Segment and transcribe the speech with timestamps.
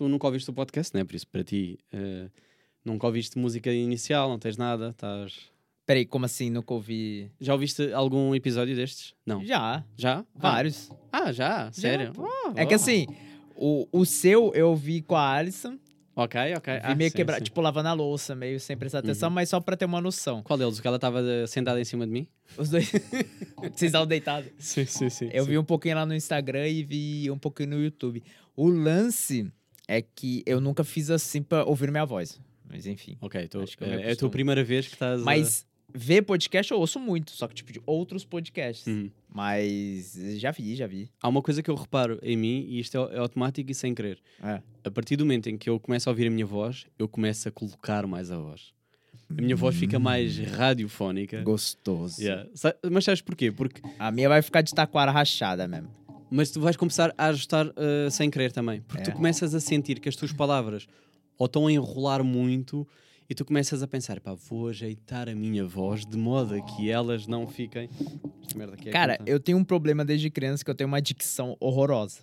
[0.00, 1.04] tu nunca ouviste o podcast, né?
[1.04, 2.30] Por isso, para ti, eh,
[2.82, 5.38] nunca ouviste música inicial, não tens nada, estás.
[5.84, 6.48] Peraí, como assim?
[6.48, 7.30] Nunca ouvi.
[7.38, 9.14] Já ouviste algum episódio destes?
[9.26, 9.44] Não.
[9.44, 10.24] Já, Já?
[10.34, 10.90] vários.
[11.12, 11.70] Ah, ah, já?
[11.70, 12.12] Sério?
[12.18, 13.06] Ah, É que assim,
[13.54, 15.78] o, o seu eu ouvi com a Alison.
[16.16, 16.74] Ok, ok.
[16.74, 17.42] vi Ah, meio sim, sim.
[17.44, 20.42] tipo, lavando a louça, meio sem prestar atenção, mas só pra ter uma noção.
[20.42, 20.78] Qual deles?
[20.78, 22.26] O que ela estava eh, sentada em cima de mim?
[22.56, 22.90] Os dois.
[23.60, 24.50] Vocês estavam deitados.
[24.58, 25.28] Sim, sim, sim.
[25.30, 28.22] Eu vi um pouquinho lá no Instagram e vi um pouquinho no YouTube.
[28.56, 29.50] O lance
[29.90, 32.40] é que eu nunca fiz assim pra ouvir minha voz.
[32.68, 33.16] Mas enfim.
[33.20, 35.20] Ok, tô, Acho que é, é a tua primeira vez que estás.
[35.20, 38.86] a- Mas ver podcast eu ouço muito, só que tipo de outros podcasts.
[38.86, 39.10] Uhum.
[39.28, 41.10] Mas já vi, já vi.
[41.20, 43.92] Há uma coisa que eu reparo em mim, e isto é, é automático e sem
[43.94, 44.18] querer.
[44.42, 44.62] É.
[44.84, 47.48] A partir do momento em que eu começo a ouvir a minha voz, eu começo
[47.48, 48.72] a colocar mais a voz.
[49.28, 51.42] A minha voz fica mais radiofónica.
[51.42, 52.20] Gostoso.
[52.20, 52.48] Yeah.
[52.90, 53.50] Mas sabes porquê?
[53.52, 55.88] Porque A minha vai ficar de taquara rachada mesmo.
[56.30, 58.80] Mas tu vais começar a ajustar uh, sem querer também.
[58.82, 59.12] Porque tu É.
[59.12, 60.86] começas a sentir que as tuas palavras
[61.36, 62.86] ou estão a enrolar muito
[63.28, 66.90] e tu começas a pensar, pá, vou ajeitar a minha voz de modo a que
[66.90, 67.88] elas não fiquem.
[68.54, 72.20] Merda é Cara, eu tenho um problema desde criança que eu tenho uma dicção horrorosa.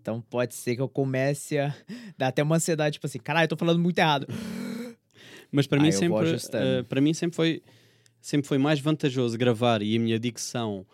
[0.00, 1.74] Então pode ser que eu comece a
[2.16, 4.26] dar até uma ansiedade, tipo assim, caralho, eu tô falando muito errado.
[5.52, 7.62] Mas para Ah, mim sempre, uh, para mim sempre foi
[8.20, 10.86] sempre foi mais vantajoso gravar e a minha dicção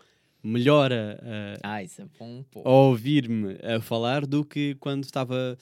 [0.47, 2.63] melhora uh, Ah, isso é bom, pô.
[2.65, 5.57] a ouvir-me a falar do que quando estava.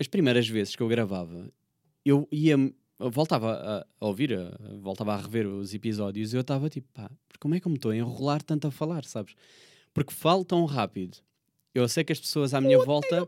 [0.00, 1.48] As primeiras vezes que eu gravava,
[2.04, 2.54] eu ia.
[2.98, 6.88] eu voltava a, a ouvir, a- voltava a rever os episódios e eu estava tipo,
[6.92, 9.34] pá, como é que eu me estou a enrolar tanto a falar, sabes?
[9.94, 11.18] Porque falo tão rápido.
[11.74, 13.26] Eu sei que as pessoas à minha volta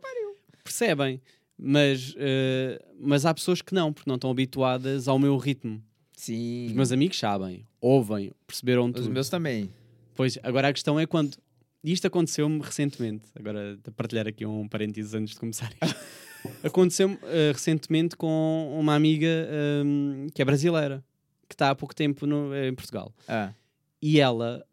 [0.63, 1.21] percebem,
[1.59, 5.83] mas, eh, mas há pessoas que não, porque não estão habituadas ao meu ritmo.
[6.17, 6.67] Sim.
[6.67, 9.11] Os meus amigos sabem, ouvem, perceberam Os tudo.
[9.11, 9.71] meus também.
[10.15, 11.37] Pois, agora a questão é quando.
[11.83, 13.25] E isto aconteceu-me recentemente.
[13.35, 15.71] Agora, a partilhar aqui um parênteses antes de começar
[16.63, 21.05] aconteceu-me eh, recentemente com uma amiga ehm, que é brasileira,
[21.49, 23.13] que está há pouco tempo no- em Portugal.
[23.29, 23.53] Ah.
[24.01, 24.65] E ela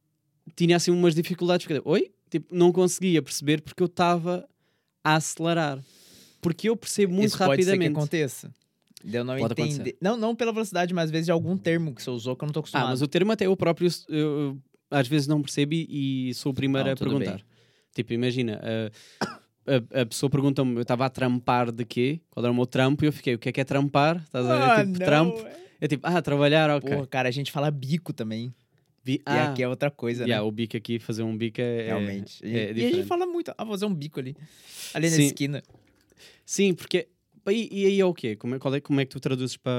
[0.56, 1.66] tinha assim umas dificuldades.
[1.66, 2.12] Porque, Oi?
[2.30, 4.48] Tipo, não conseguia perceber porque eu estava
[5.04, 5.84] a acelerar.
[6.42, 7.98] Porque eu percebo muito Isso pode ser que rapidamente.
[7.98, 8.52] aconteça.
[9.04, 9.74] Eu não Pode entender.
[9.74, 9.98] acontecer.
[10.02, 12.48] Não, não pela velocidade, mas às vezes de algum termo que você usou que eu
[12.48, 12.88] não Ah, acostumado.
[12.90, 14.58] mas o termo até eu próprio eu,
[14.92, 17.36] às vezes não percebo e, e sou o primeiro Não, a perguntar.
[17.38, 17.46] bem.
[17.96, 19.26] Tipo, imagina, a,
[19.98, 22.22] a- a pessoa pergunta-me, eu estava a trampar de quê?
[22.30, 23.04] Qual era o meu trampo?
[23.04, 24.18] E eu fiquei, o que é que é trampar?
[24.24, 24.64] Estás a ver?
[24.64, 25.40] Ah, tipo, não, trampo.
[25.48, 25.62] é.
[25.82, 26.90] É tipo, ah, trabalhar, ok.
[26.90, 28.54] Porra, cara, a gente fala bico também.
[29.04, 30.48] E ah, aqui é outra coisa, yeah, né?
[30.48, 31.86] o bico aqui, fazer um bico é.
[31.88, 32.38] Realmente.
[32.46, 32.96] É, e, é e a diferente.
[32.98, 34.36] gente fala muito, ah, vou fazer um bico ali.
[34.94, 35.24] Ali na Sim.
[35.26, 35.64] esquina.
[36.46, 37.08] Sim, porque.
[37.50, 38.36] E, e aí é o quê?
[38.36, 39.72] Como é, qual é, como é que tu traduzes para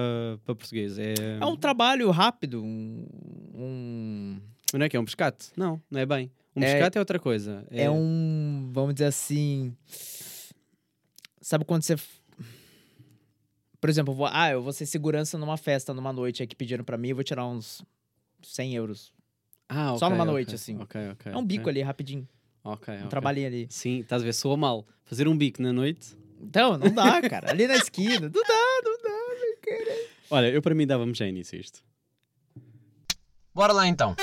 [0.45, 0.99] para português?
[0.99, 3.07] É, É um trabalho rápido, um.
[3.55, 4.41] um-
[4.79, 5.51] Não é que é um pescate?
[5.57, 6.31] Não, não é bem.
[6.55, 7.67] Um É- pescate é outra coisa.
[7.71, 7.91] é...
[7.91, 8.71] um.
[8.73, 9.77] Vamos dizer assim.
[11.41, 11.97] Sabe quando você.
[13.81, 16.55] Por exemplo, eu vou, ah, eu vou ser segurança numa festa, numa noite aí que
[16.55, 17.83] pediram pra mim, eu vou tirar uns
[18.41, 19.13] 100 euros.
[19.69, 20.77] Ah, só ok, numa ok, noite, assim.
[20.79, 21.71] ok, ok, é um bico ok.
[21.73, 22.29] ali, rapidinho.
[22.63, 23.67] Ok, Um trabalhinho ali.
[23.71, 24.87] Sim, estás a ver, soa mal.
[25.05, 26.17] Fazer um bico na noite.
[26.41, 27.51] Então, não dá, cara.
[27.51, 28.31] Ali na esquina.
[28.33, 29.13] Não dá, não dá.
[30.31, 31.83] Olha, eu para mim dava-me já início isto.
[33.53, 34.15] Bora lá então.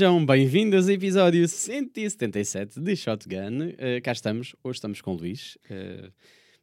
[0.00, 3.74] Sejam bem-vindos ao episódio 177 de Shotgun.
[3.76, 5.58] Eh, cá estamos, hoje estamos com o Luís.
[5.68, 6.08] Eh,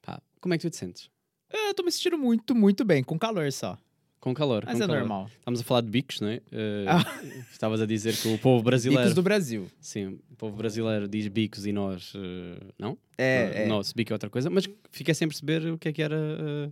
[0.01, 1.07] pá, como é que tu te sentes?
[1.53, 3.77] Eu tô me sentindo muito, muito bem, com calor só.
[4.19, 4.63] Com calor.
[4.65, 4.99] Mas com é calor.
[5.01, 5.29] normal.
[5.37, 6.41] Estamos a falar de bicos, não é?
[6.51, 7.05] Eh, Ah.
[7.51, 9.03] Estavas a dizer que o povo brasileiro.
[9.03, 9.67] Bicos do Brasil.
[9.79, 12.13] Sim, o povo brasileiro diz bicos e nós.
[12.15, 12.97] eh, não?
[13.19, 13.67] É, Eh, é.
[13.67, 16.17] Nosso bico é outra coisa, mas fiquei sem perceber o que é que era.
[16.17, 16.71] eh,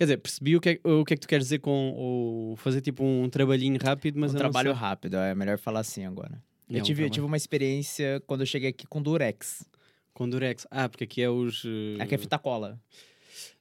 [0.00, 2.56] Quer dizer, percebi o que, é, o que é que tu queres dizer com o
[2.56, 4.80] fazer tipo um trabalhinho rápido, mas um não trabalho sei.
[4.80, 6.42] rápido, é melhor falar assim agora.
[6.70, 9.62] É, Eu tive, eu tive uma experiência quando eu cheguei aqui com Durex.
[10.14, 10.66] Com Durex.
[10.70, 11.64] Ah, porque aqui é os.
[11.66, 12.80] eh, Aqui é fita cola.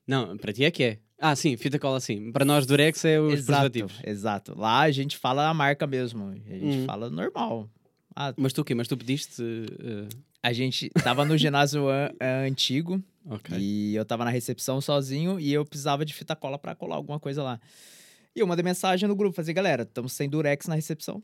[0.07, 0.99] Não, para ti é que é.
[1.19, 2.31] Ah, sim, fita cola sim.
[2.31, 4.01] Para nós Durex é os Exato, preservativos.
[4.05, 4.57] exato.
[4.57, 6.29] Lá a gente fala a marca mesmo.
[6.29, 6.85] A gente Hum.
[6.85, 7.69] fala normal.
[8.15, 8.73] Ah, Mas tu o quê?
[8.73, 9.41] Mas tu pediste.
[9.41, 10.07] eh,
[10.41, 13.57] a gente tava no ginásio an- an- antigo ok.
[13.59, 17.19] e eu tava na recepção sozinho e eu precisava de fita cola pra colar alguma
[17.19, 17.59] coisa lá.
[18.35, 21.21] E eu mandei mensagem no grupo, falei, galera, estamos sem durex na recepção.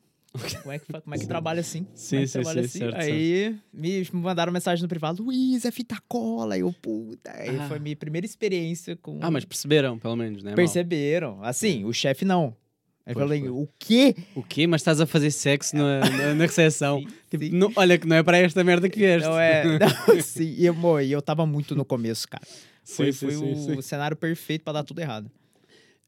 [0.61, 1.87] Como é que, como é que trabalha assim?
[1.95, 2.79] Sim, Como é sim, sim, assim?
[2.79, 6.57] certo, Aí me mandaram mensagem no privado, Luiz, é fita cola.
[6.57, 7.31] Eu, puta.
[7.31, 7.69] Aí Ah.
[7.69, 9.17] foi minha primeira experiência com.
[9.21, 10.53] Ah, mas perceberam, pelo menos, né?
[10.53, 11.41] Perceberam.
[11.41, 12.53] Assim, o chefe não.
[13.05, 14.15] Aí Pois, falei, o quê?
[14.33, 14.65] O quê?
[14.65, 16.99] Mas estás a fazer sexo na, na, na recepção?
[16.99, 17.51] Sim, Tipo, sim.
[17.51, 19.27] não- olha que não é para esta merda que vieste.
[19.29, 19.63] Não é.
[19.79, 22.43] Não, sim, e eu, mo, e eu tava muito no começo, cara.
[22.83, 25.29] Foi, Sim, foi o cenário perfeito pra dar tudo errado.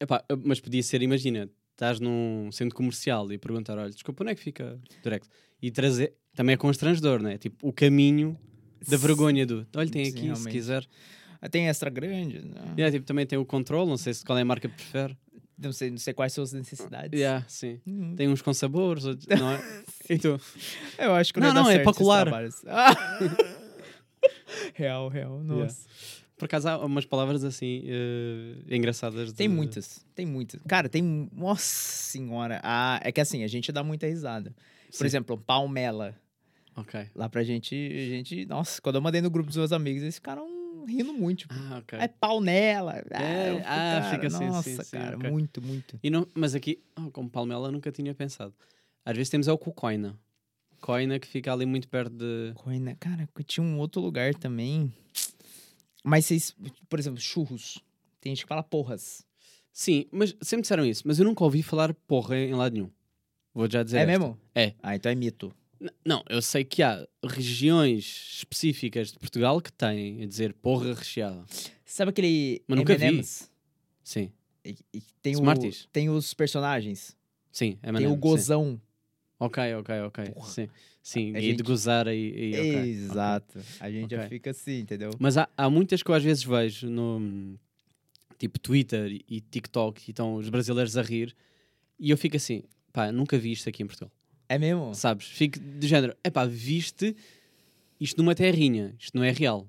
[0.00, 4.34] Epá, mas podia ser, imagina, estás num centro comercial e perguntar, olha, desculpa, onde é
[4.34, 5.28] que fica Durex?
[5.60, 7.38] E trazer, também é constrangedor, não é?
[7.38, 8.36] Tipo, o caminho
[8.88, 10.86] da vergonha do, olha, tem aqui, se quiser.
[11.40, 12.40] Ah, Tem extra grande?
[12.44, 14.74] Não, Yeah, tipo, também tem o controle, não sei se qual é a marca que
[14.74, 15.16] prefere.
[15.58, 17.18] Não sei, não sei quais são as necessidades.
[17.18, 17.80] Yeah, sim.
[17.86, 19.60] Hum, Tem uns com sabores, outros, não é?
[20.10, 20.40] E tu?
[20.98, 22.26] Eu acho que Não, não, não, é para colar.
[22.66, 22.94] Ah!
[24.74, 25.42] real, real.
[25.42, 25.86] Nossa.
[26.36, 29.32] Por acaso há umas palavras assim eh, engraçadas.
[29.32, 30.60] Tem de- muitas, tem muitas.
[30.68, 31.28] Cara, tem.
[31.32, 32.60] Nossa senhora.
[32.62, 34.54] Ah, é que assim, a gente dá muita risada.
[34.90, 35.04] Por Sim.
[35.06, 36.14] exemplo, palmela.
[36.76, 37.06] Ok.
[37.14, 38.46] Lá pra gente, a gente.
[38.46, 40.46] Nossa, quando eu mandei no grupo dos meus amigos, eles ficaram
[40.88, 41.40] rindo muito.
[41.40, 43.02] Tipo, Ah, é pau nela.
[43.10, 45.30] É, eu fico, ah, cara, fica assim, sim, Nossa, sim, cara, ok.
[45.30, 46.00] muito, muito.
[46.02, 48.54] E não, mas aqui, oh, como palmela, nunca tinha pensado.
[49.04, 50.18] Às vezes temos é o cocoina.
[50.80, 52.52] Coina que fica ali muito perto de.
[52.54, 54.92] Coina, cara, tinha um outro lugar também.
[56.04, 56.54] Mas vocês,
[56.88, 57.82] por exemplo, churros.
[58.20, 59.24] Tem gente que fala porras.
[59.72, 61.02] Sim, mas sempre disseram isso.
[61.06, 62.90] Mas eu nunca ouvi falar porra em lado nenhum.
[63.54, 63.98] Vou já dizer.
[63.98, 64.12] é esta.
[64.12, 64.38] mesmo?
[64.54, 64.74] É.
[64.82, 65.52] Ah, então é mito.
[66.04, 71.44] Não, eu sei que há regiões específicas de Portugal que têm a dizer porra recheada.
[71.84, 73.06] Sabe aquele Mas nunca vi.
[73.06, 73.50] M&M's?
[74.02, 74.32] Sim,
[74.64, 75.88] E, e tem, o, Smarties?
[75.92, 77.16] tem os personagens.
[77.52, 78.16] sim, é tem o sim.
[78.16, 78.80] gozão.
[79.38, 80.30] Ok, ok, ok.
[80.32, 80.48] Porra.
[80.50, 80.68] Sim,
[81.02, 81.34] sim.
[81.36, 82.32] A e gente- de gozar aí.
[82.34, 82.88] aí, ok, ok.
[82.90, 83.58] Exato.
[83.78, 84.28] A gente já Ok.
[84.30, 85.10] fica assim, entendeu?
[85.18, 87.56] Mas há, há muitas que eu às vezes vejo no
[88.36, 91.36] tipo Twitter e- e TikTok e estão os brasileiros a rir
[92.00, 94.10] e eu fico assim, pá, nunca vi isto aqui em Portugal.
[94.48, 94.94] É mesmo?
[94.94, 95.26] Sabes?
[95.26, 97.14] Fico de género, é pá, viste
[98.00, 99.68] isto numa terrinha, isto não é real.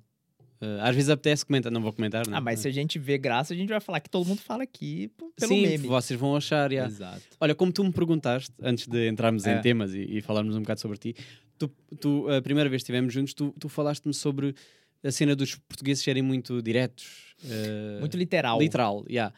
[0.62, 2.38] Uh, às vezes apetece comentar, não vou comentar, não.
[2.38, 4.64] Ah, mas se a gente vê graça, a gente vai falar que todo mundo fala
[4.64, 5.88] aqui pelo Sim, meme.
[5.88, 6.86] vocês vão achar, já.
[6.86, 7.22] Exato.
[7.40, 9.58] Olha, como tu me perguntaste, antes de entrarmos É.
[9.58, 11.16] em temas e, e falarmos um bocado sobre ti,
[11.58, 14.54] tu, tu, a primeira vez que estivemos juntos, tu, tu falaste-me sobre
[15.02, 17.34] a cena dos portugueses serem muito diretos.
[17.46, 18.60] uh, Muito literal.
[18.60, 19.34] Literal, yeah.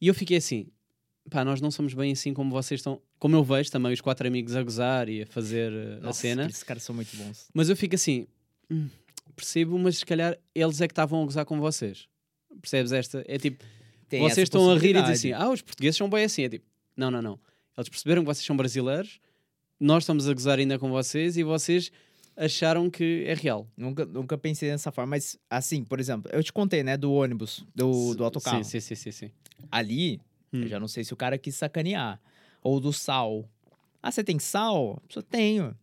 [0.00, 0.66] E eu fiquei assim,
[1.30, 3.00] pá, nós não somos bem assim como vocês estão.
[3.18, 6.42] Como eu vejo também os quatro amigos a gozar e a fazer a Nossa, cena.
[6.42, 7.48] Aqueles caras são muito bons.
[7.52, 8.26] Mas eu fico assim,
[8.70, 8.88] "Hum,
[9.34, 12.08] percebo, mas se calhar eles é que estavam a gozar com vocês.
[12.60, 13.24] Percebes esta?
[13.26, 13.64] É tipo,
[14.08, 16.44] Tem vocês estão a rir e dizem assim, ah, os portugueses são bem assim.
[16.44, 16.64] É tipo,
[16.96, 17.38] não, não, não.
[17.76, 19.18] Eles perceberam que vocês são brasileiros,
[19.80, 21.90] nós estamos a gozar ainda com vocês e vocês
[22.36, 23.66] acharam que é real.
[23.76, 27.64] Nunca, nunca pensei dessa forma, mas assim, por exemplo, eu te contei, né, do ônibus,
[27.74, 28.62] do, do autocarro.
[28.62, 29.12] Sim, sim, sim, sim.
[29.12, 29.30] sim.
[29.70, 30.20] Ali,
[30.54, 30.62] Hum.
[30.62, 32.20] eu já não sei se o cara quis sacanear.
[32.62, 33.48] Ou do sal.
[34.02, 35.02] Ah, você tem sal?
[35.14, 35.76] Eu tenho.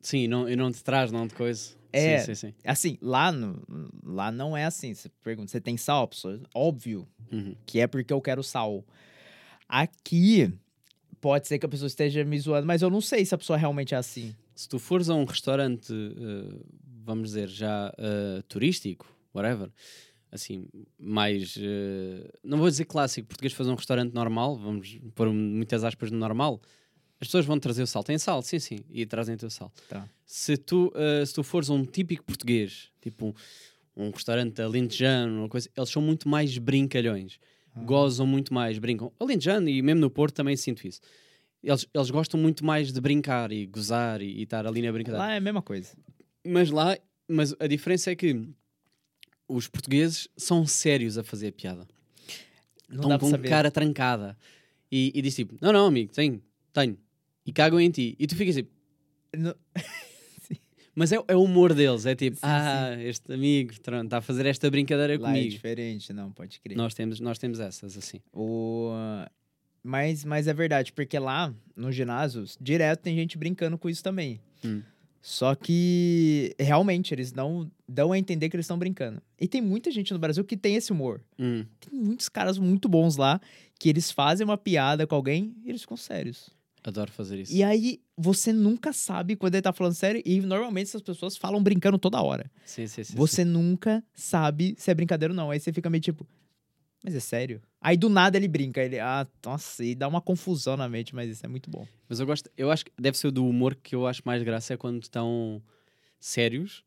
[0.00, 1.76] Sim, não, e não te traz, não de coisa.
[1.92, 2.18] É.
[2.18, 2.54] Sim, sim, sim.
[2.64, 3.62] Assim, lá, no-
[4.04, 4.94] lá não é assim.
[4.94, 6.08] Você pergunta, você tem sal?
[6.08, 7.54] Pessoa, óbvio Uhum.
[7.66, 8.84] que é porque eu quero sal.
[9.68, 10.52] Aqui,
[11.20, 13.56] pode ser que a pessoa esteja me zoando, mas eu não sei se a pessoa
[13.56, 14.34] realmente é assim.
[14.54, 16.60] Se tu fores a um restaurante, eh,
[17.04, 19.70] vamos dizer, já eh, turístico, whatever,
[20.32, 20.66] assim,
[20.98, 21.56] mais.
[21.60, 26.18] eh, não vou dizer clássico, português fazer um restaurante normal, vamos pôr muitas aspas no
[26.18, 26.60] normal,
[27.20, 28.02] as pessoas vão trazer o sal.
[28.02, 29.70] Tem sal, sim, sim, e trazem-te o sal.
[29.88, 30.08] Tá.
[30.24, 33.26] Se, tu, eh, se tu fores um típico português, tipo
[33.94, 37.38] um, um restaurante alentejano, coisa, eles são muito mais brincalhões.
[37.74, 39.10] Gozam muito mais, brincam.
[39.18, 41.00] Alentejano e mesmo no Porto também sinto isso.
[41.62, 45.24] Eles, eles gostam muito mais de brincar e gozar e, e estar ali na brincadeira.
[45.24, 45.96] Lá é a mesma coisa.
[46.44, 48.46] Mas lá, mas a diferença é que
[49.54, 51.86] os portugueses são sérios a fazer a piada.
[52.88, 53.48] Não Estão com saber.
[53.48, 54.36] cara trancada.
[54.90, 56.42] E, e diz tipo, não, não, amigo, tenho,
[56.72, 56.98] tenho.
[57.46, 58.14] E cagam em ti.
[58.18, 58.70] E tu ficas tipo,
[59.36, 59.54] Não-
[60.94, 64.44] mas é, é o humor deles, é tipo, Sim, ah, este amigo está a fazer
[64.46, 65.50] esta brincadeira Lá é comigo.
[65.50, 66.76] diferente, não, pode crer.
[66.76, 68.20] nós, temos, nós temos essas, assim.
[68.32, 68.90] O...
[69.82, 74.40] Mas, mas é verdade, porque lá no ginásio, direto tem gente brincando com isso também.
[74.64, 74.82] Hum.
[75.22, 79.22] Só que realmente eles não dão a entender que eles estão brincando.
[79.40, 81.22] E tem muita gente no Brasil que tem esse humor.
[81.38, 81.64] Hum.
[81.78, 83.40] Tem muitos caras muito bons lá
[83.78, 86.50] que eles fazem uma piada com alguém e eles ficam sérios.
[86.82, 87.52] Adoro fazer isso.
[87.52, 91.62] E aí você nunca sabe quando ele tá falando sério e normalmente essas pessoas falam
[91.62, 92.50] brincando toda hora.
[92.64, 93.14] Sim, sim, sim.
[93.16, 95.52] Você nunca sabe se é brincadeira ou não.
[95.52, 96.26] Aí você fica meio tipo,
[97.02, 97.60] mas é sério?
[97.80, 101.28] Aí do nada ele brinca, ele, ah, nossa, e dá uma confusão na mente, mas
[101.30, 101.86] isso é muito bom.
[102.08, 104.74] Mas eu gosto, eu acho que deve ser do humor que eu acho mais graça
[104.74, 105.62] é quando estão
[106.20, 106.84] sérios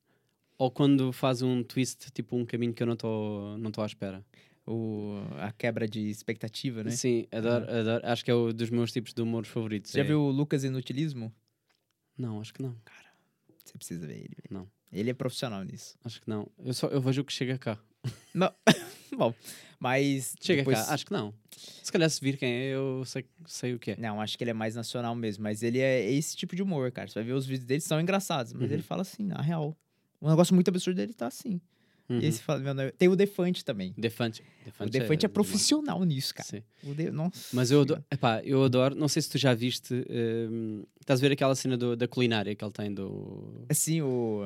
[0.58, 3.86] ou quando faz um twist, tipo um caminho que eu não estou não tô à
[3.86, 4.24] espera.
[4.68, 6.90] O, a quebra de expectativa, né?
[6.90, 8.02] Sim, adoro, adoro.
[8.08, 9.92] Acho que é o dos meus tipos de humor favoritos.
[9.92, 11.32] Já é- viu o Lucas Inutilismo?
[12.18, 12.76] Não, acho que não.
[13.64, 14.36] Você precisa ver ele.
[14.50, 14.68] Não.
[14.92, 15.96] Ele é profissional nisso.
[16.04, 16.50] Acho que não.
[16.64, 17.78] Eu só eu vejo o que chega cá.
[19.18, 19.34] Bom,
[19.80, 20.36] mas.
[20.42, 21.34] Chega depois- cá, acho que não.
[21.82, 23.96] Se calhar se vir quem é, eu sei, sei o que é.
[23.98, 25.44] Não, acho que ele é mais nacional mesmo.
[25.44, 27.08] Mas ele é esse tipo de humor, cara.
[27.08, 28.52] Você vai ver os vídeos dele, são engraçados.
[28.54, 28.74] Mas Uhum.
[28.74, 29.76] ele fala assim, na real.
[30.22, 31.62] Um negócio muito absurdo dele tá assim.
[32.10, 32.20] Uhum.
[32.20, 33.94] E você fala, meu, não, tem o Defante também.
[33.98, 34.42] Defante.
[34.42, 35.34] O Defante, Defante é, demais.
[35.34, 36.48] profissional nisso, cara.
[36.50, 36.64] Sim.
[36.84, 37.10] O de...
[37.10, 37.48] Nossa.
[37.54, 41.22] Mas eu adoro, epá, eu adoro, não sei se tu já viste, hum, estás a
[41.28, 43.66] ver aquela cena do- da culinária que ele tem do.
[43.70, 44.42] Assim, o.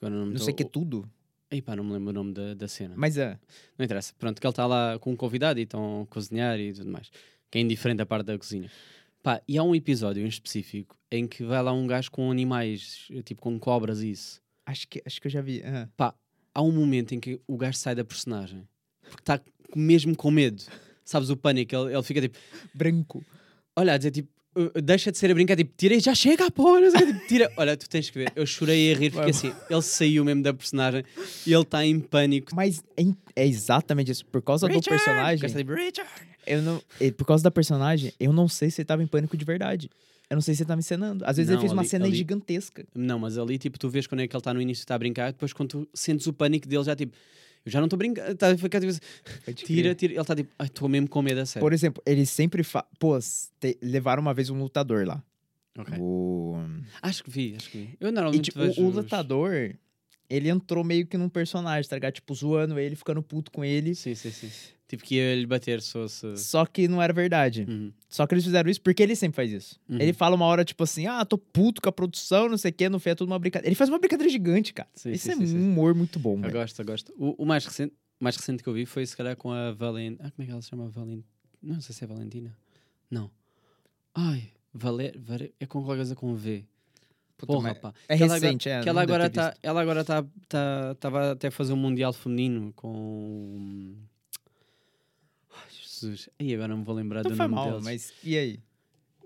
[0.00, 1.08] Não, Não sei o que tudo.
[1.50, 2.94] Epá, não me lembro o nome da, da cena.
[2.96, 3.38] Mas é.
[3.78, 4.12] Não interessa.
[4.18, 7.10] Pronto, que ele está lá com um convidado e estão a cozinhar e tudo mais.
[7.50, 8.70] Que é indiferente da parte da cozinha.
[9.22, 13.08] Pá, e há um episódio em específico em que vai lá um gajo com animais,
[13.24, 14.40] tipo com cobras e isso.
[14.64, 15.62] Acho que, acho que eu já vi.
[15.96, 16.14] Pá,
[16.52, 18.66] há um momento em que o gajo sai da personagem.
[19.02, 19.40] Porque está
[19.74, 20.62] mesmo com medo.
[21.04, 21.74] Sabes o pânico?
[21.76, 22.36] Ele, ele fica tipo,
[22.74, 23.24] Branco.
[23.76, 24.35] olha, a dizer tipo, "Uh,
[24.82, 27.52] deixa de ser a brincar, tipo, tira e já chega, o quê, tipo, tira.
[27.56, 28.32] Olha, tu tens que ver.
[28.34, 31.04] Eu chorei a rir porque assim, ele saiu mesmo da personagem
[31.46, 32.54] e ele está em pânico.
[32.54, 33.02] Mas é,
[33.34, 34.24] é exatamente isso.
[34.26, 34.88] Por causa do Richard!
[35.04, 35.44] personagem.
[35.46, 36.10] A tipo, Richard!
[36.46, 36.82] Eu não,
[37.16, 39.90] por causa da personagem, eu não sei se ele tava em pânico de verdade.
[40.30, 41.24] Eu não sei se ele tava encenando.
[41.26, 42.84] Às vezes ele Não, fez uma ali- cena ali- gigantesca.
[42.94, 44.94] Não, mas ali, tipo, tu vês quando é que ele está no início e está
[44.94, 47.16] a brincar, depois quando tu sentes o pânico dele, já tipo,
[47.66, 48.92] eu já não estou brincando, ficar tipo,
[49.54, 51.64] tira, tira, ele está tipo, estou mesmo com medo a sério.
[51.64, 52.84] Por exemplo, ele sempre fa...
[52.98, 53.18] Pô,
[53.60, 55.22] te- levaram uma vez um lutador lá.
[55.78, 55.98] Ok.
[55.98, 56.56] O...
[57.02, 57.96] Acho que vi, acho que vi.
[58.00, 59.74] Eu E, normalmente tipo, vejo o os- lutador,
[60.28, 62.14] ele entrou meio que num personagem, tá ligado?
[62.14, 63.94] Tipo, zoando ele, ficando puto com ele.
[63.94, 64.50] Sim, sim, sim.
[64.88, 66.36] Tipo, que lhe bater se fosse...
[66.36, 67.66] Só que não era verdade.
[67.68, 67.92] Uhum.
[68.08, 69.80] Só que eles fizeram isso porque ele sempre faz isso.
[69.88, 69.98] Uhum.
[70.00, 72.74] Ele fala uma hora, tipo assim, ah, tô puto com a produção, não sei o
[72.74, 73.68] quê, no fim é tudo uma brincadeira.
[73.68, 74.88] Ele faz uma brincadeira gigante, cara.
[74.94, 76.52] Sim, Isso sim, é sim, um humor muito bom, Eu velho.
[76.52, 77.12] gosto, eu gosto.
[77.18, 80.18] O, o mais recente, mais recente que eu vi foi, se calhar, com a Valentina...
[80.24, 80.88] Ah, como é que ela se chama?
[80.88, 81.24] Valent...
[81.60, 82.56] Não sei se é Valentina.
[83.10, 83.28] Não.
[84.14, 85.18] Ai, Valer...
[85.18, 86.64] Vare- É com qualquer coisa com V.
[87.36, 87.92] Puta, Porra, pá.
[88.08, 88.80] É Que ela recente, é.
[88.82, 92.12] que ela agora, ter tá, ela agora tá, tá, tava até a fazer um Mundial
[92.12, 93.94] Feminino com.
[95.54, 96.28] Ai, Jesus.
[96.40, 97.84] E agora não me vou lembrar Não do nome mal, deles.
[97.84, 98.60] mas e aí?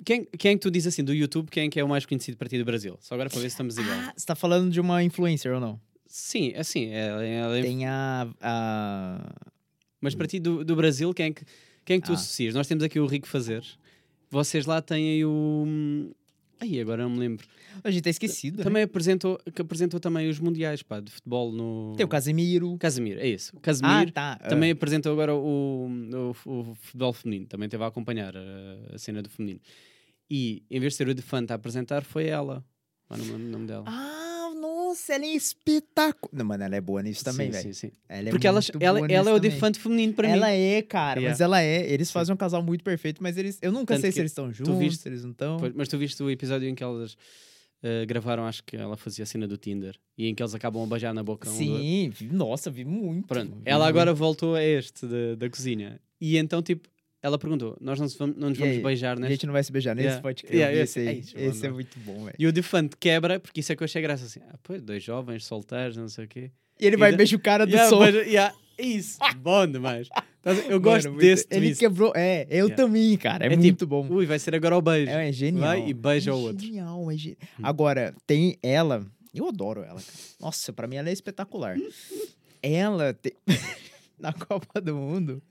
[0.04, 1.50] Quem, quem é que tu dizes assim do YouTube?
[1.50, 2.96] Quem é que é o mais conhecido para ti do Brasil?
[3.00, 3.96] Só agora para ver se estamos igual.
[3.96, 5.80] Ah, você tá falando de uma influencer ou não?
[6.06, 6.86] Sim, é assim.
[6.86, 8.26] Ela, ela é- Tem a.
[8.40, 9.32] a...
[10.00, 11.44] Mas para ti do, do Brasil, quem é que,
[11.84, 12.14] quem é que tu Ah.
[12.14, 12.54] associas?
[12.54, 13.62] Nós temos aqui o Rico Fazer.
[14.30, 16.10] Vocês lá têm aí o.
[16.60, 17.46] Ai, agora não me lembro.
[17.82, 18.58] A gente tá esquecido.
[18.58, 18.64] né?
[18.64, 21.94] Também apresentou, que apresentou também os mundiais pá, de futebol no.
[21.96, 22.76] Tem o Casemiro.
[22.78, 23.52] Casemiro, é isso.
[23.54, 24.36] O Ah, Casemiro tá.
[24.36, 29.22] Também apresentou agora o, o, o futebol feminino, também esteve a acompanhar a, a cena
[29.22, 29.60] do feminino.
[30.30, 32.64] E em vez de ser o Defante a apresentar, foi ela.
[33.08, 33.84] Mas não me lembro o nome dela.
[33.88, 34.29] Ah,
[34.90, 36.30] nossa, ela é espetáculo.
[36.32, 37.74] Não, mano, ela é boa nisso também, sim, velho.
[37.74, 37.92] sim, sim.
[38.08, 39.38] Ela é Porque ela, ela, ela é o.
[39.38, 40.52] Defante feminino para ela mim.
[40.54, 41.44] é, cara, mas Yeah.
[41.44, 41.90] ela é.
[41.92, 42.12] Eles Sim.
[42.14, 43.58] fazem um casal muito perfeito, mas eles.
[43.62, 45.56] Eu nunca Tanto sei se eles estão juntos, viste- se eles não estão.
[45.74, 47.16] Mas tu viste o episódio em que elas
[47.82, 50.82] eh, gravaram, acho que ela fazia a cena do Tinder e em que eles acabam
[50.82, 51.56] a beijar na boca um do.
[51.58, 53.26] Sim, vi- nossa, vi muito.
[53.26, 53.88] Pronto, vi ela muito.
[53.96, 55.98] agora voltou a este da, da cozinha.
[56.20, 56.88] E então, tipo,
[57.22, 58.82] ela perguntou: Nós não, vamos, não nos E vamos aí?
[58.82, 60.22] beijar A neste gente não vai se beijar nesse, Yeah.
[60.22, 60.54] pode crer.
[60.56, 61.14] Yeah, vi esse- esse aí.
[61.16, 62.36] Ei, deixa eu Esse é muito bom, velho.
[62.38, 64.40] E o Defante quebra, porque isso é que eu achei graça assim.
[64.48, 66.50] Ah, pois, dois jovens, solteiros, não sei o quê.
[66.80, 67.98] E ele vai da- beijar o cara do Yeah, som.
[67.98, 70.08] mas- yeah, isso, bom demais.
[70.12, 70.24] A-
[70.70, 71.80] Eu gosto Mano, muito- desse Ele twist.
[71.80, 72.12] quebrou.
[72.16, 72.74] É, eu Yeah.
[72.74, 73.44] também, cara.
[73.44, 74.08] É, É muito tipo, bom.
[74.14, 75.10] Ui, vai ser agora o beijo.
[75.10, 75.66] É, é genial.
[75.68, 76.64] Vai e beija é o outro.
[76.64, 77.36] Genial, é genial.
[77.62, 79.04] Agora, tem ela.
[79.34, 80.18] Eu adoro ela, cara.
[80.40, 81.76] Nossa, pra mim ela é espetacular.
[82.62, 83.36] ela te-
[84.18, 85.42] na Copa do Mundo.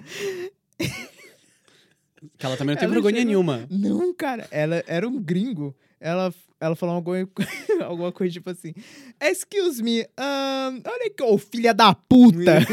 [2.37, 3.67] Que ela também não tem Ela vergonha chegou- nenhuma.
[3.69, 4.47] Não, cara.
[4.51, 5.75] Ela era um gringo.
[5.99, 7.17] Ela, ela falou alguma,
[7.85, 8.73] alguma coisa tipo assim:
[9.21, 12.59] Excuse me, um, olha aqui, ô filha da puta.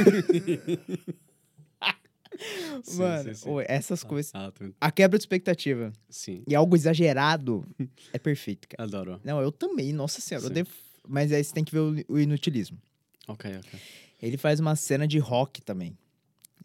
[2.97, 3.50] Mano, sim, sim.
[3.67, 4.31] essas coisas.
[4.35, 7.65] Ah, A quebra de expectativa sim, e algo exagerado
[8.12, 8.83] é perfeito, cara.
[8.87, 9.21] adoro.
[9.25, 10.50] Não, eu também, nossa senhora.
[10.50, 10.69] devo-
[11.09, 12.79] Mas aí você tem que ver o, o inutilismo.
[13.26, 13.81] Ok, ok.
[14.21, 15.97] Ele faz uma cena de rock também.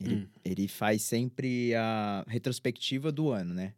[0.03, 0.27] Ele, Hum.
[0.43, 3.73] ele faz sempre a retrospectiva do ano, né?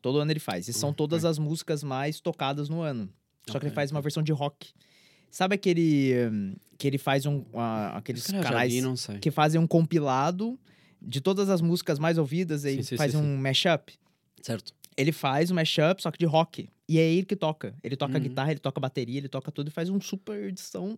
[0.00, 0.68] Todo ano ele faz.
[0.68, 3.08] E são Hum, todas as músicas mais tocadas no ano.
[3.48, 4.72] Só que ele faz uma versão de rock.
[5.30, 6.14] Sabe aquele.
[6.30, 7.44] hum, que ele faz um.
[7.54, 10.58] ah, aqueles canais vi, que fazem um compilado
[11.00, 13.92] de todas as músicas mais ouvidas e Sim, sim, faz sim, um mashup.
[14.42, 14.72] Certo.
[14.96, 16.68] Ele faz um mashup, só que de rock.
[16.88, 17.74] E é ele que toca.
[17.82, 18.20] Ele toca Uhum.
[18.20, 20.96] guitarra, ele toca bateria, ele toca tudo e faz um super edição.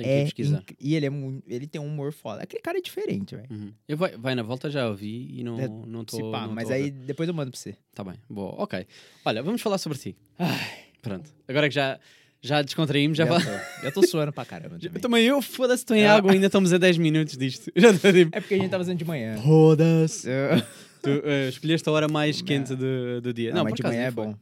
[0.00, 0.58] É que pesquisar.
[0.58, 1.10] inc- E ele é.
[1.46, 2.42] Ele tem um humor foda.
[2.42, 3.46] Aquele cara é diferente, velho.
[3.50, 3.72] Uhum.
[3.86, 6.32] Eu vai, vai na volta já ouvi e não É, não Se estou.
[6.32, 7.76] pá, mas aí depois eu mando pra você.
[7.94, 8.86] Tá bem, boa, ok.
[9.24, 10.16] Olha, vamos falar sobre ti.
[11.02, 11.30] Pronto.
[11.46, 11.98] Agora que já,
[12.40, 15.00] já descontraímos, já, Já, tô, já tô suando pra caramba também.
[15.02, 16.14] Também eu, foda-se, estou em Ah.
[16.16, 17.70] água, ainda estamos a 10 minutos disto.
[17.76, 18.34] Já estou tipo.
[18.36, 19.36] É porque a gente tá fazendo de manhã.
[19.42, 20.28] Foda-se.
[20.28, 20.62] Eu-
[21.00, 23.52] Tu eh, escolheste a hora mais quente do, do dia.
[23.54, 24.34] Não, mas por de manhã é bom.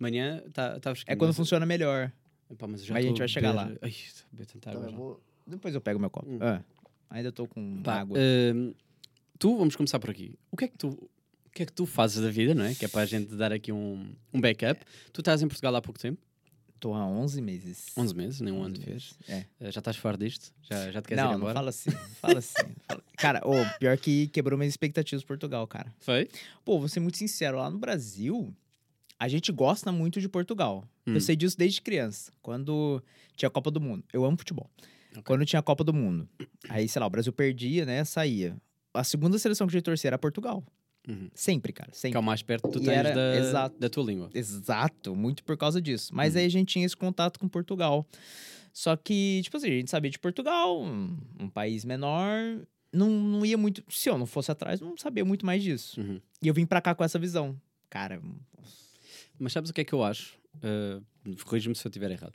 [0.00, 2.10] De manhã está tá fresquinho, É quando mas- funciona melhor.
[2.68, 3.70] Mas eu já Mas a gente vai chegar lá.
[3.82, 4.96] Ai, estou beber tanta água já.
[5.46, 6.28] Depois eu pego meu copo.
[6.28, 6.38] Hum.
[6.40, 6.62] Ah,
[7.10, 8.18] ainda tô com Pá, água.
[8.18, 8.72] hum,
[9.38, 10.34] tu, vamos começar por aqui.
[10.50, 12.74] O que é que tu, o que é que tu fazes da vida, não é?
[12.74, 14.80] Que é para a gente dar aqui um, um backup.
[15.12, 16.18] Tu estás em Portugal há pouco tempo,
[16.80, 17.88] Tô há 11 meses.
[17.94, 19.12] 11 meses, nem um 11 ano fez.
[19.28, 19.44] É.
[19.60, 20.50] Eh, Já estás fora disto?
[20.62, 21.52] Já, já te queres ir Não, não embora?
[21.54, 21.90] fala assim.
[22.22, 22.54] Fala assim.
[22.88, 25.94] fala- Cara, ô, pior que quebrou minhas expectativas Portugal, cara.
[26.00, 26.26] Foi?
[26.64, 28.50] Pô, vou ser muito sincero, lá no Brasil,
[29.20, 30.82] a gente gosta muito de Portugal.
[31.06, 31.14] Hum.
[31.14, 32.32] Eu sei disso desde criança.
[32.42, 33.02] Quando
[33.36, 34.02] tinha a Copa do Mundo.
[34.12, 34.68] Eu amo futebol.
[35.12, 35.22] Ok.
[35.24, 36.26] Quando tinha a Copa do Mundo.
[36.68, 38.02] Aí, sei lá, o Brasil perdia, né?
[38.04, 38.56] Saía.
[38.94, 40.64] A segunda seleção que a gente torcia era Portugal.
[41.08, 41.28] Uhum.
[41.34, 41.90] Sempre, cara.
[41.90, 42.16] Que Sempre.
[42.16, 43.78] é o mais perto que tu tens era- da, exato.
[43.78, 44.30] da tua língua.
[44.34, 46.14] Exato, muito por causa disso.
[46.14, 46.40] Mas Uhum.
[46.40, 48.06] aí a gente tinha esse contato com Portugal.
[48.72, 52.38] Só que, tipo assim, a gente sabia de Portugal, um, um país menor,
[52.92, 53.82] não, não ia muito.
[53.88, 56.00] Se eu não fosse atrás, não sabia muito mais disso.
[56.00, 56.20] Uhum.
[56.42, 57.60] E eu vim pra cá com essa visão.
[57.88, 58.20] Cara,
[59.40, 60.38] Mas sabes o que é que eu acho?
[60.56, 61.02] Uh,
[61.44, 62.34] Corrige-me se eu estiver errado.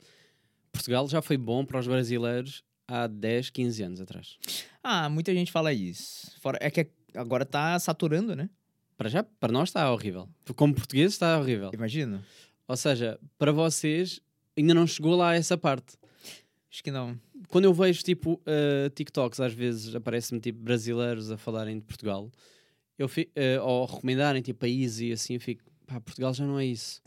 [0.72, 4.36] Portugal já foi bom para os brasileiros há 10, 15 anos atrás.
[4.82, 6.38] ah, muita gente fala isso.
[6.40, 8.50] Fora, é que agora tá saturando, né?
[8.96, 10.28] Para já, para nós está horrível.
[10.54, 11.70] Como português está horrível.
[11.72, 12.24] Imagina.
[12.66, 14.20] Ou seja, para vocês
[14.56, 15.96] ainda não chegou lá essa parte.
[16.70, 17.18] Acho que não.
[17.48, 22.30] Quando eu vejo tipo uh, TikToks, às vezes aparecem-me tipo brasileiros a falarem de Portugal,
[22.98, 26.58] eu fi, uh, ou recomendarem tipo países e assim, eu fico, pá, Portugal já não
[26.58, 27.00] é isso.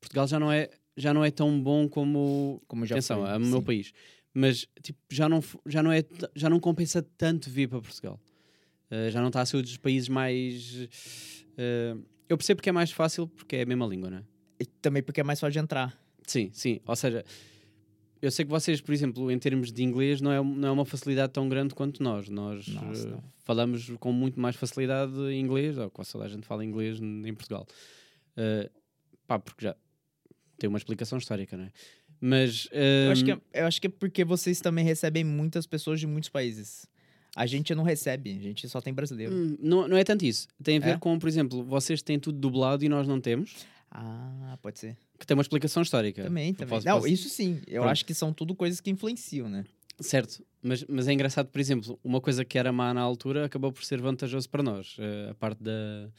[0.00, 3.36] Portugal já não é, já não é tão bom como Como já Atenção, foi, é
[3.36, 3.92] o meu país.
[4.32, 8.20] Mas tipo, já não, já, não é, já não compensa tanto vir para Portugal.
[8.90, 10.74] Uh, já não está a ser um dos países mais.
[10.74, 14.24] uh, eu percebo que é mais fácil porque é a mesma língua, não é?
[14.58, 15.98] E também porque é mais fácil de entrar.
[16.26, 16.80] Sim, sim.
[16.86, 17.24] Ou seja,
[18.22, 20.84] eu sei que vocês, por exemplo, em termos de inglês, não é, não é uma
[20.84, 22.28] facilidade tão grande quanto nós.
[22.28, 26.64] Nós Nossa, uh, falamos com muito mais facilidade inglês, ou quase toda a gente fala
[26.64, 27.66] inglês em Portugal.
[28.40, 28.70] Uh,
[29.26, 29.76] pá, porque já
[30.58, 31.70] tem uma explicação histórica, não é?
[32.20, 32.68] Mas.
[33.06, 36.06] Eu acho, que é, eu acho que é porque vocês também recebem muitas pessoas de
[36.06, 36.86] muitos países.
[37.36, 39.32] A gente não recebe, a gente só tem brasileiro.
[39.34, 40.48] Hum, não, não é tanto isso.
[40.62, 40.98] Tem a ver É?
[40.98, 43.54] com, por exemplo, vocês têm tudo dublado e nós não temos,
[43.90, 44.96] Ah, pode ser.
[45.18, 46.24] que tem uma explicação histórica.
[46.24, 46.68] Também, também.
[46.68, 47.60] posso- não, posso- isso sim.
[47.68, 47.92] Eu Pronto.
[47.92, 49.64] acho que são tudo coisas que influenciam, né?
[50.00, 53.70] Certo, mas, mas é engraçado, por exemplo, uma coisa que era má na altura acabou
[53.70, 54.96] por ser vantajoso para nós.
[54.98, 56.10] Eh, a parte da,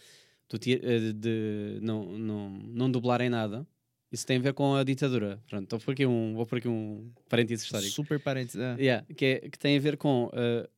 [0.59, 3.65] ti- eh, de não, não, não dublarem nada.
[4.11, 5.41] Isso tem a ver com a ditadura.
[5.49, 7.91] Pronto, vou por aqui um, vou por aqui um parênteses histórico.
[7.91, 8.55] Super parentes.
[8.55, 8.75] é.
[8.79, 10.69] Yeah, que, é- que tem a ver com eh,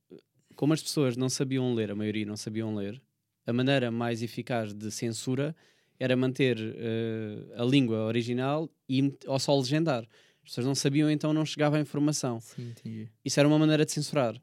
[0.55, 3.01] como as pessoas não sabiam ler, a maioria não sabiam ler,
[3.47, 5.55] a maneira mais eficaz de censura
[5.99, 10.03] era manter eh, a língua original e ou só legendar.
[10.43, 12.39] As pessoas não sabiam, então não chegava a informação.
[12.41, 13.09] Sim, entendi.
[13.25, 14.35] Isso era uma maneira de censurar.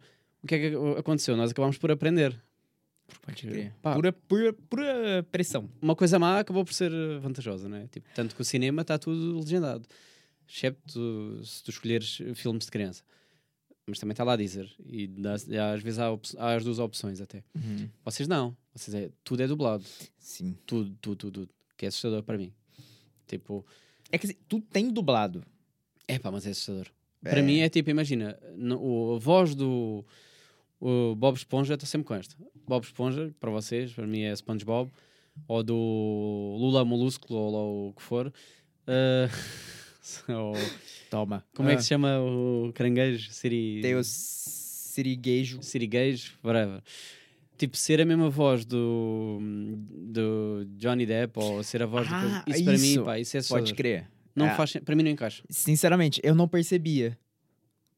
[0.43, 1.37] O que é que aconteceu?
[1.37, 2.35] Nós acabámos por aprender.
[3.23, 3.73] Pode crer.
[3.83, 5.69] Pá, Pura, pura, pura pressão.
[5.81, 7.87] Uma coisa má acabou por ser vantajosa, não é?
[7.89, 9.87] Tipo, tanto que o cinema está tudo legendado.
[10.49, 13.03] Excepto se tu escolheres filmes de criança.
[13.87, 14.71] Mas também está lá a dizer.
[14.87, 17.43] E dá- às vezes há, há as duas opções até.
[18.05, 18.57] Vocês não.
[18.75, 19.85] Vocês é, tudo é dublado.
[20.19, 20.57] Sim.
[20.67, 21.51] Tudo, tudo, tudo, tudo.
[21.77, 22.53] Que é assustador para mim.
[23.27, 23.65] Tipo,
[24.13, 25.45] É que assim, tu tem dublado.
[26.07, 26.87] é pá, mas é assustador.
[27.23, 30.05] Para mim é tipo, imagina, no- o- a voz do
[30.81, 32.35] o Bob Esponja, estou sempre com esta.
[32.67, 34.91] Bob Esponja, para vocês, para mim é SpongeBob,
[35.47, 38.33] ou do Lula Molúsculo, ou lá o que for.
[38.87, 39.29] Ah,
[40.33, 40.55] ou-
[41.11, 41.45] Toma.
[41.55, 43.31] como é que Ah, se chama o caranguejo?
[43.33, 43.81] Siri...
[43.83, 45.63] Tem o siriguejo.
[45.63, 46.81] Sirigueijo, whatever.
[47.59, 52.15] Tipo, ser a mesma voz do, do Johnny Depp, ou ser a voz do...
[52.15, 53.05] Ah, Isso para mim, isso.
[53.05, 53.65] pá, isso é assustador.
[53.67, 54.09] Pode crer.
[54.35, 54.55] Não É.
[54.55, 55.43] faz, para mim não encaixa.
[55.51, 57.19] Sinceramente, eu não percebia.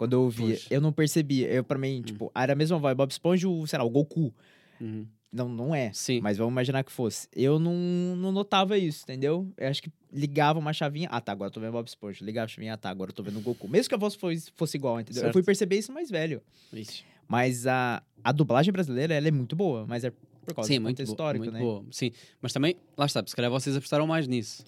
[0.03, 1.47] Quando eu ouvia, eu não percebia.
[1.47, 2.97] Eu, pra mim, tipo, era a mesma voz.
[2.97, 4.35] Bob Esponja, o, sei lá, o Goku.
[4.81, 5.07] Uhum.
[5.33, 5.93] Não, não é.
[5.93, 6.21] Sim.
[6.21, 7.29] Mas vamos imaginar que fosse.
[7.33, 7.73] Eu não,
[8.17, 9.49] não notava isso, entendeu?
[9.57, 11.09] Eu acho que ligava uma chavinha.
[11.09, 12.25] Ah, tá, agora eu tô vendo Bob Esponja.
[12.25, 13.69] Ligava a chavinha, ah, tá, agora eu tô vendo o Goku.
[13.69, 15.21] Mesmo que a voz fosse, fosse igual, entendeu?
[15.21, 15.35] Eu Certo.
[15.35, 16.43] fui perceber isso mais velho.
[16.73, 17.05] Isso.
[17.29, 19.87] Mas a, a dublagem brasileira, ela é muito boa.
[19.87, 20.11] Mas é
[20.45, 21.61] por causa Sim, do muito, contexto boa, histórico, muito né?
[21.61, 21.85] boa.
[21.93, 22.11] Sim,
[22.41, 24.65] mas também, lá está, se calhar vocês apostaram mais nisso.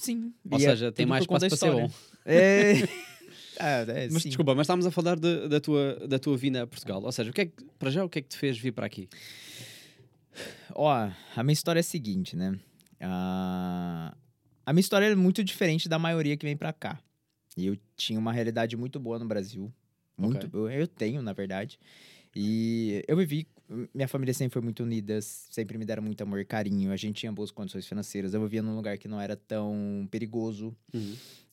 [0.00, 0.34] Sim.
[0.50, 1.88] Ou e é seja, tem tudo mais espaço para ser bom.
[2.24, 2.74] É...
[3.58, 4.28] Ah, é, Mas sim.
[4.30, 7.02] desculpa, mas estávamos a falar de- da, tua, da tua vinda a Portugal.
[7.02, 8.72] Ou seja, o que é que, para já, o que é que te fez vir
[8.72, 9.08] para aqui?
[10.74, 12.58] Ó, a minha história é a seguinte, né?
[13.00, 14.14] Ah,
[14.66, 16.98] a minha história é muito diferente da maioria que vem pra cá.
[17.56, 19.72] E eu tinha uma realidade muito boa no Brasil.
[20.18, 20.48] Muito Ok.
[20.48, 20.72] boa.
[20.72, 21.78] Eu tenho, na verdade.
[22.34, 23.46] E eu vivi.
[23.94, 26.90] Minha família sempre foi muito unida, sempre me deram muito amor e carinho.
[26.92, 28.34] A gente tinha boas condições financeiras.
[28.34, 30.76] Eu vivia num lugar que não era tão perigoso.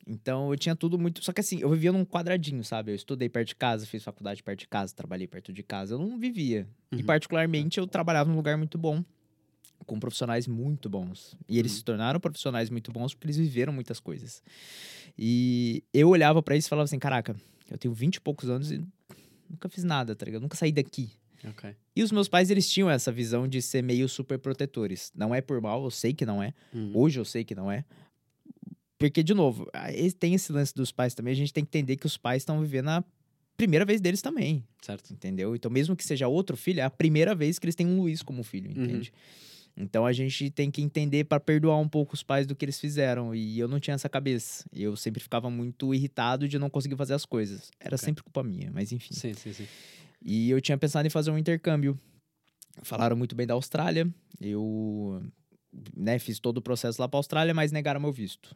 [0.07, 1.23] Então eu tinha tudo muito.
[1.23, 2.91] Só que assim, eu vivia num quadradinho, sabe?
[2.91, 5.93] Eu estudei perto de casa, fiz faculdade perto de casa, trabalhei perto de casa.
[5.95, 6.67] Eu não vivia.
[6.91, 7.03] E Uhum.
[7.03, 9.03] particularmente eu trabalhava num lugar muito bom,
[9.85, 11.35] com profissionais muito bons.
[11.47, 11.77] E eles Uhum.
[11.79, 14.41] se tornaram profissionais muito bons porque eles viveram muitas coisas.
[15.17, 17.35] E eu olhava pra isso e falava assim: caraca,
[17.69, 18.81] eu tenho 20 e poucos anos e
[19.49, 20.41] nunca fiz nada, tá ligado?
[20.41, 21.11] Nunca saí daqui.
[21.47, 21.75] Ok.
[21.95, 25.11] E os meus pais, eles tinham essa visão de ser meio super protetores.
[25.15, 26.53] Não é por mal, eu sei que não é.
[26.73, 26.91] Hum.
[26.93, 27.83] Hoje eu sei que não é.
[29.01, 29.67] Porque, de novo,
[30.19, 31.31] tem esse lance dos pais também.
[31.33, 33.03] A gente tem que entender que os pais estão vivendo a
[33.57, 35.11] primeira vez deles também, Certo.
[35.13, 35.55] entendeu?
[35.55, 38.21] Então, mesmo que seja outro filho, é a primeira vez que eles têm um Luiz
[38.21, 38.83] como filho, Uhum.
[38.83, 39.13] entende?
[39.77, 42.79] Então a gente tem que entender para perdoar um pouco os pais do que eles
[42.79, 43.33] fizeram.
[43.33, 44.65] E eu não tinha essa cabeça.
[44.73, 47.71] Eu sempre ficava muito irritado de não conseguir fazer as coisas.
[47.79, 48.05] Era Ok.
[48.05, 49.13] sempre culpa minha, mas enfim.
[49.13, 49.65] Sim, sim, sim.
[50.23, 51.97] E eu tinha pensado em fazer um intercâmbio.
[52.83, 54.07] Falaram muito bem da Austrália.
[54.41, 55.23] Eu
[55.95, 58.53] né, fiz todo o processo lá para Austrália, mas negaram meu visto.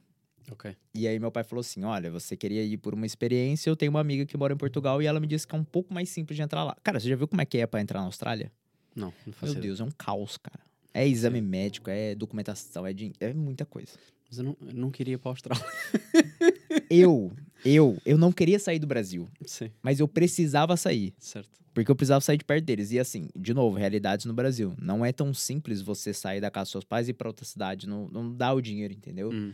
[0.94, 3.90] E aí meu pai falou assim: "Olha, você queria ir por uma experiência, eu tenho
[3.92, 6.10] uma amiga que mora em Portugal e ela me disse que é um pouco mais
[6.10, 6.76] simples de entrar lá".
[6.84, 8.52] Cara, você já viu como é que é para entrar na Austrália?
[8.96, 9.62] Não, não faço Meu.
[9.62, 10.60] Deus, é um caos, cara.
[10.94, 13.92] É exame médico, é documentação, é, din- é muita coisa.
[14.30, 15.66] Mas eu não, eu não queria ir para a Austrália.
[16.90, 17.32] Eu,
[17.64, 21.14] eu, eu não queria sair do Brasil, Sim, mas eu precisava sair.
[21.18, 21.50] certo.
[21.74, 22.92] Porque eu precisava sair de perto deles.
[22.92, 24.74] E assim, de novo, realidades no Brasil.
[24.80, 27.44] Não é tão simples você sair da casa dos seus pais e ir pra outra
[27.46, 27.86] cidade.
[27.86, 29.30] Não, não dá o dinheiro, entendeu?
[29.34, 29.52] Hum.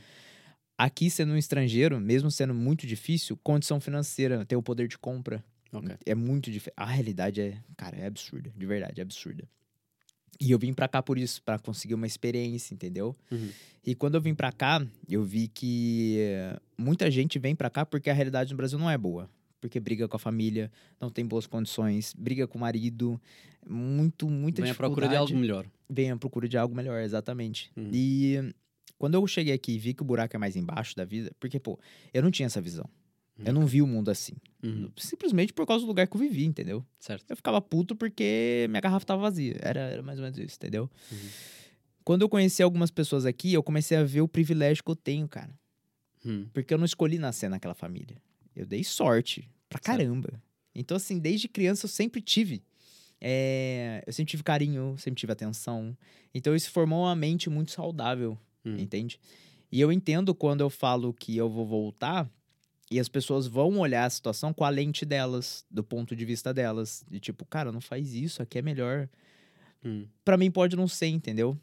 [0.84, 5.44] Aqui, sendo um estrangeiro, mesmo sendo muito difícil, condição financeira, ter o poder de compra.
[5.72, 5.96] Ok.
[6.04, 6.74] É muito difícil.
[6.76, 8.52] A realidade é, cara, é absurda.
[8.58, 9.48] De verdade, é absurda.
[10.40, 13.16] E eu vim pra cá por isso, pra conseguir uma experiência, entendeu?
[13.32, 13.50] Uhum.
[13.86, 16.18] E quando eu vim pra cá, eu vi que
[16.76, 19.30] muita gente vem pra cá porque a realidade no Brasil não é boa.
[19.60, 23.22] Porque briga com a família, não tem boas condições, briga com o marido,
[23.70, 24.96] muito, muita Vem à dificuldade.
[24.96, 25.68] procura de algo melhor.
[25.88, 27.72] Vem à procura de algo melhor, exatamente.
[27.78, 27.92] Uhum.
[27.94, 28.52] E
[29.02, 31.60] quando eu cheguei aqui e vi que o buraco é mais embaixo da vida, porque,
[31.60, 31.80] pô,
[32.14, 32.88] eu não tinha essa visão.
[33.44, 34.34] Eu não vi o mundo assim.
[34.62, 34.92] Uhum.
[34.96, 36.86] Simplesmente por causa do lugar que eu vivi, entendeu?
[37.00, 37.26] Certo.
[37.32, 39.58] Eu ficava puto porque minha garrafa tava vazia.
[39.60, 40.88] Era, era mais ou menos isso, entendeu?
[41.12, 41.30] Uhum.
[42.04, 45.28] Quando eu conheci algumas pessoas aqui, eu comecei a ver o privilégio que eu tenho,
[45.28, 45.58] cara.
[46.24, 46.46] Hum.
[46.54, 48.18] Porque eu não escolhi nascer naquela família.
[48.56, 49.98] Eu dei sorte pra Certo.
[49.98, 50.40] caramba.
[50.76, 52.62] Então, assim, desde criança eu sempre tive.
[53.20, 55.98] é, eu sempre tive carinho, sempre tive atenção.
[56.34, 58.78] Então, isso formou uma mente muito saudável, Hum.
[58.78, 59.20] entende?
[59.72, 62.30] E eu entendo quando eu falo que eu vou voltar
[62.90, 66.54] e as pessoas vão olhar a situação com a lente delas, do ponto de vista
[66.54, 67.06] delas.
[67.10, 69.08] De tipo, cara, não faz isso, aqui é melhor.
[69.84, 70.06] Hum.
[70.26, 71.58] Pra mim pode não ser, entendeu?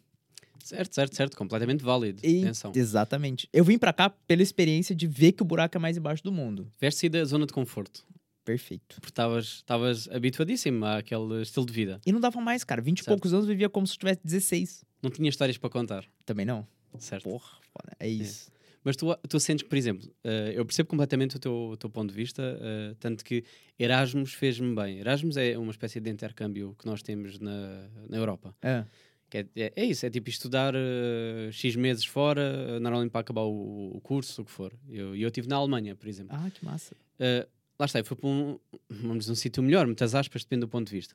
[0.65, 1.37] Certo, certo, certo.
[1.37, 2.21] Completamente válido.
[2.27, 2.73] E- Atenção.
[2.75, 3.49] Exatamente.
[3.53, 6.33] Eu vim pra cá pela experiência de ver que o buraco é mais embaixo do
[6.33, 6.71] mundo.
[6.77, 8.05] Tiveste saído da zona de conforto.
[8.45, 8.99] Perfeito.
[9.01, 12.01] Porque estavas- habituadíssimo àquele estilo de vida.
[12.07, 12.81] E não dava mais, cara.
[12.81, 14.85] 20 e poucos anos vivia como se tivesse 16.
[15.03, 16.05] Não tinha histórias para contar.
[16.25, 16.67] Também não?
[16.99, 17.25] Certo.
[17.25, 17.97] Porra, foda.
[17.99, 18.51] É isso.
[18.85, 21.91] Mas tu, tu sentes que, por exemplo, eh, eu percebo completamente o teu, o teu
[21.91, 23.45] ponto de vista, eh, tanto que
[23.79, 24.99] Erasmus fez-me bem.
[24.99, 28.55] Erasmus é uma espécie de intercâmbio que nós temos na, na Europa.
[28.63, 28.85] É.
[29.33, 33.43] É, é, é isso, é tipo estudar eh, X meses fora, eh, normalmente para acabar
[33.43, 34.73] o, o curso, o que for.
[34.89, 36.35] E eu, eu estive na Alemanha, por exemplo.
[36.35, 36.95] Ah, que massa.
[37.21, 37.47] Uh,
[37.79, 40.89] lá está, eu fui para um, vamos um sítio melhor, muitas aspas, depende do ponto
[40.89, 41.15] de vista.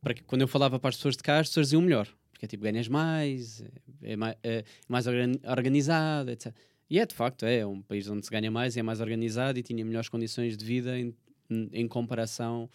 [0.00, 2.46] Para que, quando eu falava para as pessoas de cá, as pessoas diziam melhor, porque
[2.46, 3.62] é tipo, ganhas mais,
[4.02, 6.54] é, mais, é mais organ- organizado, etc.
[6.88, 9.62] E é de facto, é, um país onde se ganha mais, é mais organizado e
[9.62, 11.14] tinha melhores condições de vida em,
[11.50, 12.68] em comparação.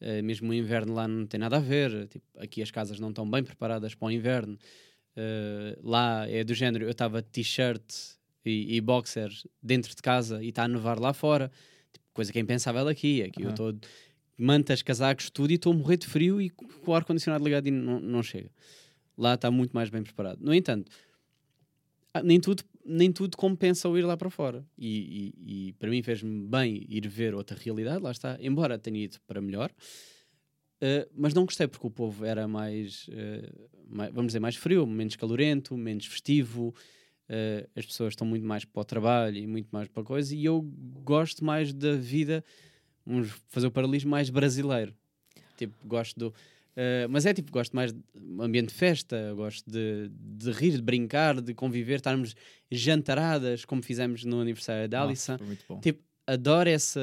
[0.00, 3.08] uh, mesmo o inverno lá não tem nada a ver, tipo, aqui as casas não
[3.08, 4.58] estão bem preparadas para o inverno.
[5.16, 7.82] Uh, lá é do género, eu estava t-shirt
[8.44, 9.30] e, e boxer
[9.62, 11.50] dentro de casa e está a nevar lá fora
[12.16, 13.22] coisa que é impensável aqui.
[13.22, 13.50] Aqui eu Aham.
[13.50, 13.74] estou
[14.38, 17.70] mantas, casacos, tudo e estou a morrer de frio e com o ar-condicionado ligado e
[17.70, 18.50] não, não chega.
[19.16, 20.40] Lá está muito mais bem preparado.
[20.40, 20.90] No entanto,
[22.12, 24.64] ah, nem tudo, nem tudo compensa o ir lá para fora.
[24.78, 28.36] E, e- e para mim fez-me bem ir ver outra realidade, lá está.
[28.40, 29.70] Embora tenha ido para melhor,
[30.80, 33.50] eh, mas não gostei porque o povo era mais, eh,
[33.88, 36.74] mai- vamos dizer, mais frio, menos calorento, menos festivo.
[37.28, 40.32] eh, as pessoas estão muito mais para o trabalho e muito mais para a coisa.
[40.32, 40.62] E eu
[41.02, 42.44] gosto mais da vida,
[43.06, 44.94] vamos fazer o paralelismo, mais brasileiro.
[45.56, 46.34] Tipo, gosto do.
[46.76, 48.00] eh, mas é tipo, gosto mais de
[48.40, 52.34] ambiente de festa, gosto de, de rir, de brincar, de conviver, estarmos
[52.70, 55.38] jantaradas, como fizemos no aniversário da Alissa.
[55.80, 56.98] Tipo, adoro esse,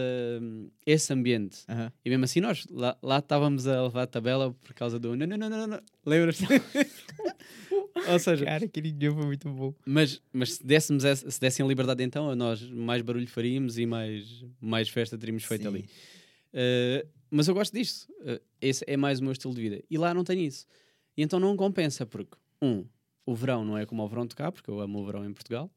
[0.85, 1.65] esse ambiente.
[2.03, 5.15] E mesmo assim, nós lá, lá estávamos a levar a tabela por causa do.
[5.15, 5.79] Não, não, não, não, não.
[6.05, 6.43] Lembras-te?
[8.11, 9.73] Ou seja, Cara, aquele dia foi muito bom.
[9.85, 13.85] mas, mas se, dessemos essa- se dessem a liberdade, então, nós mais barulho faríamos e
[13.85, 15.67] mais, mais festa teríamos feito Sim.
[15.67, 15.85] ali.
[16.53, 18.11] Uh, mas eu gosto disto.
[18.21, 19.83] Uh, esse é mais o meu estilo de vida.
[19.89, 20.65] E lá não tenho isso.
[21.15, 22.85] E então não compensa, porque, um,
[23.25, 25.33] o verão não é como o verão de cá, porque eu amo o verão em
[25.33, 25.69] Portugal.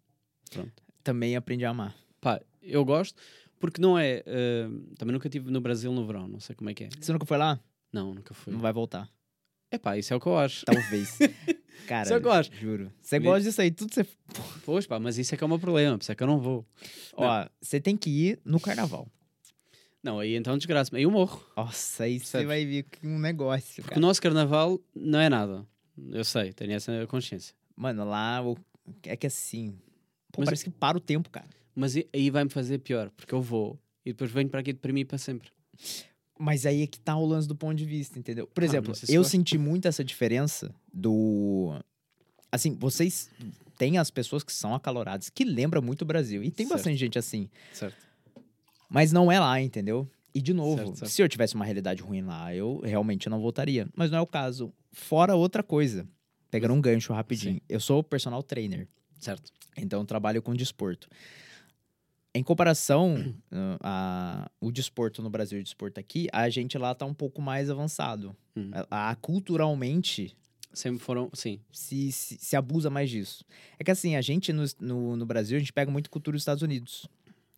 [0.51, 0.83] Pronto.
[1.05, 1.95] Também aprendi a amar.
[2.21, 3.21] Pá, eu gosto,
[3.59, 4.23] porque não é.
[4.27, 6.89] uh, também nunca estive no Brasil no verão, não sei como é que é.
[7.01, 7.59] Você nunca foi lá?
[7.93, 8.53] Não, nunca fui.
[8.53, 9.09] Não vai voltar.
[9.71, 10.65] É pá, isso é o que eu acho.
[10.65, 11.19] Talvez.
[11.87, 12.51] Cara, Isso é o que eu acho.
[12.55, 12.93] juro.
[13.01, 14.07] Você gosta disso aí, tudo você.
[14.65, 16.27] Pois pá, mas isso é que é o meu problema, por isso é que eu
[16.27, 16.67] não vou.
[17.15, 19.07] Ó, você tem que ir no carnaval.
[20.03, 21.45] Não, aí então desgraça Aí eu morro.
[21.57, 23.99] Nossa, aí você vai ver que um negócio, Porque cara.
[23.99, 25.67] o nosso carnaval não é nada.
[26.11, 27.55] Eu sei, tenho essa consciência.
[27.77, 28.41] Mano, lá
[29.05, 29.73] é que assim.
[30.33, 31.49] Pô, Mas- parece que para o tempo, cara.
[31.77, 35.19] Mas aí vai-me fazer pior, porque eu vou e depois venho para aqui deprimir para
[35.19, 35.51] sempre.
[36.39, 38.47] Mas aí é que tá o lance do ponto de vista, entendeu?
[38.47, 41.79] Por Ah, exemplo, isso eu senti muito essa diferença do.
[42.51, 43.31] Assim, vocês
[43.79, 46.43] têm as pessoas que são acaloradas, que lembram muito o Brasil.
[46.43, 46.79] E tem Certo.
[46.79, 47.49] bastante gente assim.
[47.73, 47.97] Certo.
[48.89, 50.09] Mas não é lá, entendeu?
[50.35, 51.11] E de novo, Certo, certo.
[51.11, 53.89] se eu tivesse uma realidade ruim lá, eu realmente não voltaria.
[53.95, 54.73] Mas não é o caso.
[54.93, 56.07] Fora outra coisa.
[56.51, 57.55] Pegando um gancho rapidinho.
[57.55, 57.61] Sim.
[57.69, 58.87] Eu sou personal trainer.
[59.19, 59.51] Certo.
[59.77, 61.09] Então, eu trabalho com desporto.
[62.37, 63.35] Em comparação,
[63.81, 67.41] a, o desporto no Brasil e o desporto aqui, a gente lá tá um pouco
[67.41, 68.35] mais avançado.
[68.55, 68.71] Uhum.
[68.91, 70.37] A, a- culturalmente,
[70.73, 71.59] Sempre foram, sim.
[71.73, 73.45] se, se, se abusa mais disso.
[73.79, 76.43] É que assim, a gente no, no, no Brasil, a gente pega muito cultura dos
[76.43, 77.07] Estados Unidos.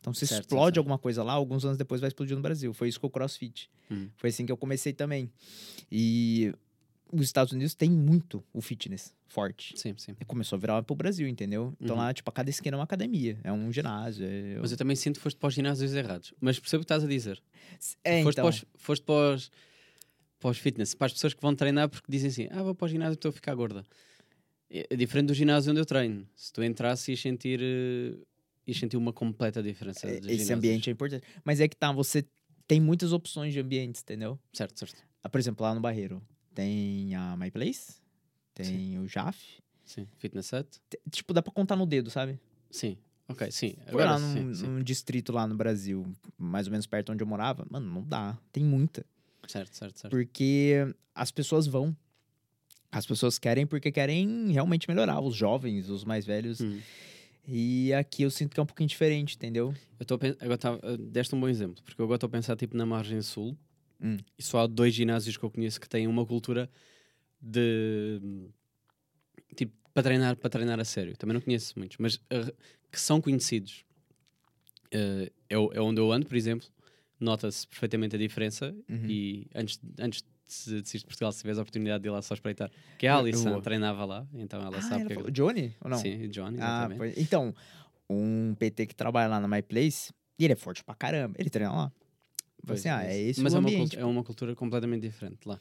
[0.01, 0.79] Então, se Certo, explode certo.
[0.79, 2.73] alguma coisa lá, alguns anos depois vai explodir no Brasil.
[2.73, 3.69] Foi isso com o CrossFit.
[3.91, 4.09] Uhum.
[4.17, 5.29] Foi assim que eu comecei também.
[5.91, 6.55] E
[7.13, 9.79] os Estados Unidos tem muito o fitness forte.
[9.79, 10.15] Sim, sim.
[10.21, 11.75] E começou a virar pro Brasil, entendeu?
[11.81, 12.03] Então Uhum.
[12.03, 14.25] lá, tipo, a cada esquina é uma academia, é um ginásio.
[14.27, 16.33] É, Mas eu também sinto que foste para os ginásios errados.
[16.41, 17.43] Mas percebo o que estás a dizer.
[18.05, 18.45] é foste, então.
[18.45, 19.51] para os, foste para os,
[20.41, 22.87] para os fitness, para as pessoas que vão treinar porque dizem assim: ah, vou para
[22.87, 23.85] o ginásio e estou a ficar gorda.
[24.71, 26.27] É é diferente do ginásio onde eu treino.
[26.37, 28.17] Se tu entrasses ias sentir, eh,
[28.67, 30.07] ias sentir uma completa diferença.
[30.07, 30.51] É, Esse ginásios.
[30.51, 31.25] ambiente é importante.
[31.45, 32.25] Mas é que tá, você
[32.67, 34.39] tem muitas opções de ambientes, entendeu?
[34.53, 35.03] Certo, certo.
[35.23, 36.23] Ah, por exemplo, lá no Barreiro,
[36.59, 37.95] tem a My Place,
[38.53, 39.39] tem o JAF.
[39.85, 40.09] Sim.
[40.19, 40.67] Fitness set?
[41.09, 42.37] Tipo, dá pra contar no dedo, sabe?
[42.69, 42.97] Sim.
[43.29, 43.77] Ok, sim.
[43.85, 44.67] Foi Agora lá sim, num, sim.
[44.67, 46.05] num distrito lá no Brasil,
[46.37, 47.65] mais ou menos perto onde eu morava.
[47.71, 48.37] Mano, não dá.
[48.51, 49.07] Tem muita.
[49.47, 50.11] Certo, certo, certo.
[50.11, 50.75] Porque
[51.15, 51.97] as pessoas vão.
[52.91, 55.21] As pessoas querem porque querem realmente melhorar.
[55.21, 56.61] Os jovens, os mais velhos.
[56.61, 56.81] Hum.
[57.47, 59.73] E aqui eu sinto que é um pouquinho diferente, entendeu?
[59.99, 62.27] Eu estou a pen- agora tava- eh, deste um bom exemplo, porque eu agora estou
[62.27, 63.57] a pensar tipo na margem sul
[64.01, 64.17] Hum.
[64.39, 66.71] e só há dois ginásios que eu conheço que têm uma cultura
[67.41, 68.21] de
[69.57, 71.17] tipo para treinar, para treinar a sério.
[71.17, 72.53] Também não conheço muitos, mas eh,
[72.93, 73.85] que são conhecidos.
[74.93, 76.69] Eh, é, é onde eu ando, por exemplo,
[77.19, 79.07] nota-se perfeitamente a diferença Uhum.
[79.09, 82.35] e antes, antes de se de Portugal, se tiveres a oportunidade de ir lá só
[82.35, 83.61] espreitar, que a Eu- eu Alison vou.
[83.63, 85.75] treinava lá, então ela Ah, sabe ela que é Johnny?
[85.81, 85.99] Ou não?
[85.99, 87.55] Sim, Johnny, Ah, pois- então,
[88.09, 91.51] um PT que trabalha lá na My Place, e ele é forte pra caramba, ele
[91.51, 91.93] treina lá.
[92.69, 93.31] Pois, assim, ah, é isso.
[93.31, 95.61] esse Mas o é uma, é uma cultura completamente diferente lá.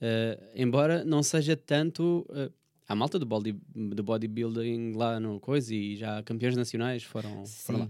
[0.00, 2.26] Eh, embora não seja tanto.
[2.30, 2.50] eh,
[2.88, 7.80] há malta do, body, do bodybuilding lá no coisa e já campeões nacionais foram, foram
[7.80, 7.88] lá.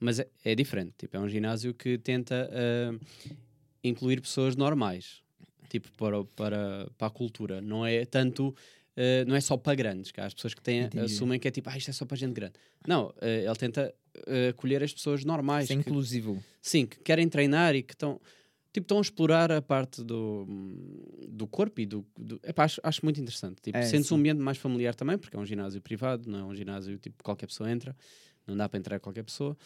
[0.00, 0.94] Mas é, é diferente.
[0.98, 2.92] Tipo, é um ginásio que tenta eh,
[3.84, 5.22] incluir pessoas normais.
[5.68, 7.60] Tipo, para, para, para a cultura.
[7.60, 8.54] Não é tanto.
[8.96, 11.04] Eh, não é só para grandes, que há as pessoas que têm, Entendi.
[11.04, 12.54] assumem que é tipo, ah, isto é só para gente grande.
[12.86, 13.94] Não, eh, ele tenta
[14.26, 15.68] eh, acolher as pessoas normais.
[15.68, 16.42] Ser que- inclusivo.
[16.60, 18.20] Sim, que querem treinar e que estão
[18.72, 20.46] tipo, estão a explorar a parte do,
[21.28, 22.06] do corpo e do.
[22.18, 23.60] do epá, acho, acho muito interessante.
[23.60, 26.54] Tipo, É, um ambiente mais familiar também, porque é um ginásio privado, não é um
[26.54, 27.94] ginásio tipo que qualquer pessoa entra,
[28.46, 29.56] não dá para entrar qualquer pessoa.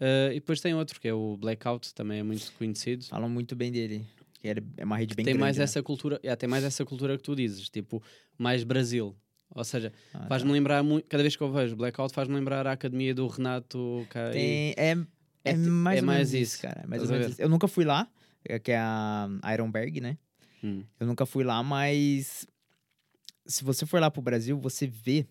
[0.00, 3.04] Ah, e depois tem outro que é o Blackout, também é muito conhecido.
[3.04, 4.04] Falam muito bem dele.
[4.38, 5.40] Que ele É uma rede bem tem grande.
[5.40, 5.64] mais né?
[5.64, 8.02] essa cultura, é, tem mais essa cultura que tu dizes, tipo,
[8.38, 9.16] mais Brasil.
[9.54, 12.72] Ou seja, Ah, faz-me lembrar muito, cada vez que eu vejo Blackout, faz-me lembrar a
[12.72, 14.32] academia do Renato Cai.
[14.32, 14.90] Tem, é,
[15.44, 16.80] é, É mais é mais isso, isso, cara.
[16.82, 17.40] é Mais ou menos isso.
[17.42, 18.08] Eu nunca fui lá,
[18.44, 20.18] é que é a Ironberg, né?
[20.64, 22.46] Hum, Eu nunca fui lá, mas
[23.46, 25.24] se você for lá pro Brasil, você vê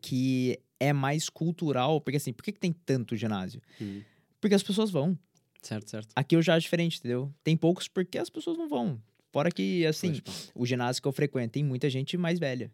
[0.00, 2.00] que é mais cultural.
[2.00, 3.60] Porque assim, por que, que tem tanto ginásio?
[3.80, 4.00] hum.
[4.40, 5.18] Porque as pessoas vão.
[5.66, 6.08] Certo, certo.
[6.14, 7.32] Aqui eu já acho diferente, entendeu?
[7.42, 9.00] Tem poucos porque as pessoas não vão.
[9.32, 10.20] Fora que, assim,
[10.54, 12.70] o ginásio que eu frequento tem muita gente mais velha.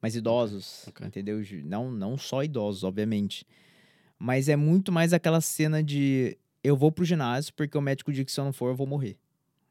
[0.00, 1.06] Mais idosos, ok.
[1.06, 1.42] entendeu?
[1.64, 3.46] Não, não só idosos, obviamente.
[4.18, 8.24] Mas é muito mais aquela cena de eu vou pro ginásio porque o médico diz
[8.24, 9.18] que se eu não for eu vou morrer.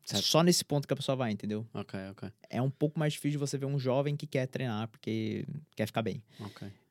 [0.06, 0.24] Certo.
[0.24, 1.68] Só nesse ponto que a pessoa vai, entendeu?
[1.74, 4.88] Ok, ok, É um pouco mais difícil de você ver um jovem que quer treinar
[4.88, 5.46] porque
[5.76, 6.24] quer ficar bem.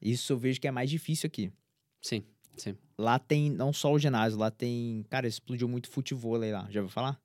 [0.01, 1.53] Isso eu vejo que é mais difícil aqui.
[2.01, 2.23] Sim,
[2.59, 2.77] sim.
[2.99, 5.05] Lá tem não só o ginásio, lá tem.
[5.09, 6.67] Cara, explodiu muito futevôlei lá.
[6.71, 7.19] Já ouviu falar?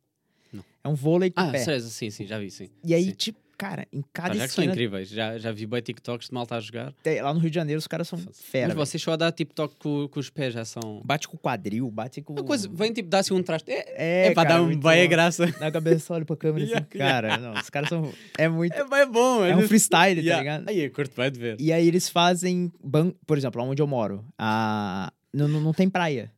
[0.51, 0.63] Não.
[0.83, 1.59] É um vôlei com Ah, pé.
[1.59, 2.69] sério, sim, sim, já vi, sim.
[2.83, 3.11] E aí, Sim.
[3.13, 6.55] tipo, cara, em cada já que são incríveis, já, já vi bem TikToks de malta
[6.55, 6.93] a jogar.
[7.01, 8.67] tem- lá no Rio de Janeiro, os caras são fera.
[8.67, 11.01] Mas vocês só tipo toque com, com os pés, já são.
[11.03, 12.33] Bate com o quadril, bate com.
[12.33, 13.71] Uma coisa, vem tipo dar assim um traste.
[13.71, 15.47] É, É, é, para cara, dar um muito bem a graça.
[15.59, 17.37] Na cabeça, olha pra câmera assim, cara.
[17.37, 18.13] Não, os caras são.
[18.37, 18.73] É muito.
[18.73, 20.69] É bem bom, É um freestyle, tá ligado?
[20.69, 21.55] Aí, curto bem de ver.
[21.59, 22.71] E aí eles fazem.
[22.83, 23.11] Ban...
[23.25, 25.11] Por exemplo, onde eu moro, a...
[25.33, 26.31] não, não, tem praia.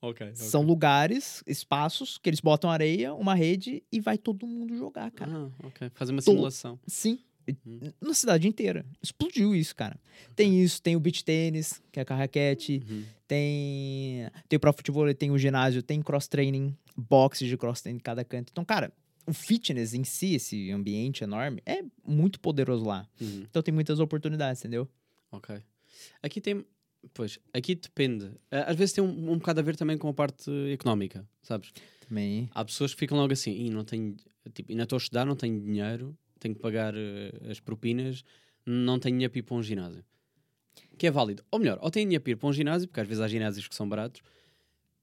[0.00, 0.26] Ok.
[0.26, 0.36] ok.
[0.36, 5.32] São lugares, espaços, que eles botam areia, uma rede e vai todo mundo jogar, cara.
[5.32, 5.90] Ah, ok.
[5.94, 6.78] Fazer uma simulação.
[6.86, 7.18] Sim.
[7.66, 7.92] Hum.
[8.00, 8.84] Na cidade inteira.
[9.02, 9.98] Explodiu isso, cara.
[10.36, 13.04] Tem isso, tem o beach tênis, que é com a raquete, Uhum.
[13.26, 17.98] tem, tem o pro futebol, tem o ginásio, tem cross training, boxe de cross training
[17.98, 18.50] em cada canto.
[18.52, 18.92] Então, cara,
[19.26, 23.08] o fitness em si, esse ambiente enorme, é muito poderoso lá.
[23.20, 23.44] Uhum.
[23.48, 24.88] Então tem muitas oportunidades, entendeu?
[25.30, 25.56] Ok.
[26.22, 26.64] Aqui tem.
[27.14, 28.30] Pois, aqui depende.
[28.50, 31.72] Às vezes tem um, um bocado a ver também com a parte económica, sabes?
[32.08, 32.48] Também.
[32.54, 34.16] Há pessoas que ficam logo assim, "Ih, não tenho,
[34.54, 38.24] tipo, ainda estou a estudar, não tenho dinheiro, tenho que pagar eh, as propinas,
[38.64, 40.04] não tenho dinheiro para ir para um ginásio.
[40.96, 41.42] Que é válido.
[41.50, 43.66] Ou melhor, ou tenho dinheiro para ir para um ginásio, porque às vezes há ginásios
[43.68, 44.22] que são baratos,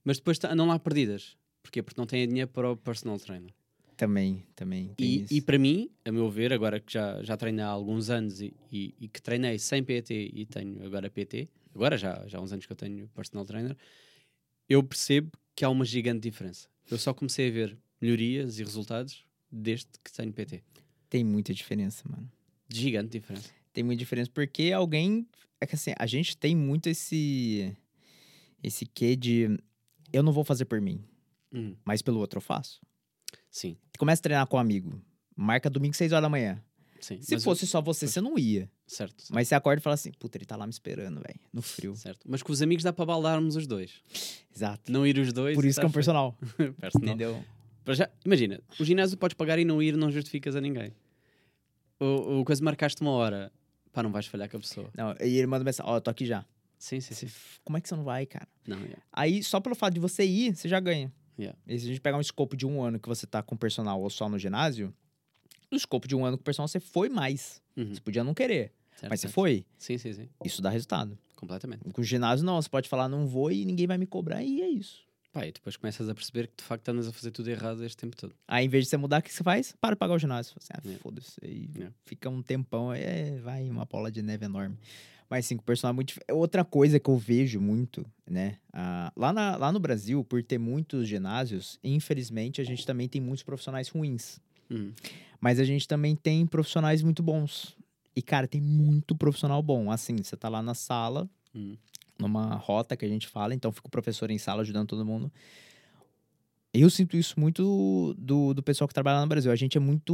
[0.03, 1.37] mas depois andam lá perdidas.
[1.61, 1.83] Porquê?
[1.83, 3.53] Porque não têm dinheiro para o personal trainer.
[3.97, 4.93] Também, também.
[4.97, 8.39] E, e para mim, a meu ver, agora que já, já treinei há alguns anos
[8.41, 12.41] e, e- e que treinei sem PT e tenho agora PT, agora já, já há
[12.41, 13.75] uns anos que eu tenho personal trainer,
[14.67, 16.67] eu percebo que há uma gigante diferença.
[16.89, 20.63] Eu só comecei a ver melhorias e resultados desde que tenho PT.
[21.09, 22.31] Tem muita diferença, mano.
[22.69, 23.49] Gigante diferença.
[23.73, 25.27] Tem muita diferença porque alguém.
[25.61, 27.75] É que assim, a gente tem muito esse.
[28.63, 29.57] Esse quê de.
[30.13, 31.03] Eu não vou fazer por mim,
[31.51, 31.75] Uhum.
[31.85, 32.79] mas pelo outro eu faço.
[33.51, 35.01] Sim, Começa a treinar com um amigo.
[35.35, 36.63] Marca domingo, 6 horas da manhã.
[36.99, 37.21] sim.
[37.21, 38.69] Se fosse só você, você não ia.
[38.89, 41.39] Certo, certo, Mas você acorda e fala assim: puta, ele tá lá me esperando, velho.
[41.53, 41.95] No frio.
[41.95, 42.25] certo.
[42.27, 44.01] Mas com os amigos dá para baldarmos os dois.
[44.53, 44.91] Exato.
[44.91, 45.55] Não ir os dois.
[45.55, 46.35] Por isso que é um personal.
[46.81, 47.07] Personal.
[47.07, 47.45] Entendeu?
[47.87, 50.93] Já, imagina, o ginásio podes pagar e não ir, não justificas a ninguém.
[51.99, 53.51] O, o coisa marcaste uma hora,
[53.91, 54.89] pá, não vais falhar com a pessoa.
[54.95, 56.43] Não, e ele manda mensagem: ó, eu tô aqui já.
[56.79, 57.27] Sim, sim, sim.
[57.63, 58.47] Como é que você não vai, cara?
[58.65, 58.97] Não, yeah.
[59.11, 61.11] Aí, só pelo fato de você ir, você já ganha.
[61.37, 61.57] Yeah.
[61.67, 64.01] E se a gente pegar um escopo de um ano que você tá com personal
[64.01, 64.93] ou só no ginásio,
[65.69, 67.61] no escopo de um ano com personal, você foi mais.
[67.75, 67.93] Uhum.
[67.93, 69.35] Você podia não querer, Certo, mas você certo.
[69.35, 69.65] foi.
[69.77, 70.29] Sim, sim, sim.
[70.43, 71.17] Isso dá resultado.
[71.35, 71.81] Completamente.
[71.93, 72.61] Com o ginásio, não.
[72.61, 75.07] Você pode falar, não vou e ninguém vai me cobrar, e é isso.
[75.31, 77.95] Pá, e depois começas a perceber que de facto andas a fazer tudo errado este
[77.97, 78.33] tempo todo.
[78.47, 79.73] Aí, em vez de você mudar, o que você faz?
[79.79, 80.53] Para de pagar o ginásio.
[80.59, 81.01] Você, ah, Yeah.
[81.01, 81.35] foda-se.
[81.43, 81.95] Aí Yeah.
[82.05, 84.75] fica um tempão, aí é, vai uma bola de neve enorme.
[85.29, 88.57] Mas sim, com o personal é muito dif- Outra coisa que eu vejo muito, né?
[88.73, 93.21] ah, lá, na- lá no Brasil, por ter muitos ginásios, infelizmente, a gente também tem
[93.21, 94.39] muitos profissionais ruins.
[94.69, 94.91] Uhum.
[95.39, 97.77] Mas a gente também tem profissionais muito bons.
[98.19, 99.89] E, cara, tem muito profissional bom.
[99.89, 101.77] Assim, você tá lá na sala, Uhum.
[102.19, 105.31] numa rota que a gente fala, então fica o professor em sala ajudando todo mundo.
[106.73, 109.51] Eu sinto isso muito do, do pessoal que trabalha lá no Brasil.
[109.51, 110.13] A gente é muito.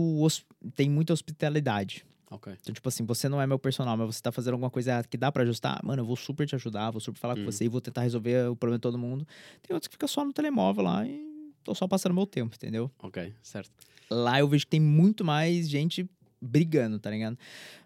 [0.75, 2.05] tem muita hospitalidade.
[2.29, 2.53] Ok.
[2.61, 5.17] Então, tipo assim, você não é meu personal, mas você tá fazendo alguma coisa que
[5.17, 7.45] dá pra ajustar, mano, eu vou super te ajudar, vou super falar Uhum.
[7.45, 9.27] com você e vou tentar resolver o problema de todo mundo.
[9.61, 12.91] Tem outros que fica só no telemóvel lá e tô só passando meu tempo, entendeu?
[13.01, 13.71] Ok, certo.
[14.09, 16.07] Lá eu vejo que tem muito mais gente
[16.41, 17.37] brigando, tá ligado?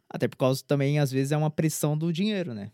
[0.10, 2.72] Até por causa também, às vezes, é uma pressão do dinheiro, né?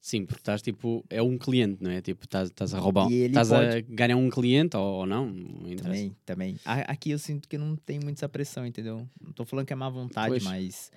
[0.00, 2.02] Sim, porque estás tipo, é um cliente, não é?
[2.02, 5.76] Tipo, estás, estás a roubar, estás a pode- ganhar um cliente ou, ou não, não.
[5.76, 6.56] Também, também.
[6.62, 9.08] A- Aqui eu sinto que não tem muito essa pressão, entendeu?
[9.18, 10.44] Não tô falando que é má vontade, Pois.
[10.44, 10.90] mas.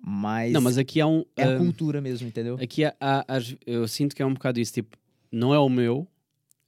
[0.00, 0.52] Mas.
[0.52, 1.24] Não, mas aqui há um.
[1.36, 2.56] é a ah, cultura mesmo, entendeu?
[2.60, 3.24] aqui há, há-
[3.66, 4.96] eu sinto que é um bocado isso, tipo,
[5.30, 6.08] não é o meu,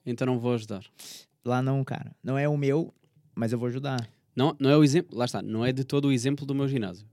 [0.04, 0.84] então não vou ajudar.
[1.42, 2.14] Lá não, cara.
[2.22, 2.92] Não é o meu,
[3.34, 4.06] mas eu vou ajudar.
[4.36, 6.66] Não, não é o exemplo, lá está, não é de todo o exemplo do meu
[6.68, 7.06] ginásio.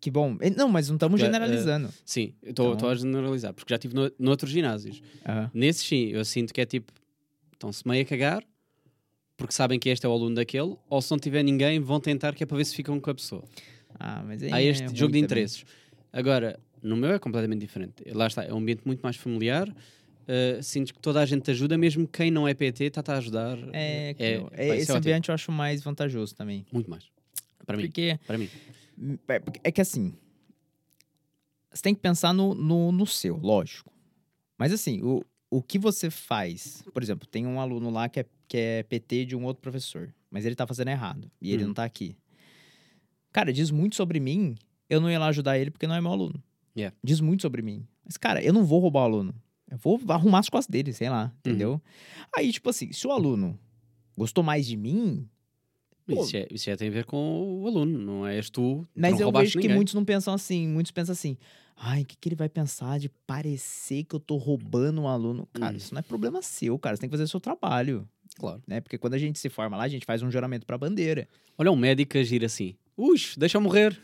[0.00, 0.36] Que bom.
[0.56, 1.88] Não, mas não estamos eh, generalizando.
[2.04, 5.00] Sim, eu estou Então- a generalizar, porque já estive no, noutros ginásios.
[5.26, 5.50] Aham.
[5.54, 6.92] Nesses sim, eu sinto que é tipo,
[7.52, 8.42] estão-se meio a cagar,
[9.36, 12.34] porque sabem que este é o aluno daquele, ou se não tiver ninguém, vão tentar
[12.34, 13.44] que é para ver se ficam com a pessoa.
[13.98, 15.22] Ah, mas aí Há é este ruim jogo de também.
[15.24, 15.64] interesses.
[16.12, 18.02] Agora, no meu é completamente diferente.
[18.12, 19.72] Lá está, é um ambiente muito mais familiar.
[20.22, 23.16] Uh, sinto que toda a gente te ajuda, mesmo quem não é PT, está-te a
[23.18, 23.58] ajudar.
[23.72, 24.96] É, que É, eu- é- esse é ótimo.
[24.98, 26.64] ambiente eu acho mais vantajoso também.
[26.72, 27.04] Muito mais.
[27.66, 27.84] Para mim.
[27.84, 28.48] Porque Para mim.
[29.28, 30.14] é é que assim.
[31.72, 33.90] Você tem que pensar no, no, no seu, lógico.
[34.58, 36.82] Mas assim, o, o que você faz.
[36.92, 40.14] Por exemplo, tem um aluno lá que é, que é PT de um outro professor,
[40.30, 41.68] mas ele tá fazendo errado e ele Hum.
[41.68, 42.16] não tá aqui.
[43.32, 44.54] Cara, diz muito sobre mim.
[44.90, 46.42] Eu não ia lá ajudar ele porque não é meu aluno.
[46.76, 46.94] Yeah.
[47.02, 47.86] Diz muito sobre mim.
[48.04, 49.34] Mas, cara, eu não vou roubar o aluno.
[49.72, 51.80] Eu vou arrumar as costas dele, sei lá, entendeu?
[52.36, 53.58] Aí, tipo assim, se o aluno
[54.16, 55.26] gostou mais de mim,
[56.04, 56.20] Pô.
[56.24, 58.86] Isso, já, isso já tem a ver com o aluno, não és tu.
[58.94, 60.66] Mas eu vejo que muitos não pensam assim.
[60.66, 61.38] Muitos pensam assim.
[61.76, 65.48] Ai, o que, que ele vai pensar de parecer que eu tô roubando um aluno?
[65.52, 65.76] Cara, Hum.
[65.76, 66.96] isso não é problema seu, cara.
[66.96, 68.06] Você tem que fazer o seu trabalho,
[68.36, 68.60] Claro.
[68.66, 68.80] né?
[68.80, 71.28] Porque quando a gente se forma lá, a gente faz um juramento pra bandeira.
[71.56, 72.74] Olha um médico agir assim.
[72.96, 73.98] Ux, deixa eu morrer.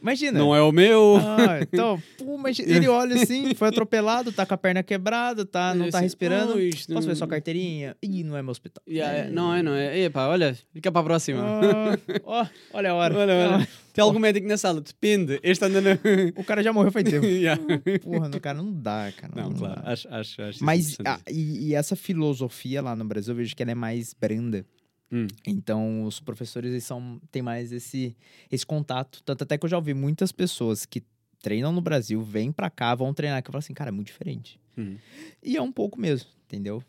[0.00, 0.38] Imagina.
[0.38, 1.16] Não é o meu.
[1.20, 5.74] Ah, então, pô, mas ele olha assim, foi atropelado, tá com a perna quebrada, tá,
[5.74, 6.52] não tá Assim, respirando.
[6.54, 7.96] "Oh, Posso ver não- sua carteirinha?
[8.02, 8.82] Ih, não é meu hospital.
[8.88, 9.30] Yeah, É.
[9.30, 9.98] Não é, não é.
[10.00, 11.42] Epá, olha, fica para a próxima.
[11.42, 13.18] Ah, Ó, olha a hora.
[13.18, 13.58] Olha, olha.
[13.58, 14.80] Não, Tem algum médico na sala?
[14.80, 15.38] Depende.
[15.42, 15.90] Este anda na.
[16.36, 17.26] O cara já morreu faz tempo.
[17.40, 17.60] Yeah.
[18.02, 19.32] Porra, no cara não dá, cara.
[19.34, 19.82] Não, claro.
[19.82, 19.92] dá.
[19.92, 21.22] Acho, acho, acho Mas interessante.
[21.26, 24.64] ah, e, e essa filosofia lá no Brasil, eu vejo que ela é mais branda.
[25.12, 25.26] Hum.
[25.46, 28.16] Então, os professores são, têm mais esse,
[28.50, 29.22] esse contato.
[29.24, 31.02] Tanto até que eu já ouvi muitas pessoas que
[31.42, 34.08] treinam no Brasil, vêm pra cá, vão treinar, que eu falo assim, cara, é muito
[34.08, 34.60] diferente.
[34.76, 34.96] Uhum.
[35.42, 36.82] E é um pouco mesmo, entendeu?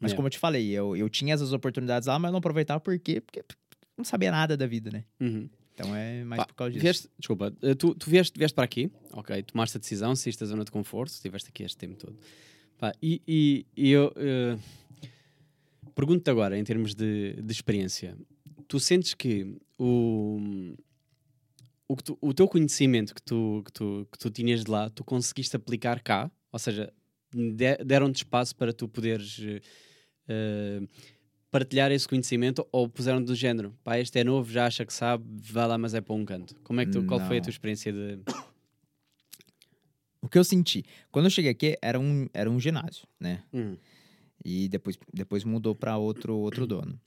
[0.00, 0.14] Mas É.
[0.14, 3.20] como eu te falei, eu, eu tinha essas oportunidades lá, mas não aproveitava por quê?
[3.20, 3.42] Porque
[3.96, 5.04] não sabia nada da vida, né?
[5.20, 5.48] Uhum.
[5.74, 6.82] Então é mais Pá, por causa disso.
[6.82, 10.46] Vieste, desculpa, eh, tu, tu vieste, vieste para aqui, ok, tomaste a decisão, saíste da
[10.46, 12.16] zona de conforto, estiveste aqui este tempo todo.
[12.78, 14.56] Pá, e, e- e eu eh,
[15.94, 18.16] pergunto-te agora, em termos de, de experiência,
[18.68, 20.38] tu sentes que o,
[21.88, 24.88] o, que tu- o teu conhecimento que tu, que, tu, que tu tinhas de lá,
[24.90, 26.30] tu conseguiste aplicar cá?
[26.52, 26.92] Ou seja,
[27.32, 29.38] de- deram-te espaço para tu poderes
[30.28, 30.80] eh,
[31.50, 35.24] partilhar esse conhecimento ou puseram do género, pá, este é novo, já acha que sabe,
[35.52, 36.54] vai lá, mas é para um canto.
[36.64, 38.18] Como é que tu, qual foi a tua experiência de.
[40.20, 40.84] O que eu senti?
[41.12, 43.44] Quando eu cheguei aqui, era um, era um ginásio, né?
[43.52, 43.76] Hum,
[44.44, 47.00] E depois, depois mudou para outro, outro dono.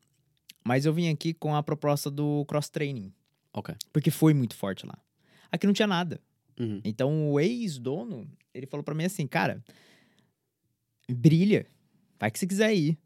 [0.64, 3.14] Mas eu vim aqui com a proposta do cross-training,
[3.54, 3.76] ok.
[3.94, 4.98] porque foi muito forte lá.
[5.52, 6.20] Aqui não tinha nada.
[6.60, 6.82] Uhum.
[6.84, 9.64] Então o ex-dono, ele falou pra mim assim, cara,
[11.10, 11.68] brilha,
[12.20, 12.98] vai que você quiser ir.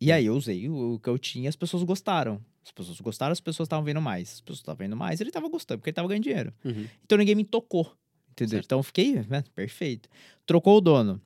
[0.00, 2.44] E aí eu usei o, que eu tinha, as pessoas gostaram.
[2.64, 4.34] As pessoas gostaram, as pessoas estavam vendo mais.
[4.34, 6.52] As pessoas estavam vendo mais, ele tava gostando, porque ele tava ganhando dinheiro.
[6.64, 6.86] Uhum.
[7.04, 7.96] Então ninguém me tocou.
[8.32, 8.58] Entendeu?
[8.58, 8.66] Certo.
[8.66, 10.08] Então eu fiquei, né, perfeito.
[10.44, 11.20] Trocou o dono.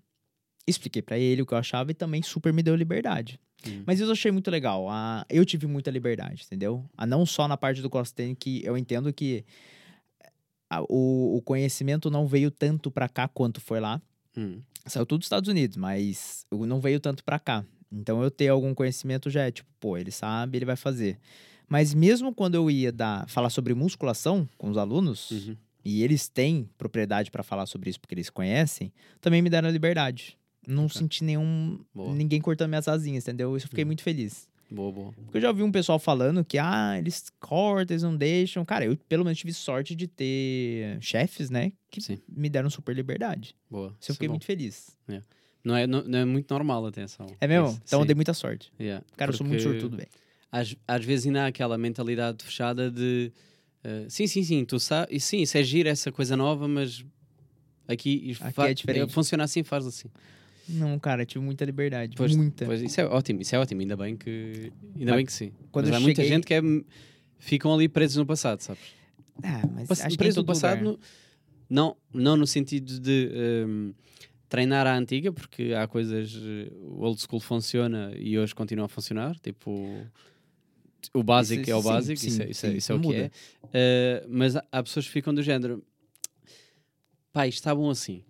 [0.67, 3.39] Expliquei pra ele o que eu achava e também super me deu liberdade.
[3.67, 3.83] Uhum.
[3.87, 4.89] Mas isso eu achei muito legal.
[4.89, 6.85] A, eu tive muita liberdade, entendeu?
[6.97, 9.45] A não só na parte do cross-training, que eu entendo que
[10.71, 14.01] a- o, o conhecimento não veio tanto pra cá quanto foi lá.
[14.37, 14.63] Uhum.
[14.87, 17.65] Saiu tudo dos Estados Unidos, mas não veio tanto pra cá.
[17.91, 21.19] Então eu ter algum conhecimento já é tipo, pô, ele sabe, ele vai fazer.
[21.69, 25.57] Mas mesmo quando eu ia dar, falar sobre musculação com os alunos, Uhum.
[25.85, 29.73] e eles têm propriedade pra falar sobre isso porque eles conhecem, também me deram a
[29.73, 30.37] liberdade.
[30.67, 30.99] Não Ok.
[30.99, 31.79] senti nenhum.
[31.95, 32.15] Boa.
[32.15, 33.57] ninguém cortando minhas asinhas, entendeu?
[33.57, 33.89] Isso eu fiquei Uhum.
[33.89, 34.49] muito feliz.
[34.71, 35.13] Boa, boa.
[35.13, 38.65] Porque eu já ouvi um pessoal falando que, ah, eles cortam, eles não deixam.
[38.65, 41.73] Cara, eu pelo menos tive sorte de ter chefes, né?
[41.91, 42.19] Que Sim.
[42.29, 43.55] me deram super liberdade.
[43.71, 43.89] Boa.
[43.89, 44.33] Isso eu Isso é fiquei bom.
[44.35, 44.97] muito feliz.
[45.65, 47.27] Não é, não, não é muito normal, atenção.
[47.41, 47.69] É mesmo?
[47.85, 48.07] Então eu sim.
[48.07, 48.73] dei muita sorte.
[48.81, 49.05] Yeah.
[49.17, 50.09] Cara, eu sou muito Porque sortudo, velho.
[50.51, 53.31] Às, às vezes ainda há aquela mentalidade fechada de
[53.85, 57.05] eh, sim, sim, sim, tu sabes, e sim, isso é giro, essa coisa nova, mas
[57.87, 59.13] aqui, Aqui é diferente.
[59.13, 60.09] funciona assim, faz assim.
[60.73, 62.15] Não, cara, tive muita liberdade.
[62.17, 62.65] Pois, muita.
[62.65, 65.53] pois, isso é ótimo, isso é ótimo, ainda bem que, ainda Mas bem que sim.
[65.71, 66.61] quando mas há muita cheguei- gente que é,
[67.39, 68.83] ficam ali presos no passado, sabes?
[69.43, 70.99] Ah, mas Pass- acho que em preso no passado, no-
[71.69, 73.93] não, não no sentido de ehm,
[74.49, 78.89] treinar à antiga, porque há coisas, eh, o old school funciona e hoje continua a
[78.89, 80.07] funcionar, tipo
[81.15, 82.99] o básico Isso- é o básico, sim, isso, é- isso é, sim, isso é o
[82.99, 83.25] não que muda.
[83.25, 83.31] é.
[83.73, 85.83] Eh, mas há, há pessoas que ficam do género,
[87.33, 88.23] pá, isto está bom assim.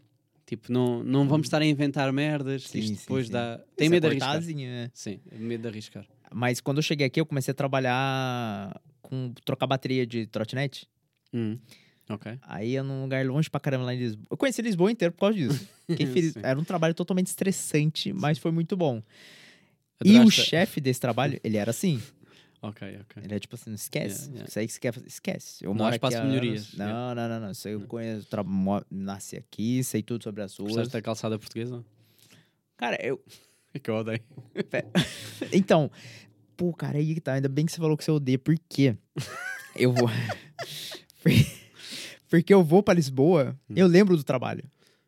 [0.47, 3.33] Tipo, não, não vamos estar a inventar merdas, Sim, isto depois sim.
[3.33, 3.61] dá.
[3.77, 4.43] Tem é medo de arriscar.
[4.57, 4.91] né?
[4.93, 6.07] Sim, medo de arriscar.
[6.35, 10.89] Mas quando eu cheguei aqui, eu comecei a trabalhar com trocar bateria de trotinete.
[11.33, 11.59] Hum,
[12.11, 12.37] Ok.
[12.43, 14.27] Aí é num lugar longe pra caramba lá em Lisboa.
[14.31, 15.67] Eu conheci Lisboa inteiro por causa disso.
[15.87, 16.35] Feliz.
[16.43, 19.01] Era um trabalho totalmente estressante, mas foi muito bom.
[20.05, 22.03] E o Adoraste- chefe desse trabalho, ele era assim.
[22.63, 23.23] Ok, ok.
[23.25, 24.21] Ele é tipo assim, esquece.
[24.21, 24.49] Yeah, yeah.
[24.49, 25.65] Isso aí que você quer fazer, esquece.
[25.65, 26.73] Eu Não moro espaço aqui melhorias.
[26.75, 27.15] Não, Yeah.
[27.15, 27.51] não, não, não.
[27.51, 28.45] Isso aí eu conheço, tra...
[28.91, 30.69] nasci aqui, sei tudo sobre as ruas.
[30.71, 31.85] Gostaste da calçada portuguesa?
[32.77, 33.21] Cara, eu...
[33.75, 34.21] É que eu odeio.
[35.53, 35.91] Então,
[36.57, 37.33] pô, cara, aí que tá.
[37.33, 38.39] Ainda bem que você falou que você odeia.
[38.39, 38.97] Por quê?
[39.75, 40.09] Eu vou...
[41.23, 41.33] Por-
[42.29, 43.75] Porque eu vou pra Lisboa, Hum.
[43.77, 44.63] eu lembro do trabalho.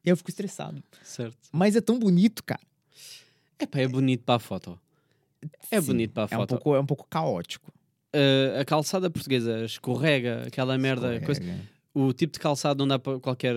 [0.05, 0.83] E eu fico estressado.
[1.03, 1.37] Certo.
[1.53, 2.61] Mas é tão bonito, cara.
[3.59, 4.79] É pá, é bonito para a foto.
[5.71, 6.49] É Sim, bonito para a É um, foto.
[6.51, 7.73] pouco, é um pouco caótico.
[8.15, 11.21] Uh, a calçada portuguesa escorrega, aquela merda.
[11.21, 13.55] coisa- Escorrega, o tipo de calçado não dá para qualquer.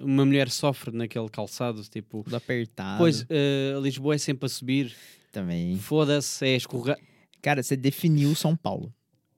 [0.00, 1.82] Uma mulher sofre naquele calçado.
[1.84, 2.98] Tipo, Tudo apertado.
[2.98, 4.94] pois uh, Lisboa é sempre a subir.
[5.32, 5.76] Também.
[5.76, 6.98] Foda-se, é escorregar.
[7.40, 8.92] Cara, você definiu São Paulo.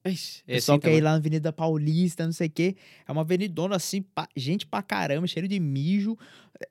[0.04, 2.76] O É pessoal assim quer ir lá na Avenida Paulista, não sei o quê.
[3.06, 6.16] É uma avenidona assim, pa- gente pra caramba, cheiro de mijo.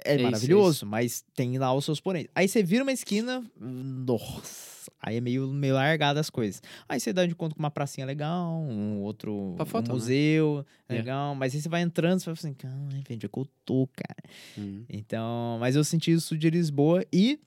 [0.03, 2.27] É, É isso, é maravilhoso, mas tem lá os seus porém.
[2.35, 4.91] Aí você vira uma esquina, nossa.
[4.99, 6.61] Aí é meio, meio largada as coisas.
[6.89, 9.93] Aí você dá de conta com uma pracinha legal, um outro foto, um né?
[9.93, 10.95] museu É.
[10.95, 11.35] legal.
[11.35, 14.17] Mas aí você vai entrando, você vai assim, cara, onde é que eu tô, cara?
[14.57, 14.83] Hum.
[14.89, 17.39] Então, mas eu senti isso de Lisboa e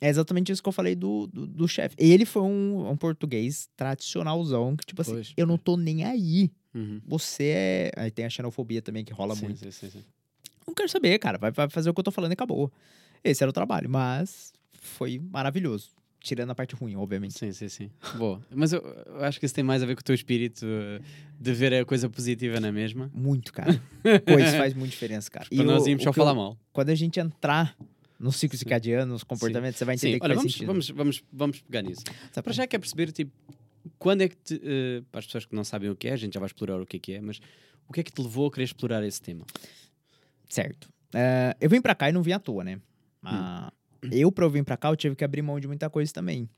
[0.00, 1.94] é exatamente isso que eu falei do, do, do chefe.
[1.98, 6.50] Ele foi um, um português tradicionalzão, que tipo assim, Pois, eu não tô nem aí.
[6.74, 7.00] Uhum.
[7.06, 7.90] Você é.
[7.96, 9.58] Aí tem a xenofobia também que rola Sim, muito.
[9.60, 10.04] sim, sim, sim.
[10.66, 11.38] Não quero saber, cara.
[11.38, 12.70] Vai, vai fazer o que eu tô falando e acabou.
[13.24, 15.90] Esse era o trabalho, mas foi maravilhoso.
[16.20, 17.38] Tirando a parte ruim, obviamente.
[17.38, 17.90] Sim, sim, sim.
[18.18, 18.42] Boa.
[18.52, 20.66] Mas eu, eu acho que isso tem mais a ver com o teu espírito
[21.40, 23.08] de ver a coisa positiva na mesma.
[23.14, 23.80] Muito, cara.
[24.26, 25.46] Pô, isso faz muita diferença, cara.
[25.54, 26.58] Para nós o- íamos só que eu- falar mal.
[26.72, 27.76] Quando a gente entrar
[28.18, 28.60] no ciclo Sim.
[28.64, 30.66] circadiano, nos comportamentos, você vai entender Sim, que olha, vamos, sentido.
[30.66, 32.02] vamos, vamos, vamos pegar nisso.
[32.32, 32.44] Sabe?
[32.44, 33.30] Para já quer perceber, tipo,
[33.98, 36.16] quando é que te, eh, para as pessoas que não sabem o que é, a
[36.16, 37.40] gente já vai explorar o que é que é, mas
[37.88, 39.44] o que é que te levou a querer explorar esse tema?
[40.48, 40.88] Certo.
[41.14, 42.80] É, eu vim pra cá e não vim à toa, né?
[43.22, 43.72] Ah,
[44.10, 46.48] Eu, pra eu vir pra cá, eu tive que abrir mão de muita coisa também.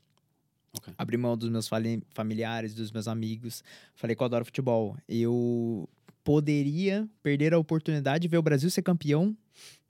[0.77, 0.93] Ok.
[0.97, 1.67] Abrir mão dos meus
[2.13, 3.63] familiares, dos meus amigos.
[3.95, 4.95] Falei que eu adoro futebol.
[5.07, 5.89] Eu
[6.23, 9.35] poderia perder a oportunidade de ver o Brasil ser campeão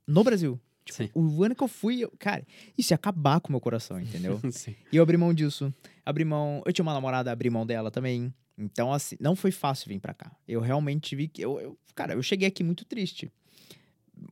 [0.07, 0.59] no Brasil.
[0.91, 1.09] Sim.
[1.13, 2.45] O ano que eu fui, eu- cara,
[2.77, 4.39] isso ia acabar com o meu coração, entendeu?
[4.91, 5.73] E eu abri mão disso.
[6.05, 6.61] Abri mão.
[6.65, 8.33] Eu tinha uma namorada, abri mão dela também.
[8.57, 10.31] Então, assim, não foi fácil vir pra cá.
[10.47, 11.41] Eu realmente vi que.
[11.41, 13.31] Eu, eu- cara, eu cheguei aqui muito triste.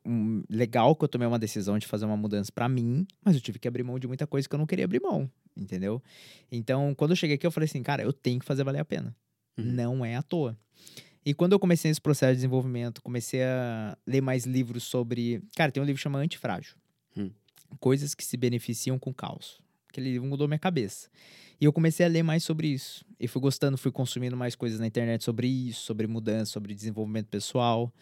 [0.06, 3.42] Hum, legal que eu tomei uma decisão de fazer uma mudança pra mim, mas eu
[3.42, 6.04] tive que abrir mão de muita coisa que eu não queria abrir mão, entendeu?
[6.52, 8.86] Então, quando eu cheguei aqui, eu falei assim, cara, eu tenho que fazer valer a
[8.86, 9.16] pena.
[9.58, 9.64] Uhum.
[9.66, 10.58] Não é à toa.
[11.28, 15.42] E quando eu comecei esse processo de desenvolvimento, comecei a ler mais livros sobre.
[15.58, 16.78] Cara, tem um livro chamado Antifrágil.
[17.18, 17.30] Hum.
[17.82, 19.60] Coisas que se beneficiam com caos.
[19.90, 21.10] Aquele livro mudou minha cabeça.
[21.60, 23.04] E eu comecei a ler mais sobre isso.
[23.20, 27.28] E fui gostando, fui consumindo mais coisas na internet sobre isso, sobre mudança, sobre desenvolvimento
[27.28, 27.94] pessoal.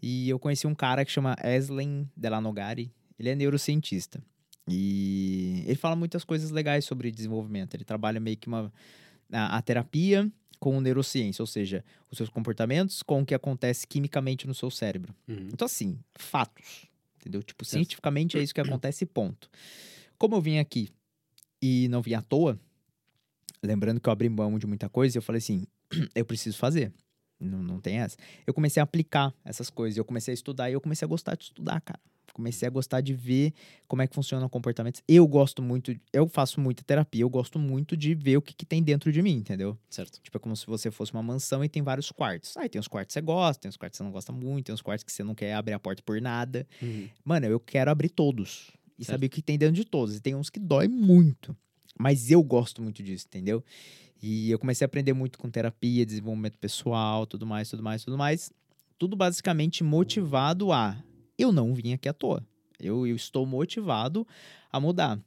[0.00, 2.92] E eu conheci um cara que chama Eslen Delanogari.
[3.18, 4.22] Ele é neurocientista.
[4.68, 7.74] E ele fala muitas coisas legais sobre desenvolvimento.
[7.74, 8.72] Ele trabalha meio que uma,
[9.32, 14.46] a, a terapia com neurociência, ou seja, os seus comportamentos com o que acontece quimicamente
[14.46, 15.14] no seu cérebro.
[15.26, 15.48] Uhum.
[15.52, 16.86] Então, assim, fatos.
[17.20, 17.42] Entendeu?
[17.42, 17.74] Tipo, Certo.
[17.78, 19.50] cientificamente é isso que acontece, ponto.
[20.16, 20.88] Como eu vim aqui
[21.60, 22.58] e não vim à toa,
[23.62, 25.66] lembrando que eu abri mão de muita coisa, eu falei assim:
[26.14, 26.92] eu preciso fazer.
[27.40, 28.16] Não, não tem essa.
[28.46, 31.36] Eu comecei a aplicar essas coisas, eu comecei a estudar e eu comecei a gostar
[31.36, 32.00] de estudar, cara.
[32.38, 33.52] Comecei a gostar de ver
[33.88, 35.02] como é que funciona o comportamento.
[35.08, 38.64] Eu gosto muito, eu faço muita terapia, eu gosto muito de ver o que, que
[38.64, 39.76] tem dentro de mim, entendeu?
[39.90, 40.20] Certo.
[40.22, 42.56] Tipo, é como se você fosse uma mansão e tem vários quartos.
[42.56, 44.66] Aí tem os quartos que você gosta, tem os quartos que você não gosta muito,
[44.66, 46.64] tem os quartos que você não quer abrir a porta por nada.
[46.80, 47.08] Uhum.
[47.24, 48.70] Mano, eu quero abrir todos.
[48.96, 49.16] E Certo.
[49.16, 50.14] saber o que tem dentro de todos.
[50.14, 51.56] E tem uns que dói muito.
[51.98, 53.64] Mas eu gosto muito disso, entendeu?
[54.22, 58.16] E eu comecei a aprender muito com terapia, desenvolvimento pessoal, tudo mais, tudo mais, tudo
[58.16, 58.52] mais.
[58.96, 60.96] Tudo basicamente motivado a.
[61.38, 62.44] Eu não vim aqui à toa.
[62.80, 64.26] Eu, eu estou motivado
[64.70, 65.18] a mudar.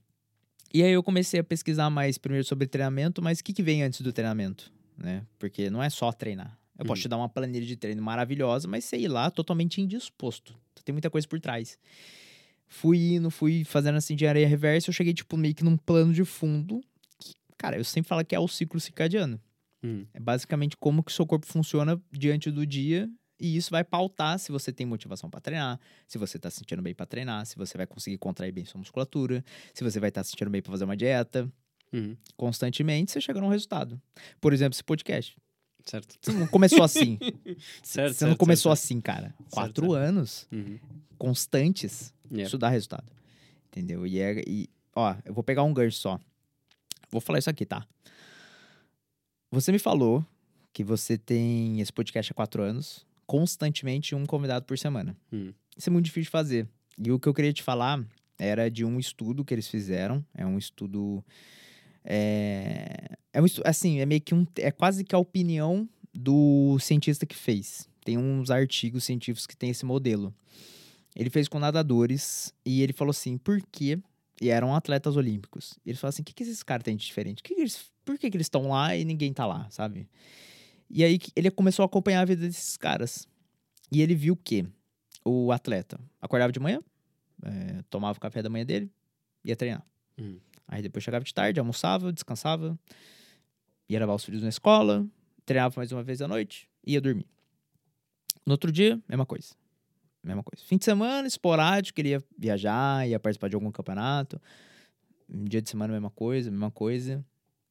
[0.73, 3.83] E aí eu comecei a pesquisar mais primeiro sobre treinamento, mas o que, que vem
[3.83, 4.71] antes do treinamento?
[4.97, 5.25] Né?
[5.39, 6.57] Porque não é só treinar.
[6.77, 7.03] Eu posso Uhum.
[7.03, 10.55] te dar uma planilha de treino maravilhosa, mas sei lá, totalmente indisposto.
[10.83, 11.77] Tem muita coisa por trás.
[12.67, 16.13] Fui indo, fui fazendo assim de areia reversa, eu cheguei, tipo, meio que num plano
[16.13, 16.81] de fundo.
[17.19, 19.39] Que, cara, eu sempre falo que é o ciclo circadiano.
[19.83, 20.05] Uhum.
[20.13, 23.09] É basicamente como que o seu corpo funciona diante do dia.
[23.41, 26.81] E isso vai pautar se você tem motivação pra treinar, se você tá se sentindo
[26.81, 30.23] bem pra treinar, se você vai conseguir contrair bem sua musculatura, se você vai estar
[30.23, 31.51] se sentindo bem pra fazer uma dieta.
[31.91, 32.15] Uhum.
[32.37, 33.99] Constantemente você chega num resultado.
[34.39, 35.35] Por exemplo, esse podcast.
[35.83, 36.15] Certo.
[36.21, 37.17] Você não começou assim.
[37.81, 38.13] Certo.
[38.13, 39.33] você não certo, começou certo, assim, cara.
[39.49, 40.77] Quatro anos Uhum.
[41.17, 42.13] constantes.
[42.31, 42.47] Yeah.
[42.47, 43.11] Isso dá resultado.
[43.67, 44.05] Entendeu?
[44.05, 46.19] E, é, e, ó, eu vou pegar um gancho só.
[47.09, 47.85] Vou falar isso aqui, tá?
[49.51, 50.25] Você me falou
[50.71, 55.15] que você tem esse podcast há quatro anos, constantemente um convidado por semana.
[55.31, 55.53] Hum.
[55.77, 56.67] Isso é muito difícil de fazer.
[56.97, 58.05] E o que eu queria te falar
[58.37, 60.21] era de um estudo que eles fizeram.
[60.35, 61.23] É um estudo.
[62.03, 64.45] É, é um estudo, assim, é meio que um.
[64.57, 67.87] É quase que a opinião do cientista que fez.
[68.03, 70.35] Tem uns artigos científicos que tem esse modelo.
[71.15, 73.97] Ele fez com nadadores e ele falou assim: por quê?
[74.41, 75.79] E eram atletas olímpicos.
[75.85, 77.41] E ele falou assim: o que, que esses caras têm de diferente?
[77.41, 80.09] Que que eles, por que, que eles estão lá e ninguém tá lá, sabe?
[80.93, 83.27] E aí ele começou a acompanhar a vida desses caras.
[83.91, 84.67] E ele viu que
[85.23, 86.81] o atleta acordava de manhã,
[87.43, 88.91] eh, tomava o café da manhã dele,
[89.43, 89.85] ia treinar.
[90.17, 90.39] Uhum.
[90.67, 92.77] Aí depois chegava de tarde, almoçava, descansava,
[93.87, 95.05] ia levar os filhos na escola,
[95.45, 97.27] treinava mais uma vez à noite, ia dormir.
[98.45, 99.53] No outro dia, mesma coisa.
[100.23, 100.63] Mesma coisa.
[100.65, 104.41] Fim de semana, esporádico, ele ia viajar, ia participar de algum campeonato.
[105.29, 107.25] Um dia de semana, mesma coisa, mesma coisa.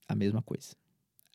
[0.08, 0.74] A mesma coisa.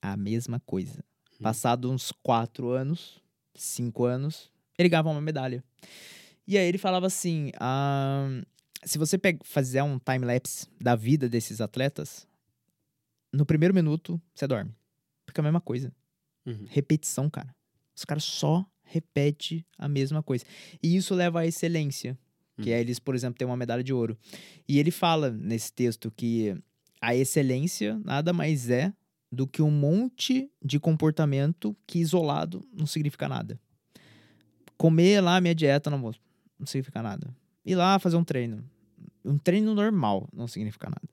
[0.01, 1.03] A mesma coisa.
[1.45, 3.21] Passado uns quatro anos,
[3.53, 5.63] cinco anos, ele ganhava uma medalha.
[6.47, 8.41] E aí ele falava assim: ah,
[8.83, 12.27] se você fizer um time-lapse da vida desses atletas,
[13.31, 14.73] no primeiro minuto você dorme.
[15.23, 15.93] Porque é a mesma coisa.
[16.47, 16.65] Uhum.
[16.67, 17.55] Repetição, cara.
[17.95, 20.43] Os caras só repetem a mesma coisa.
[20.81, 22.17] E isso leva à excelência.
[22.59, 24.17] Que é eles, por exemplo, têm uma medalha de ouro.
[24.67, 26.57] E ele fala nesse texto que
[26.99, 28.91] a excelência nada mais é
[29.35, 33.59] do que um monte de comportamento que isolado não significa nada.
[34.77, 36.19] Comer lá minha dieta no almoço
[36.57, 37.35] não significa nada.
[37.65, 38.63] Ir lá fazer um treino.
[39.23, 41.09] Um treino normal não significa nada.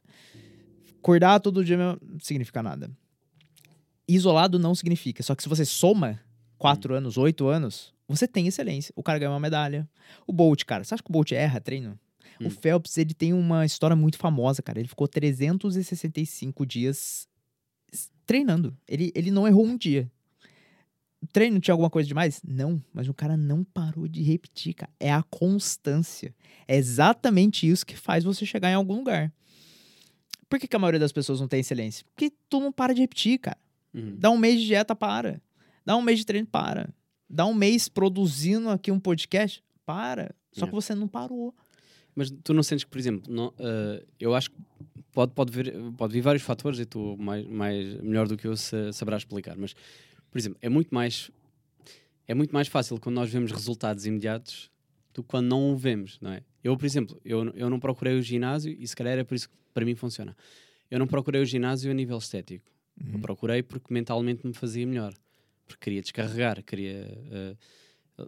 [0.99, 2.91] Acordar todo dia não significa nada.
[4.07, 5.23] Isolado não significa.
[5.23, 6.21] Só que se você soma
[6.57, 8.93] quatro anos, oito anos, você tem excelência.
[8.95, 9.89] O cara ganha uma medalha.
[10.27, 11.99] O Bolt, cara, você acha que o Bolt erra treino?
[12.41, 12.47] Hum.
[12.47, 14.79] O Phelps, ele tem uma história muito famosa, cara.
[14.79, 17.27] Ele ficou 365 dias
[18.27, 18.77] treinando.
[18.89, 20.11] Ele, ele não errou um dia.
[21.21, 22.41] O treino tinha alguma coisa demais?
[22.45, 24.93] Não, mas o cara não parou de repetir, cara.
[24.99, 26.35] É a constância.
[26.67, 29.33] É exatamente isso que faz você chegar em algum lugar.
[30.49, 32.05] Por que, que a maioria das pessoas não tem excelência?
[32.13, 33.59] Porque tu não para de repetir, cara.
[33.95, 34.17] Uhum.
[34.19, 35.41] Dá um mês de dieta, para.
[35.85, 36.93] Dá um mês de treino, para.
[37.31, 40.35] Dá um mês produzindo aqui um podcast, para.
[40.53, 40.69] Só É.
[40.69, 41.55] que você não parou.
[42.15, 44.57] Mas tu não sentes que, por exemplo, não, eh, eu acho que
[45.13, 48.57] pode, pode, vir, pode vir vários fatores e tu, mais, mais, melhor do que eu,
[48.57, 49.57] sa- saberás explicar.
[49.57, 49.75] Mas,
[50.31, 51.31] por exemplo, é muito mais
[52.29, 54.71] é muito mais fácil quando nós vemos resultados imediatos
[55.13, 56.43] do que quando não o vemos, não é?
[56.63, 59.49] Eu, por exemplo, eu, eu não procurei o ginásio e se calhar é por isso
[59.49, 60.37] que para mim funciona.
[60.91, 62.71] Eu não procurei o ginásio a nível estético.
[63.13, 65.13] Eu procurei porque mentalmente me fazia melhor.
[65.67, 67.57] Porque queria descarregar, queria eh,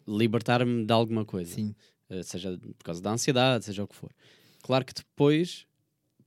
[0.09, 1.55] libertar-me de alguma coisa.
[1.55, 1.75] Sim.
[2.11, 4.11] Uh, seja por causa da ansiedade, seja o que for.
[4.63, 5.67] Claro que depois,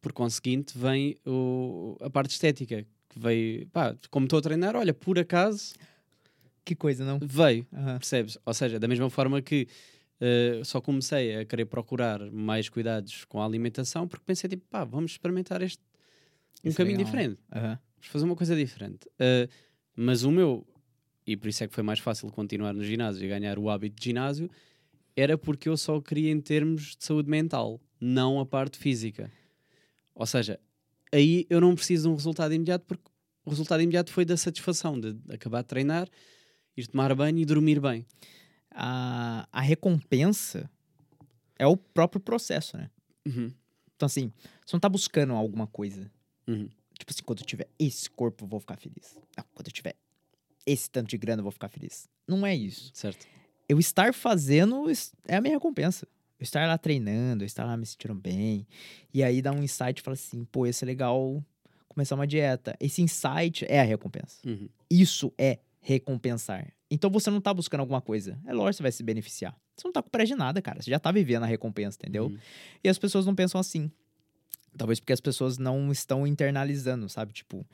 [0.02, 4.94] por conseguinte, vem o- a parte estética, que veio, pá, como estou a treinar, olha,
[4.94, 5.74] por acaso
[6.66, 7.20] Que coisa, não?
[7.20, 7.98] veio, Aham.
[8.00, 8.38] percebes?
[8.46, 9.68] Ou seja, da mesma forma que
[10.20, 14.84] uh, só comecei a querer procurar mais cuidados com a alimentação, porque pensei, tipo, pá,
[14.84, 15.82] vamos experimentar este
[16.66, 17.80] um Isso caminho diferente Aham.
[17.96, 19.08] vamos fazer uma coisa diferente.
[19.14, 19.48] Uh,
[19.96, 20.66] mas o meu,
[21.26, 23.96] e por isso é que foi mais fácil continuar no ginásio e ganhar o hábito
[24.00, 24.50] de ginásio,
[25.18, 29.32] era porque eu só queria em termos de saúde mental, não a parte física.
[30.14, 30.60] Ou seja,
[31.12, 33.10] aí eu não preciso de um resultado imediato, porque
[33.44, 36.08] o resultado imediato foi da satisfação de acabar de treinar,
[36.76, 38.06] ir tomar banho e dormir bem.
[38.72, 40.70] A, a recompensa
[41.58, 42.92] é o próprio processo, né?
[43.26, 43.52] Uhum,
[43.96, 44.32] Então, assim,
[44.64, 46.12] você não tá buscando alguma coisa.
[46.48, 49.20] uhum, Tipo assim, quando eu tiver esse corpo, eu vou ficar feliz.
[49.36, 49.96] Não, quando eu tiver
[50.66, 52.08] esse tanto de grana, eu vou ficar feliz.
[52.28, 52.92] Não é isso.
[52.94, 53.26] certo.
[53.68, 54.86] Eu estar fazendo
[55.28, 56.08] é a minha recompensa.
[56.40, 58.68] Eu estar lá treinando, eu estar lá me sentindo bem.
[59.14, 61.44] E aí dá um insight e fala assim, pô, ia ser legal
[61.90, 62.76] começar uma dieta.
[62.80, 64.38] Esse insight é a recompensa.
[64.48, 66.72] Uhum, Isso é recompensar.
[66.92, 68.40] Então você não tá buscando alguma coisa.
[68.46, 69.58] É lógico que você vai se beneficiar.
[69.76, 70.82] Você não tá com pressa de nada, cara.
[70.82, 72.28] Você já tá vivendo a recompensa, entendeu?
[72.28, 72.38] uhum,
[72.84, 73.92] E as pessoas não pensam assim.
[74.78, 77.34] Talvez porque as pessoas não estão internalizando, sabe?
[77.34, 77.66] Tipo,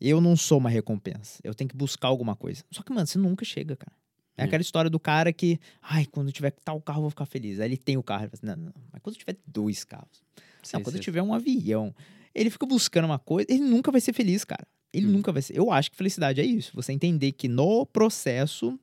[0.00, 1.38] eu não sou uma recompensa.
[1.44, 2.64] Eu tenho que buscar alguma coisa.
[2.72, 3.92] Só que, mano, você nunca chega, cara.
[4.36, 4.44] É É.
[4.46, 7.60] aquela história do cara que, ai, quando tiver tal carro, eu vou ficar feliz.
[7.60, 8.24] Aí ele tem o carro.
[8.24, 10.22] Ele fala assim, não, não, mas quando tiver dois carros.
[10.62, 11.04] Sim, não, quando eu sim.
[11.04, 11.94] tiver um avião.
[12.34, 14.66] Ele fica buscando uma coisa, ele nunca vai ser feliz, cara.
[14.92, 15.10] Ele Hum.
[15.12, 15.56] nunca vai ser.
[15.56, 16.72] Eu acho que felicidade é isso.
[16.74, 18.78] Você entender que no processo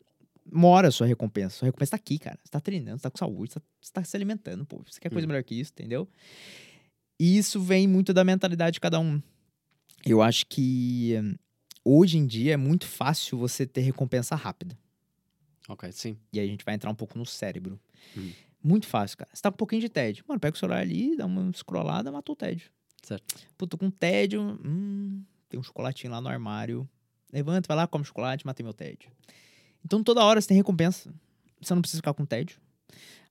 [0.50, 1.58] mora a sua recompensa.
[1.58, 2.38] Sua recompensa tá aqui, cara.
[2.44, 4.82] Você tá treinando, você tá com saúde, você tá, você tá se alimentando, pô.
[4.90, 5.30] Você quer coisa Hum.
[5.30, 6.08] melhor que isso, entendeu?
[7.20, 9.22] E isso vem muito da mentalidade de cada um.
[10.06, 11.36] Eu acho que hum,
[11.86, 14.78] hoje em dia é muito fácil você ter recompensa rápida.
[15.72, 16.18] Ok, sim.
[16.34, 17.80] E aí a gente vai entrar um pouco no cérebro.
[18.18, 18.32] Hum.
[18.64, 19.30] Muito fácil, cara.
[19.34, 20.24] Você tá com um pouquinho de tédio.
[20.28, 22.70] Mano, pega o celular ali, dá uma scrollada, matou o tédio.
[23.02, 23.36] Certo.
[23.58, 24.42] Pô, tô com tédio.
[24.64, 26.88] Hum, tem um chocolatinho lá no armário.
[27.34, 29.10] Levanta, vai lá, come chocolate, matei meu tédio.
[29.84, 31.12] Então toda hora você tem recompensa.
[31.62, 32.60] Você não precisa ficar com tédio.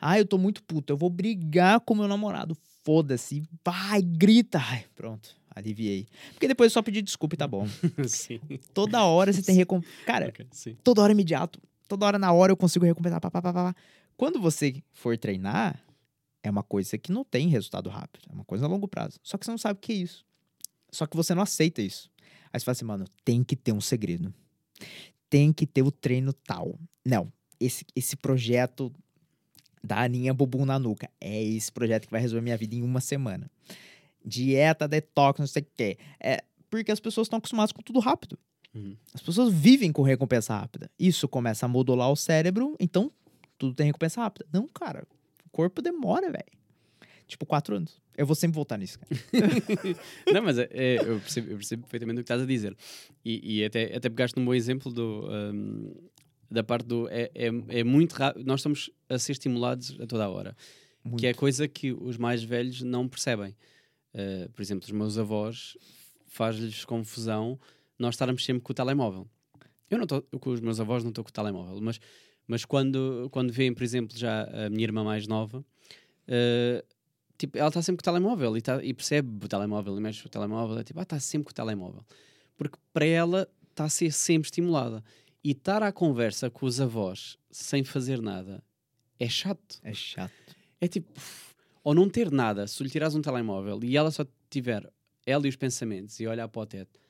[0.01, 0.93] Ah, eu tô muito puto.
[0.93, 2.57] Eu vou brigar com meu namorado.
[2.83, 3.43] Foda-se.
[3.65, 4.59] Vai, grita.
[4.59, 5.37] Ai, pronto.
[5.55, 6.07] Aliviei.
[6.33, 7.67] Porque depois é só pedir desculpa e tá bom.
[8.09, 8.41] sim.
[8.73, 9.95] Toda hora você tem recompensa.
[10.07, 10.77] Cara, Ok, sim.
[10.83, 11.61] toda hora é imediato.
[11.91, 13.21] Toda hora na hora eu consigo recompensar.
[13.21, 13.75] Pá, pá, pá, pá.
[14.17, 15.85] Quando você for treinar,
[16.41, 18.29] é uma coisa que não tem resultado rápido.
[18.31, 19.19] É uma coisa a longo prazo.
[19.25, 20.25] Só que você não sabe o que é isso.
[20.93, 22.09] Só que você não aceita isso.
[22.53, 24.33] Aí você fala assim, mano, tem que ter um segredo.
[25.29, 26.79] Tem que ter o treino tal.
[27.05, 28.93] Não, esse, esse projeto
[29.83, 31.11] da Aninha Bumbum na nuca.
[31.21, 33.51] É esse projeto que vai resolver minha vida em uma semana.
[34.25, 35.99] Dieta, detox, não sei o que.
[36.21, 38.39] É porque as pessoas estão acostumadas com tudo rápido.
[38.75, 38.97] Uhum.
[39.13, 40.91] As pessoas vivem com recompensa rápida.
[40.99, 43.11] Isso começa a modular o cérebro, então
[43.59, 44.47] tudo tem recompensa rápida.
[44.53, 45.07] Não, cara.
[45.45, 46.61] O corpo demora, velho.
[47.27, 48.01] Tipo, quatro anos.
[48.17, 49.11] Eu vou sempre voltar nisso, cara.
[50.33, 52.77] Não, mas é, é, eu, percebo, eu percebo perfeitamente o que estás a dizer.
[53.25, 55.95] E, e até, até pegaste num bom exemplo do, hum,
[56.51, 57.09] da parte do.
[57.09, 58.45] É, é, é muito rápido.
[58.45, 60.57] Nós estamos a ser estimulados a toda a hora.
[61.17, 63.57] Que é coisa que os mais velhos não percebem.
[64.13, 65.77] Uh, por exemplo, os meus avós
[66.27, 67.59] faz-lhes confusão
[68.01, 69.29] nós estarmos sempre com o telemóvel.
[69.91, 72.01] Eu não estou com os meus avós, não estou com o telemóvel, mas,
[72.47, 76.87] mas quando, quando veem, por exemplo, já a minha irmã mais nova, uh,
[77.37, 80.25] tipo, ela está sempre com o telemóvel e, tá, e percebe o telemóvel e mexe
[80.25, 82.05] o telemóvel, é tipo, ah, está sempre com o telemóvel.
[82.57, 85.03] Porque para ela está a ser sempre estimulada.
[85.43, 88.63] E estar à conversa com os avós sem fazer nada
[89.19, 89.81] é chato.
[89.83, 90.33] É chato.
[90.81, 91.09] É tipo,
[91.83, 94.91] ou não ter nada, se lhe tirares um telemóvel e ela só tiver
[95.27, 97.01] ela e os pensamentos e olhar para o teto,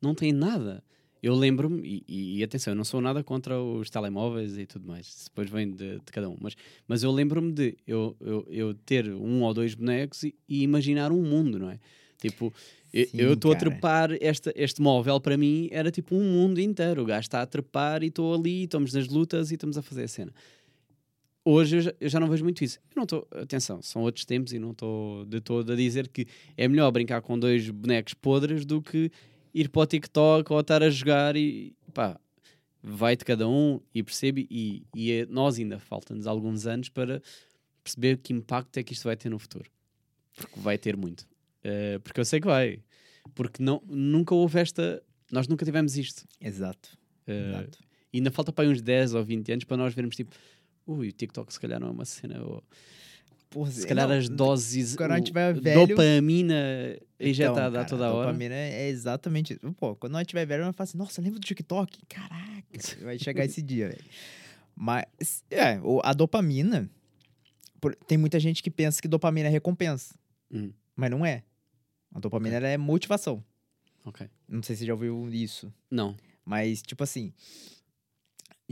[0.00, 0.82] não tem nada.
[1.22, 5.06] Eu lembro-me, e, e- atenção, eu não sou nada contra os telemóveis e tudo mais,
[5.06, 6.56] isso depois vem de, de cada um, mas,
[6.88, 11.12] mas eu lembro-me de eu, eu, eu ter um ou dois bonecos e, e imaginar
[11.12, 11.78] um mundo, não é?
[12.18, 12.52] Tipo,
[12.92, 16.58] Eu- Sim, eu estou a trepar, esta, este móvel para mim era tipo um mundo
[16.58, 17.02] inteiro.
[17.02, 20.04] O gajo está a trepar e estou ali, estamos nas lutas e estamos a fazer
[20.04, 20.32] a cena.
[21.44, 22.78] Hoje eu já, eu já não vejo muito isso.
[22.90, 26.26] Eu não estou, atenção, são outros tempos e não estou de todo a dizer que
[26.56, 29.10] é melhor brincar com dois bonecos podres do que
[29.54, 32.18] ir para o TikTok ou estar a jogar e pá,
[32.82, 34.46] vai de cada um e percebe.
[34.50, 37.22] E, e é- nós ainda faltam-nos alguns anos para
[37.82, 39.70] perceber que impacto é que isto vai ter no futuro.
[40.36, 41.26] Porque vai ter muito.
[41.62, 42.80] Eh, porque eu sei que vai.
[43.34, 45.02] Porque não, nunca houve esta.
[45.30, 46.24] Nós nunca tivemos isto.
[46.40, 46.96] Exato.
[47.26, 47.78] Eh, exato.
[48.12, 50.34] e ainda falta para aí uns 10 ou 20 anos para nós vermos tipo.
[50.86, 52.42] Ui, o TikTok se calhar não é uma cena.
[52.42, 52.64] Ou,
[53.50, 54.94] Porra, se calhar não, as doses.
[54.94, 56.54] quando a gente velho- dopamina
[57.18, 58.26] injetada Então, a cara, toda a hora.
[58.28, 59.72] dopamina é exatamente isso.
[59.72, 61.98] Pô, quando nós tiver velho, vai falar assim, nossa, lembra do TikTok?
[62.08, 62.64] Caraca,
[63.02, 64.04] vai chegar esse dia, velho.
[64.76, 66.88] Mas, é, a dopamina,
[68.06, 70.14] tem muita gente que pensa que dopamina é recompensa,
[70.52, 71.42] Hum, mas não é.
[72.14, 73.42] A dopamina ela é motivação.
[74.04, 74.28] ok.
[74.48, 75.72] Não sei se você já ouviu isso.
[75.90, 76.16] Não.
[76.44, 77.32] Mas, tipo assim.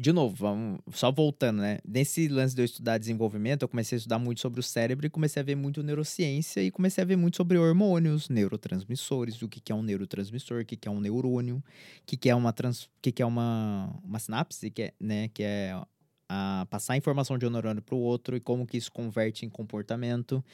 [0.00, 1.78] De novo, vamos, só voltando, né?
[1.84, 5.10] Nesse lance de eu estudar desenvolvimento, eu comecei a estudar muito sobre o cérebro e
[5.10, 9.58] comecei a ver muito neurociência e comecei a ver muito sobre hormônios, neurotransmissores, o que,
[9.60, 11.62] que é um neurotransmissor, o que, que é um neurônio, o
[12.06, 15.28] que, que é uma trans, o que, que é uma, uma sinapse, que é, né?
[15.34, 15.82] Que é
[16.28, 19.44] a passar a informação de um neurônio para o outro e como que isso converte
[19.44, 20.44] em comportamento.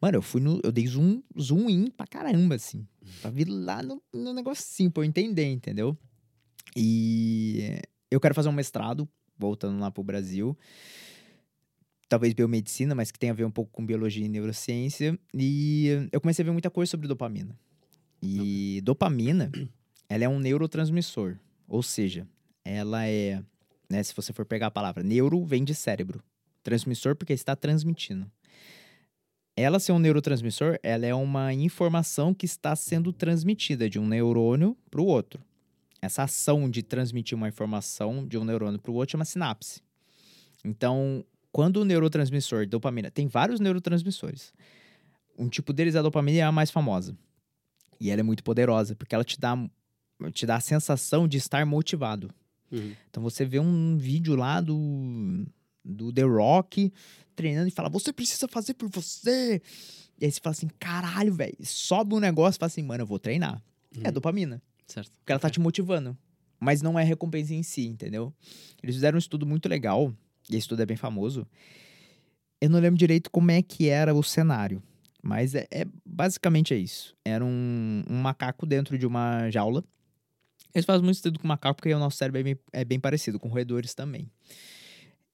[0.00, 0.62] Mano, eu fui no.
[0.64, 2.86] Eu dei zoom, zoom in pra caramba, assim.
[3.20, 5.94] Pra vir lá no, no negocinho, pra eu entender, entendeu?
[6.74, 10.56] E eu quero fazer um mestrado, voltando lá pro Brasil.
[12.08, 15.18] Talvez biomedicina, mas que tem a ver um pouco com biologia e neurociência.
[15.34, 17.58] E eu comecei a ver muita coisa sobre dopamina.
[18.22, 19.50] E dopamina,
[20.08, 21.36] ela é um neurotransmissor.
[21.66, 22.26] Ou seja,
[22.64, 23.42] ela é,
[23.90, 26.22] né, se você for pegar a palavra, neuro vem de cérebro.
[26.62, 28.30] Transmissor porque está transmitindo.
[29.54, 34.76] Ela ser um neurotransmissor, ela é uma informação que está sendo transmitida de um neurônio
[34.88, 35.42] para o outro.
[36.00, 39.80] Essa ação de transmitir uma informação de um neurônio para o outro chama sinapse.
[40.64, 44.52] Então, quando o neurotransmissor dopamina, tem vários neurotransmissores.
[45.36, 47.16] Um tipo deles é a dopamina é a mais famosa.
[48.00, 49.56] E ela é muito poderosa, porque ela te dá,
[50.32, 52.30] te dá a sensação de estar motivado.
[52.70, 52.94] Uhum.
[53.10, 55.46] Então você vê um vídeo lá do,
[55.84, 56.92] do The Rock
[57.34, 59.60] treinando e fala, você precisa fazer por você.
[60.20, 61.56] E aí você fala assim, caralho, velho.
[61.62, 63.60] Sobe um negócio e fala assim, mano, eu vou treinar.
[64.02, 64.12] É Uhum.
[64.12, 64.62] dopamina.
[64.88, 65.12] Certo.
[65.18, 66.16] Porque ela tá te motivando.
[66.58, 68.34] Mas não é recompensa em si, entendeu?
[68.82, 70.12] Eles fizeram um estudo muito legal,
[70.50, 71.46] e esse estudo é bem famoso.
[72.60, 74.82] Eu não lembro direito como é que era o cenário.
[75.22, 77.14] Mas é, é- basicamente é isso.
[77.24, 79.84] Era um, um macaco dentro de uma jaula.
[80.74, 83.38] Eles fazem muito estudo com macaco porque o nosso cérebro é bem, é bem parecido,
[83.38, 84.30] com roedores também.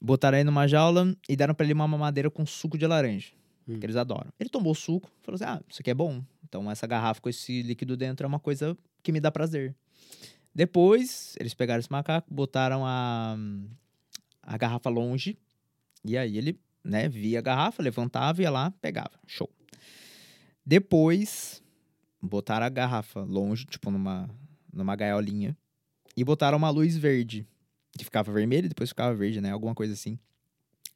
[0.00, 3.32] Botaram ele numa jaula e deram pra ele uma mamadeira com suco de laranja.
[3.68, 3.78] Hum.
[3.78, 4.30] Que eles adoram.
[4.38, 6.22] Ele tomou suco falou assim: Ah, isso aqui é bom.
[6.44, 9.74] Então essa garrafa com esse líquido dentro é uma coisa que me dá prazer.
[10.54, 13.36] Depois, eles pegaram esse macaco, botaram a,
[14.40, 15.36] a garrafa longe.
[16.04, 19.18] E aí ele, né, via a garrafa, levantava, ia lá, pegava.
[19.26, 19.50] Show.
[20.64, 21.60] Depois,
[22.22, 24.30] botaram a garrafa longe, tipo numa,
[24.72, 25.56] numa gaiolinha.
[26.16, 27.46] E botaram uma luz verde.
[27.98, 29.50] Que ficava vermelha e depois ficava verde, né?
[29.50, 30.18] Alguma coisa assim.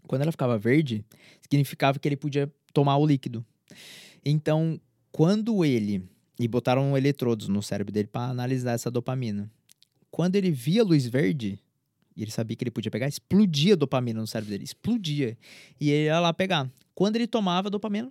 [0.06, 1.04] Quando ela ficava verde,
[1.40, 3.44] significava que ele podia tomar o líquido.
[4.24, 6.02] Então, quando ele.
[6.40, 9.50] E botaram eletrodos no cérebro dele para analisar essa dopamina.
[10.08, 11.58] Quando ele via a luz verde,
[12.16, 14.62] e ele sabia que ele podia pegar, explodia a dopamina no cérebro dele.
[14.62, 15.36] Explodia.
[15.80, 16.70] E ele ia lá pegar.
[16.94, 18.08] Quando ele tomava, a dopamina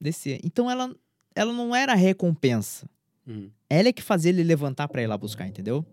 [0.00, 0.40] descia.
[0.42, 0.94] Então ela,
[1.34, 2.88] ela não era recompensa.
[3.26, 3.50] Uhum.
[3.68, 5.84] Ela é que fazia ele levantar pra ir lá buscar, entendeu?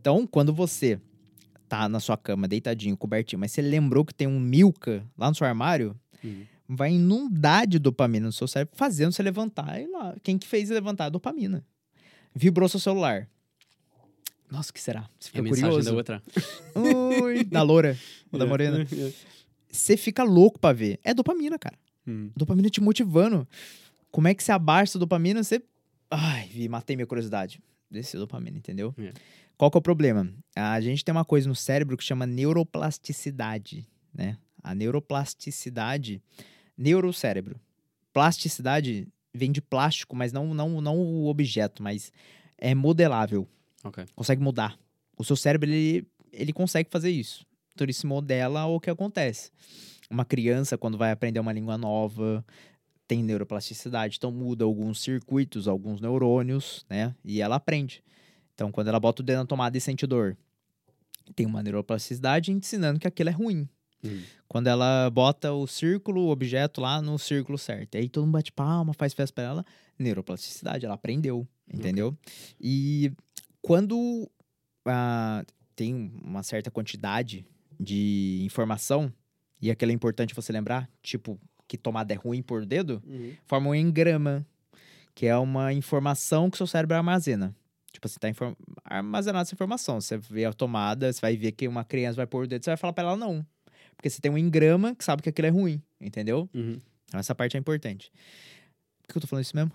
[0.00, 0.98] Então, quando você
[1.68, 5.34] tá na sua cama, deitadinho, cobertinho, mas você lembrou que tem um Milka lá no
[5.34, 6.46] seu armário, Uhum.
[6.68, 9.80] Vai inundar de dopamina no seu cérebro, fazendo você levantar.
[9.80, 11.06] E lá, quem que fez levantar?
[11.06, 11.64] A dopamina.
[12.34, 13.28] Vibrou seu celular.
[14.50, 15.08] Nossa, o que será?
[15.18, 15.90] Você É fica mensagem curioso.
[15.90, 16.22] da outra.
[17.22, 17.98] Ui, da loura,
[18.30, 18.86] ou da morena.
[19.70, 21.00] Você fica louco pra ver.
[21.02, 21.76] É dopamina, cara.
[22.06, 22.30] Uhum.
[22.36, 23.48] Dopamina te motivando.
[24.10, 25.42] Como é que você abaixa a dopamina?
[25.42, 25.62] Você.
[26.10, 27.60] Ai, vi, matei minha curiosidade.
[27.90, 28.94] Desceu a dopamina, entendeu?
[28.98, 29.12] É.
[29.56, 30.28] Qual que é o problema?
[30.54, 34.36] A gente tem uma coisa no cérebro que chama neuroplasticidade, né?
[34.62, 36.22] A neuroplasticidade,
[36.76, 37.60] neurocérebro.
[38.12, 42.12] Plasticidade vem de plástico, mas não, não, não o objeto, mas
[42.56, 43.48] é modelável
[43.82, 44.04] Ok.
[44.14, 44.78] consegue mudar.
[45.16, 47.44] O seu cérebro, ele, ele consegue fazer isso.
[47.74, 49.50] Então, ele se modela o que acontece.
[50.08, 52.44] Uma criança, quando vai aprender uma língua nova,
[53.06, 54.16] tem neuroplasticidade.
[54.16, 57.14] Então, muda alguns circuitos, alguns neurônios, né?
[57.24, 58.02] E ela aprende.
[58.54, 60.36] Então, quando ela bota o dedo na tomada e sente dor,
[61.34, 63.68] tem uma neuroplasticidade ensinando que aquilo é ruim.
[64.04, 64.22] Uhum.
[64.46, 67.96] Quando ela bota o círculo, o objeto lá no círculo certo.
[67.96, 69.66] Aí todo mundo bate palma, faz festa pra ela.
[69.98, 72.16] Neuroplasticidade, ela aprendeu, entendeu?
[72.60, 73.12] E
[73.62, 74.30] quando
[74.86, 75.44] ah,
[75.74, 77.46] tem uma certa quantidade
[77.80, 79.12] de informação,
[79.60, 83.02] e aquilo é importante você lembrar, tipo, que tomada é ruim por dedo,
[83.46, 84.46] forma um engrama,
[85.14, 87.54] que é uma informação que o seu cérebro armazena.
[87.92, 88.54] Tipo, você tá inform...
[88.84, 90.00] armazenando essa informação.
[90.00, 92.70] Você vê a tomada, você vai ver que uma criança vai pôr o dedo, você
[92.70, 93.46] vai falar pra ela não.
[93.96, 96.48] Porque você tem um engrama que sabe que aquilo é ruim, entendeu?
[96.54, 96.78] Uhum.
[97.08, 98.10] Então essa parte é importante.
[99.06, 99.72] Por que eu tô falando isso mesmo?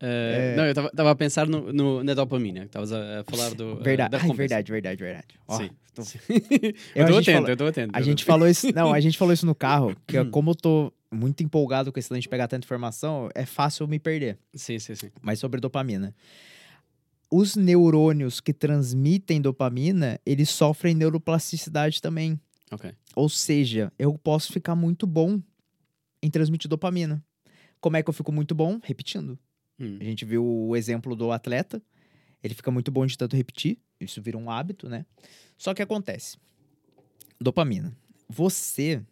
[0.00, 3.54] Eh, Não, eu estava a pensar no, no- na dopamina, que estavas a, a falar
[3.54, 3.78] do.
[3.80, 5.26] eh, Verdade, da Ai, verdade, verdade, verdade.
[5.46, 5.70] Ó, Sim.
[5.94, 6.18] tô- Sim.
[6.94, 7.90] Eu- eu gente atento, falou- eu estou atento.
[7.96, 8.74] A gente tô- falou isso.
[8.74, 11.98] Não, a gente falou isso no carro, que é como eu tô muito empolgado com
[11.98, 14.36] esse lance de pegar tanta informação, é fácil eu me perder.
[14.54, 15.10] Sim, sim, sim.
[15.22, 16.12] Mas sobre dopamina.
[17.30, 22.38] Os neurônios que transmitem dopamina, eles sofrem neuroplasticidade também.
[22.70, 22.92] Ok.
[23.16, 25.40] Ou seja, eu posso ficar muito bom
[26.22, 27.24] em transmitir dopamina.
[27.80, 28.80] Como é que eu fico muito bom?
[28.82, 29.38] Repetindo.
[29.78, 29.98] Hum.
[30.00, 31.82] A gente viu o exemplo do atleta.
[32.42, 33.78] Ele fica muito bom de tanto repetir.
[34.00, 35.06] Isso vira um hábito, né?
[35.56, 36.38] Só que acontece.
[37.40, 37.96] Dopamina.
[38.28, 39.02] Você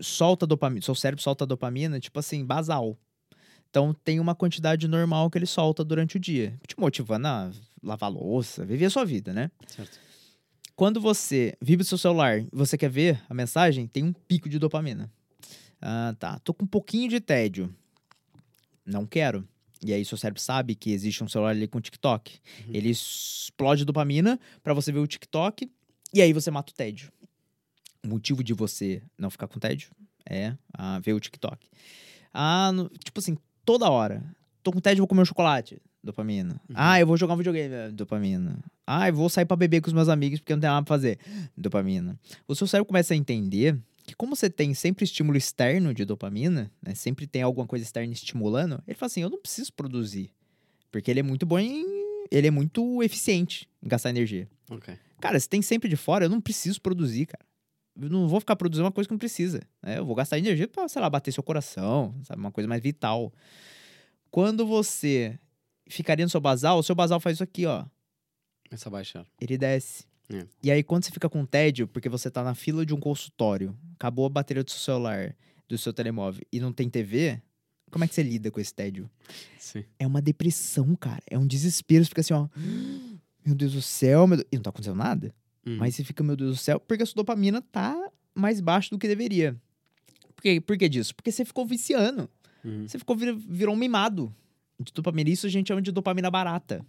[0.00, 0.82] solta dopamina.
[0.82, 2.98] Seu cérebro solta dopamina, tipo assim, basal.
[3.68, 6.58] Então tem uma quantidade normal que ele solta durante o dia.
[6.66, 7.50] Te motivando a
[7.82, 9.50] lavar louça, viver a sua vida, né?
[9.66, 9.98] Certo.
[10.80, 14.48] Quando você vive o seu celular e você quer ver a mensagem, tem um pico
[14.48, 15.12] de dopamina.
[15.78, 16.38] Ah, tá.
[16.38, 17.70] Tô com um pouquinho de tédio.
[18.86, 19.46] Não quero.
[19.84, 22.32] E aí seu cérebro sabe que existe um celular ali com TikTok.
[22.66, 22.70] Uhum.
[22.72, 25.70] Ele explode dopamina pra você ver o TikTok
[26.14, 27.12] e aí você mata o tédio.
[28.02, 29.90] O motivo de você não ficar com tédio
[30.24, 31.68] é ah, ver o TikTok.
[32.32, 34.24] Ah, no- tipo assim, toda hora.
[34.62, 35.76] Tô com tédio, vou comer um chocolate.
[36.02, 36.54] Dopamina.
[36.68, 36.74] Uhum.
[36.74, 37.74] Ah, eu vou jogar um videogame.
[37.74, 38.58] eh, Dopamina.
[38.86, 40.94] Ah, eu vou sair pra beber com os meus amigos porque não tem nada pra
[40.94, 41.18] fazer.
[41.56, 42.18] Dopamina.
[42.48, 43.76] O seu cérebro começa a entender
[44.06, 46.94] que como você tem sempre estímulo externo de dopamina, né?
[46.94, 50.30] Sempre tem alguma coisa externa estimulando, ele fala assim, eu não preciso produzir.
[50.90, 51.84] Porque ele é muito bom em...
[52.30, 54.48] Ele é muito eficiente em gastar energia.
[54.70, 54.96] Ok.
[55.20, 57.44] Cara, se tem sempre de fora, eu não preciso produzir, cara.
[58.00, 59.60] Eu não vou ficar produzindo uma coisa que não precisa.
[59.82, 59.98] né?
[59.98, 62.40] Eu vou gastar energia pra, sei lá, bater seu coração, sabe?
[62.40, 63.32] Uma coisa mais vital.
[64.30, 65.38] Quando você
[65.90, 67.84] ficaria no seu basal, o seu basal faz isso aqui, ó.
[68.68, 69.26] Começa a baixar.
[69.40, 70.04] Ele desce.
[70.32, 70.46] É.
[70.62, 73.76] E aí, quando você fica com tédio, porque você tá na fila de um consultório,
[73.94, 75.34] acabou a bateria do seu celular,
[75.68, 77.42] do seu telemóvel e não tem TV,
[77.90, 79.10] como é que você lida com esse tédio?
[79.58, 79.84] Sim.
[79.98, 81.22] É uma depressão, cara.
[81.28, 82.04] É um desespero.
[82.04, 82.48] Você fica assim, ó.
[83.44, 84.46] Meu Deus do céu, meu Deus...
[84.52, 85.34] E não tá acontecendo nada.
[85.66, 85.76] Hum.
[85.78, 88.98] Mas você fica, meu Deus do céu, porque a sua dopamina tá mais baixo do
[88.98, 89.56] que deveria.
[90.36, 90.60] Por, quê?
[90.60, 91.14] Por que disso?
[91.14, 92.28] Porque você ficou viciando.
[92.62, 92.86] Uhum.
[92.86, 94.32] Você ficou, vir- virou um mimado
[94.80, 95.30] de dopamina.
[95.30, 96.84] Isso a gente chama de dopamina barata.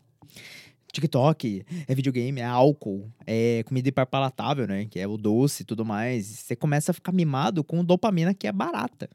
[0.92, 4.86] TikTok, é videogame, é álcool, é comida hiperpalatável, né?
[4.86, 6.26] Que é o doce e tudo mais.
[6.26, 9.10] Você começa a ficar mimado com dopamina que é barata.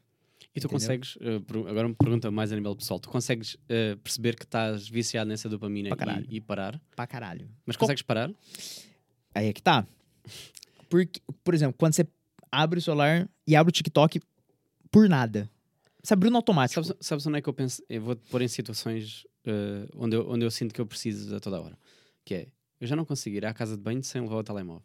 [0.55, 0.69] E tu Entendeu?
[0.71, 4.89] consegues, per- agora uma pergunta mais a nível pessoal, tu consegues eh, perceber que estás
[4.89, 6.81] viciado nessa dopamina e, e parar?
[6.95, 7.47] Pra caralho.
[7.63, 8.31] Mas Co- consegues parar?
[9.35, 9.85] Aí é que tá.
[10.89, 12.07] Porque, por exemplo, quando você
[12.51, 14.19] abre o celular e abre o TikTok
[14.89, 15.47] por nada.
[16.03, 16.83] Você abriu no automático.
[16.83, 17.83] Sabes, sabes onde é que eu penso?
[17.89, 21.35] Eu vou te pôr em situações eh, onde, eu, onde eu sinto que eu preciso
[21.35, 21.77] a toda hora.
[22.23, 22.47] Que é,
[22.79, 24.83] eu já não consigo ir à casa de banho sem levar o telemóvel.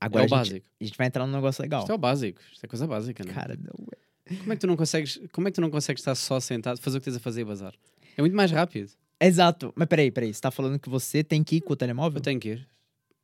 [0.00, 0.66] Agora é o a, gente, básico.
[0.80, 1.80] a gente vai entrar num negócio legal.
[1.80, 2.40] Isto é o básico.
[2.52, 3.34] Isto é coisa básica, não é?
[3.34, 4.36] Cara, não é.
[4.36, 6.78] Como é que tu não consegues, como é que tu não consegues estar só sentado,
[6.80, 7.74] fazer o que tens a fazer e bazar?
[8.16, 8.90] É muito mais rápido.
[9.20, 9.72] Exato.
[9.76, 10.32] Mas peraí, peraí.
[10.32, 12.18] Você tá falando que você tem que ir com o telemóvel?
[12.18, 12.68] Eu tenho que ir.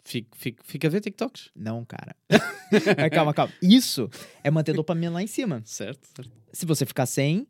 [0.06, 1.50] Fico, fico, fico a ver TikToks.
[1.52, 2.14] Não, cara.
[3.12, 3.52] Calma, calma.
[3.60, 4.08] Isso
[4.44, 5.62] é manter dopamina lá em cima.
[5.64, 6.30] Certo, certo.
[6.52, 7.44] Se você ficar sem,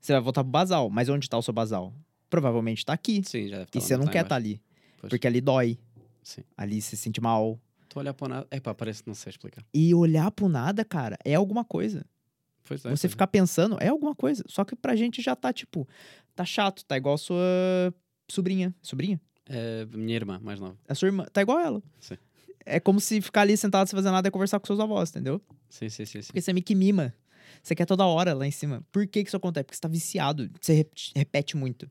[0.00, 0.90] você vai voltar pro basal.
[0.90, 1.94] Mas onde tá o seu basal?
[2.28, 3.22] Provavelmente tá aqui.
[3.24, 4.60] Sim, já deve estar E lá você não quer estar tá ali.
[4.98, 5.08] Pois.
[5.08, 5.78] Porque ali dói.
[6.20, 6.42] Sim.
[6.56, 7.60] Ali se sente mal.
[7.94, 8.46] A olhar para o nada.
[8.50, 9.64] Epá, parece que não sei explicar.
[9.72, 12.04] E olhar pro nada, cara, é alguma coisa.
[12.64, 13.08] Pois é, você pois é.
[13.08, 14.42] ficar pensando é alguma coisa.
[14.48, 15.88] Só que pra gente já tá, tipo,
[16.34, 16.84] tá chato.
[16.84, 17.94] Tá igual a sua
[18.28, 18.74] sobrinha.
[18.82, 19.20] Sobrinha?
[19.52, 20.76] É, a minha irmã, mais nova.
[20.88, 21.24] A sua irmã.
[21.32, 21.82] Tá igual ela.
[21.98, 22.16] Sim.
[22.64, 25.40] É como se ficar ali sentado sem fazer nada e conversar com seus avós, entendeu?
[25.68, 26.22] Sim, sim, sim.
[26.22, 26.26] sim.
[26.28, 27.12] Porque você meio que mima.
[27.62, 28.84] Você quer toda hora lá em cima.
[28.92, 29.64] Por que, que isso acontece?
[29.64, 30.48] Porque você tá viciado.
[30.60, 30.86] Você
[31.16, 31.90] repete, muito.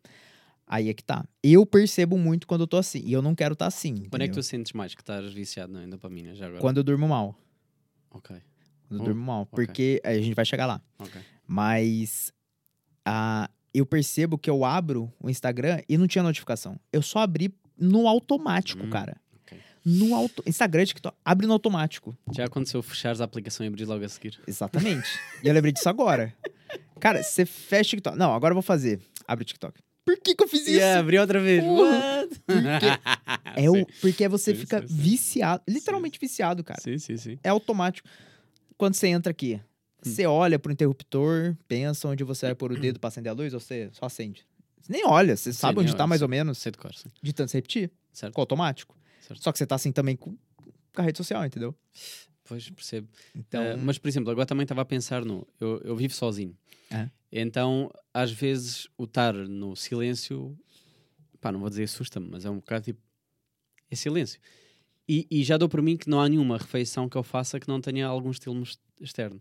[0.65, 1.25] Aí é que tá.
[1.43, 3.01] Eu percebo muito quando eu tô assim.
[3.03, 3.95] E eu não quero estar tá assim.
[3.95, 4.35] Quando é que entendeu?
[4.35, 6.61] tu sentes mais que estás viciado na dopamina já agora?
[6.61, 7.35] Quando eu durmo mal.
[8.11, 8.35] Ok,
[8.87, 9.41] Quando eu Oh, durmo mal.
[9.51, 9.65] ok.
[9.65, 10.81] Porque a gente vai chegar lá.
[10.97, 11.19] ok.
[11.45, 12.31] Mas
[13.05, 16.79] ah, eu percebo que eu abro o Instagram e não tinha notificação.
[16.91, 19.15] Eu só abri no automático, Hum, cara.
[19.43, 19.57] ok.
[19.85, 20.43] No auto...
[20.45, 22.17] Instagram, TikTok, abre no automático.
[22.33, 24.39] Já aconteceu fechares a aplicação e abrir logo a seguir?
[24.47, 25.07] Exatamente.
[25.43, 26.33] e eu lembrei disso agora.
[26.99, 28.17] Cara, você fecha o TikTok.
[28.17, 28.99] Não, agora eu vou fazer.
[29.27, 29.79] Abre o TikTok.
[30.05, 30.71] por que, que eu fiz isso?
[30.71, 31.63] Yeah, abri outra vez.
[31.63, 32.41] What?
[33.55, 33.85] É o, Sim.
[34.01, 34.93] porque você Sim, fica sim, sim.
[34.95, 36.79] viciado, literalmente viciado, cara.
[36.81, 37.39] Sim, sim, sim.
[37.43, 38.07] É automático.
[38.77, 39.59] Quando você entra aqui.
[40.01, 43.53] Você olha pro interruptor, pensa onde você vai pôr o dedo pra acender a luz,
[43.53, 44.45] ou você só acende.
[44.81, 47.09] Você nem olha, você sabe nem onde tá olha, mais ou menos, Sei cor, sim.
[47.21, 48.31] de tanto você repetir, Certo.
[48.33, 48.97] ficou automático.
[49.27, 49.43] Certo.
[49.43, 50.31] Só que você tá assim também com,
[50.95, 51.75] com a rede social, entendeu?
[52.45, 53.07] Pois, percebo.
[53.35, 55.47] Então, Eh, mas, por exemplo, agora também estava a pensar no.
[55.59, 56.57] Eu, eu vivo sozinho.
[56.89, 57.07] É.
[57.31, 60.57] Então, às vezes, o estar no silêncio.
[61.39, 62.99] Pá, não vou dizer assusta-me, mas é um bocado tipo.
[63.91, 64.39] É silêncio.
[65.07, 67.67] E, e já dou por mim que não há nenhuma refeição que eu faça que
[67.67, 69.39] não tenha algum estímulo ex- externo.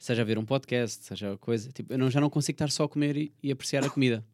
[0.00, 1.70] Seja ver um podcast, seja coisa.
[1.70, 4.24] Tipo, eu não, já não consigo estar só a comer e, e apreciar a comida.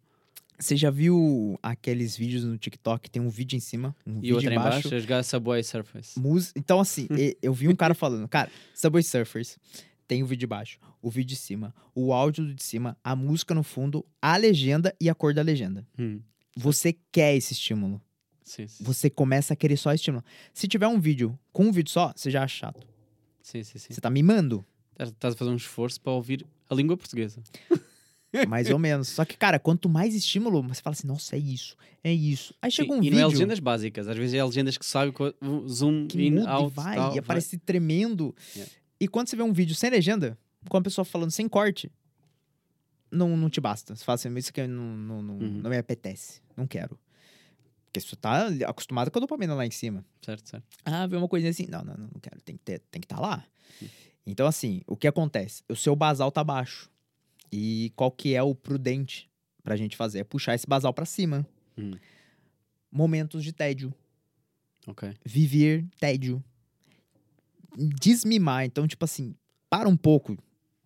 [0.57, 3.11] você já viu aqueles vídeos no TikTok?
[3.11, 4.83] Tem um vídeo em cima, um E vídeo outra em embaixo.
[4.85, 6.19] baixo a jogar Subway Surface.
[6.21, 6.53] Mus...
[6.55, 7.09] Então, assim,
[7.43, 9.59] eu vi um cara falando, cara, Subway Surfers,
[10.07, 13.53] tem o vídeo de baixo, o vídeo de cima, o áudio de cima, a música
[13.53, 15.85] no fundo, a legenda e a cor da legenda.
[15.99, 16.21] Hum,
[16.57, 18.01] Você quer esse estímulo.
[18.45, 20.25] sim, sim, Você começa a querer só estímulo.
[20.55, 22.87] Se tiver um vídeo com um vídeo só, você já acha chato.
[23.43, 23.93] sim, sim, sim.
[23.93, 24.65] Você tá mimando,
[24.99, 27.43] Estás- a fazer um esforço para ouvir a língua portuguesa.
[28.49, 29.09] mais ou menos.
[29.09, 32.55] Só que, cara, quanto mais estímulo, você fala assim, nossa, é isso, é isso.
[32.61, 35.13] Aí chega um e vídeo não é legendas básicas, às vezes é legendas que sabe
[35.69, 38.35] zoom que in, muda out, e vai, tal, e aparece tremendo.
[38.55, 38.73] Yeah.
[39.01, 40.37] E quando você vê um vídeo sem legenda,
[40.69, 41.91] com a pessoa falando sem corte,
[43.11, 43.95] não, não te basta.
[43.95, 45.61] Você fala assim, isso aqui não, não, não, Uhum.
[45.63, 46.99] não me apetece, não quero.
[47.85, 50.05] Porque você tá acostumado com a dopamina lá em cima.
[50.21, 50.65] Certo, certo.
[50.85, 51.67] Ah, vê uma coisinha assim.
[51.67, 52.41] Não, não, não, quero.
[52.43, 53.45] Tem que estar tem que tá lá.
[54.27, 55.63] Então, assim, o que acontece?
[55.69, 56.91] O seu basal tá baixo.
[57.53, 59.31] E qual que é o prudente
[59.63, 60.19] pra gente fazer?
[60.19, 61.47] É puxar esse basal pra cima.
[61.79, 61.93] Hum.
[62.91, 63.95] Momentos de tédio.
[64.87, 65.15] Ok.
[65.25, 66.43] Viver tédio.
[67.77, 68.65] Desmimar.
[68.65, 69.35] Então, tipo assim,
[69.71, 70.37] para um pouco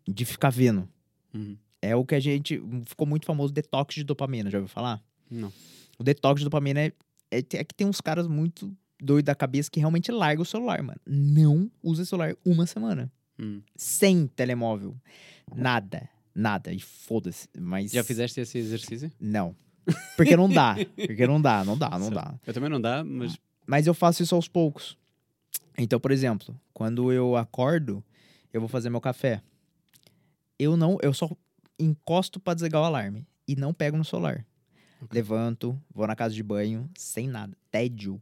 [0.07, 0.86] de ficar vendo.
[1.32, 1.57] Uhum.
[1.80, 2.62] É o que a gente...
[2.84, 5.03] Ficou muito famoso detox de dopamina, já ouviu falar?
[5.30, 5.51] Não.
[5.99, 6.93] O detox de dopamina é,
[7.30, 10.82] é, é que tem uns caras muito doidos da cabeça que realmente largam o celular,
[10.82, 11.01] mano.
[11.07, 13.11] Não usa celular uma semana.
[13.41, 13.62] Hum.
[13.74, 14.95] Sem telemóvel.
[15.55, 16.09] Nada.
[16.34, 16.72] Nada.
[16.72, 17.49] E foda-se.
[17.59, 17.91] Mas.
[17.91, 19.11] Já fizeste esse exercício?
[19.18, 19.55] Não.
[20.16, 20.76] Porque não dá.
[20.95, 22.14] Porque não dá, não dá, não Certo.
[22.14, 22.34] dá.
[22.47, 23.36] Eu também não dá, mas
[23.66, 24.97] Mas eu faço isso aos poucos.
[25.76, 28.05] Então, por exemplo, quando eu acordo,
[28.53, 29.43] eu vou fazer meu café.
[30.59, 31.28] Eu não, eu só
[31.78, 34.45] encosto pra desligar o alarme e não pego no celular.
[35.03, 35.09] Ok.
[35.12, 37.57] Levanto, vou na casa de banho, sem nada.
[37.70, 38.20] Tédio.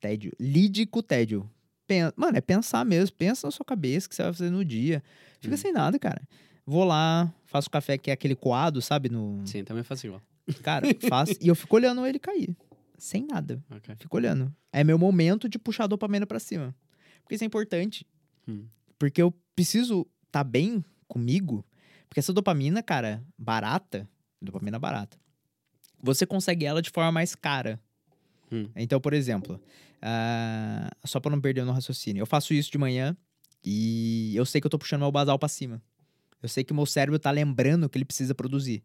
[0.00, 0.32] Tédio.
[0.38, 1.50] Lide com o tédio.
[1.92, 3.14] Pen- Mano, é pensar mesmo.
[3.16, 5.02] Pensa na sua cabeça o que você vai fazer no dia.
[5.40, 5.58] Fica Hum.
[5.58, 6.22] sem nada, cara.
[6.64, 9.08] Vou lá, faço café que é aquele coado, sabe?
[9.08, 9.42] No...
[9.46, 10.22] sim, também faço igual.
[10.62, 11.34] Cara, faço.
[11.40, 12.56] e eu fico olhando ele cair.
[12.96, 13.62] Sem nada.
[13.70, 13.94] Ok.
[13.98, 14.54] Fico olhando.
[14.72, 16.74] É meu momento de puxar a dopamina pra cima.
[17.22, 18.06] Porque isso é importante.
[18.46, 18.64] Hum.
[18.98, 21.64] Porque eu preciso estar bem comigo.
[22.08, 24.08] Porque essa dopamina, cara, barata,
[24.40, 25.16] dopamina barata,
[26.00, 27.80] você consegue ela de forma mais cara.
[28.52, 28.68] Hum.
[28.76, 29.60] Então, por exemplo,
[30.00, 33.16] ah, só pra não perder no raciocínio, eu faço isso de manhã
[33.64, 35.82] e eu sei que eu tô puxando meu basal pra cima.
[36.42, 38.82] Eu sei que o meu cérebro tá lembrando que ele precisa produzir.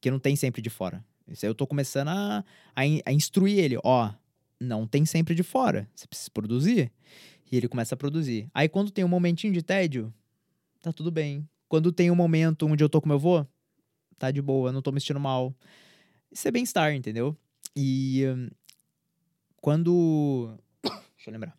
[0.00, 1.04] Que não tem sempre de fora.
[1.28, 2.44] Isso aí eu tô começando a,
[2.74, 3.78] a, a instruir ele.
[3.84, 4.10] Ó,
[4.58, 5.88] não tem sempre de fora.
[5.94, 6.90] Você precisa produzir.
[7.50, 8.48] E ele começa a produzir.
[8.54, 10.12] Aí quando tem um momentinho de tédio,
[10.80, 11.46] tá tudo bem.
[11.68, 13.46] Quando tem um momento onde eu tô com meu avô,
[14.18, 15.54] tá de boa, não tô me sentindo mal.
[16.32, 17.36] Isso é bem-estar, entendeu?
[17.74, 18.48] E hum,
[19.66, 20.56] quando.
[20.84, 21.56] Deixa eu lembrar.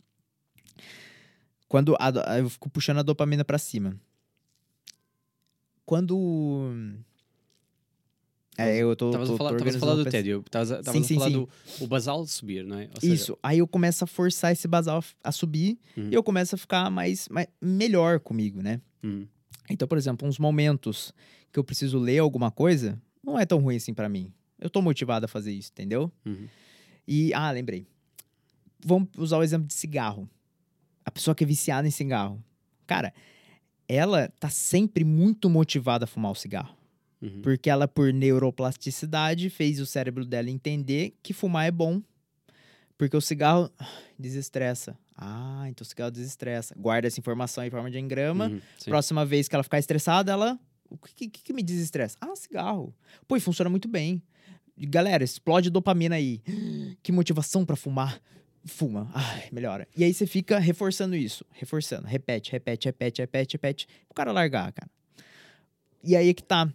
[1.68, 3.99] Quando a eu fico puxando a dopamina pra cima.
[5.86, 6.95] Quando.
[8.58, 9.08] É, eu tô.
[9.08, 10.39] Estavas tô- a falar, tô estavas a organizando falar do tédio.
[10.45, 11.34] Estavas a, estavas Sim, a sim, falar sim.
[11.34, 11.49] do
[11.84, 12.89] o basal subir, não é?
[12.95, 13.38] Ou seja, Isso.
[13.43, 16.10] Aí eu começo a forçar esse basal a subir Uhum.
[16.10, 18.80] e eu começo a ficar mais, mais melhor comigo, né?
[19.03, 19.28] Hum.
[19.70, 21.14] Então, por exemplo, uns momentos
[21.51, 24.32] que eu preciso ler alguma coisa, não é tão ruim assim pra mim.
[24.58, 26.10] Eu tô motivado a fazer isso, entendeu?
[26.26, 26.47] Uhum.
[27.05, 27.86] E, ah, lembrei.
[28.84, 30.30] Vamos usar o exemplo de cigarro.
[31.04, 32.44] A pessoa que é viciada em cigarro.
[32.86, 33.14] Cara,
[33.88, 36.76] ela tá sempre muito motivada a fumar o cigarro.
[37.22, 37.42] Uhum.
[37.42, 42.02] Porque ela, por neuroplasticidade, fez o cérebro dela entender que fumar é bom.
[42.98, 43.72] Porque o cigarro
[44.18, 44.98] desestressa.
[45.16, 46.76] Ah, então o cigarro desestressa.
[46.78, 48.48] Guarda essa informação em forma de engrama.
[48.48, 48.62] Uhum.
[48.86, 50.60] Próxima vez que ela ficar estressada, ela.
[50.90, 52.18] O que, que, que me desestressa?
[52.22, 52.94] Ah, cigarro.
[53.28, 54.22] Pô, e funciona muito bem.
[54.78, 56.42] Galera, explode dopamina aí.
[57.02, 58.22] Que motivação pra fumar.
[58.68, 59.09] Fuma.
[59.13, 59.88] Ai, melhora.
[59.95, 61.45] E aí você fica reforçando isso.
[61.51, 62.07] Reforçando.
[62.07, 63.88] Repete, repete, repete, repete, repete.
[64.09, 64.89] O cara largar, cara.
[66.03, 66.72] E aí é que tá.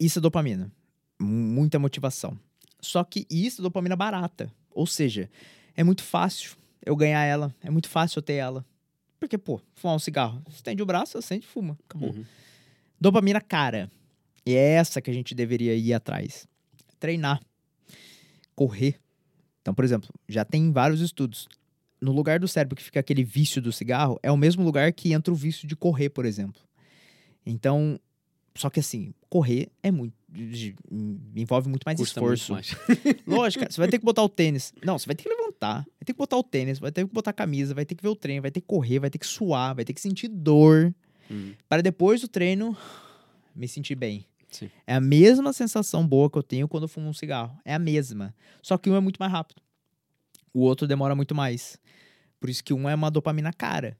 [0.00, 0.72] Isso é dopamina.
[1.20, 2.38] Muita motivação.
[2.80, 4.52] Só que isso é dopamina barata.
[4.70, 5.30] Ou seja,
[5.76, 7.54] é muito fácil eu ganhar ela.
[7.62, 8.64] É muito fácil eu ter ela.
[9.20, 10.42] Porque, pô, fumar um cigarro.
[10.48, 11.78] Estende o braço, acende e fuma.
[11.88, 12.10] Acabou.
[12.10, 12.24] Uhum.
[13.00, 13.90] Dopamina cara.
[14.46, 16.46] E é essa que a gente deveria ir atrás.
[16.98, 17.40] treinar,
[18.54, 18.98] correr.
[19.68, 21.46] Então, por exemplo, já tem vários estudos.
[22.00, 25.12] No lugar do cérebro que fica aquele vício do cigarro, é o mesmo lugar que
[25.12, 26.62] entra o vício de correr, por exemplo.
[27.44, 28.00] Então,
[28.54, 30.14] só que assim, correr é muito.
[31.36, 32.54] envolve muito mais Custa esforço.
[32.54, 33.16] muito mais.
[33.26, 34.72] Lógico, cara, você vai ter que botar o tênis.
[34.82, 37.12] Não, você vai ter que levantar, vai ter que botar o tênis, vai ter que
[37.12, 39.18] botar a camisa, vai ter que ver o treino, vai ter que correr, vai ter
[39.18, 40.94] que suar, vai ter que sentir dor,
[41.30, 42.74] Hum, para depois do treino
[43.54, 44.24] me sentir bem.
[44.50, 44.70] Sim.
[44.86, 47.58] É a mesma sensação boa que eu tenho quando eu fumo um cigarro.
[47.64, 48.34] É a mesma.
[48.62, 49.60] Só que um é muito mais rápido.
[50.52, 51.78] O outro demora muito mais.
[52.40, 53.96] Por isso que um é uma dopamina cara.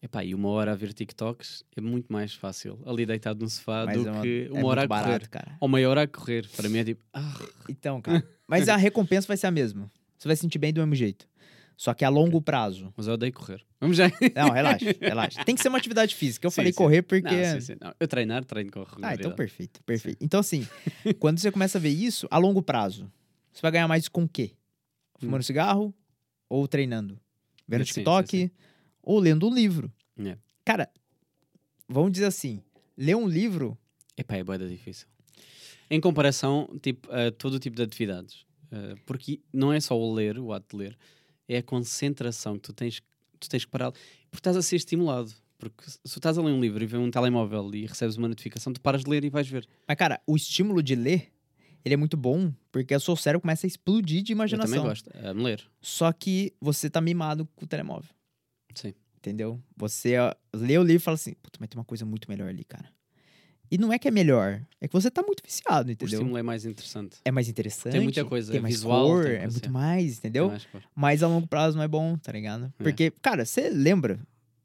[0.00, 3.84] Epá, e uma hora a ver TikToks é muito mais fácil ali deitado no sofá
[3.84, 5.02] Mas do é uma- que é uma hora a correr.
[5.02, 5.56] barato, cara.
[5.60, 6.46] Ou meia hora a correr.
[6.56, 7.34] Para mim é tipo, ah,
[7.68, 8.24] Então, cara.
[8.46, 9.90] Mas a recompensa vai ser a mesma.
[10.16, 11.26] Você vai se sentir bem do mesmo jeito.
[11.78, 12.92] Só que a longo prazo.
[12.96, 13.64] mas eu odeio correr.
[13.80, 14.08] Vamos já.
[14.34, 15.44] Não, relaxa, relaxa.
[15.44, 16.44] Tem que ser uma atividade física.
[16.44, 16.76] Eu Sim, falei sim.
[16.76, 17.30] correr porque.
[17.30, 17.76] Não, sim.
[17.80, 20.18] Não, eu treinar, treino com Ah, então perfeito, perfeito.
[20.20, 20.66] Então, assim,
[21.20, 23.08] quando você começa a ver isso, a longo prazo,
[23.52, 24.50] você vai ganhar mais com o quê?
[25.20, 25.94] Fumando cigarro
[26.48, 27.16] ou treinando?
[27.68, 27.84] Vendo Hum.
[27.84, 28.50] TikTok
[29.00, 29.92] ou lendo um livro?
[30.18, 30.36] É.
[30.64, 30.90] Cara,
[31.88, 32.60] vamos dizer assim,
[32.96, 33.78] ler um livro,
[34.16, 35.06] Epá, é boeda difícil.
[35.88, 38.44] Em comparação, tipo, a todo tipo de atividades.
[38.72, 40.98] Uh, porque não é só o ler, o ato de ler,
[41.48, 43.00] é a concentração que tu tens,
[43.40, 43.90] tu tens que parar.
[43.92, 45.32] Porque estás a ser estimulado.
[45.58, 48.28] Porque se tu estás a ler um livro e vê um telemóvel e recebes uma
[48.28, 49.66] notificação, tu paras de ler e vais ver.
[49.88, 51.32] mas cara, o estímulo de ler,
[51.84, 54.84] ele é muito bom porque o seu cérebro começa a explodir de Eu também imaginação.
[54.84, 55.10] gosto.
[55.34, 55.64] Me ler.
[55.80, 58.10] Só que você tá mimado com o telemóvel.
[58.74, 58.94] Sim.
[59.16, 59.60] Entendeu?
[59.76, 62.48] Você ó, lê o livro e fala assim, puta, mas tem uma coisa muito melhor
[62.48, 62.88] ali, cara.
[63.70, 66.18] E não é que é melhor, é que você tá muito viciado, O entendeu?
[66.18, 67.18] estímulo é mais interessante.
[67.24, 67.92] É mais interessante.
[67.92, 69.70] Tem muita coisa, Tem é mais visual, cor, tem é muito é.
[69.70, 70.48] mais, entendeu?
[70.48, 70.66] Mais.
[70.94, 72.72] Mas a longo prazo não é bom, tá ligado?
[72.78, 72.82] É.
[72.82, 74.18] Porque, cara, você lembra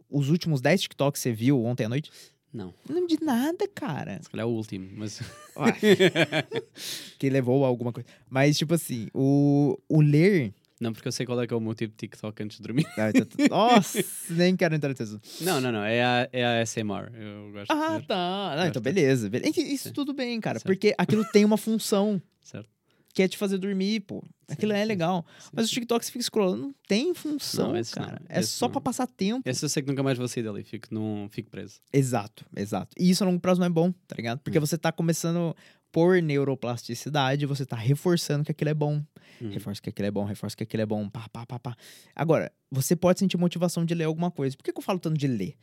[0.09, 2.11] os últimos 10 TikToks que você viu ontem à noite?
[2.53, 4.19] Não, Não lembro de nada, cara.
[4.21, 5.19] se calhar é o último, mas
[7.17, 8.07] que levou a alguma coisa.
[8.29, 10.53] Mas, tipo assim, o, o ler.
[10.83, 12.63] Não, porque eu sei qual é que é o meu tipo de TikTok antes de
[12.63, 12.85] dormir.
[12.97, 15.21] Ah, tô- Nossa, nem quero entrar assunto.
[15.41, 17.09] Não, não, não, é a, é a SMR.
[17.13, 18.55] Eu gosto Ah, de tá.
[18.57, 19.29] Não, então, beleza.
[19.29, 19.59] beleza.
[19.61, 19.93] Isso Sim.
[19.93, 20.59] tudo bem, cara.
[20.59, 20.65] Certo.
[20.67, 22.21] Porque aquilo tem uma função.
[22.41, 22.69] Certo.
[23.15, 24.23] Que é te fazer dormir, pô.
[24.49, 25.23] Aquilo é sim, legal.
[25.39, 25.49] sim.
[25.53, 28.21] Mas os TikToks que fica scrollando não tem função, Não, esse não, cara.
[28.27, 28.71] é esse só não.
[28.71, 29.47] pra passar tempo.
[29.47, 31.79] Esse eu sei que nunca mais vou sair dali, fico, num, fico preso.
[31.93, 32.89] Exato, exato.
[32.99, 34.39] E isso a longo prazo não é bom, tá ligado?
[34.39, 34.61] Porque Hum.
[34.61, 35.55] você tá começando
[35.93, 39.01] por neuroplasticidade, você tá reforçando que aquilo é bom.
[39.39, 39.51] Uhum.
[39.51, 41.77] Reforça que aquilo é bom, reforça que aquilo é bom, pá, pá, pá, pá.
[42.15, 44.57] Agora, você pode sentir motivação de ler alguma coisa.
[44.57, 45.55] Por que, que eu falo tanto de ler?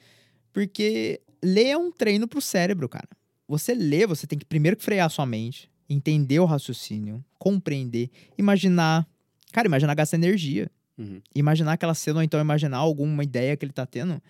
[0.52, 3.08] Porque ler é um treino pro cérebro, cara.
[3.48, 8.08] Você lê, você tem que primeiro que frear a sua mente, entender o raciocínio, compreender,
[8.38, 9.04] imaginar.
[9.52, 10.70] Cara, imaginar gasta energia.
[10.96, 11.20] Uhum.
[11.34, 14.22] Imaginar aquela cena ou então imaginar alguma ideia que ele tá tendo.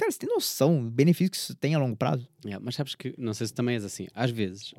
[0.00, 2.26] Cara, você tem noção do benefício que isso tem a longo prazo?
[2.42, 4.72] Yeah, mas sabes que, não sei se também és assim, às vezes,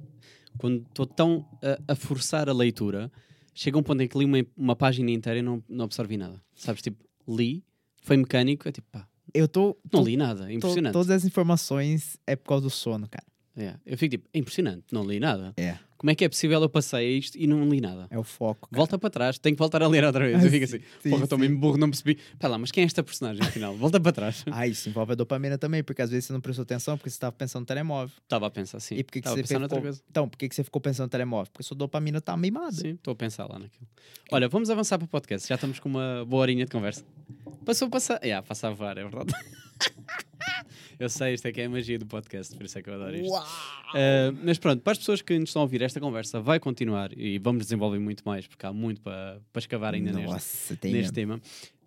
[0.57, 1.45] quando estou tão
[1.87, 3.11] a, a forçar a leitura,
[3.53, 6.41] chega um ponto em que li uma, uma página inteira e não, não absorvi nada.
[6.55, 7.63] Sabes, tipo, li,
[8.01, 9.77] foi mecânico, é tipo, pá, Eu tô.
[9.93, 10.93] não tô- li nada, é tô- impressionante.
[10.93, 13.27] todas as informações é por causa do sono, cara.
[13.55, 15.53] Yeah, Eu fico tipo, é impressionante, não li nada.
[15.55, 15.77] É.
[16.01, 18.07] Como é que é possível eu passei isto e não li nada?
[18.09, 18.67] É o foco.
[18.67, 18.75] cara.
[18.75, 20.41] Volta para trás, tenho que voltar a ler outra vez.
[20.41, 22.17] Ah, eu fico sim, assim, sim, porra, estou mesmo burro, não percebi.
[22.39, 23.77] Pá lá, mas quem é esta personagem afinal?
[23.77, 24.43] Volta para trás.
[24.51, 27.17] Ah, isso envolve a dopamina também, porque às vezes você não prestou atenção porque você
[27.17, 28.15] estava pensando no telemóvel.
[28.23, 28.95] Estava a pensar assim.
[28.95, 29.81] e por que, você a noutra ficou...
[29.81, 30.01] coisa.
[30.09, 31.51] Então, por que, você ficou pensando no telemóvel?
[31.53, 32.71] Porque sua dopamina tá mimada.
[32.71, 33.87] Sim, estou a pensar lá naquilo.
[34.31, 35.47] Olha, vamos avançar para o podcast.
[35.47, 37.05] Já estamos com uma boa horinha de conversa.
[37.63, 38.19] Passou a passar.
[38.23, 39.33] Yeah, passa a voar, é verdade.
[40.99, 42.93] eu sei, isto é que é a magia do podcast, por isso é que eu
[42.93, 43.33] adoro isto.
[43.33, 47.11] Uh, mas pronto, para as pessoas que nos estão a ouvir, esta conversa vai continuar
[47.17, 50.91] e vamos desenvolver muito mais, porque há muito para, para escavar ainda neste, Nossa, neste
[50.91, 51.13] mesmo.
[51.13, 51.41] tema.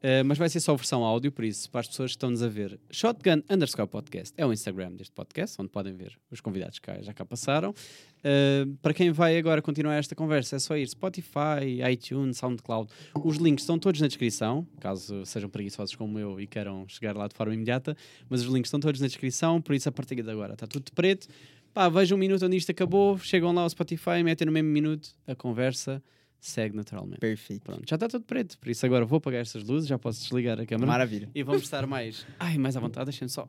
[0.04, 2.48] Uh, mas vai ser só versão áudio, por isso, para as pessoas que estão-nos a
[2.48, 7.02] ver, Shotgun underscore podcast é o Instagram deste podcast, onde podem ver os convidados que
[7.02, 7.70] já cá passaram.
[7.70, 12.92] Uh, para quem vai agora continuar esta conversa, é só ir Spotify, iTunes, SoundCloud.
[13.24, 17.26] Os links estão todos na descrição, caso sejam preguiçosos como eu e queiram chegar lá
[17.26, 17.96] de forma imediata.
[18.28, 20.84] Mas os links estão todos na descrição, por isso, a partir de agora está tudo
[20.84, 21.28] de preto.
[21.72, 25.08] Pá, vejam um minuto onde isto acabou, chegam lá ao Spotify, metem no mesmo minuto,
[25.26, 26.02] a conversa
[26.48, 27.18] segue naturalmente.
[27.20, 27.62] Perfeito.
[27.62, 30.60] Pronto, já está tudo preto, por isso agora vou apagar estas luzes, já posso desligar
[30.60, 31.28] a câmera Maravilha.
[31.34, 33.48] e vamos estar mais, ai, mais à vontade, deixem só.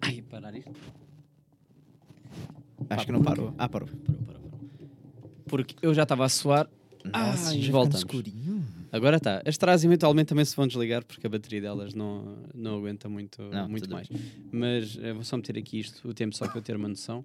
[0.00, 0.70] Ai, parar isto.
[2.90, 3.54] Acho que não parou.
[3.58, 3.88] Ah, parou.
[3.88, 4.60] Parou, parou, parou.
[5.46, 6.68] Porque eu já estava a suar.
[7.04, 7.98] Nossa, Ai, já voltamos.
[7.98, 8.64] escurinho.
[8.90, 9.42] Agora está.
[9.44, 13.42] As trás eventualmente também se vão desligar porque a bateria delas não, não aguenta muito,
[13.42, 14.08] Não, muito mais.
[14.50, 17.22] Mas eh, vou só meter aqui isto, o tempo só para eu ter uma noção.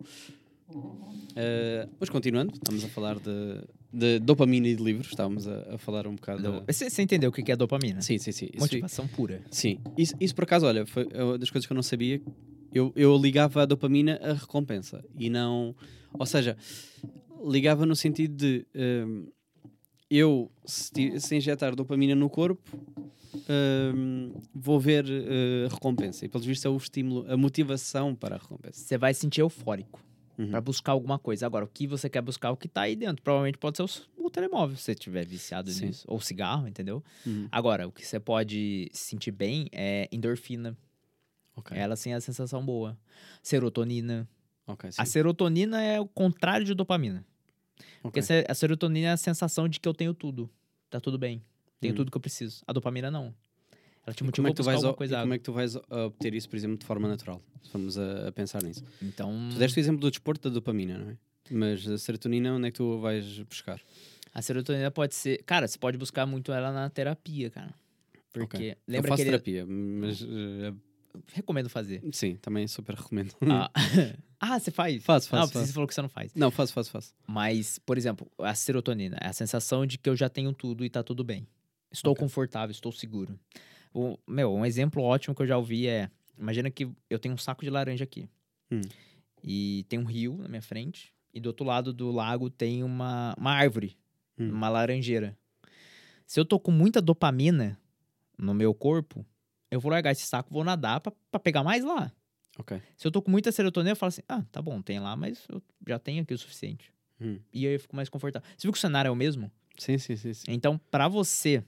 [1.36, 3.62] Eh, mas continuando, estamos a falar de,
[3.94, 5.08] de dopamina e de livros.
[5.08, 6.42] Estávamos a, a falar um bocado.
[6.42, 8.02] Do- da- Você, você entendeu o que é dopamina?
[8.02, 8.48] Sim, sim, sim.
[8.52, 9.42] Isso, Motivação pura.
[9.52, 9.78] sim.
[9.98, 12.20] Isso, isso por acaso, olha, foi uma das coisas que eu não sabia.
[12.74, 15.76] Eu, eu ligava a dopamina à recompensa e não.
[16.18, 16.58] Ou seja,
[17.48, 19.28] ligava no sentido de hum,
[20.10, 22.62] eu, se, se injetar dopamina no corpo,
[23.96, 26.26] hum, vou ver eh, recompensa.
[26.26, 28.80] E pelos vistos é o estímulo, a motivação para a recompensa.
[28.80, 30.00] Você vai se sentir eufórico
[30.38, 30.50] Uhum.
[30.50, 31.46] pra buscar alguma coisa.
[31.46, 33.22] Agora, o que você quer buscar, o que tá aí dentro.
[33.22, 33.84] Provavelmente pode ser
[34.18, 35.88] o, o telemóvel, se você estiver viciado Sim.
[35.88, 36.06] nisso.
[36.08, 37.04] Ou cigarro, entendeu?
[37.26, 37.48] Uhum.
[37.52, 40.76] Agora, o que você pode se sentir bem é endorfina.
[41.56, 41.78] Ok.
[41.78, 42.98] Ela sim é a sensação boa.
[43.44, 44.28] Serotonina.
[44.66, 45.02] Ok, sim.
[45.02, 47.24] A serotonina é o contrário de dopamina.
[48.02, 48.24] Porque Ok.
[48.24, 50.50] se- a serotonina é a sensação de que eu tenho tudo.
[50.90, 51.44] Tá tudo bem.
[51.80, 51.98] Tenho Uhum.
[51.98, 52.64] tudo que eu preciso.
[52.66, 53.36] A dopamina não.
[54.06, 55.20] Ela te E motiva como é que tu vais, coisa.
[55.22, 57.42] como é que tu vais obter isso, por exemplo, de forma natural?
[57.64, 58.84] Se Vamos a, a pensar nisso.
[59.02, 61.18] Então, Tu deste o exemplo do desporto da dopamina, não é?
[61.52, 63.80] Mas a serotonina, onde é que tu vais buscar?
[64.34, 65.44] a serotonina pode ser...
[65.44, 67.74] Cara, você pode buscar muito ela na terapia, cara.
[68.32, 68.78] Porque Ok.
[68.88, 69.30] lembra eu faço aquele...
[69.40, 70.74] terapia, mas eh,
[71.34, 72.02] Recomendo fazer.
[72.12, 73.32] sim, também super recomendo.
[73.48, 73.70] ah,
[74.42, 75.04] ah, você faz?
[75.04, 75.74] Faço, faço, você faço.
[75.74, 76.34] falou que você não faz.
[76.34, 77.14] Não, faço, faço, faço.
[77.28, 80.90] Mas, por exemplo, a serotonina é a sensação de que eu já tenho tudo e
[80.90, 81.46] tá tudo bem.
[81.92, 82.24] Estou Ok.
[82.24, 83.40] confortável, estou seguro.
[83.94, 87.38] O, meu, um exemplo ótimo que eu já ouvi é: imagina que eu tenho um
[87.38, 88.28] saco de laranja aqui.
[88.72, 88.82] Hum.
[89.44, 91.14] E tem um rio na minha frente.
[91.34, 93.98] E do outro lado do lago tem uma, uma árvore,
[94.38, 94.50] Hum.
[94.50, 95.38] uma laranjeira.
[96.26, 97.78] Se eu tô com muita dopamina
[98.38, 99.26] no meu corpo,
[99.70, 102.12] eu vou largar esse saco, vou nadar pra, pra pegar mais lá.
[102.58, 102.80] Ok.
[102.96, 105.46] Se eu tô com muita serotonina, eu falo assim: ah, tá bom, tem lá, mas
[105.50, 106.92] eu já tenho aqui o suficiente.
[107.20, 107.40] Hum.
[107.52, 108.48] E aí eu fico mais confortável.
[108.56, 109.52] Você viu que o cenário é o mesmo?
[109.78, 110.34] Sim, sim, sim.
[110.34, 110.46] sim.
[110.48, 111.64] Então, pra você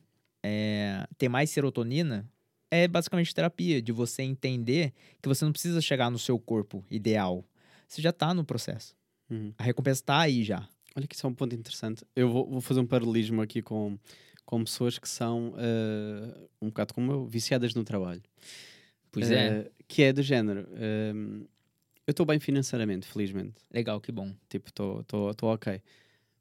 [0.45, 2.29] é, ter mais serotonina,
[2.69, 7.43] é basicamente terapia, de você entender que você não precisa chegar no seu corpo ideal.
[7.87, 8.95] Você já tá no processo.
[9.29, 9.53] Uhum.
[9.57, 10.67] A recompensa tá aí já.
[10.95, 12.03] Olha que isso é um ponto interessante.
[12.15, 13.97] Eu vou, vou fazer um paralelismo aqui com,
[14.45, 18.21] com pessoas que são eh, um bocado como eu, viciadas no trabalho.
[19.11, 19.47] Pois é.
[19.47, 20.67] Eh, Que é do género.
[20.73, 21.13] eh,
[22.07, 23.55] eu estou bem financeiramente, felizmente.
[23.73, 24.31] Legal, que bom.
[24.47, 25.81] Tipo, estou ok.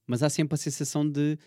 [0.06, 1.38] Mas há sempre a sensação de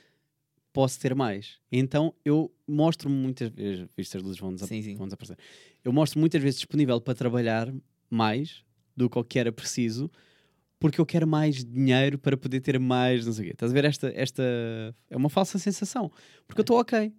[0.77, 1.57] posso ter mais.
[1.71, 4.93] Então eu mostro-me muitas vezes, vistas as luzes vão, Sim, sim.
[4.95, 5.35] vão desaparecer.
[5.83, 7.73] Eu mostro muitas vezes disponível para trabalhar
[8.07, 8.63] mais
[8.95, 10.07] do que o que era preciso,
[10.79, 13.53] porque eu quero mais dinheiro para poder ter mais, não sei o quê.
[13.53, 14.43] Estás a ver esta, esta
[15.09, 16.11] é uma falsa sensação,
[16.45, 17.11] porque eu estou ok.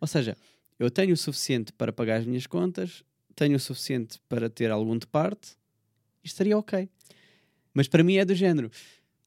[0.00, 0.36] Ou seja,
[0.78, 3.02] eu tenho o suficiente para pagar as minhas contas,
[3.34, 5.56] tenho o suficiente para ter algum de parte,
[6.22, 6.88] e estaria ok.
[7.74, 8.70] Mas para mim é do género,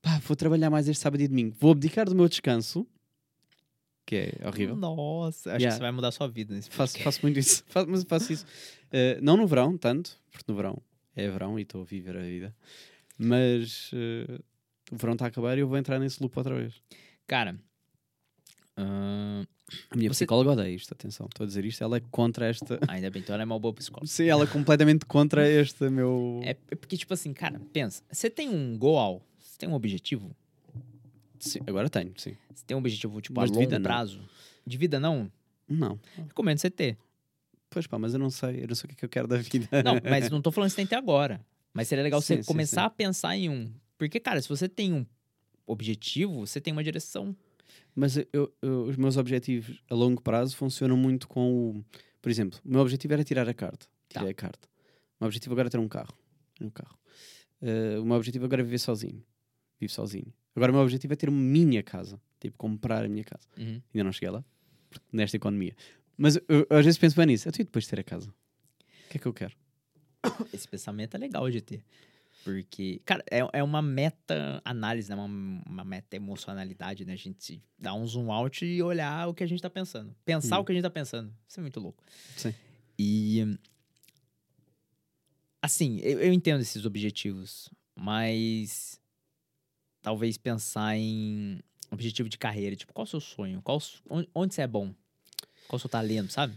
[0.02, 2.88] pá, vou trabalhar mais este sábado e domingo, vou abdicar do meu descanso,
[4.06, 4.76] que é horrível.
[4.76, 5.68] Nossa, acho Yeah.
[5.68, 7.64] que você vai mudar a sua vida nesse Faço, faço muito isso.
[7.68, 8.46] Faço, mas faço isso.
[8.92, 10.82] Eh, não no verão, tanto, porque no verão
[11.16, 12.56] é verão e estou a viver a vida.
[13.18, 14.40] Mas eh,
[14.92, 16.74] o verão está a acabar e eu vou entrar nesse loop outra vez.
[17.28, 17.58] Cara,
[18.78, 19.46] ahn,
[19.92, 21.26] A minha Você- psicóloga odeia isto, atenção.
[21.28, 22.80] Estou a dizer isto, ela é contra esta.
[22.88, 24.08] ainda bem, então ela é uma boa psicóloga.
[24.08, 26.42] Sim, ela é completamente contra este meu.
[26.44, 28.04] É é porque, tipo assim, cara, pensa.
[28.12, 30.36] Você tem um goal, você tem um objetivo?
[31.50, 32.36] Sim, agora tenho, sim.
[32.54, 33.84] Você tem um objetivo, tipo, Mas a de longo vida, não.
[33.84, 34.20] prazo?
[34.66, 35.32] De vida, não?
[35.68, 36.00] Não.
[36.28, 36.98] Recomendo você ter.
[37.70, 39.38] Pois pá, mas eu não sei, eu não sei o que é eu quero da
[39.38, 39.68] vida.
[39.84, 41.44] Não, mas não tô falando que você tem que ter agora.
[41.74, 43.74] Mas seria legal Sim, você sim, começar a pensar em um.
[43.98, 45.06] Porque, cara, se você tem um
[45.66, 47.36] objetivo, você tem uma direção.
[47.96, 51.86] Mas eu- eu- os meus objetivos a longo prazo funcionam muito com o.
[52.22, 53.88] Por exemplo, o meu objetivo era tirar a carta.
[54.10, 54.68] Tirei a carta.
[55.20, 56.14] O meu objetivo agora é ter um carro.
[56.62, 56.98] Um carro.
[57.62, 59.24] Eh, o meu objetivo agora é viver sozinho.
[59.80, 60.32] Vivo sozinho.
[60.56, 62.20] Agora o meu objetivo é ter uma minha casa.
[62.40, 63.48] Tipo, comprar a minha casa.
[63.58, 64.44] Ainda não cheguei lá.
[65.12, 65.76] Nesta economia.
[66.18, 67.48] Mas eu, às vezes penso bem nisso.
[67.48, 68.30] Eu tenho depois de ter a casa.
[68.30, 69.56] O que é que eu quero?
[70.54, 71.84] Esse pensamento é legal de ter.
[72.44, 75.16] Porque, cara, é, é uma meta-análise, né?
[75.16, 77.14] Uma, uma meta-emocionalidade, né?
[77.14, 80.14] A gente dá um zoom out e olhar o que a gente tá pensando.
[80.26, 80.62] Pensar Hum.
[80.62, 81.34] o que a gente tá pensando.
[81.48, 82.04] Isso é muito louco.
[82.36, 82.54] Sim.
[83.00, 83.58] E.
[85.62, 89.00] Assim, eu, eu entendo esses objetivos, mas.
[90.04, 91.60] Talvez pensar em
[91.90, 92.76] objetivo de carreira.
[92.76, 93.60] Tipo, qual o seu sonho?
[93.64, 94.94] Qual, onde, você é bom?
[95.68, 96.54] Qual o seu talento, sabe?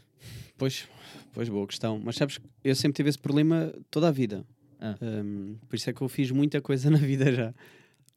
[0.59, 0.86] Pois,
[1.32, 1.98] pois boa questão.
[2.05, 4.44] Mas sabes, que eu sempre tive esse problema toda a vida.
[4.81, 4.97] Ah.
[5.01, 7.55] Um, por isso é que eu fiz muita coisa na vida já.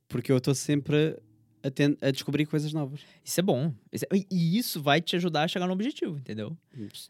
[0.08, 1.16] Porque eu estou sempre
[1.62, 3.02] a, ten- a descobrir coisas novas.
[3.24, 3.72] Isso é bom.
[3.94, 6.58] Isso é- e- e isso vai te ajudar a chegar no objetivo, entendeu?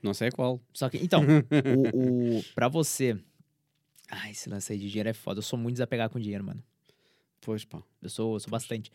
[0.03, 0.59] Não sei qual.
[0.73, 3.17] Só que, então, o, o, pra você.
[4.11, 5.37] Ai, esse lance aí de dinheiro é foda.
[5.39, 6.61] Eu sou muito desapegado com dinheiro, mano.
[7.41, 7.81] Pois pá.
[8.01, 8.91] Eu sou, sou bastante.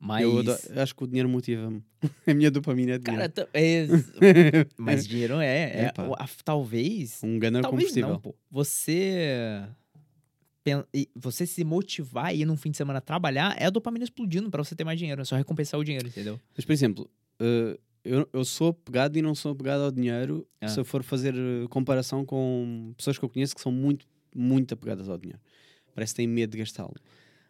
[0.00, 0.22] Mas.
[0.24, 1.82] Eu ado- acho que o dinheiro motiva-me.
[2.26, 3.32] a minha dopamina é Cara, dinheiro.
[3.32, 5.92] t- é- mas dinheiro é.
[5.96, 7.20] é o- a- talvez.
[7.22, 8.08] um talvez combustível.
[8.10, 8.34] não, pô.
[8.50, 9.62] Você.
[11.16, 14.62] Você se motivar e ir num fim de semana trabalhar é a dopamina explodindo pra
[14.62, 15.20] você ter mais dinheiro.
[15.20, 16.38] É só recompensar o dinheiro, entendeu?
[16.56, 20.68] Mas, por exemplo, eh, eu, eu sou apegado e não sou apegado ao dinheiro Ah.
[20.68, 24.72] se eu for fazer eh, comparação com pessoas que eu conheço que são muito, muito
[24.74, 25.40] apegadas ao dinheiro.
[25.96, 26.94] Parece que têm medo de gastá-lo.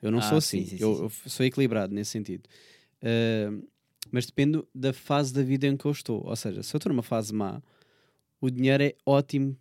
[0.02, 0.70] Eu não Ah, sou sim, assim.
[0.70, 1.02] sim, sim, eu, sim.
[1.24, 2.46] eu sou equilibrado nesse sentido.
[3.02, 3.66] Uh,
[4.10, 6.26] mas depende da fase da vida em que eu estou.
[6.26, 7.62] Ou seja, se eu estou numa fase má,
[8.40, 9.56] o dinheiro é ótimo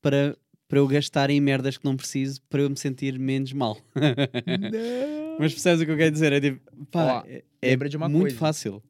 [0.00, 0.36] para,
[0.68, 3.76] para eu gastar em merdas que não preciso para eu me sentir menos mal.
[5.38, 6.32] Mas percebes o que eu quero dizer?
[6.32, 8.36] É tipo, pá, Ó, é, é muito coisa.
[8.36, 8.82] fácil.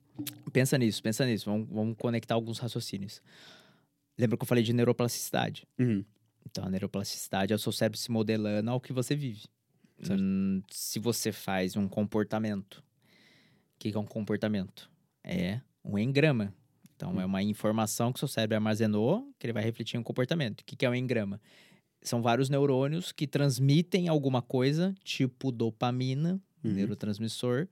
[0.52, 1.46] Pensa nisso, pensa nisso.
[1.46, 3.22] Vamos, vamos conectar alguns raciocínios.
[4.18, 5.66] Lembra que eu falei de neuroplasticidade?
[5.78, 6.04] Uhum.
[6.44, 9.44] Então, a neuroplasticidade é o seu cérebro se modelando ao que você vive.
[10.08, 12.82] Hum, se você faz um comportamento, o
[13.78, 14.90] que que é um comportamento?
[15.24, 16.54] É um engrama.
[16.96, 17.20] Então, Hum.
[17.20, 20.60] é uma informação que seu cérebro armazenou, que ele vai refletir em um comportamento.
[20.60, 21.40] O que que é um engrama?
[22.02, 26.72] São vários neurônios que transmitem alguma coisa, tipo dopamina, Uhum.
[26.74, 27.68] neurotransmissor.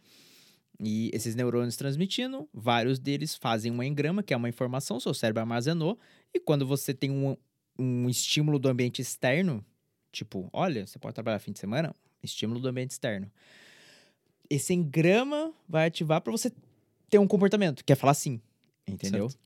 [0.81, 5.41] E esses neurônios transmitindo, vários deles fazem um engrama, que é uma informação, seu cérebro
[5.41, 5.99] armazenou.
[6.33, 7.37] E quando você tem um,
[7.79, 9.65] um estímulo do ambiente externo,
[10.13, 13.31] tipo, olha, você pode trabalhar fim de semana, estímulo do ambiente externo.
[14.51, 16.51] Esse engrama vai ativar para você
[17.11, 18.41] ter um comportamento, que é falar sim,
[18.87, 19.29] entendeu?
[19.29, 19.43] Certo.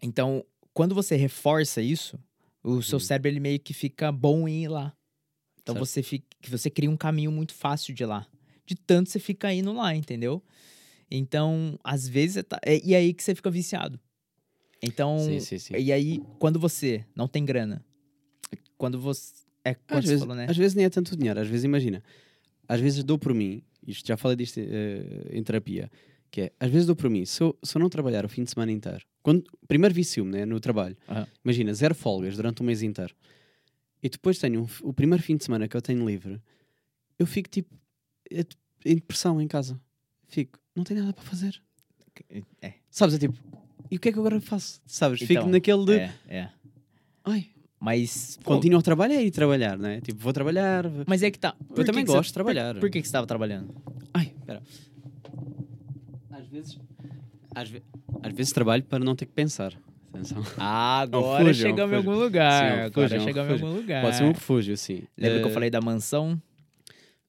[0.00, 0.44] Então,
[0.74, 2.18] quando você reforça isso,
[2.62, 3.00] o seu Uhum.
[3.00, 4.92] cérebro ele meio que fica bom em ir lá.
[5.62, 5.86] Então Certo.
[5.86, 8.26] você fica, você cria um caminho muito fácil de ir lá.
[8.66, 10.42] De tanto você fica indo lá, entendeu?
[11.10, 14.00] Então, às vezes, tá, é, e aí que você fica viciado.
[14.82, 15.74] Então, Sim, sim, sim.
[15.76, 17.84] e aí, quando você não tem grana,
[18.76, 19.34] quando você.
[19.64, 20.46] É quando Às você vezes, falou, né?
[20.48, 22.02] às vezes nem é tanto dinheiro, às vezes imagina,
[22.68, 25.90] às vezes dou por mim, isto já falei disto eh, em terapia,
[26.30, 28.42] que é, às vezes dou por mim, se eu, se eu não trabalhar o fim
[28.42, 31.26] de semana inteiro, quando, primeiro vicio-me né, no trabalho, Aham.
[31.44, 33.14] imagina, zero folgas durante um mês inteiro,
[34.02, 36.40] e depois tenho um o primeiro fim de semana que eu tenho livre,
[37.18, 37.72] eu fico tipo
[38.30, 38.44] eh,
[38.84, 39.80] em depressão em casa,
[40.26, 41.62] fico, não tenho nada para fazer,
[42.60, 43.34] É, sabes, é tipo,
[43.90, 44.80] e o que é que eu agora faço?
[44.86, 46.50] Sabes, fico Então, naquele de, é, é.
[47.24, 47.46] ai,
[47.84, 48.38] Mas.
[48.44, 50.00] pô, continuo a trabalhar e ir trabalhar, né?
[50.00, 51.56] Tipo, vou trabalhar, mas é que tá.
[51.68, 52.74] Eu por também que que você- gosto de trabalhar.
[52.74, 53.74] Por, por que, que você estava trabalhando?
[54.14, 54.62] Ai, espera.
[56.30, 56.78] Às vezes.
[57.52, 57.82] Às, ve-
[58.22, 59.72] às vezes trabalho para não ter que pensar.
[60.14, 60.44] Atenção.
[60.56, 62.62] Ah, agora fujam, chegamos em algum lugar.
[62.76, 64.02] Sim, um agora chegamos em algum lugar.
[64.02, 65.02] Pode ser um refúgio, sim.
[65.18, 66.40] Lembra que eu falei da mansão?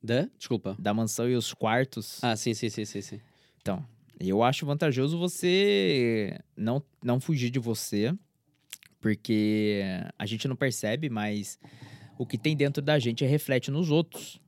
[0.03, 0.29] Da?
[0.37, 0.75] Desculpa.
[0.77, 2.23] Da mansão e os quartos?
[2.23, 3.01] Ah, sim, sim, sim, sim.
[3.01, 3.19] sim.
[3.61, 3.83] Então,
[4.19, 8.13] eu acho vantajoso você não, não fugir de você,
[9.03, 9.81] porque
[10.17, 11.59] a gente não percebe, mas
[12.17, 14.39] o que tem dentro da gente reflete nos outros.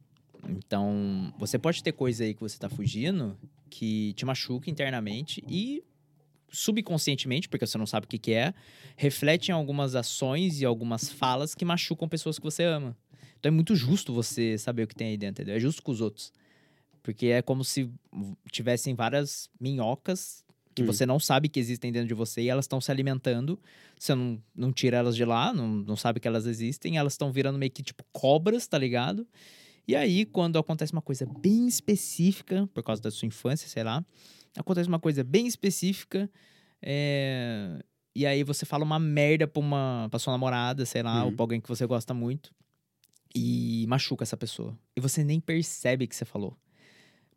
[0.48, 3.38] Então, você pode ter coisa aí que você tá fugindo
[3.70, 5.84] que te machuca internamente e
[6.50, 8.54] subconscientemente, porque você não sabe o que, que é,
[8.96, 12.96] reflete em algumas ações e algumas falas que machucam pessoas que você ama.
[13.38, 15.58] Então é muito justo você saber o que tem aí dentro, entendeu?
[15.58, 16.32] É justo com os outros.
[17.04, 17.92] Porque é como se
[18.50, 20.45] tivessem várias minhocas
[20.76, 20.86] que Hum.
[20.88, 23.58] você não sabe que existem dentro de você e elas estão se alimentando.
[23.98, 27.32] Você não, não tira elas de lá, não, não sabe que elas existem, elas estão
[27.32, 29.26] virando meio que tipo cobras, tá ligado?
[29.88, 34.04] E aí, quando acontece uma coisa bem específica, por causa da sua infância, sei lá,
[34.58, 36.30] acontece uma coisa bem específica,
[36.82, 37.80] é,
[38.16, 41.36] e aí você fala uma merda pra, uma, pra sua namorada, sei lá, ou Uhum.
[41.36, 42.52] pra alguém que você gosta muito,
[43.34, 44.78] e machuca essa pessoa.
[44.96, 46.58] E você nem percebe que você falou.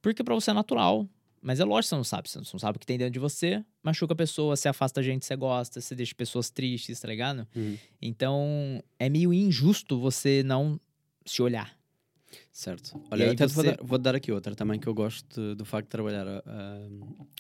[0.01, 1.09] Porque pra você é natural.
[1.41, 2.29] Mas é lógico que você não sabe.
[2.29, 3.65] Você não sabe o que tem dentro de você.
[3.83, 7.47] Machuca a pessoa, você afasta a gente você gosta, você deixa pessoas tristes, tá ligado?
[7.55, 7.79] Uhum.
[8.03, 10.81] Então, é meio injusto você não
[11.25, 11.77] se olhar.
[12.53, 13.01] Certo.
[13.11, 15.27] Olha, eu até te vou, você- dar, vou dar aqui outra também que eu gosto
[15.41, 16.89] de- do facto de trabalhar ah,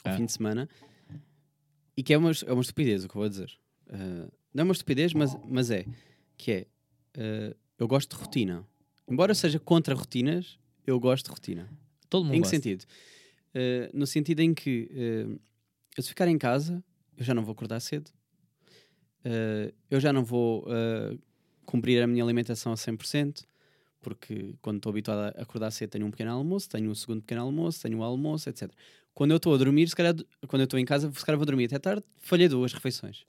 [0.04, 0.16] ao Ah.
[0.16, 0.68] fim de semana
[1.96, 3.50] e que é uma, é uma estupidez o que eu vou dizer.
[3.90, 5.84] Ah, não é uma estupidez, mas, mas é.
[6.36, 6.66] Que é.
[7.18, 8.64] ah, eu gosto de rotina.
[9.08, 11.68] Embora eu seja contra rotinas, eu gosto de rotina.
[12.08, 12.56] Todo mundo Em que gosta.
[12.56, 12.84] sentido?
[13.54, 15.40] Uh, no sentido em que uh,
[15.96, 16.82] eu se ficar em casa,
[17.16, 18.10] eu já não vou acordar cedo.
[19.24, 20.66] Uh, eu já não vou
[21.66, 23.44] cumprir a minha alimentação a 100%,
[24.00, 27.42] porque quando estou habituado a acordar cedo tenho um pequeno almoço, tenho um segundo pequeno
[27.42, 28.70] almoço, tenho um almoço, etc.
[29.12, 30.14] Quando eu estou a dormir, se calhar,
[30.46, 33.26] quando eu estou em casa, se calhar vou dormir até tarde, falhei duas refeições.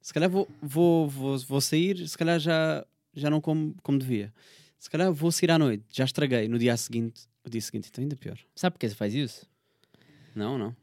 [0.00, 4.32] Se calhar vou, vou, vou, vou sair, se calhar já, já não como como devia.
[4.82, 6.48] Se calhar vou sair à noite, já estraguei.
[6.48, 8.36] No dia seguinte, o dia seguinte então ainda pior.
[8.52, 9.46] Sabe por que você faz isso?
[10.34, 10.74] Não, não.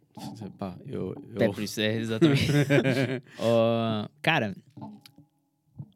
[0.58, 1.14] Pá, eu.
[1.38, 1.52] É eu...
[1.52, 2.48] por isso, é exatamente.
[3.38, 4.56] Ó, cara,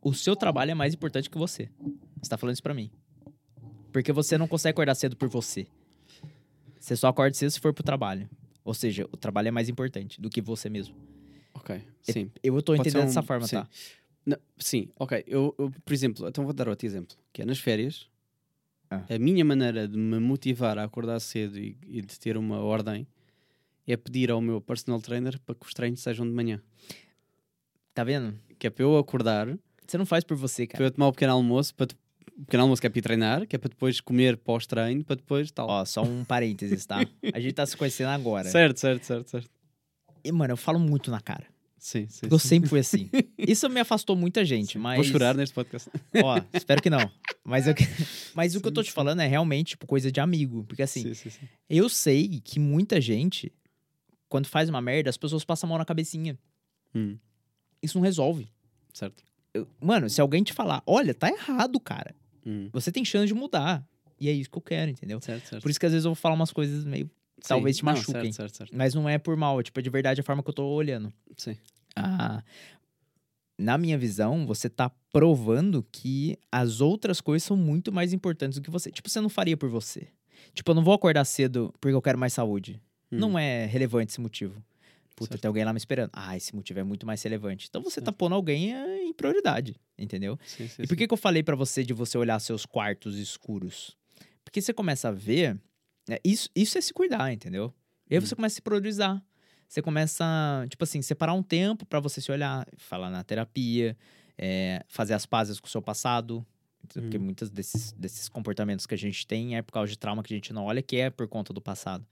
[0.01, 1.69] o seu trabalho é mais importante que você.
[2.21, 2.91] Você tá falando isso pra mim.
[3.93, 5.65] Porque você não consegue acordar cedo por você.
[6.77, 8.29] Você só acorda cedo se for pro trabalho.
[8.65, 10.93] Ou seja, o trabalho é mais importante do que você mesmo.
[11.53, 12.29] ok, sim.
[12.43, 13.55] Eu tô Pode entendendo um- dessa forma, sim.
[13.55, 13.69] tá?
[14.25, 15.23] Não, sim, ok.
[15.27, 17.15] Eu, eu, por exemplo, então vou dar outro exemplo.
[17.31, 18.07] Que é nas férias,
[18.89, 19.03] Ah.
[19.09, 23.05] a minha maneira de me motivar a acordar cedo e, e de ter uma ordem
[23.85, 26.61] é pedir ao meu personal trainer para que os treinos sejam de manhã.
[27.93, 28.37] Tá vendo?
[28.57, 29.47] Que é para eu acordar,
[29.85, 30.85] Você não faz por você, para cara.
[30.85, 31.87] eu tomar o pequeno almoço, para,
[32.45, 35.51] pequeno almoço que é para ir treinar, que é para depois comer pós-treino, para depois
[35.51, 35.67] tal.
[35.67, 36.99] Ó, só um parênteses, tá?
[37.33, 38.47] A gente tá se conhecendo agora.
[38.49, 39.49] certo, certo, certo, certo.
[40.23, 41.45] E, mano, eu falo muito na cara.
[41.83, 42.21] Sim, sim.
[42.21, 42.47] Porque eu sim.
[42.47, 43.09] sempre fui assim.
[43.37, 44.95] Isso me afastou muita gente, mas.
[44.95, 45.89] Vou chorar neste podcast.
[46.23, 47.11] Ó, espero que não.
[47.43, 47.73] Mas, eu...
[48.33, 50.63] mas o que eu tô te falando é realmente, tipo, coisa de amigo.
[50.63, 51.45] Porque assim, sim, sim, sim.
[51.69, 53.51] eu sei que muita gente,
[54.29, 56.39] quando faz uma merda, as pessoas passam a mão na cabecinha.
[56.95, 57.17] Hum,
[57.81, 58.47] Isso não resolve.
[58.93, 59.21] certo.
[59.53, 62.15] Eu- Mano, se alguém te falar, olha, tá errado, cara.
[62.45, 63.85] Hum, Você tem chance de mudar.
[64.17, 65.19] E é isso que eu quero, entendeu?
[65.21, 65.61] certo, certo.
[65.61, 67.11] Por isso que às vezes eu vou falar umas coisas meio.
[67.41, 67.79] Talvez Sim.
[67.81, 68.31] te Não, machuquem.
[68.31, 68.75] certo, certo, certo.
[68.75, 70.65] Mas não é por mal, é, tipo, é de verdade a forma que eu tô
[70.65, 71.11] olhando.
[71.37, 71.57] Sim.
[71.95, 72.43] Ah,
[73.57, 78.63] na minha visão, você tá provando que as outras coisas são muito mais importantes do
[78.63, 78.91] que você.
[78.91, 80.07] Tipo, você não faria por você.
[80.53, 82.81] Tipo, eu não vou acordar cedo porque eu quero mais saúde.
[83.11, 84.61] Hum, Não é relevante esse motivo.
[85.15, 85.41] Puta, Certo.
[85.41, 86.09] tem alguém lá me esperando.
[86.11, 87.67] Ah, esse motivo é muito mais relevante.
[87.69, 88.17] Então você tá Certo.
[88.17, 90.39] pondo alguém eh, em prioridade, entendeu?
[90.43, 93.15] Sim, sim, E por que, que eu falei pra você de você olhar seus quartos
[93.19, 93.95] escuros?
[94.43, 95.55] Porque você começa a ver.
[96.07, 97.73] Né, isso, isso é se cuidar, entendeu?
[98.09, 99.23] E aí você começa a se priorizar.
[99.67, 100.23] Você começa,
[100.69, 103.97] tipo assim, separar um tempo pra você se olhar, falar na terapia,
[104.37, 106.45] é, fazer as pazes com o seu passado.
[106.87, 107.21] Porque Hum.
[107.21, 110.37] muitos desses, desses comportamentos que a gente tem é por causa de trauma que a
[110.37, 112.05] gente não olha, que é por conta do passado.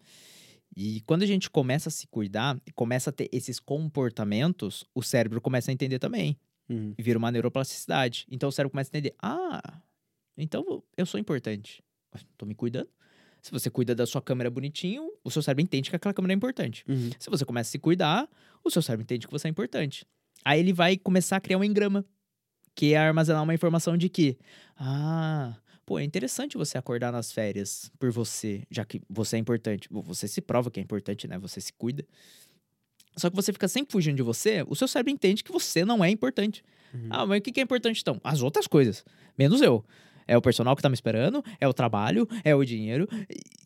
[0.75, 5.41] E quando a gente começa a se cuidar começa a ter esses comportamentos, o cérebro
[5.41, 6.39] começa a entender também
[6.69, 8.25] Hum, e vira uma neuroplasticidade.
[8.31, 9.81] Então o cérebro começa a entender: ah,
[10.37, 11.83] então eu sou importante.
[12.37, 12.89] Tô me cuidando.
[13.41, 16.35] Se você cuida da sua câmera bonitinho, o seu cérebro entende que aquela câmera é
[16.35, 16.83] importante.
[16.87, 18.29] uhum, Se você começa a se cuidar,
[18.63, 20.05] o seu cérebro entende que você é importante.
[20.45, 22.05] Aí ele vai começar a criar um engrama,
[22.75, 24.37] que é armazenar uma informação de que,
[24.77, 25.55] ah,
[25.85, 29.87] pô, é interessante você acordar nas férias por você, já que você é importante.
[29.91, 31.37] Você se prova que é importante, né?
[31.39, 32.05] Você se cuida.
[33.17, 36.03] Só que você fica sempre fugindo de você, o seu cérebro entende que você não
[36.03, 36.63] é importante.
[36.93, 37.07] uhum.
[37.09, 38.21] Ah, mas o que que é importante então?
[38.23, 39.03] As outras coisas.
[39.37, 39.83] Menos eu.
[40.31, 43.05] É o personal que tá me esperando, é o trabalho, é o dinheiro.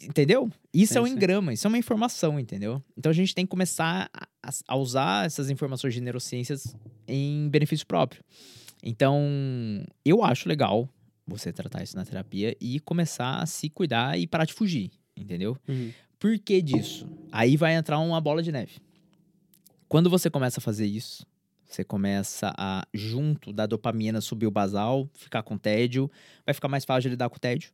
[0.01, 0.49] Entendeu?
[0.73, 2.81] Isso Sim, é um engrama, isso é uma informação, entendeu?
[2.97, 6.75] Então a gente tem que começar a, a usar essas informações de neurociências
[7.07, 8.23] em benefício próprio.
[8.81, 9.21] Então,
[10.03, 10.89] eu acho legal
[11.27, 15.55] você tratar isso na terapia e começar a se cuidar e parar de fugir, entendeu?
[15.67, 15.91] Uhum.
[16.17, 17.07] Por que disso?
[17.31, 18.77] Aí vai entrar uma bola de neve.
[19.87, 21.27] Quando você começa a fazer isso,
[21.65, 26.09] você começa a, junto da dopamina, subir o basal, ficar com tédio,
[26.45, 27.71] vai ficar mais fácil de lidar com o tédio.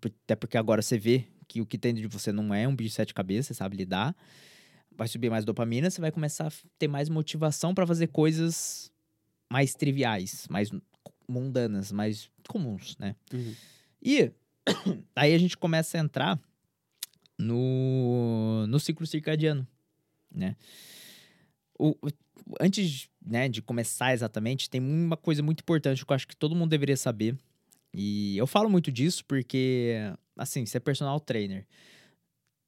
[0.00, 2.74] Por- Até porque agora você vê que o que tem de você não é um
[2.74, 4.14] bicho de sete cabeças, você sabe lidar.
[4.96, 8.90] Vai subir mais dopamina, você vai começar a ter mais motivação para fazer coisas
[9.50, 10.70] mais triviais, mais
[11.28, 13.14] mundanas, mais comuns, né?
[13.32, 13.54] Uhum.
[14.02, 14.32] E
[15.14, 16.40] aí a gente começa a entrar
[17.38, 19.66] no, no ciclo circadiano,
[20.32, 20.56] né?
[21.78, 21.96] O-
[22.60, 26.54] antes né, de começar exatamente, tem uma coisa muito importante que eu acho que todo
[26.54, 27.36] mundo deveria saber.
[27.92, 29.94] E eu falo muito disso porque,
[30.36, 31.66] assim, é personal trainer.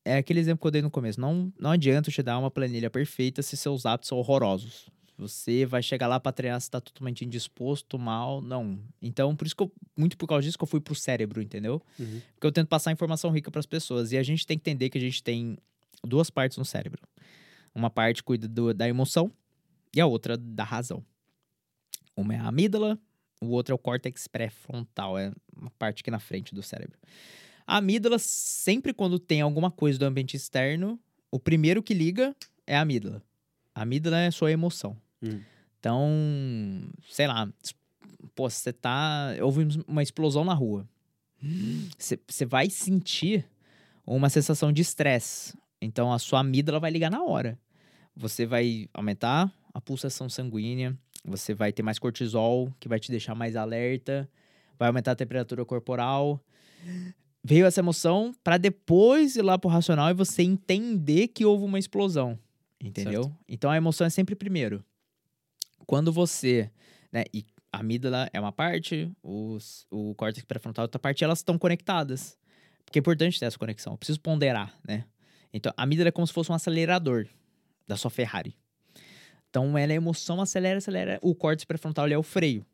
[0.05, 1.21] É aquele exemplo que eu dei no começo.
[1.21, 4.89] Não, não adianta te dar uma planilha perfeita se seus hábitos são horrorosos.
[5.19, 8.79] Você vai chegar lá pra treinar se tá totalmente indisposto, mal, não.
[9.03, 11.83] Então, por isso que eu, muito por causa disso que eu fui pro cérebro, entendeu?
[11.99, 12.23] Uhum.
[12.35, 14.13] Porque eu tento passar informação rica pras pessoas.
[14.13, 15.59] E a gente tem que entender que a gente tem
[16.05, 17.03] duas partes no cérebro.
[17.75, 19.31] Uma parte cuida do- da emoção
[19.95, 21.05] e a outra da razão.
[22.17, 22.99] Uma é a amígdala,
[23.41, 26.99] o outro é o córtex pré-frontal, é uma parte aqui na frente do cérebro.
[27.67, 30.99] A amígdala, sempre quando tem alguma coisa do ambiente externo,
[31.31, 32.35] o primeiro que liga
[32.67, 33.23] é a amígdala.
[33.75, 34.97] A amígdala é a sua emoção.
[35.23, 35.41] Uhum.
[35.79, 36.11] Então,
[37.09, 37.49] sei lá,
[38.35, 39.35] pô, você tá.
[39.41, 40.89] Houve uma explosão na rua.
[41.97, 43.47] Você você vai sentir
[44.05, 45.57] uma sensação de estresse.
[45.81, 47.59] Então, a sua amígdala vai ligar na hora.
[48.17, 53.37] Você vai aumentar a pulsação sanguínea, você vai ter mais cortisol, que vai te deixar
[53.37, 54.29] mais alerta,
[54.77, 56.45] vai aumentar a temperatura corporal.
[57.45, 61.79] Veio essa emoção para depois ir lá pro racional e você entender que houve uma
[61.79, 62.37] explosão.
[62.83, 63.33] Entendeu?
[63.49, 64.85] Então a emoção é sempre primeiro.
[65.87, 66.71] Quando você,
[67.13, 71.39] né, e a amígdala é uma parte, os, o córtex pré-frontal é outra parte, elas
[71.39, 72.37] estão conectadas.
[72.85, 73.93] Porque é importante ter essa conexão.
[73.93, 75.05] Eu preciso ponderar, né?
[75.53, 77.29] Então, a amígdala é como se fosse um acelerador
[77.87, 78.57] da sua Ferrari.
[79.51, 81.19] Então, ela é emoção, acelera, acelera.
[81.23, 82.65] O córtex pré-frontal ele é o freio.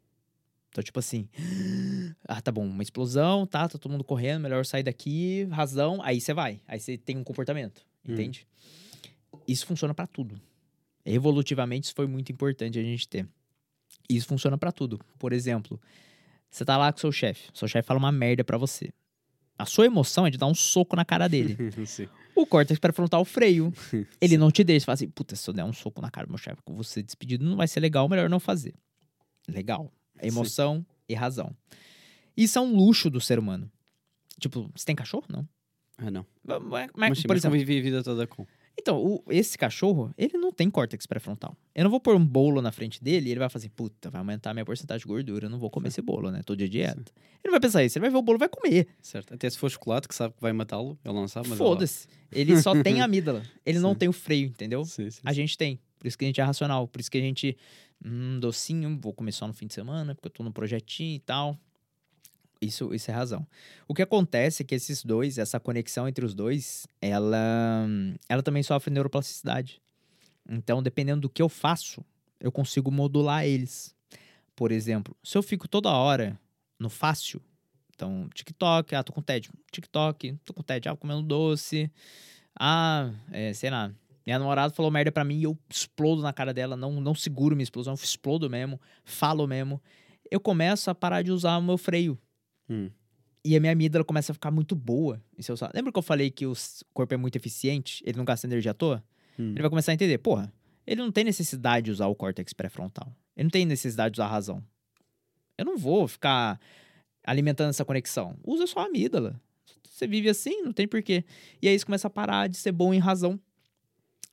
[0.71, 1.29] Então, tipo assim,
[2.27, 6.21] ah, tá bom, uma explosão, tá, tá todo mundo correndo, melhor sair daqui, razão, aí
[6.21, 6.61] você vai.
[6.67, 8.13] Aí você tem um comportamento, Hum.
[8.13, 8.47] entende?
[9.47, 10.41] Isso funciona pra tudo.
[11.05, 13.29] Evolutivamente, isso foi muito importante a gente ter.
[14.09, 14.99] Isso funciona pra tudo.
[15.19, 15.81] Por exemplo,
[16.51, 18.91] você tá lá com seu chefe, seu chefe fala uma merda pra você.
[19.59, 21.57] A sua emoção é de dar um soco na cara dele.
[21.87, 22.09] Sim.
[22.35, 23.73] O córtex pré-frontal o freio.
[24.21, 24.81] Ele não te deixa.
[24.81, 26.75] Você fala assim, puta, se eu der um soco na cara do meu chefe com
[26.75, 28.75] você despedido, não vai ser legal, melhor não fazer.
[29.49, 29.93] Legal.
[30.19, 30.37] É Sim.
[30.37, 31.55] Emoção e razão.
[32.37, 33.71] Isso é um luxo do ser humano.
[34.41, 35.25] Tipo, você tem cachorro?
[35.29, 35.49] Não.
[35.97, 36.27] Ah, não.
[36.43, 38.45] Mas, mas- Mas, sim, por exemplo, convivi a vida toda com.
[38.79, 41.57] Então, o- esse cachorro, ele não tem córtex pré-frontal.
[41.75, 44.19] Eu não vou pôr um bolo na frente dele e ele vai fazer, puta, vai
[44.21, 46.43] aumentar a minha porcentagem de gordura, eu não vou comer esse bolo, né?
[46.45, 47.13] Tô de dieta.
[47.43, 48.89] Ele não vai pensar isso, ele vai ver o bolo e vai comer.
[49.01, 49.33] Certo.
[49.35, 51.59] Até se for chocolate, que sabe que vai matá-lo, ele não sabe, mas.
[51.59, 52.07] Foda-se.
[52.33, 53.43] Ele só tem amígdala.
[53.65, 53.99] Ele não Sim.
[53.99, 54.85] tem o freio, entendeu?
[54.85, 55.79] Sim, sim, A gente tem.
[55.99, 56.87] Por isso que a gente é racional.
[56.89, 57.57] Por isso que a gente.
[58.05, 61.21] Hum, docinho, vou comer só no fim de semana, porque eu tô no projetinho e
[61.21, 61.59] tal.
[62.65, 63.47] Isso, isso é razão.
[63.87, 67.87] O que acontece é que esses dois, essa conexão entre os dois, ela,
[68.29, 69.81] ela também sofre neuroplasticidade.
[70.49, 72.05] Então, dependendo do que eu faço,
[72.41, 73.95] eu consigo modular eles.
[74.55, 76.39] Por exemplo, se eu fico toda hora
[76.79, 77.41] no fácil,
[77.95, 79.53] então, TikTok, ah, tô com tédio.
[79.71, 81.91] TikTok, tô com tédio, ah, comendo doce.
[82.59, 83.93] Ah, é, sei lá,
[84.27, 87.55] minha namorada falou merda pra mim e eu explodo na cara dela, não, não seguro
[87.55, 89.81] minha explosão, explodo mesmo, falo mesmo.
[90.31, 92.19] Eu começo a parar de usar o meu freio.
[92.69, 92.91] Hum.
[93.45, 95.23] E a minha amígdala começa a ficar muito boa.
[95.37, 95.71] em se eu usar.
[95.75, 96.55] Lembra que eu falei que o
[96.95, 98.03] corpo é muito eficiente?
[98.07, 99.05] Ele não gasta energia à toa?
[99.39, 99.51] Hum.
[99.51, 100.53] Ele vai começar a entender, porra,
[100.87, 103.15] ele não tem necessidade de usar o córtex pré-frontal.
[103.37, 104.65] Ele não tem necessidade de usar a razão.
[105.59, 106.59] Eu não vou ficar
[107.25, 108.37] alimentando essa conexão.
[108.45, 109.41] Usa só a amígdala.
[109.83, 111.25] Você vive assim, não tem porquê.
[111.63, 113.39] E aí você começa a parar de ser bom em razão.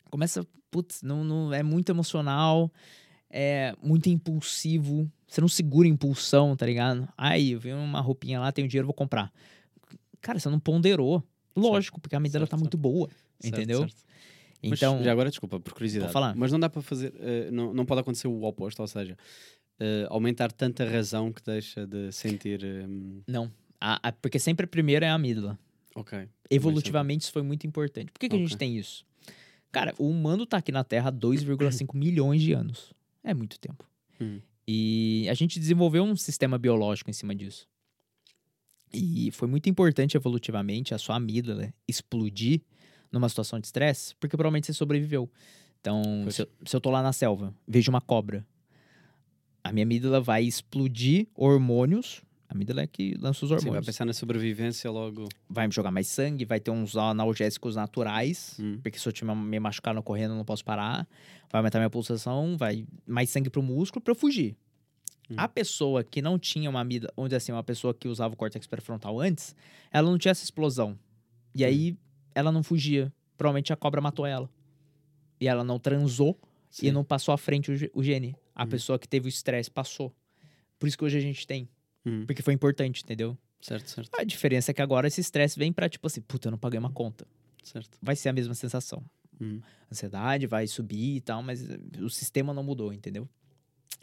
[0.09, 2.71] Começa, putz, não, não, é muito emocional,
[3.31, 5.09] é muito impulsivo.
[5.27, 7.07] Você não segura impulsão, tá ligado?
[7.17, 9.31] Aí, eu vi uma roupinha lá, tenho dinheiro, vou comprar.
[10.21, 11.23] Cara, você não ponderou.
[11.55, 13.09] Lógico, porque a amígdala Certo, tá muito boa,
[13.39, 13.79] Certo, entendeu?
[13.79, 13.95] certo.
[14.63, 16.13] Mas Então, já agora, desculpa, por curiosidade.
[16.13, 16.35] falar.
[16.35, 17.13] Mas não dá para fazer.
[17.19, 19.17] eh, não, não pode acontecer o oposto, ou seja,
[19.79, 22.63] eh, aumentar tanta razão que deixa de sentir.
[22.63, 23.51] hum, não.
[23.79, 25.57] A- a- porque sempre a primeira é a amígdala.
[25.95, 26.27] ok.
[26.49, 28.11] Evolutivamente, isso foi muito importante.
[28.11, 29.03] Por que, que a gente tem isso?
[29.71, 32.93] Cara, o humano tá aqui na Terra há 2,5 milhões de anos.
[33.23, 33.87] É muito tempo.
[34.19, 34.41] Hum.
[34.67, 37.67] E a gente desenvolveu um sistema biológico em cima disso.
[38.93, 42.61] E foi muito importante evolutivamente a sua amígdala explodir
[43.11, 45.29] numa situação de estresse, porque provavelmente você sobreviveu.
[45.79, 48.45] Então, se eu, se eu tô lá na selva, vejo uma cobra,
[49.63, 52.21] a minha amígdala vai explodir hormônios.
[52.51, 55.29] A amígdala é que lança os Sim, vai hormônios pensar na sobrevivência logo.
[55.49, 58.77] vai me jogar mais sangue, vai ter uns analgésicos naturais, Hum.
[58.83, 61.07] porque se eu tiver me machucar no correndo, eu não posso parar.
[61.49, 64.57] Vai aumentar minha pulsação, vai mais sangue pro músculo pra eu fugir.
[65.29, 65.35] Hum.
[65.37, 68.67] A pessoa que não tinha uma amígdala, onde assim, uma pessoa que usava o córtex
[68.67, 69.55] pré-frontal antes,
[69.89, 70.99] ela não tinha essa explosão.
[71.55, 71.95] E aí
[72.35, 73.13] ela não fugia.
[73.37, 74.49] Provavelmente a cobra matou ela.
[75.39, 76.37] E ela não transou
[76.69, 76.91] e Sim.
[76.91, 78.35] não passou à frente o, o gene.
[78.53, 78.67] A Hum.
[78.67, 80.13] pessoa que teve o estresse passou.
[80.77, 81.69] Por isso que hoje a gente tem.
[82.05, 82.25] Hum.
[82.25, 83.37] Porque foi importante, entendeu?
[83.61, 86.51] Certo, certo, A diferença é que agora esse estresse vem pra, tipo assim, puta, eu
[86.51, 87.27] não paguei uma conta.
[87.63, 87.97] certo.
[88.01, 89.03] Vai ser a mesma sensação.
[89.39, 89.59] Hum.
[89.91, 93.29] Ansiedade vai subir e tal, mas eh, o sistema não mudou, entendeu?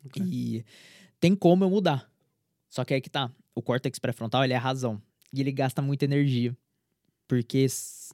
[0.05, 0.23] Ok.
[0.25, 0.65] E
[1.19, 2.09] tem como eu mudar.
[2.69, 3.33] Só que aí que tá.
[3.55, 5.03] O córtex pré-frontal, ele é a razão.
[5.33, 6.57] E ele gasta muita energia.
[7.29, 7.67] Porque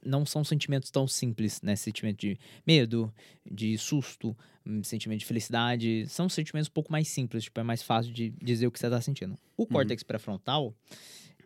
[0.05, 1.75] não são sentimentos tão simples, né?
[1.75, 2.37] Sentimento de
[2.67, 3.11] medo,
[3.49, 6.05] de susto, hum, sentimento de felicidade.
[6.09, 8.89] São sentimentos um pouco mais simples, tipo, é mais fácil de dizer o que você
[8.89, 9.37] tá sentindo.
[9.57, 10.75] O córtex pré-frontal,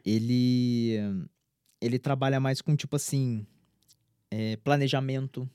[0.05, 0.95] ele...
[1.81, 3.45] Ele trabalha mais com, tipo assim...
[4.31, 5.49] eh, planejamento,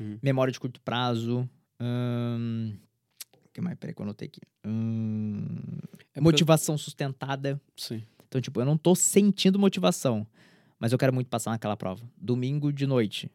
[0.00, 0.18] Hum.
[0.22, 1.46] memória de curto prazo...
[1.80, 2.74] hum,
[3.52, 3.76] que mais?
[3.78, 4.40] Peraí que eu anotei aqui.
[4.64, 5.44] Hum,
[6.14, 7.60] É motivação sustentada.
[7.76, 8.02] Sim.
[8.26, 10.26] Então, tipo, eu não tô sentindo motivação,
[10.82, 12.02] mas eu quero muito passar naquela prova.
[12.16, 13.30] Domingo de noite,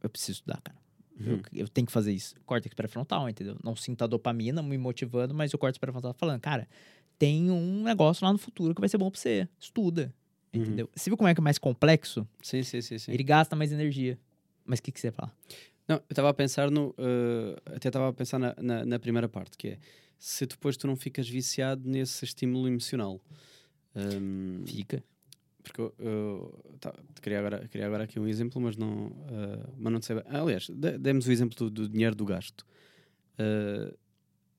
[0.00, 0.78] eu preciso estudar, cara.
[1.18, 1.42] Eu, Uhum.
[1.52, 2.36] eu tenho que fazer isso.
[2.46, 3.56] Córtex pré-frontal, entendeu?
[3.64, 6.68] Não sinto a dopamina me motivando, mas o córtex pré-frontal falando, cara,
[7.18, 9.48] tem um negócio lá no futuro que vai ser bom pra você.
[9.58, 10.14] Estuda,
[10.54, 10.60] Uhum.
[10.62, 10.90] entendeu?
[10.94, 12.24] Você viu como é que é mais complexo?
[12.40, 12.98] Sim, sim, sim.
[12.98, 13.10] sim.
[13.12, 14.16] Ele gasta mais energia.
[14.64, 15.34] Mas o que, que você ia falar?
[15.88, 16.94] Não, eu estava a pensar no.
[16.96, 19.78] eh, até estava a pensar na, na, na primeira parte, que é
[20.18, 23.20] se depois tu não ficas viciado nesse estímulo emocional.
[23.96, 25.02] Hum, Fica.
[25.62, 29.92] Porque eu, eu tá, queria, agora, queria agora aqui um exemplo, mas não, eh, mas
[29.92, 30.24] não sei bem.
[30.28, 32.66] Aliás, de- demos o exemplo do, do dinheiro do gasto.
[33.38, 33.94] Eh,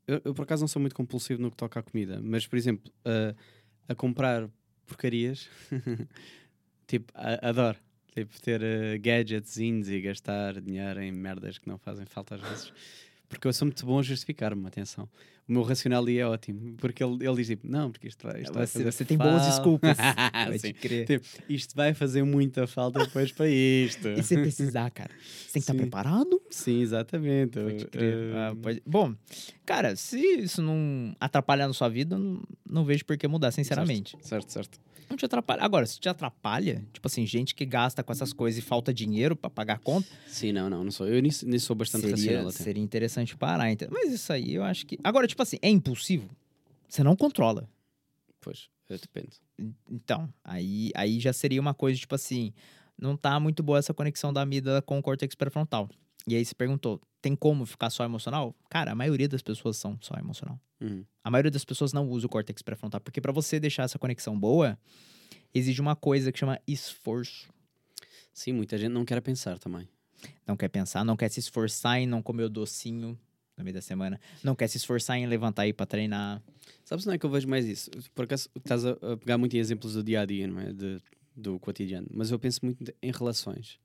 [0.07, 2.57] eu, eu, por acaso, não sou muito compulsivo no que toca à comida, mas, por
[2.57, 3.35] exemplo, eh,
[3.87, 4.49] a comprar
[4.85, 5.49] porcarias,
[6.87, 7.77] tipo, a- adoro.
[8.13, 12.73] Tipo, ter uh, e gastar dinheiro em merdas que não fazem falta às vezes.
[13.29, 15.09] Porque eu sou muito bom a justificar-me, atenção.
[15.47, 16.75] O meu racional ali é ótimo.
[16.77, 19.41] Porque ele, ele diz tipo, não, porque isto vai, isto vai Você, você tem boas
[19.41, 19.97] falta." desculpas.
[20.61, 20.73] Sim.
[21.05, 24.07] Tipo, isto vai fazer muita falta depois para isto.
[24.07, 25.79] E se precisar, cara, você tem que estar Sim.
[25.79, 26.41] preparado?
[26.49, 27.59] Sim, exatamente.
[27.59, 28.13] Pode crer.
[28.15, 29.15] Uh, Ah, pode- Bom,
[29.65, 34.15] cara, se isso não atrapalhar na sua vida, não, não vejo por que mudar, sinceramente.
[34.21, 34.79] Certo, certo.
[35.09, 35.63] Não te atrapalha.
[35.63, 39.35] Agora, se te atrapalha, tipo assim, gente que gasta com essas coisas e falta dinheiro
[39.35, 41.07] pra pagar a conta, Sim, não, não, não sou.
[41.07, 43.71] Eu nisso, nisso sou bastante seria, seria interessante parar.
[43.71, 43.87] Então.
[43.91, 44.97] Mas isso aí eu acho que.
[45.03, 46.29] Agora, tipo assim, é impulsivo.
[46.87, 47.67] Você não controla.
[48.39, 48.69] Pois.
[48.89, 49.41] Depende.
[49.89, 52.53] Então, aí, aí já seria uma coisa, tipo assim,
[52.97, 55.89] não tá muito boa essa conexão da amígdala com o córtex pré-frontal.
[56.27, 58.55] E aí você perguntou, tem como ficar só emocional?
[58.69, 60.59] Cara, a maioria das pessoas são só emocional.
[60.79, 61.05] Uhum.
[61.23, 64.37] A maioria das pessoas não usa o córtex pré-frontal, porque pra você deixar essa conexão
[64.39, 64.77] boa,
[65.53, 67.49] exige uma coisa que chama esforço.
[68.33, 69.87] Sim, muita gente não quer pensar também.
[70.47, 73.17] Não quer pensar, não quer se esforçar em não comer o docinho
[73.57, 76.41] no meio da semana, não quer se esforçar em levantar e ir pra treinar.
[76.83, 77.91] Sabes onde é que eu vejo mais isso?
[78.15, 80.73] Por acaso estás a, a pegar muito em exemplos do dia a dia, não é?
[80.73, 80.99] De,
[81.35, 82.07] do cotidiano.
[82.11, 83.79] Mas eu penso muito em relações.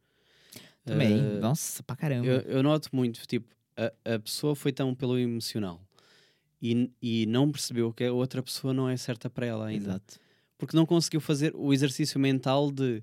[0.92, 2.26] Também, Eh, nossa, pra caramba.
[2.26, 3.46] eu, eu noto muito, tipo,
[3.76, 5.80] a, a pessoa foi tão pelo emocional
[6.60, 9.84] e, e não percebeu que a outra pessoa não é certa para ela ainda.
[9.90, 10.18] Exato.
[10.56, 13.02] Porque não conseguiu fazer o exercício mental de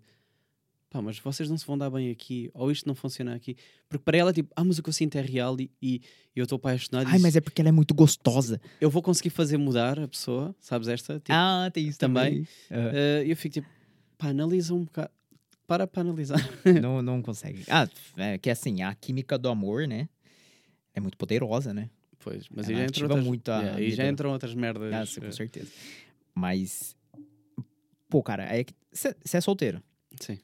[0.90, 3.56] pá, mas vocês não se vão dar bem aqui, ou isto não funciona aqui.
[3.90, 6.02] Porque para ela, tipo, ah, mas o que eu sinto é real e, e
[6.36, 7.08] eu estou apaixonado.
[7.08, 8.60] Ai, mas é porque ela é muito gostosa.
[8.80, 11.16] eu vou conseguir fazer mudar a pessoa, sabes esta?
[11.20, 12.46] Tipo, ah, tem isso também.
[12.70, 12.88] também.
[12.88, 12.92] Aham.
[12.94, 13.68] eh, eu fico tipo,
[14.18, 15.12] pá, analisa um bocado.
[15.68, 16.40] Para para analisar.
[16.82, 17.64] não, não consegue.
[17.70, 17.88] Ah,
[18.18, 20.08] é que assim, a química do amor, né?
[20.94, 21.90] É muito poderosa, né?
[22.20, 24.94] Pois, mas Ela aí já entram outras, muito a Yeah, aí já entram outras merdas.
[24.94, 25.72] Ah, sim, com certeza.
[26.34, 26.96] Mas,
[28.10, 29.82] pô, cara, é que você é solteiro.
[30.20, 30.40] sim.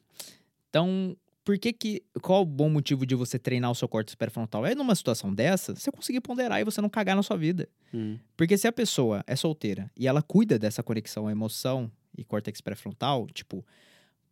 [0.69, 2.03] Então, por que que.
[2.21, 4.65] Qual o bom motivo de você treinar o seu córtex pré-frontal?
[4.65, 7.67] É numa situação dessa, você conseguir ponderar e você não cagar na sua vida.
[7.93, 12.61] Hum, Porque se a pessoa é solteira e ela cuida dessa conexão emoção e córtex
[12.61, 13.65] pré-frontal, tipo,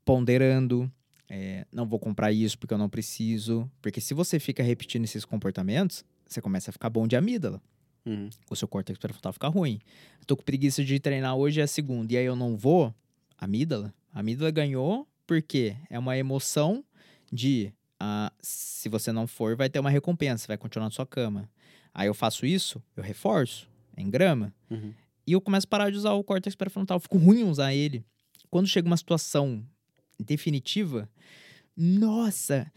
[0.10, 0.92] ponderando,
[1.30, 3.70] é, não vou comprar isso porque eu não preciso.
[3.80, 7.62] Porque se você fica repetindo esses comportamentos, você começa a ficar bom de amígdala.
[8.04, 9.80] hum, O seu córtex pré-frontal fica ruim.
[10.20, 12.92] Eu tô com preguiça de treinar hoje é a segunda, e aí eu não vou,
[13.38, 13.94] amígdala.
[14.12, 16.84] A amígdala ganhou porque é uma emoção
[17.32, 21.48] de ah, se você não for, vai ter uma recompensa, vai continuar na sua cama.
[21.94, 24.92] Aí eu faço isso, eu reforço, em grama, uhum.
[25.28, 27.00] e eu começo a parar de usar o córtex pré-frontal.
[27.00, 28.04] Fico ruim em usar ele.
[28.50, 29.64] Quando chega uma situação
[30.20, 31.10] definitiva,
[31.76, 32.72] nossa,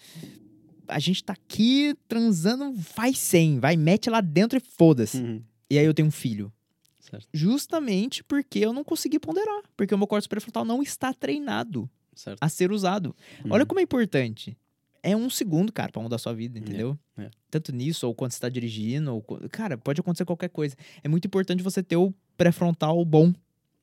[0.88, 5.18] a gente tá aqui transando, vai sem, vai, mete lá dentro e foda-se.
[5.18, 5.42] Uhum.
[5.68, 6.52] E aí eu tenho um filho.
[7.00, 9.62] Certo, Justamente porque eu não consegui ponderar.
[9.76, 12.38] Porque o meu córtex pré-frontal não está treinado certo.
[12.40, 13.14] a ser usado.
[13.50, 13.66] Olha Uhum.
[13.66, 14.56] como é importante.
[15.02, 16.96] É um segundo, cara, pra mudar a sua vida, entendeu?
[17.18, 17.28] é.
[17.50, 19.20] Tanto nisso, ou quando você tá dirigindo, ou...
[19.50, 20.76] Cara, pode acontecer qualquer coisa.
[21.02, 23.34] É muito importante você ter o pré-frontal bom.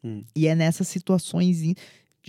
[0.01, 0.23] Hum.
[0.33, 1.61] E é nessas situações...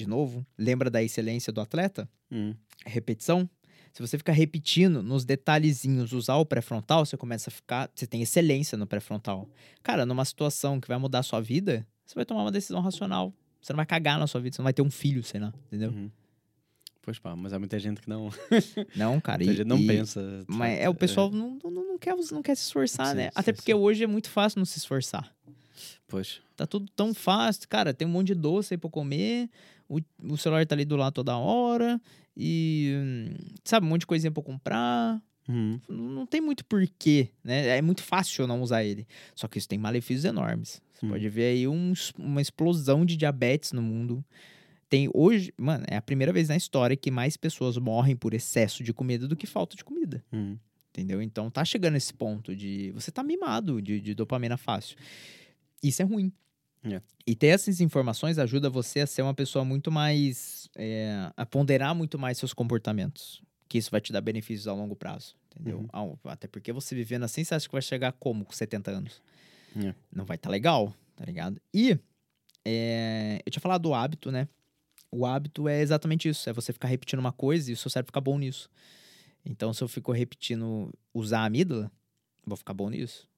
[0.03, 2.09] De novo, lembra da excelência do atleta?
[2.31, 2.55] Hum,
[2.87, 3.49] repetição.
[3.93, 7.91] Se você ficar repetindo nos detalhezinhos, usar o pré-frontal, você começa a ficar.
[7.95, 9.49] Você tem excelência no pré-frontal.
[9.83, 13.35] Cara, numa situação que vai mudar a sua vida, você vai tomar uma decisão racional.
[13.61, 15.53] Você não vai cagar na sua vida, você não vai ter um filho, sei lá,
[15.67, 15.91] entendeu?
[15.91, 16.11] uhum.
[17.03, 18.31] Pois pá, mas há muita gente que não,
[18.95, 19.39] Não, cara.
[19.39, 20.45] muita E, gente não e- pensa.
[20.47, 23.25] Mas é, o pessoal não, não, não, quer, não quer se esforçar, Sim, né?
[23.25, 23.79] sim, Até porque sim.
[23.79, 25.35] hoje é muito fácil não se esforçar.
[26.07, 26.41] Pois.
[26.57, 27.95] Tá tudo tão fácil, cara.
[27.95, 29.49] Tem um monte de doce aí pra comer.
[29.91, 32.01] O, o celular tá ali do lado toda hora.
[32.37, 32.95] E.
[33.65, 35.21] Sabe, um monte de coisinha pra comprar.
[35.49, 35.81] Uhum.
[35.89, 37.79] não tem muito porquê, né?
[37.79, 39.05] É muito fácil eu não usar ele.
[39.35, 40.81] Só que isso tem malefícios enormes.
[40.95, 41.09] Você Hum.
[41.09, 44.25] pode ver aí uns- uma explosão de diabetes no mundo.
[44.89, 48.85] Tem hoje, mano, é a primeira vez na história que mais pessoas morrem por excesso
[48.85, 50.23] de comida do que falta de comida.
[50.33, 50.57] Uhum.
[50.91, 51.21] Entendeu?
[51.21, 54.97] Então tá chegando esse ponto de você tá mimado de, de dopamina fácil.
[55.83, 56.31] Isso é ruim.
[56.85, 57.01] É.
[57.27, 60.69] E ter essas informações ajuda você a ser uma pessoa muito mais.
[60.77, 63.43] é, a ponderar muito mais seus comportamentos.
[63.69, 65.37] Que isso vai te dar benefícios a longo prazo.
[65.55, 65.87] Entendeu?
[65.93, 66.17] Uhum.
[66.25, 69.23] Até porque você vivendo assim, você acha que vai chegar como com 70 anos?
[69.77, 69.95] É.
[70.13, 71.61] Não vai estar legal, tá ligado?
[71.73, 71.99] E
[72.65, 74.49] é, eu tinha falado do hábito, né?
[75.11, 78.09] O hábito é exatamente isso: é você ficar repetindo uma coisa e o seu cérebro
[78.09, 78.69] ficar bom nisso.
[79.45, 81.91] Então, se eu fico repetindo usar a amígdala,
[82.47, 83.29] vou ficar bom nisso.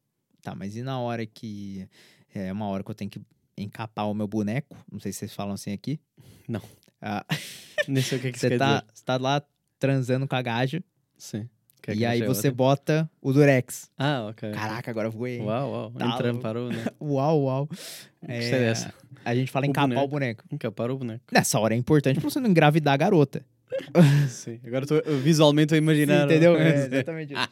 [0.43, 1.89] Tá, mas e na hora que.
[2.35, 3.21] É uma hora que eu tenho que
[3.57, 4.77] encapar o meu boneco?
[4.91, 6.01] Não sei se vocês falam assim aqui.
[6.49, 6.63] Não.
[7.01, 7.25] Ah,
[7.89, 8.85] Nem sei o que é que você quer tá, dizer.
[8.95, 9.43] você tá lá
[9.79, 10.83] transando com a gaja
[11.19, 11.49] Sim.
[11.83, 12.55] Que é e aí você ótimo.
[12.57, 13.91] bota o durex.
[13.99, 14.53] Ah, ok.
[14.53, 15.41] Caraca, agora eu voei.
[15.41, 15.91] Uau, uau.
[15.91, 16.39] Tá louco.
[16.41, 16.85] parou, né?
[17.01, 17.67] Uau, uau.
[17.67, 18.95] Gostei É, dessa.
[19.25, 20.05] A gente fala O encapar boneco.
[20.05, 20.45] o boneco.
[20.53, 21.25] Encapar o boneco.
[21.33, 23.45] Nessa hora é importante pra você não engravidar a garota.
[24.29, 24.61] Sim.
[24.65, 26.21] Agora estou eu visualmente a imaginar.
[26.21, 26.57] Sim, entendeu?
[26.57, 27.49] É, exatamente isso.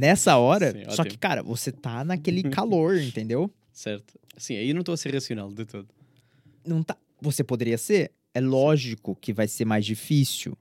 [0.00, 3.48] Nessa hora, Sim, só que, cara, você tá naquele calor, entendeu?
[3.72, 4.18] Certo.
[4.36, 5.88] Sim, aí não estou a ser racional de todo.
[6.64, 6.96] Não tá.
[7.20, 8.12] Você poderia ser.
[8.32, 10.56] É lógico que vai ser mais difícil.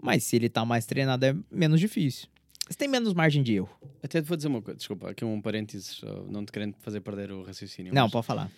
[0.00, 2.28] Mas se ele tá mais treinado, é menos difícil.
[2.68, 3.70] Você tem menos margem de erro.
[4.02, 7.30] Até te vou dizer uma coisa, desculpa, aqui um parênteses, não te querendo fazer perder
[7.30, 7.92] o raciocínio.
[7.92, 8.50] Não, mas, pode falar.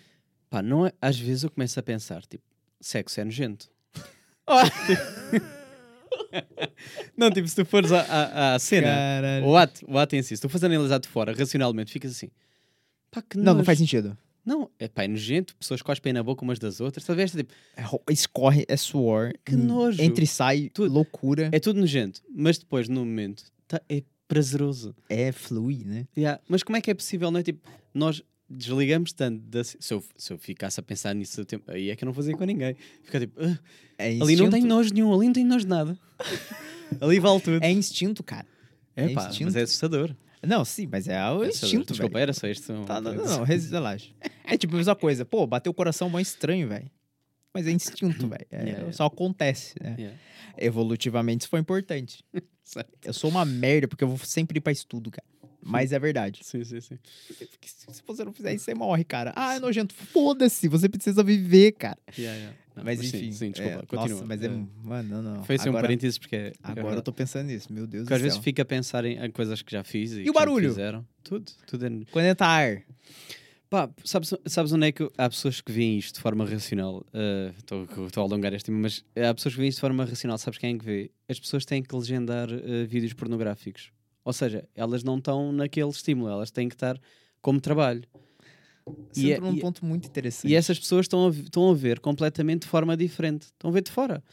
[0.49, 2.43] pá, não é, às vezes eu começo a pensar, tipo,
[2.79, 3.69] sexo é nojento.
[7.17, 9.45] não, tipo, se tu fores à, à, à cena, Caralho.
[9.45, 12.29] o ato, o ato em si, se tu fores analisar de fora, racionalmente, ficas assim,
[13.15, 14.17] pá, que Não, não faz sentido.
[14.45, 17.03] Não, é pá, é nojento, pessoas cospem na boca umas das outras.
[17.03, 17.83] Talvez tipo, É
[18.13, 19.31] Escorre, é suor.
[19.43, 19.99] Que nojo.
[20.01, 20.93] Entra e sai, Tudo.
[20.93, 21.49] loucura.
[21.51, 24.95] é tudo nojento, mas depois, no momento, tá- é prazeroso.
[25.09, 26.07] É, flui, né?
[26.17, 27.43] Yeah, Mas como é que é possível, não é?
[27.43, 29.63] Tipo, nós desligamos tanto da.
[29.63, 32.35] Se eu, se eu ficasse a pensar nisso, tempo, aí é que eu não fazia
[32.37, 32.75] com ninguém.
[33.03, 33.57] Fica tipo, "Ah,
[33.97, 35.97] É ali não tem nojo nenhum, ali não tem nojo de nada.
[37.01, 37.63] ali vale tudo.
[37.63, 38.45] É instinto, cara.
[38.95, 39.45] É, é pá, instinto.
[39.45, 40.15] mas é assustador.
[40.45, 42.23] Não, sim, mas é o É instinto, Desculpa, velho.
[42.23, 42.73] era só isto.
[42.85, 44.09] Tá, não, não, não, relaxa.
[44.43, 45.25] É tipo a mesma coisa.
[45.25, 46.89] Pô, bateu o coração mó estranho, velho.
[47.53, 48.45] Mas é instinto, velho.
[48.51, 48.93] É, Yeah, yeah.
[48.93, 49.95] Só acontece, né?
[49.97, 50.17] Yeah.
[50.57, 52.23] Evolutivamente isso foi importante.
[53.03, 55.23] Eu sou uma merda, porque eu vou sempre ir pra estudo, cara.
[55.65, 56.41] Mas é verdade.
[56.43, 56.99] Sim, sim, sim.
[57.65, 59.33] Se você não fizer isso, você morre, cara.
[59.35, 59.93] Ah, é nojento.
[59.93, 61.97] Foda-se, você precisa viver, cara.
[62.17, 62.57] Yeah, yeah.
[62.75, 63.31] Não, mas sim, enfim.
[63.31, 64.09] Sim, desculpa, é, continua.
[64.09, 64.45] Nossa, mas é.
[64.45, 64.49] É.
[64.83, 65.43] Mano, não, não.
[65.43, 66.47] Foi assim um agora, parênteses porque é.
[66.47, 68.43] é agora eu tô pensando nisso, meu Deus Porque do às vezes céu.
[68.43, 70.69] fica a pensar em, coisas que já fiz e, o já me barulho?
[70.69, 71.07] fizeram.
[71.23, 72.83] Tudo, tudo é Quando entra ar.
[73.69, 77.03] Pá, sabes, sabes onde é que eu- há pessoas que veem isto de forma racional?
[77.57, 80.37] Estou a alongar este tema, mas há pessoas que veem isto de forma racional.
[80.37, 81.11] Sabes quem é que vê?
[81.27, 83.91] As pessoas têm que legendar eh, vídeos pornográficos.
[84.25, 86.99] Ou seja, elas não estão naquele estímulo, elas têm que estar
[87.41, 88.01] como trabalho.
[89.13, 90.51] Você E é- entrou num e- ponto muito interessante.
[90.51, 93.43] E essas pessoas estão a, estão a ver completamente de forma diferente.
[93.43, 94.23] Estão a ver de fora.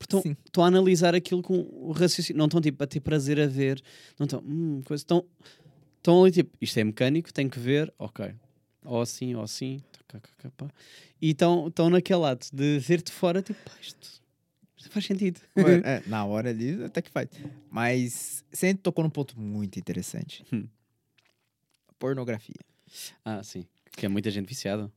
[0.00, 2.38] Estão, estão a analisar aquilo com o raciocínio.
[2.38, 3.80] Não estão tipo, a ter prazer a ver.
[4.18, 4.40] Não estão.
[4.46, 5.00] Hum, coisa.
[5.02, 5.24] Estão,
[5.96, 8.32] estão ali tipo, isto é mecânico, tenho que ver, ok.
[8.84, 9.80] Ou assim, ou assim.
[10.06, 10.68] tá, cá, pá.
[11.20, 14.22] E estão, estão naquele ato de ver de fora, tipo, isto,
[14.90, 15.40] faz sentido.
[15.56, 17.28] Mano, é, na hora ali até que faz.
[17.70, 20.44] Mas você tocou num ponto muito interessante.
[20.52, 20.66] Hum.
[21.98, 22.60] Pornografia.
[23.24, 23.66] ah, sim.
[23.92, 24.90] Que é muita gente viciada.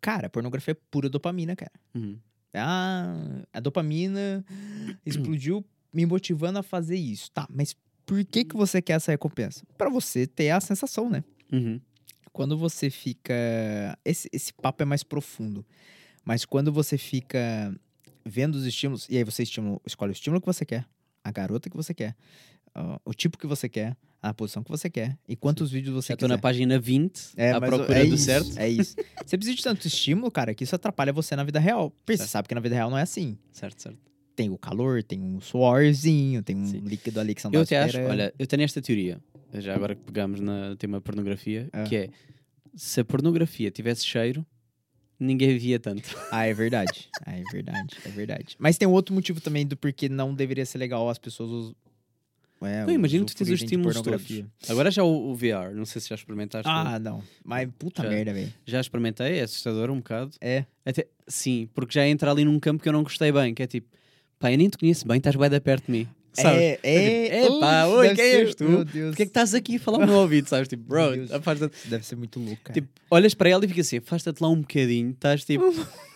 [0.00, 1.72] Cara, pornografia é pura dopamina, cara.
[1.94, 2.18] Uhum.
[2.54, 4.44] Ah, a dopamina
[5.06, 7.30] explodiu me motivando a fazer isso.
[7.30, 9.64] Tá, mas por que que você quer essa recompensa?
[9.78, 11.22] Pra você ter a sensação, né?
[11.52, 11.80] Uhum.
[12.32, 13.34] Quando você fica.
[14.04, 15.64] Esse, esse papo é mais profundo.
[16.24, 17.74] Mas quando você fica
[18.24, 20.86] vendo os estímulos, e aí você estimula, escolhe o estímulo que você quer,
[21.24, 22.14] a garota que você quer,
[22.74, 26.08] ah, o tipo que você quer, a posição que você quer, e quantos vídeos você
[26.08, 26.36] Já estou quiser.
[26.36, 28.58] na página 20, É, mas procura é do isso, certo.
[28.58, 28.94] É isso.
[29.24, 31.90] Você precisa de tanto estímulo, cara, que isso atrapalha você na vida real.
[32.04, 33.38] Porque você sabe que na vida real não é assim.
[33.52, 33.98] Certo, certo.
[34.36, 36.80] Tem o calor, tem um suorzinho, tem um Sim.
[36.80, 39.18] líquido ali que você não Eu até acho, olha, eu tenho esta teoria,
[39.54, 41.84] já agora que pegamos no tema pornografia, Ah.
[41.84, 42.10] que é
[42.74, 44.46] se a pornografia tivesse cheiro,
[45.20, 46.02] ninguém via tanto.
[46.32, 47.08] Ah, é verdade.
[47.26, 48.56] Ah, é verdade, é verdade.
[48.58, 51.50] Mas tem um outro motivo também do porquê não deveria ser legal as pessoas.
[51.50, 51.74] us-
[52.62, 54.42] É, Não, imagina tu tens os estímulos todos.
[54.68, 56.68] Agora já o, o VR, não sei se já experimentaste.
[56.70, 57.22] Ah, não.
[57.44, 58.08] Mas puta Já.
[58.10, 58.52] merda, velho.
[58.66, 60.32] Já experimentei, é assustador um bocado.
[60.40, 60.64] É.
[60.84, 63.66] Até, sim, porque já entra ali num campo que eu não gostei bem, que é
[63.66, 63.88] tipo,
[64.38, 66.08] pá, eu nem te conheço bem, estás bem da perto de mim.
[66.32, 66.60] Sabes?
[66.60, 67.42] É, é.
[67.42, 68.64] tipo, "Epá, Ui, oi, deve quem és ser- tu?
[68.68, 69.08] Meu Deus.
[69.10, 70.68] Porquê é que estás aqui a falar no meu ouvido, sabes?
[70.68, 71.10] Tipo, bro,
[71.86, 72.74] Deve ser muito louco, cara.
[72.74, 75.64] Tipo, olhas para ela e fica assim, afasta-te lá um bocadinho, estás tipo.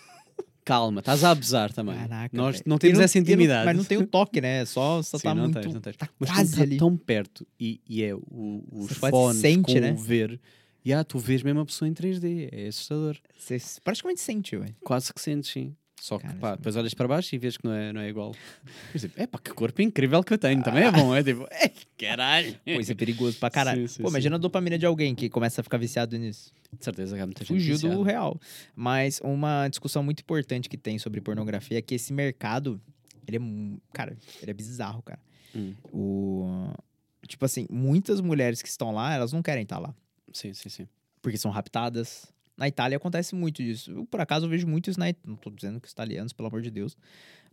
[0.64, 1.94] Calma, estás a abusar também.
[1.94, 3.66] Caraca, Nós não temos essa e não- intimidade.
[3.66, 4.64] mas não tem o toque, né?
[4.64, 5.60] Só, só Sim, tá não muito.
[5.60, 5.94] tens, não tens.
[5.96, 6.78] Tá Mas quase tá ali.
[6.78, 9.92] tão perto e, e é o, os Você fones sente, com né?
[9.92, 10.40] o ver,
[10.82, 13.16] e ah, tu vês mesmo a pessoa em 3D, é assustador.
[13.38, 14.74] Você praticamente sente, velho.
[14.82, 15.74] Quase que sentes, sim.
[16.04, 18.00] Só que Cara, pá, é depois olhas para baixo e vês que não é, não
[18.02, 18.34] é igual.
[18.92, 21.14] Mas, tipo, é pá, que corpo incrível que eu tenho, também é bom.
[21.14, 22.52] É tipo, é, caralho.
[22.62, 23.88] Pô, isso é perigoso pra caralho.
[23.88, 24.12] Sim, sim, Pô, sim.
[24.12, 26.52] imagina a dopamina de alguém que começa a ficar viciado nisso.
[26.78, 28.04] De certeza há muita gente Fugiu do viciada.
[28.04, 28.38] real.
[28.76, 32.78] Mas uma discussão muito importante que tem sobre pornografia é que esse mercado,
[33.26, 33.40] ele é,
[33.94, 35.20] cara, ele é bizarro, cara.
[35.56, 36.70] Hum, O
[37.26, 39.94] tipo assim, muitas mulheres que estão lá, elas não querem estar lá,
[40.34, 40.86] Sim, sim, sim.
[41.22, 42.26] porque são raptadas.
[42.56, 43.90] Na Itália acontece muito isso.
[43.90, 46.32] Eu, por acaso eu vejo muito isso na It- não tô dizendo que os italianos,
[46.32, 46.96] pelo amor de Deus,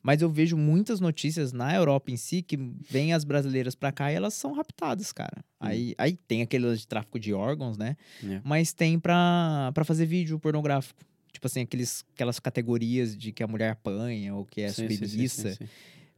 [0.04, 2.58] mas eu vejo muitas notícias na Europa em si que
[2.90, 5.44] vêm as brasileiras pra cá e elas são raptadas, cara.
[5.60, 7.96] Aí, aí tem aquele de tráfico de órgãos, né?
[8.24, 8.42] É.
[8.44, 11.00] mas tem pra, pra fazer vídeo pornográfico.
[11.32, 15.50] Tipo assim, aqueles, aquelas categorias de que a mulher apanha ou que é Sim, submissa.
[15.52, 15.70] sim, sim.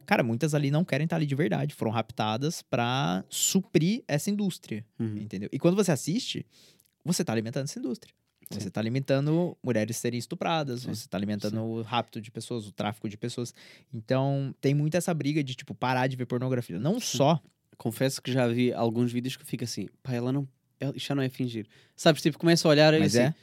[0.05, 1.73] Cara, muitas ali não querem estar ali de verdade.
[1.75, 5.17] Foram raptadas pra suprir essa indústria, Uhum.
[5.19, 5.47] entendeu?
[5.53, 6.45] E quando você assiste,
[7.05, 8.13] você tá alimentando essa indústria.
[8.49, 8.59] Sim.
[8.59, 12.71] Você tá alimentando mulheres serem estupradas, Sim, você tá alimentando o rapto de pessoas, o
[12.71, 13.53] tráfico de pessoas.
[13.93, 16.79] Então, tem muito essa briga de, tipo, parar de ver pornografia.
[16.79, 17.41] Não só
[17.77, 20.47] confesso que já vi alguns vídeos que fica assim, pá, ela não.
[20.79, 21.65] Ela, já não é fingir.
[21.95, 23.35] Sabes, tipo, começa a olhar e Mas assim, é.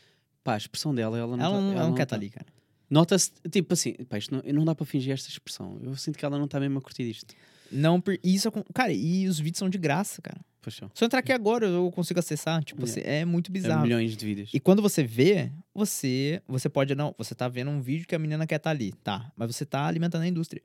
[0.44, 2.16] pá, a expressão dela, ela não Ela tá- não, ela não quer tá.
[2.16, 2.46] estar ali, cara.
[2.88, 5.78] Nota-se, tipo assim, pá, isto não, não dá para fingir esta expressão.
[5.82, 7.34] Eu sinto que ela não está mesmo a curtir isto.
[7.70, 10.40] Não, isso, cara, e os vídeos são de graça, cara.
[10.62, 12.62] Poxa, Se eu entrar aqui agora, eu consigo acessar.
[12.62, 13.00] Tipo, Yeah.
[13.00, 13.82] assim, é muito é bizarro.
[13.82, 14.50] milhões de vídeos.
[14.52, 18.18] E quando você vê, você você pode não, você tá vendo um vídeo que a
[18.18, 19.32] menina quer estar ali, tá?
[19.36, 20.62] Mas você tá alimentando a indústria.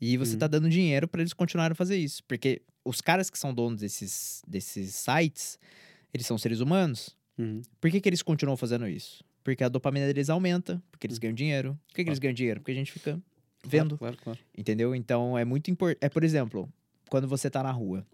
[0.00, 0.38] E você Uhum.
[0.40, 3.80] tá dando dinheiro pra eles continuarem a fazer isso, porque os caras que são donos
[3.80, 5.58] desses desses sites,
[6.12, 7.16] eles são seres humanos.
[7.38, 7.62] Uhum.
[7.80, 9.22] Por que, que eles continuam fazendo isso?
[9.44, 11.78] Porque a dopamina deles aumenta, porque eles ganham dinheiro.
[11.86, 12.60] Por que, que eles ganham dinheiro?
[12.60, 13.20] Porque a gente fica
[13.68, 14.38] vendo, Claro, claro.
[14.56, 14.94] entendeu?
[14.94, 15.98] Então é muito importante.
[16.00, 16.68] É, por exemplo,
[17.08, 18.06] quando você tá na rua,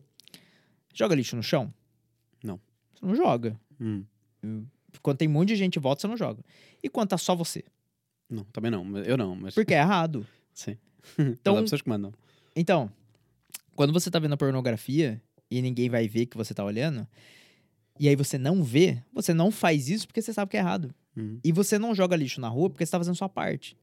[0.95, 1.73] joga lixo no chão?
[2.43, 2.61] Não.
[2.95, 3.59] Você não joga.
[3.81, 4.05] Hum.
[5.01, 6.43] Quando tem um monte de gente em volta, você não joga.
[6.83, 7.65] E quando tá só você?
[8.29, 8.99] Não, também não.
[8.99, 9.55] Eu não, mas.
[9.55, 10.27] Porque é errado.
[10.53, 10.77] Sim.
[11.19, 11.57] Então-.
[11.59, 12.13] Há pessoas que mandam.
[12.55, 12.91] Então,
[13.75, 15.21] quando você tá vendo a pornografia
[15.51, 17.07] e ninguém vai ver que você tá olhando,
[17.99, 20.95] e aí você não vê, você não faz isso porque você sabe que é errado.
[21.17, 21.39] Uhum.
[21.45, 23.77] E você não joga lixo na rua porque você tá fazendo sua parte.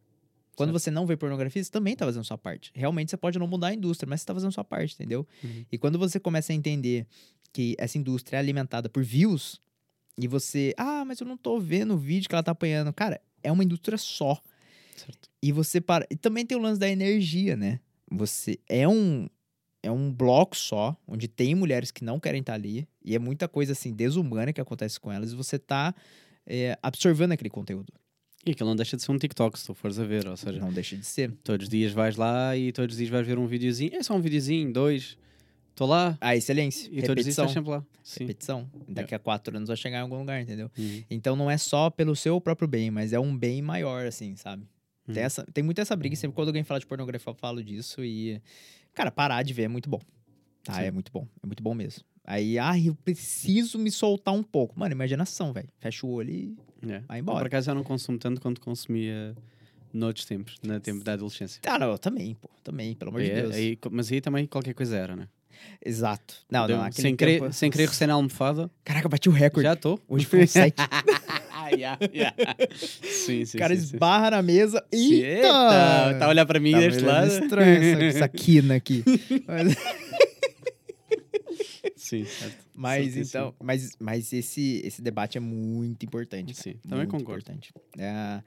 [0.60, 0.84] Quando Certo.
[0.84, 2.70] você não vê pornografia, você também tá fazendo sua parte.
[2.76, 5.26] Realmente você pode não mudar a indústria, mas você tá fazendo sua parte, entendeu?
[5.42, 5.66] Uhum.
[5.72, 7.08] E quando você começa a entender
[7.54, 9.62] que essa indústria é alimentada por views,
[10.18, 12.92] e você, ah, mas eu não tô vendo o vídeo que ela tá apanhando.
[12.92, 14.38] Cara, é uma indústria só.
[14.98, 15.30] Certo.
[15.42, 16.06] E você para.
[16.12, 17.80] E também tem o lance da energia, né?
[18.12, 19.30] Você é um
[19.82, 23.48] é um bloco só, onde tem mulheres que não querem estar ali, e é muita
[23.48, 25.96] coisa assim desumana que acontece com elas, e você tá
[26.46, 27.94] é, absorvendo aquele conteúdo.
[28.46, 30.28] E aquilo não deixa de ser um TikTok, se tu fores a ver.
[30.28, 31.32] Ou seja, Não deixa de ser.
[31.44, 33.94] todos os dias vais lá e todos os dias vais ver um videozinho.
[33.96, 35.18] É só um videozinho, dois.
[35.72, 37.86] Estou lá A excelência, e todos os dias repetição, sempre lá.
[38.04, 38.20] Sim.
[38.26, 38.70] repetição.
[38.88, 40.70] Daqui a quatro anos vai chegar em algum lugar, entendeu?
[40.78, 41.04] Uhum.
[41.10, 44.64] Então não é só pelo seu próprio bem, mas é um bem maior, assim, sabe?
[45.06, 45.22] Tem, Uhum.
[45.24, 48.42] essa, tem muito essa briga, sempre quando alguém fala de pornografia eu falo disso e...
[48.94, 50.02] Cara, parar de ver é muito bom.
[50.64, 50.82] Tá, Sim.
[50.82, 52.04] é muito bom, é muito bom mesmo.
[52.26, 54.78] Aí, ah, eu preciso me soltar um pouco.
[54.78, 55.70] Mano, imaginação, velho.
[55.80, 56.58] Fecha o olho e
[56.88, 57.00] É.
[57.08, 57.40] vai Eu, embora.
[57.40, 59.36] por acaso já não consumo tanto quanto consumia
[59.94, 61.60] noutros tempos, no tempo da adolescência.
[61.66, 63.56] Ah, não, também, pô, também, pelo amor de Aí- Deus.
[63.56, 65.28] aí- mas aí também qualquer coisa era, né?
[65.84, 66.36] Exato.
[66.50, 69.68] Não, Deu- não, sem, querer, tempo- sem querer receber na almofada, Caraca, bati o recorde.
[69.68, 70.00] já estou.
[70.08, 70.76] Hoje foi um sete.
[71.74, 72.36] yeah, yeah.
[73.04, 73.58] Sim, sim.
[73.58, 73.94] o cara sim, sim.
[73.94, 74.84] esbarra na mesa.
[74.94, 75.14] Sim.
[75.22, 75.48] Eita!
[76.18, 77.28] Tá a olhar para mim Tá deste lado.
[77.28, 79.04] estranho essa, essa quina aqui.
[79.48, 79.76] Mas-
[81.96, 82.66] Sim, certo.
[82.76, 86.54] Mas então, mas, mas esse, esse debate é muito importante.
[86.54, 86.64] cara.
[86.64, 87.42] Sim, também Muito concordo.
[87.42, 87.74] Importante.
[87.98, 88.42] É,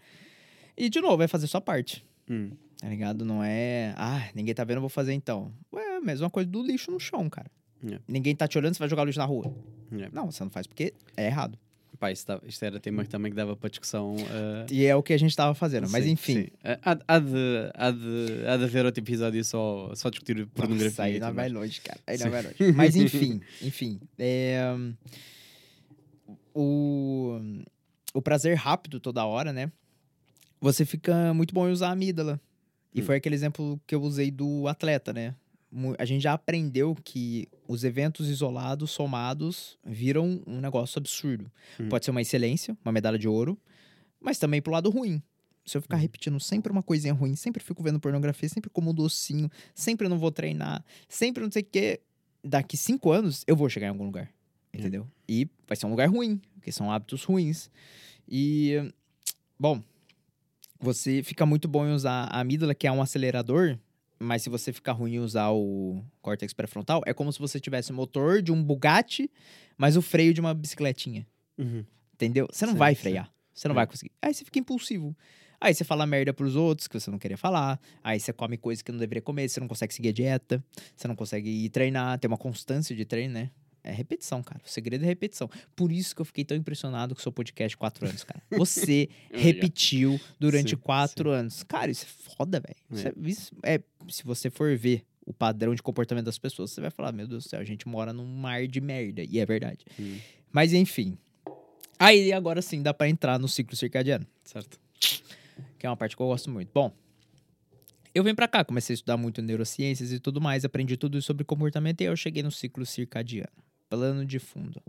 [0.77, 2.05] E de novo, vai fazer sua parte.
[2.29, 3.25] Hum, Tá ligado?
[3.25, 3.95] Não é.
[3.97, 5.53] Ah, ninguém tá vendo, eu vou fazer então.
[5.73, 7.49] Ué, mesma coisa do lixo no chão, cara.
[7.85, 7.99] É.
[8.09, 9.55] Ninguém tá te olhando, você vai jogar lixo na rua.
[9.93, 10.09] é.
[10.13, 11.57] Não, você não faz porque é errado.
[12.03, 14.17] Pá, isto, dava- isto era tema que também que dava para discussão.
[14.19, 15.89] eh, E é o que a gente tava fazendo.
[15.89, 16.35] Mas sim, enfim.
[16.35, 16.49] sim.
[16.65, 20.91] Eh, Há, há de, há, de, há de haver outro episódio só, só discutir pornografia.
[20.91, 22.01] Nossa, aí não vai longe, cara.
[22.05, 22.57] Aí não vai longe.
[22.75, 24.01] Mas enfim, enfim.
[24.19, 24.65] é,
[26.55, 27.39] o,
[28.15, 29.71] o prazer rápido toda hora, né?
[30.61, 32.41] Você fica muito bom em usar a amígdala.
[32.95, 33.05] E Hum.
[33.05, 35.35] foi aquele exemplo que eu usei do atleta, né?
[35.99, 41.51] A gente já aprendeu que os eventos isolados, somados, viram um negócio absurdo.
[41.81, 41.89] Hum.
[41.89, 43.59] Pode ser uma excelência, uma medalha de ouro,
[44.21, 45.23] mas também pro lado ruim.
[45.65, 48.95] Se eu ficar repetindo sempre uma coisinha ruim, sempre fico vendo pornografia, sempre como um
[48.95, 52.01] docinho, sempre não vou treinar, sempre não sei o quê,
[52.45, 54.29] daqui cinco anos eu vou chegar em algum lugar.
[54.75, 55.07] Entendeu?
[55.29, 57.71] E vai ser um lugar ruim, porque são hábitos ruins.
[58.27, 58.93] E,
[59.59, 59.83] bom,
[60.81, 63.79] você fica muito bom em usar a amígdala, que é um acelerador,
[64.23, 67.91] mas se você ficar ruim em usar o córtex pré-frontal, é como se você tivesse
[67.91, 69.31] o motor de um Bugatti,
[69.77, 71.27] mas o freio de uma bicicletinha.
[71.59, 71.85] Uhum.
[72.15, 72.47] Entendeu?
[72.51, 73.31] Você não vai frear.
[73.53, 73.77] Você não É.
[73.77, 74.13] vai conseguir.
[74.23, 75.17] Aí você fica impulsivo.
[75.61, 77.79] Aí você fala merda pros outros que você não queria falar.
[78.03, 79.49] Aí você come coisas que não deveria comer.
[79.49, 80.65] Você não consegue seguir a dieta.
[80.97, 82.19] Você não consegue ir treinar.
[82.19, 83.51] Ter uma constância de treino, né?
[83.85, 84.61] É repetição, cara.
[84.65, 85.51] O segredo é repetição.
[85.75, 88.41] Por isso que eu fiquei tão impressionado com o seu podcast quatro anos, cara.
[88.53, 91.63] Você repetiu durante Sim, quatro anos.
[91.65, 93.07] Cara, isso é foda, velho.
[93.09, 96.91] É- isso é- se você for ver o padrão de comportamento das pessoas, você vai
[96.91, 99.23] falar: Meu Deus do céu, a gente mora num mar de merda.
[99.25, 99.85] E é verdade.
[99.99, 100.19] Hum,
[100.53, 101.19] Mas enfim.
[101.99, 104.79] Aí agora sim dá pra entrar no ciclo circadiano, certo.
[105.79, 106.71] que é uma parte que eu gosto muito.
[106.75, 106.93] Bom,
[108.15, 111.45] eu vim pra cá, comecei a estudar muito neurociências e tudo mais, aprendi tudo sobre
[111.45, 113.53] comportamento e aí eu cheguei no ciclo circadiano,
[113.97, 114.83] plano de fundo.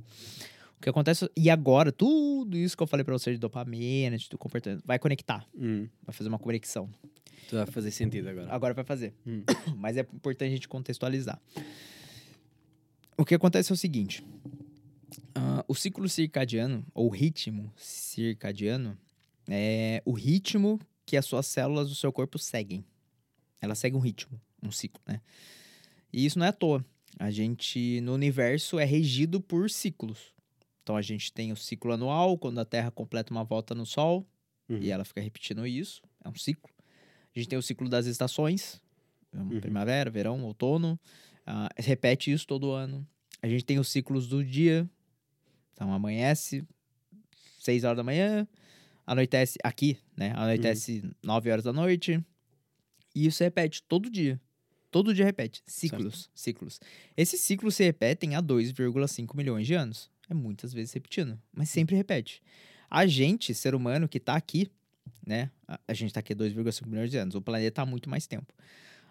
[0.78, 4.30] O que acontece e agora tudo isso que eu falei pra você de dopamina, de
[4.38, 6.90] comportamento, vai conectar, Hum, vai fazer uma conexão.
[7.50, 8.50] tudo vai fazer sentido agora.
[8.54, 9.14] Agora vai fazer.
[9.28, 9.44] Hum.
[9.78, 11.40] Mas é importante a gente contextualizar.
[13.18, 14.24] O que acontece é o seguinte:
[15.36, 18.98] ah, o ciclo circadiano, ou ritmo circadiano,
[19.50, 22.84] é o ritmo que as suas células do seu corpo seguem.
[23.62, 25.22] Elas seguem um ritmo, um ciclo, né?
[26.12, 26.84] E isso não é à toa.
[27.20, 30.34] A gente, no universo, é regido por ciclos.
[30.82, 34.28] Então a gente tem o ciclo anual, quando a Terra completa uma volta no Sol,
[34.70, 34.78] Uhum.
[34.78, 36.02] e ela fica repetindo isso.
[36.24, 36.70] É um ciclo.
[37.36, 38.82] A gente tem o ciclo das estações.
[39.34, 39.60] Uhum.
[39.60, 41.00] Primavera, verão, outono.
[41.46, 43.06] Ah, repete isso todo ano.
[43.42, 44.90] A gente tem os ciclos do dia.
[45.74, 46.66] Então amanhece
[47.60, 48.48] 6 horas da manhã.
[49.06, 50.32] Anoitece aqui, né?
[50.36, 52.24] Anoitece 9 horas da noite.
[53.14, 54.40] E isso repete todo dia.
[54.94, 55.64] Todo dia repete.
[55.66, 56.80] Ciclos, ciclos.
[57.18, 60.08] Esses ciclos se repetem há 2,5 milhões de anos.
[60.30, 62.44] É muitas vezes repetindo, mas sempre repete.
[62.92, 64.70] A gente, ser humano que tá aqui,
[65.26, 65.50] né?
[65.88, 68.54] A, gente tá aqui há 2,5 milhões de anos, o planeta há muito mais tempo.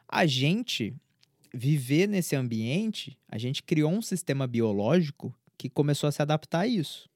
[0.06, 0.94] A gente
[1.52, 6.66] viver nesse ambiente, a gente criou um sistema biológico que começou a se adaptar a
[6.68, 7.10] isso.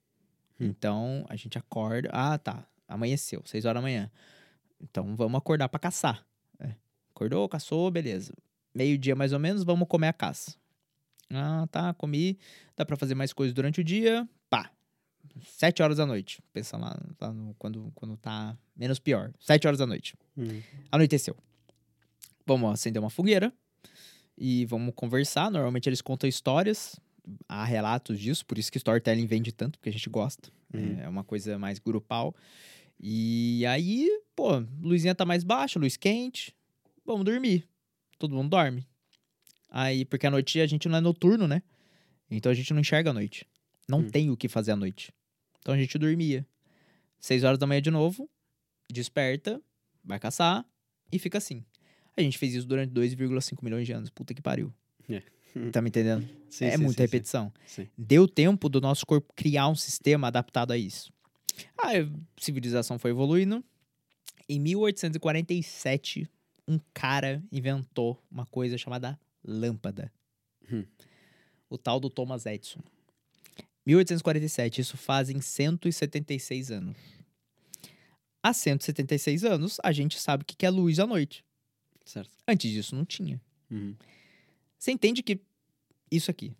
[0.59, 0.65] Hum.
[0.65, 4.11] Então, a gente acorda, ah, tá, amanheceu, 6 horas da manhã.
[4.81, 6.27] Então, vamos acordar pra caçar.
[6.59, 6.75] É.
[7.11, 8.33] Acordou, caçou, beleza.
[8.77, 10.55] Meio-dia mais ou menos, vamos comer a caça.
[11.31, 12.37] Ah, tá, comi.
[12.75, 14.27] Dá pra fazer mais coisas durante o dia.
[14.51, 14.71] Pá.
[15.43, 16.39] Sete horas da noite.
[16.53, 19.31] Pensa lá, lá no- quando, quando tá menos pior.
[19.39, 20.13] Sete horas da noite.
[20.37, 20.61] Hum.
[20.91, 21.35] Anoiteceu.
[22.45, 23.51] Vamos acender uma fogueira
[24.37, 25.49] e vamos conversar.
[25.49, 26.95] Normalmente eles contam histórias.
[27.49, 30.49] Há relatos disso, por isso que storytelling vende tanto, porque a gente gosta.
[30.73, 30.99] Uhum.
[31.01, 32.33] É uma coisa mais grupal.
[32.99, 36.55] E aí, pô, luzinha tá mais baixa, luz quente.
[37.05, 37.67] Vamos dormir.
[38.17, 38.85] Todo mundo dorme.
[39.69, 41.61] Aí, porque a noite a gente não é noturno, né?
[42.29, 43.45] Então a gente não enxerga a noite.
[43.87, 44.09] Não Hum.
[44.09, 45.13] tem o que fazer à noite.
[45.59, 46.45] Então a gente dormia.
[47.19, 48.29] Seis horas da manhã de novo,
[48.91, 49.61] desperta,
[50.03, 50.65] vai caçar
[51.11, 51.63] e fica assim.
[52.15, 54.09] A gente fez isso durante 2,5 milhões de anos.
[54.09, 54.73] Puta que pariu.
[55.09, 55.21] É.
[55.71, 56.27] Tá me entendendo?
[56.49, 57.53] Sim, é sim, muita sim, repetição.
[57.97, 61.11] Deu tempo do nosso corpo criar um sistema adaptado a isso.
[61.79, 61.93] A
[62.39, 63.63] civilização foi evoluindo.
[64.47, 66.29] Em 1847,
[66.67, 70.11] um cara inventou uma coisa chamada lâmpada.
[70.71, 70.83] Hum.
[71.69, 72.81] O tal do Thomas Edison.
[73.85, 76.97] 1847, isso fazem 176 anos.
[78.43, 81.43] Há 176 anos, a gente sabe o que é luz à noite.
[82.05, 82.31] Certo.
[82.47, 83.41] Antes disso, não tinha.
[83.71, 83.95] Uhum.
[84.77, 85.39] Você entende que
[86.11, 86.53] isso aqui,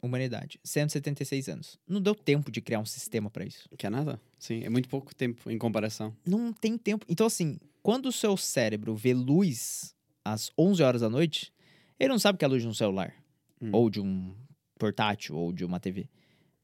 [0.00, 3.68] humanidade, 176 anos, não deu tempo de criar um sistema pra isso.
[3.76, 4.20] Que é nada.
[4.38, 6.14] Sim, é muito pouco tempo em comparação.
[6.24, 7.04] Não tem tempo.
[7.08, 9.94] Então, assim, quando o seu cérebro vê luz
[10.24, 11.52] às 11 horas da noite,
[12.00, 13.14] ele não sabe que é a luz de um celular,
[13.60, 13.68] Hum.
[13.72, 14.34] ou de um
[14.78, 16.08] portátil, ou de uma TV.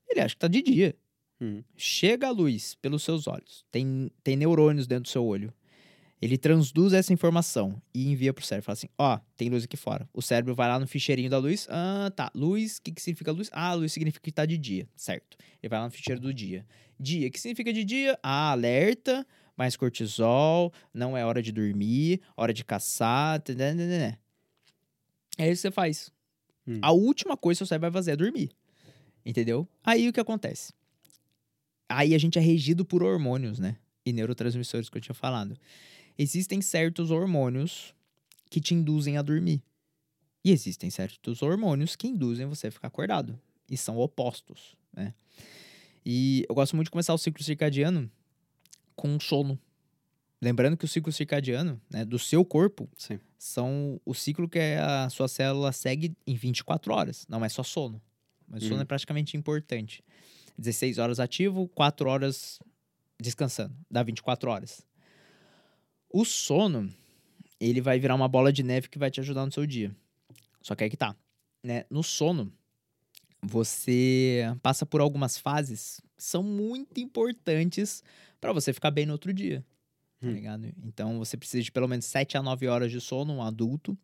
[0.09, 0.97] Ele acha que tá de dia.
[1.39, 1.63] Uhum.
[1.77, 5.53] Chega a luz pelos seus olhos, tem, tem neurônios dentro do seu olho.
[6.23, 8.65] Ele transduz essa informação e envia pro cérebro.
[8.67, 10.07] Fala assim: ó, tem luz aqui fora.
[10.13, 11.67] O cérebro vai lá no ficheirinho da luz.
[11.71, 12.31] Ah, tá.
[12.35, 13.49] Luz, o que, que significa luz?
[13.53, 15.37] Ah, luz significa que tá de dia, certo.
[15.63, 16.67] Ele vai lá no ficheiro do dia.
[16.99, 18.19] Dia, o que significa de dia?
[18.23, 19.27] Ah, alerta,
[19.61, 23.43] mais cortisol, não é hora de dormir, hora de caçar.
[23.43, 24.17] tadadadadá.
[25.37, 26.11] É isso que você faz.
[26.67, 26.79] Hum.
[26.81, 28.51] A última coisa que o cérebro vai fazer é dormir.
[29.25, 29.69] Entendeu?
[29.85, 30.73] Aí o que acontece?
[31.91, 33.77] Aí a gente é regido por hormônios, né?
[34.03, 35.55] E neurotransmissores que eu tinha falado.
[36.17, 37.95] Existem certos hormônios
[38.49, 39.63] que te induzem a dormir.
[40.43, 43.39] E existem certos hormônios que induzem você a ficar acordado.
[43.69, 45.13] E são opostos, né?
[46.03, 48.11] E eu gosto muito de começar o ciclo circadiano
[48.97, 49.59] com sono.
[50.43, 53.21] Lembrando que o ciclo circadiano, né, do seu corpo, Sim.
[53.39, 57.27] são o ciclo que a sua célula segue em 24 horas.
[57.29, 58.01] Não é só sono.
[58.49, 58.81] Mas sono Uhum.
[58.83, 60.03] é praticamente importante.
[60.59, 62.59] 16 horas ativo, 4 horas
[63.21, 63.75] descansando.
[63.91, 64.85] Dá 24 horas.
[66.13, 66.93] O sono,
[67.61, 69.95] ele vai virar uma bola de neve que vai te ajudar no seu dia.
[70.63, 71.15] Só que aí que tá.
[71.63, 71.85] Né?
[71.91, 72.53] No sono,
[73.43, 78.03] você passa por algumas fases que são muito importantes
[78.41, 79.65] para você ficar bem no outro dia.
[80.21, 80.33] Tá Hum.
[80.33, 80.73] ligado?
[80.85, 83.97] Então você precisa de pelo menos 7 a 9 horas de sono, um adulto.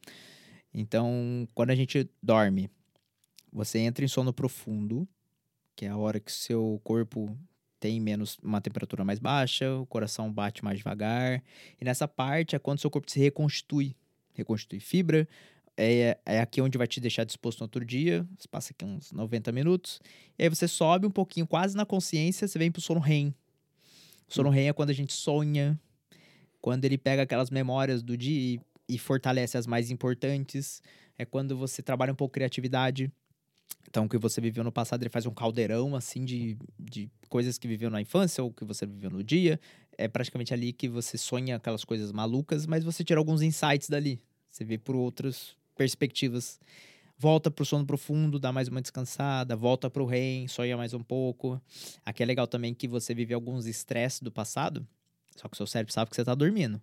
[0.72, 2.70] Então, quando a gente dorme,
[3.52, 5.08] você entra em sono profundo,
[5.74, 7.36] que é a hora que o seu corpo
[7.80, 11.42] tem menos uma temperatura mais baixa, o coração bate mais devagar.
[11.80, 13.96] E nessa parte é quando seu corpo se reconstitui,
[14.34, 15.28] reconstitui fibra.
[15.76, 18.26] É, é aqui onde vai te deixar disposto no outro dia.
[18.38, 20.00] Você passa aqui uns 90 minutos.
[20.38, 23.34] E aí você sobe um pouquinho, quase na consciência, você vem pro sono REM.
[24.28, 25.78] O sono REM é quando a gente sonha,
[26.60, 28.56] quando ele pega aquelas memórias do dia
[28.88, 30.82] e, e fortalece as mais importantes.
[31.18, 33.12] É quando você trabalha um pouco criatividade.
[33.88, 37.56] Então, o que você viveu no passado, ele faz um caldeirão, assim, de, de coisas
[37.56, 39.60] que viveu na infância ou que você viveu no dia.
[39.96, 44.20] É praticamente ali que você sonha aquelas coisas malucas, mas você tira alguns insights dali.
[44.50, 46.58] Você vê por outras perspectivas.
[47.18, 51.60] Volta pro sono profundo, dá mais uma descansada, volta pro REM, sonha mais um pouco.
[52.04, 54.86] Aqui é legal também que você vive alguns estresses do passado,
[55.34, 56.80] só que o seu cérebro sabe que você tá dormindo.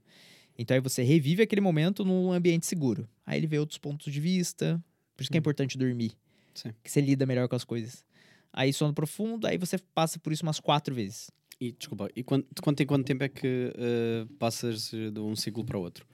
[0.58, 3.08] Então aí você revive aquele momento num ambiente seguro.
[3.26, 4.84] Aí ele vê outros pontos de vista.
[5.16, 6.14] Por isso que é importante dormir.
[6.54, 6.74] Sim.
[6.84, 8.04] Que você lida melhor com as coisas.
[8.52, 11.32] Aí sono profundo, aí você passa por isso umas quatro vezes.
[11.60, 15.64] E desculpa, e quanto, quanto em quanto tempo é que eh, passas de um ciclo
[15.64, 16.06] para o outro?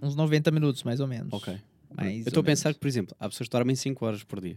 [0.00, 1.32] Uns 90 minutos, mais ou menos.
[1.32, 1.58] Ok.
[1.96, 2.76] Mais eu ou estou a pensar menos.
[2.76, 4.56] que, por exemplo, há pessoas que dormem 5 horas por dia.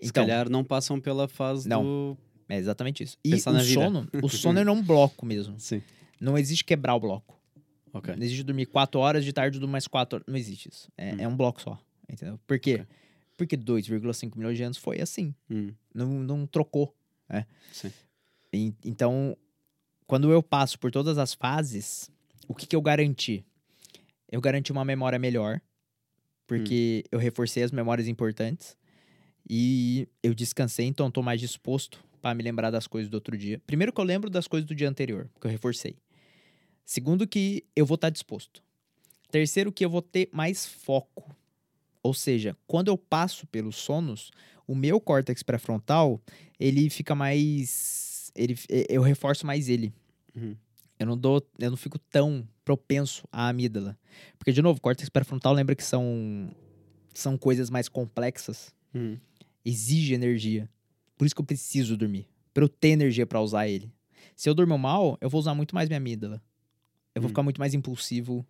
[0.00, 1.82] Se Então, calhar não passam pela fase Não.
[1.82, 2.18] do.
[2.48, 3.16] é exatamente isso.
[3.24, 5.58] E o sono, o sono é um bloco mesmo.
[5.58, 5.82] Sim.
[6.20, 7.38] Não existe quebrar o bloco.
[7.92, 8.14] Ok.
[8.14, 10.26] Não existe dormir quatro horas, de tarde dormir mais quatro horas.
[10.28, 10.90] Não existe isso.
[10.96, 11.16] É, Hum.
[11.20, 11.78] é um bloco só.
[12.08, 12.38] Entendeu?
[12.46, 12.74] Por quê?
[12.82, 12.86] Ok.
[13.38, 15.34] Porque 2,5 milhões de anos foi assim.
[15.50, 15.72] Hum.
[15.94, 16.94] Não, não trocou.
[17.28, 17.46] né?
[17.72, 17.90] Sim.
[18.52, 19.36] E- então,
[20.06, 22.10] quando eu passo por todas as fases,
[22.48, 23.44] o que, que eu garanti?
[24.30, 25.60] Eu garanti uma memória melhor,
[26.46, 28.76] porque eu reforcei as memórias importantes
[29.48, 33.60] e eu descansei, então estou mais disposto para me lembrar das coisas do outro dia.
[33.66, 35.96] Primeiro que eu lembro das coisas do dia anterior, porque eu reforcei.
[36.84, 38.62] Segundo que eu vou estar disposto.
[39.30, 41.34] Terceiro que eu vou ter mais foco.
[42.02, 44.30] Ou seja, quando eu passo pelos sonos,
[44.66, 46.20] o meu córtex pré-frontal,
[46.58, 48.56] ele fica mais ele
[48.88, 49.92] eu reforço mais ele.
[50.34, 50.56] Uhum.
[50.98, 53.96] Eu não dou, eu não fico tão propenso à amígdala.
[54.36, 56.50] Porque de novo, córtex pré-frontal lembra que são
[57.14, 59.16] são coisas mais complexas, Uhum.
[59.64, 60.68] exige energia.
[61.16, 63.90] Por isso que eu preciso dormir, Pra eu ter energia pra usar ele.
[64.34, 66.42] Se eu durmo mal, eu vou usar muito mais minha amígdala.
[67.14, 67.30] Eu vou Hum.
[67.30, 68.44] ficar muito mais impulsivo.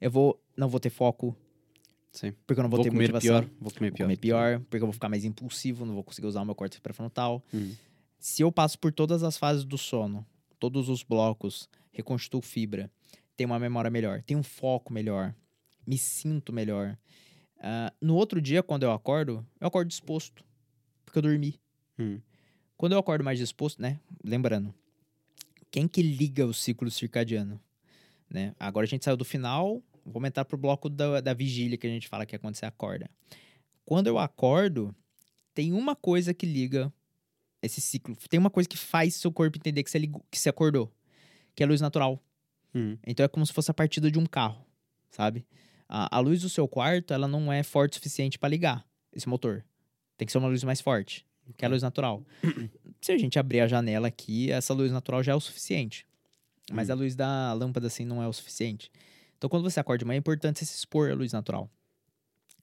[0.00, 1.36] Eu vou não vou ter foco,
[2.12, 2.32] Sim.
[2.46, 3.40] porque eu não vou, Vou ter comer motivação.
[3.42, 3.50] pior.
[3.60, 4.04] Vou comer Vou pior.
[4.06, 6.80] comer pior, porque eu vou ficar mais impulsivo, não vou conseguir usar o meu córtex
[6.80, 7.44] pré-frontal.
[7.52, 7.74] Uhum.
[8.18, 10.24] Se eu passo por todas as fases do sono,
[10.58, 12.90] todos os blocos, reconstruo fibra,
[13.40, 15.34] tenho uma memória melhor, tenho um foco melhor,
[15.86, 16.98] me sinto melhor.
[17.58, 20.44] Ah, no outro dia, quando eu acordo, eu acordo disposto,
[21.06, 21.58] porque eu dormi.
[21.98, 22.20] Uhum.
[22.76, 23.98] Quando eu acordo mais disposto, né?
[24.22, 24.74] Lembrando,
[25.70, 27.58] quem que liga o ciclo circadiano?
[28.28, 28.54] Né?
[28.60, 31.90] Agora a gente saiu do final, vou entrar pro bloco da, da vigília que a
[31.90, 33.10] gente fala que é quando você acorda.
[33.86, 34.94] Quando eu acordo,
[35.54, 36.92] tem uma coisa que liga
[37.62, 38.14] esse ciclo.
[38.28, 40.92] Tem uma coisa que faz seu corpo entender que você, ligou, que você acordou,
[41.54, 42.22] que é a luz natural.
[42.74, 42.96] Uhum.
[43.06, 44.64] Então é como se fosse a partida de um carro,
[45.10, 45.46] sabe?
[45.88, 49.28] A, a luz do seu quarto, ela não é forte o suficiente para ligar esse
[49.28, 49.64] motor.
[50.16, 51.26] Tem que ser uma luz mais forte,
[51.56, 52.24] que é a luz natural.
[53.00, 56.06] Se a gente abrir a janela aqui, essa luz natural já é o suficiente.
[56.72, 56.92] Mas Hum.
[56.92, 58.92] a luz da lâmpada, assim, não é o suficiente.
[59.36, 61.68] Então, quando você acorda de manhã, é importante você se expor à luz natural.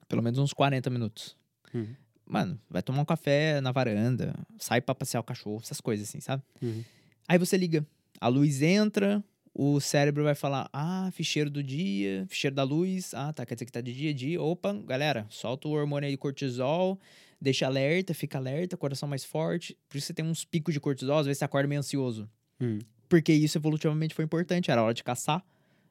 [0.08, 1.36] Pelo menos uns 40 minutos.
[1.74, 1.94] Uhum.
[2.26, 6.20] Mano, vai tomar um café na varanda, sai pra passear o cachorro, essas coisas assim,
[6.22, 6.44] sabe?
[6.62, 6.84] Uhum.
[7.28, 7.86] Aí você liga,
[8.22, 9.24] a luz entra,
[9.60, 13.66] o cérebro vai falar: ah, ficheiro do dia, ficheiro da luz, ah, tá, quer dizer
[13.66, 14.40] que tá de dia, dia.
[14.40, 17.00] Opa, galera, solta o hormônio aí de cortisol,
[17.42, 19.76] deixa alerta, fica alerta, coração mais forte.
[19.90, 22.30] Por isso você tem uns picos de cortisol, às vezes você acorda meio ansioso.
[22.62, 22.78] Uhum.
[23.10, 25.44] Porque isso evolutivamente foi importante, era hora de caçar.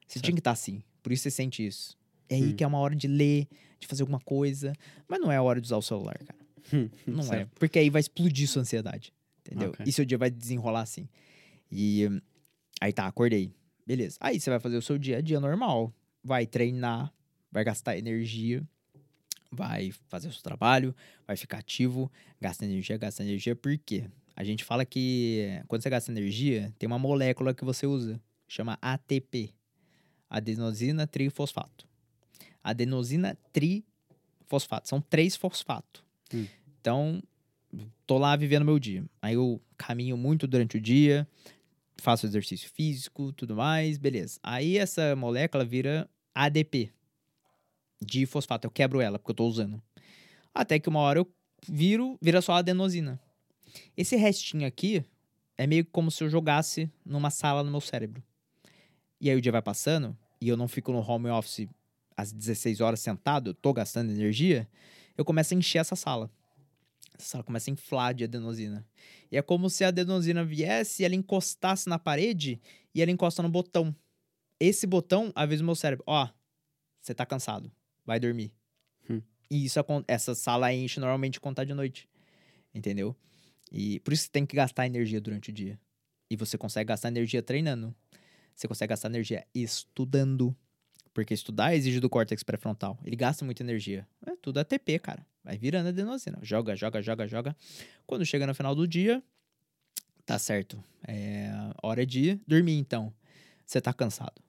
[0.07, 0.25] Você Certo.
[0.25, 1.97] tinha que estar assim, por isso você sente isso.
[2.29, 2.55] É aí Hum.
[2.55, 3.47] que é uma hora de ler,
[3.79, 4.71] de fazer alguma coisa,
[5.09, 6.39] mas não é a hora de usar o celular, cara.
[6.73, 6.89] Hum.
[7.05, 7.23] Não é.
[7.23, 7.51] Certo.
[7.59, 9.11] Porque aí vai explodir sua ansiedade.
[9.45, 9.69] Entendeu?
[9.69, 9.85] Ok.
[9.85, 11.07] E seu dia vai desenrolar assim.
[11.71, 12.21] E hum,
[12.81, 13.51] aí tá, acordei.
[13.87, 14.17] Beleza.
[14.19, 15.93] Aí você vai fazer o seu dia a dia normal.
[16.21, 17.13] Vai treinar,
[17.49, 18.61] vai gastar energia,
[19.49, 20.93] vai fazer o seu trabalho,
[21.25, 22.11] vai ficar ativo,
[22.41, 23.55] gasta energia, gasta energia.
[23.55, 24.09] Por quê?
[24.35, 28.77] A gente fala que quando você gasta energia, tem uma molécula que você usa, chama
[28.81, 29.53] ATP.
[30.29, 31.87] Adenosina trifosfato.
[32.61, 34.89] Adenosina trifosfato.
[34.89, 36.03] São três fosfatos.
[36.33, 36.45] Hum.
[36.81, 37.23] Então,
[38.05, 39.05] tô lá vivendo meu dia.
[39.21, 41.25] Aí eu caminho muito durante o dia,
[41.99, 44.39] faço exercício físico, tudo mais, beleza.
[44.43, 46.91] Aí essa molécula vira ADP,
[48.01, 48.67] de fosfato.
[48.67, 49.81] Eu quebro ela, porque eu tô usando.
[50.53, 51.27] Até que uma hora eu
[51.67, 53.19] viro, vira só adenosina.
[53.95, 55.03] Esse restinho aqui
[55.57, 58.23] é meio como se eu jogasse numa sala no meu cérebro.
[59.19, 61.67] E aí o dia vai passando e eu não fico no home office
[62.15, 64.67] às 16 horas sentado, eu tô gastando energia,
[65.17, 66.31] eu começo a encher essa sala.
[67.17, 68.85] Essa sala começa a inflar de adenosina.
[69.31, 72.61] E é como se a adenosina viesse e ela encostasse na parede
[72.93, 73.95] e ela encosta no botão.
[74.59, 76.29] Esse botão avisa o meu cérebro: ó,
[77.01, 77.71] você tá cansado,
[78.05, 78.53] vai dormir.
[79.09, 79.21] Hum.
[79.49, 82.07] E isso, essa sala enche normalmente quando tá de noite.
[82.73, 83.15] Entendeu?
[83.71, 85.79] E por isso você tem que gastar energia durante o dia.
[86.29, 87.95] E você consegue gastar energia treinando.
[88.53, 90.55] Você consegue gastar energia estudando.
[91.13, 92.99] Porque estudar exige do córtex pré-frontal.
[93.03, 94.07] Ele gasta muita energia.
[94.25, 95.25] É tudo ATP, cara.
[95.47, 96.37] Vai virando adenosina.
[96.41, 97.55] Joga, joga, joga, joga.
[98.05, 99.23] Quando chega no final do dia,
[100.25, 100.77] tá certo.
[101.07, 101.49] É
[101.81, 103.13] hora de dormir, então.
[103.65, 104.41] Você tá cansado.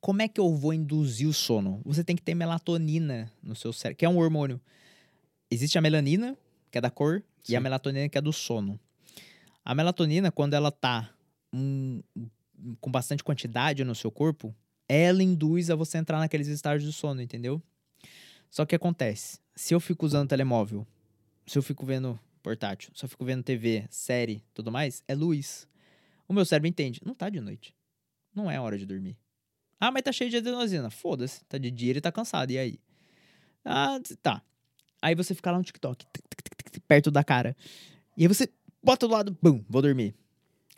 [0.00, 1.82] Como é que eu vou induzir o sono?
[1.84, 4.60] Você tem que ter melatonina no seu cérebro, que é um hormônio.
[5.50, 6.38] Existe a melanina,
[6.70, 7.64] que é da cor, e a Sim.
[7.64, 8.78] melatonina, que é do sono.
[9.64, 11.12] A melatonina, quando ela tá
[11.52, 12.00] hum,
[12.80, 14.54] com bastante quantidade no seu corpo,
[14.88, 17.60] ela induz a você entrar naqueles estágios do sono, entendeu?
[18.48, 20.86] Só que acontece, se eu fico usando telemóvel,
[21.46, 25.68] se eu fico vendo portátil, se eu fico vendo TV, série, tudo mais, é luz.
[26.26, 27.74] O meu cérebro entende, não tá de noite.
[28.34, 29.18] Não é hora de dormir.
[29.78, 30.90] Ah, mas tá cheio de adenosina.
[30.90, 32.80] Foda-se, tá de dia ele tá cansado, e aí?
[33.64, 34.42] Ah, tá.
[35.00, 36.06] Aí você fica lá no TikTok,
[36.86, 37.56] perto da cara.
[38.16, 38.48] E aí você
[38.82, 40.14] bota do lado, bum, vou dormir.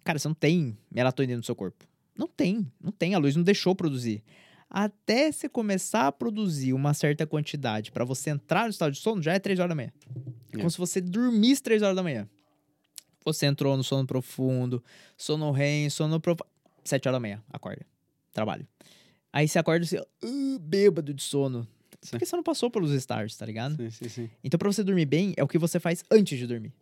[0.03, 1.87] Cara, você não tem melatonina no seu corpo.
[2.17, 3.15] Não tem, não tem.
[3.15, 4.23] A luz não deixou produzir.
[4.77, 9.23] Até você começar a produzir uma certa quantidade pra você entrar no estado de sono,
[9.23, 9.93] já é 3 horas da manhã.
[10.53, 10.59] É É.
[10.59, 12.29] como se você dormisse 3 horas da manhã.
[13.25, 14.83] Você entrou no sono profundo,
[15.17, 16.51] sono REM, sono profundo.
[16.85, 17.87] Sete horas da manhã, acorda.
[18.33, 18.67] Trabalho.
[19.33, 21.69] Aí você acorda assim, "Ah, bêbado de sono.
[22.03, 22.11] Sim.
[22.11, 23.77] Porque você não passou pelos stars, tá ligado?
[23.77, 24.31] Sim, sim, sim.
[24.43, 26.75] Então, pra você dormir bem, é o que você faz antes de dormir.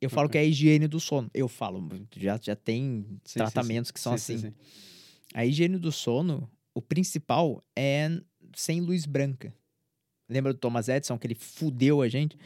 [0.00, 0.32] Eu falo Ok.
[0.32, 1.28] que é a higiene do sono.
[1.34, 3.94] Eu falo, já, já tem Sim, tratamentos sim.
[3.94, 4.38] que são Sim, assim.
[4.38, 4.54] sim, sim.
[5.34, 6.48] A higiene do sono,
[6.80, 8.10] o principal é
[8.54, 9.54] sem luz branca.
[10.28, 12.36] Lembra do Thomas Edison, que ele fudeu a gente?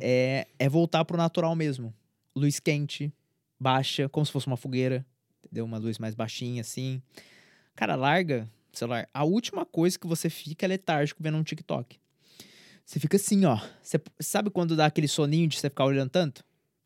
[0.00, 1.92] é, é voltar pro natural mesmo.
[2.34, 3.12] Luz quente,
[3.58, 5.04] baixa, como se fosse uma fogueira.
[5.44, 5.64] Entendeu?
[5.64, 7.00] Uma luz mais baixinha, assim.
[7.74, 9.08] Cara, larga o celular.
[9.14, 11.98] A última coisa que você fica é letárgico vendo um TikTok.
[12.84, 13.58] Você fica assim, ó.
[13.82, 16.44] Você sabe quando dá aquele soninho de você ficar olhando tanto?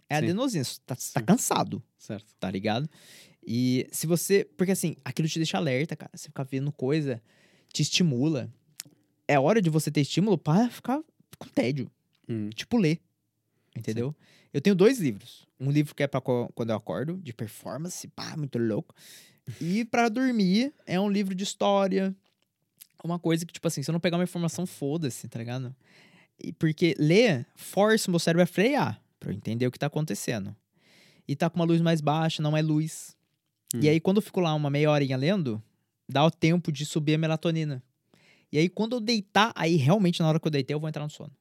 [0.09, 0.25] É Sim.
[0.25, 0.65] adenosina.
[0.65, 2.35] Você tá, tá cansado Certo.
[2.39, 2.89] tá ligado?
[3.47, 4.45] E se você.
[4.57, 6.11] Porque assim, aquilo te deixa alerta, cara.
[6.15, 7.23] Você ficar vendo coisa,
[7.73, 8.51] te estimula.
[9.27, 11.01] É hora de você ter estímulo para ficar
[11.39, 11.91] com tédio.
[12.29, 12.51] Hum.
[12.51, 13.01] Tipo, ler.
[13.77, 14.15] Entendeu?
[14.53, 15.47] Eu tenho dois livros.
[15.59, 18.95] Um livro que é pra co- quando eu acordo, de performance, pá, muito louco.
[19.61, 22.15] E pra dormir é um livro de história.
[23.03, 25.75] Uma coisa que, tipo assim, se eu não pegar uma informação, foda-se, tá ligado?
[26.43, 29.87] E porque ler força o meu cérebro a frear, pra eu entender o que tá
[29.87, 30.55] acontecendo.
[31.29, 33.17] E tá com uma luz mais baixa, não é luz.
[33.75, 33.81] Hum.
[33.83, 35.63] E aí, quando eu fico lá uma meia horinha lendo,
[36.09, 37.83] dá o tempo de subir a melatonina.
[38.53, 41.05] E aí, quando eu deitar, aí realmente na hora que eu deitei, eu vou entrar
[41.05, 41.33] no sono.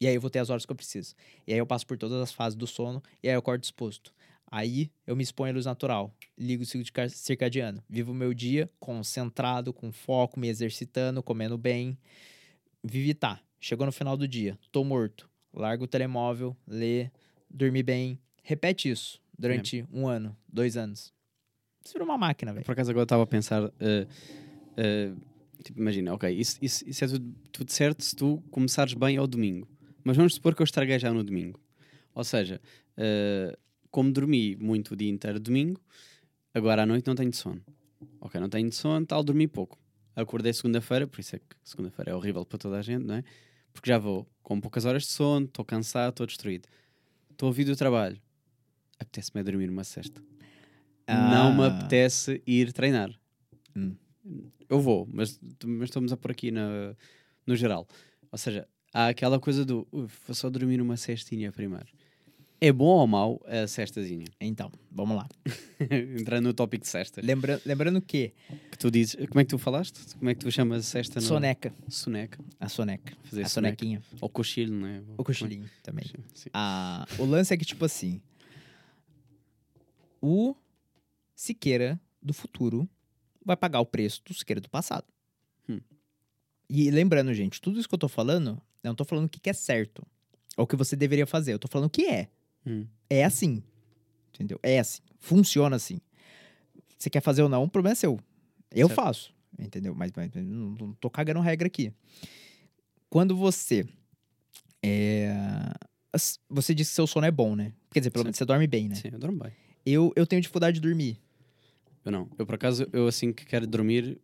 [0.00, 1.14] E aí eu vou ter as horas que eu preciso.
[1.46, 4.14] E aí eu passo por todas as fases do sono, e aí eu acordo disposto.
[4.50, 8.68] Aí eu me exponho à luz natural, ligo o ciclo circadiano, vivo o meu dia
[8.80, 11.98] concentrado, com foco, me exercitando, comendo bem.
[12.82, 13.40] Vivi tá.
[13.60, 15.28] Chegou no final do dia, tô morto.
[15.52, 17.10] Largo o telemóvel, lê,
[17.48, 18.18] dormi bem.
[18.42, 21.12] Repete isso durante um ano, dois anos.
[21.82, 22.64] Você virou uma máquina, velho.
[22.64, 23.72] Por acaso agora estava a pensar.
[23.80, 24.06] eh,
[24.76, 25.12] eh,
[25.64, 29.26] tipo, imagina, ok, isso, isso, isso é tudo, tudo certo se tu começares bem ao
[29.26, 29.68] domingo.
[30.04, 31.60] Mas vamos supor que eu estraguei já no domingo.
[32.14, 32.60] Ou seja,
[32.96, 33.56] eh,
[33.90, 35.80] como dormi muito o dia inteiro domingo,
[36.54, 37.62] agora à noite não tenho sono.
[38.20, 39.78] Ok, não tenho sono, tal, dormi pouco.
[40.14, 43.24] Acordei segunda-feira, por isso é que segunda-feira é horrível para toda a gente, não é?
[43.72, 46.68] Porque já vou com poucas horas de sono, estou cansado, estou destruído.
[47.30, 48.20] Estou a vir do trabalho.
[48.98, 50.20] Apetece-me a dormir uma cesta
[51.14, 51.66] não me Ah.
[51.66, 53.10] apetece ir treinar.
[53.76, 53.94] Hum.
[54.68, 56.94] Eu vou, mas, mas estamos a pôr aqui na,
[57.46, 57.86] no geral.
[58.30, 61.86] Ou seja, há aquela coisa do "Uf, vou só dormir uma cestinha primeiro.
[62.62, 64.26] É bom ou mau a cestazinha?
[64.38, 65.26] Então, vamos lá.
[66.20, 67.24] Entrando no tópico de cestas.
[67.24, 68.34] Lembra lembrando que
[68.70, 70.14] Que tu dizes, como é que tu falaste?
[70.18, 71.20] Como é que tu chamas cesta?
[71.20, 72.38] no- soneca, Soneca.
[72.60, 73.78] a soneca, Fazer a soneca.
[73.78, 75.02] sonequinha, Ou cochilo, não é?
[75.16, 76.04] o cochilinho também.
[76.34, 76.50] Sim.
[76.52, 78.20] Ah, o lance é que, tipo assim,
[80.20, 80.54] o
[81.40, 82.86] Siqueira do futuro
[83.42, 85.06] vai pagar o preço do Siqueira do passado.
[85.66, 85.80] Hum.
[86.68, 89.40] E lembrando, gente, tudo isso que eu tô falando, eu não tô falando o que,
[89.40, 90.06] que é certo.
[90.54, 91.54] Ou o que você deveria fazer.
[91.54, 92.28] Eu tô falando o que é.
[92.66, 92.86] Hum.
[93.08, 93.62] É assim.
[94.34, 94.60] Entendeu?
[94.62, 95.00] É assim.
[95.18, 95.98] Funciona assim.
[96.98, 98.20] Você quer fazer ou não, o problema é seu.
[98.70, 98.96] Eu Certo.
[99.02, 99.34] faço.
[99.58, 99.94] Entendeu?
[99.94, 101.90] Mas, mas não, não tô cagando regra aqui.
[103.08, 103.88] Quando você.
[104.82, 105.34] É,
[106.50, 107.72] você disse que seu sono é bom, né?
[107.90, 108.26] Quer dizer, pelo Sim.
[108.26, 108.94] menos você dorme bem, né?
[108.96, 109.52] Sim, eu durmo bem.
[109.86, 111.18] Eu, eu tenho dificuldade de dormir.
[112.04, 112.28] Eu não.
[112.38, 114.18] Eu, por acaso, eu assim que quero dormir,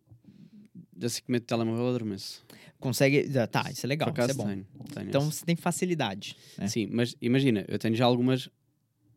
[1.01, 2.43] assim que meto o telemóvel, eu adormeço.
[2.79, 3.25] Consegue.
[3.37, 4.11] ah, Tá, isso é legal.
[4.11, 4.49] por Isso acaso é bom.
[4.49, 4.65] tenho.
[4.93, 5.39] tenho Então esse.
[5.39, 6.35] você tem facilidade.
[6.57, 6.67] né?
[6.67, 8.49] Sim, mas imagina, eu tenho já algumas.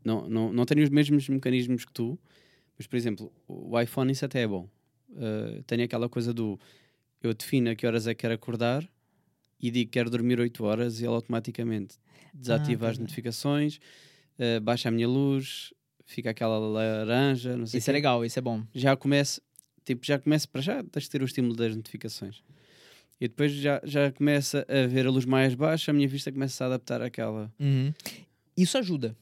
[0.04, 2.18] Não, não, não tenho os mesmos mecanismos que tu,
[2.78, 4.68] mas por exemplo, o iPhone isso até é bom.
[5.10, 6.58] Uh, tenho aquela coisa do
[7.22, 8.88] eu defino a que horas é que quero acordar
[9.60, 11.96] e digo que quero dormir 8 horas e ele automaticamente
[12.32, 13.02] desativa Ah, as bem.
[13.02, 13.78] notificações,
[14.38, 15.74] uh, baixa a minha luz,
[16.10, 18.62] fica aquela laranja, não sei Isso é legal, isso é bom.
[18.74, 19.40] Já começo,
[19.84, 22.42] tipo, já começo para já, tens de ter o estímulo das notificações.
[23.20, 26.64] E depois já, já começa a ver a luz mais baixa, a minha vista começa
[26.64, 27.52] a adaptar àquela.
[27.60, 27.92] Uhum.
[28.56, 29.16] Isso ajuda.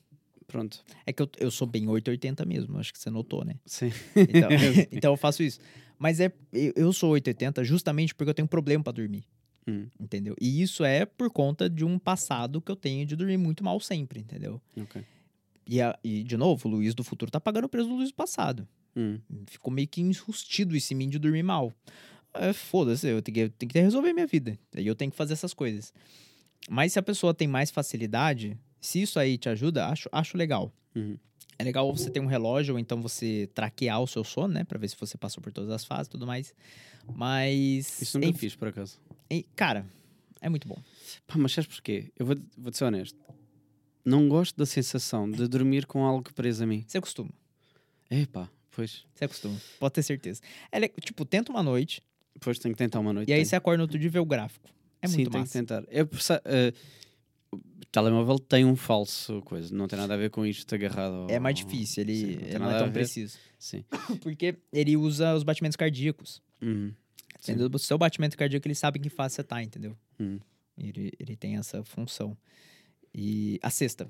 [0.47, 0.83] Pronto.
[1.05, 3.57] É que eu, eu sou bem 880 mesmo, acho que você notou, né?
[3.67, 3.93] Sim.
[4.17, 4.49] Então,
[4.91, 5.61] então eu faço isso.
[5.99, 9.25] Mas é, eu sou 880 justamente porque eu tenho problema pra dormir.
[9.67, 10.35] Hum, Entendeu?
[10.41, 13.79] E isso é por conta de um passado que eu tenho de dormir muito mal
[13.79, 14.63] sempre, entendeu?
[14.75, 15.05] ok.
[15.69, 18.09] E, a- e, de novo, o Luiz do futuro tá pagando o preço do Luiz
[18.11, 18.67] do passado.
[18.97, 21.73] Hum, Ficou meio que enrustido isso em mim de dormir mal.
[22.35, 24.59] É, Foda-se, eu tenho que, eu tenho que resolver minha vida.
[24.77, 25.93] E eu tenho que fazer essas coisas.
[26.71, 30.73] Mas se a pessoa tem mais facilidade, se isso aí te ajuda, acho, acho legal.
[30.95, 31.19] uhum.
[31.61, 34.63] É legal você ter um relógio, ou então você traquear o seu sono, né?
[34.65, 36.55] Pra ver se você passou por todas as fases e tudo mais.
[37.15, 38.01] Mas.
[38.01, 38.99] Isso nunca enfim, fiz, por acaso.
[39.57, 39.85] Cara,
[40.41, 40.81] é muito bom.
[41.27, 42.13] Pá, mas sabes porquê?
[42.17, 43.19] Eu vou, vou ser honesto.
[44.05, 46.85] Não gosto da sensação de dormir com algo preso a mim.
[46.87, 47.31] Você acostuma.
[48.11, 49.05] É pá, pois.
[49.15, 49.57] Você acostuma.
[49.79, 50.41] Pode ter certeza.
[50.73, 52.03] É, le- tipo, tenta uma noite,
[52.35, 53.29] Depois tenho que tentar uma noite.
[53.29, 54.69] e aí você acorda no outro dia e vê o gráfico.
[55.03, 55.53] É Sim, muito tenho massa.
[55.53, 55.85] que tentar.
[55.89, 56.01] É,
[56.45, 56.73] eh,
[57.53, 57.59] o
[57.93, 61.27] telemóvel tem um falso coisa, não tem nada a ver com isto agarrado.
[61.31, 63.39] É mais ao- difícil, Sim, ele, não tem ele não é tão preciso.
[63.59, 63.85] Sim.
[64.23, 66.41] Porque ele usa os batimentos cardíacos.
[66.63, 66.93] Uhum.
[67.41, 67.53] Sim.
[67.53, 67.71] Entendeu?
[67.73, 69.97] O seu batimento cardíaco, ele sabe em que fase você tá, entendeu?
[70.19, 70.41] Uhum.
[70.77, 72.37] Ele, ele tem essa função.
[73.21, 74.09] E a sexta.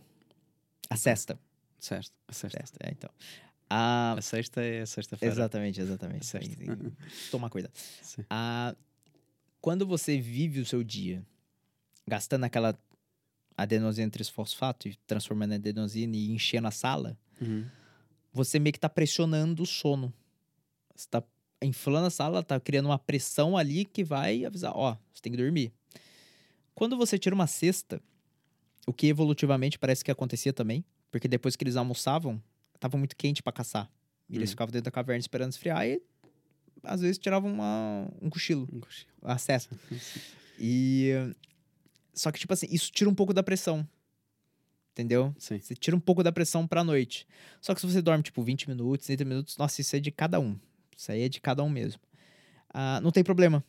[0.90, 1.38] A sexta.
[1.78, 2.12] Certo.
[2.26, 2.58] A sexta.
[2.58, 3.10] Sexta, é, então.
[3.70, 4.12] A...
[4.18, 5.32] A sexta é sexta-feira.
[5.34, 6.30] Exatamente, exatamente.
[6.30, 6.92] Tem-
[7.30, 7.72] Tomar cuidado.
[8.28, 8.76] A...
[9.62, 11.24] Quando você vive o seu dia
[12.06, 12.78] gastando aquela
[13.56, 17.64] adenosina trisfosfato e transformando em adenosina e enchendo a sala, Uhum.
[18.32, 20.12] você meio que tá pressionando o sono.
[20.94, 21.22] Você tá
[21.62, 25.38] inflando a sala, tá criando uma pressão ali que vai avisar, ó, você tem que
[25.38, 25.72] dormir.
[26.74, 28.00] Quando você tira uma cesta,
[28.88, 32.42] o que evolutivamente parece que acontecia também, porque depois que eles almoçavam,
[32.80, 33.90] tava muito quente pra caçar.
[34.28, 34.52] E eles Uhum.
[34.52, 36.00] ficavam dentro da caverna esperando esfriar e
[36.82, 39.10] às vezes tiravam uma, um cochilo, Um cochilo.
[39.22, 39.76] a cesta.
[40.60, 41.12] E
[42.12, 43.86] só que tipo assim, isso tira um pouco da pressão.
[44.92, 45.32] Entendeu?
[45.38, 45.60] Sim.
[45.60, 47.24] Você tira um pouco da pressão pra noite.
[47.60, 50.40] Só que se você dorme, tipo, 20 minutos, 30 minutos, nossa, isso é de cada
[50.40, 50.58] um.
[50.96, 52.00] Isso aí é de cada um mesmo.
[52.74, 53.62] Ah, não tem problema.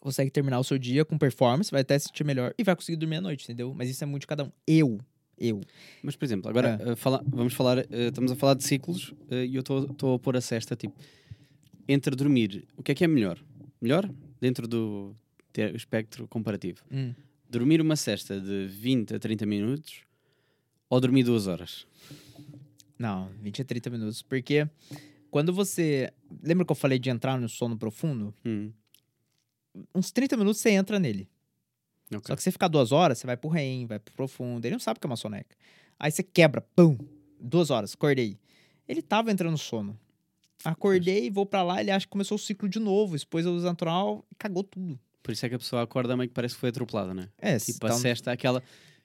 [0.00, 2.96] Consegue terminar o seu dia com performance, vai até se sentir melhor e vai conseguir
[2.96, 3.74] dormir à noite, entendeu?
[3.74, 4.52] Mas isso é muito de cada um.
[4.66, 4.98] Eu,
[5.36, 5.60] eu.
[6.02, 6.90] Mas, por exemplo, agora É.
[6.92, 10.18] eh, fala- vamos falar, eh, estamos a falar de ciclos eh, e eu estou a
[10.18, 10.94] pôr a cesta, tipo,
[11.88, 13.38] entre dormir, o que é que é melhor?
[13.80, 14.08] Melhor?
[14.40, 15.16] Dentro do
[15.74, 16.82] espectro comparativo.
[16.92, 17.12] Hum.
[17.50, 20.02] Dormir uma cesta de 20 a 30 minutos
[20.88, 21.86] ou dormir duas horas?
[22.98, 24.22] Não, 20 a 30 minutos.
[24.22, 24.68] Porque
[25.30, 26.12] quando você.
[26.42, 28.34] Lembra que eu falei de entrar no sono profundo?
[28.44, 28.70] Hum,
[29.94, 31.28] Uns 30 minutos você entra nele.
[32.12, 32.22] ok.
[32.26, 34.64] Só que você ficar duas horas, você vai pro REM, vai pro profundo.
[34.64, 35.56] Ele não sabe o que é uma soneca.
[35.98, 36.96] Aí você quebra, pum,
[37.40, 38.38] duas horas, acordei.
[38.88, 39.98] Ele tava entrando no sono.
[40.64, 43.62] Acordei, vou pra lá, ele acha que começou o ciclo de novo, expôs a luz
[43.62, 44.98] natural e cagou tudo.
[45.22, 47.28] Por isso é que a pessoa acorda meio que parece que foi atropelada, né?
[47.38, 48.62] É, Tipo, então, a cesta, aquela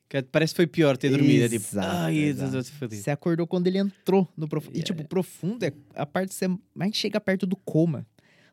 [0.10, 1.44] que parece que foi pior ter dormido.
[1.46, 2.64] É tipo, Exato, ai, exato.
[2.90, 4.74] você acordou quando ele entrou no profundo.
[4.76, 4.96] E Yeah.
[4.96, 8.06] tipo, profundo é a parte que você mais chega perto do coma.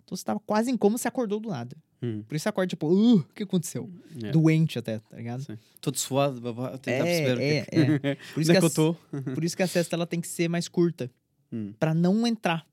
[0.04, 1.76] Então você tava quase em coma, você acordou do nada.
[2.02, 3.90] Hum, Por isso você acorda, tipo, uh, o que aconteceu?
[4.14, 4.32] yeah.
[4.32, 5.42] Doente até, tá ligado?
[5.42, 5.58] Sim.
[5.80, 8.14] Todo suado, babá, tentar É, perceber o que é, é, que- é.
[8.32, 9.34] Por isso é que a-.
[9.34, 11.10] Por isso que a cesta ela tem que ser mais curta.
[11.52, 11.74] Hum.
[11.78, 12.66] Pra não entrar.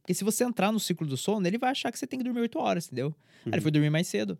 [0.00, 2.24] Porque se você entrar no ciclo do sono, ele vai achar que você tem que
[2.24, 3.14] dormir 8 horas, entendeu?
[3.44, 3.62] Aí ele Uhum.
[3.62, 4.38] foi dormir mais cedo.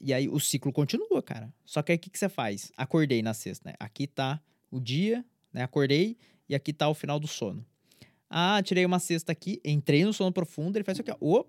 [0.00, 1.52] E aí o ciclo continua, cara.
[1.64, 2.70] Só que aí o que, que você faz?
[2.76, 3.76] Acordei na sexta, né?
[3.78, 5.62] Aqui tá o dia, né?
[5.62, 6.16] Acordei
[6.48, 7.64] e aqui tá o final do sono.
[8.28, 11.44] Ah, tirei uma cesta aqui, entrei no sono profundo, ele faz isso aqui, ó.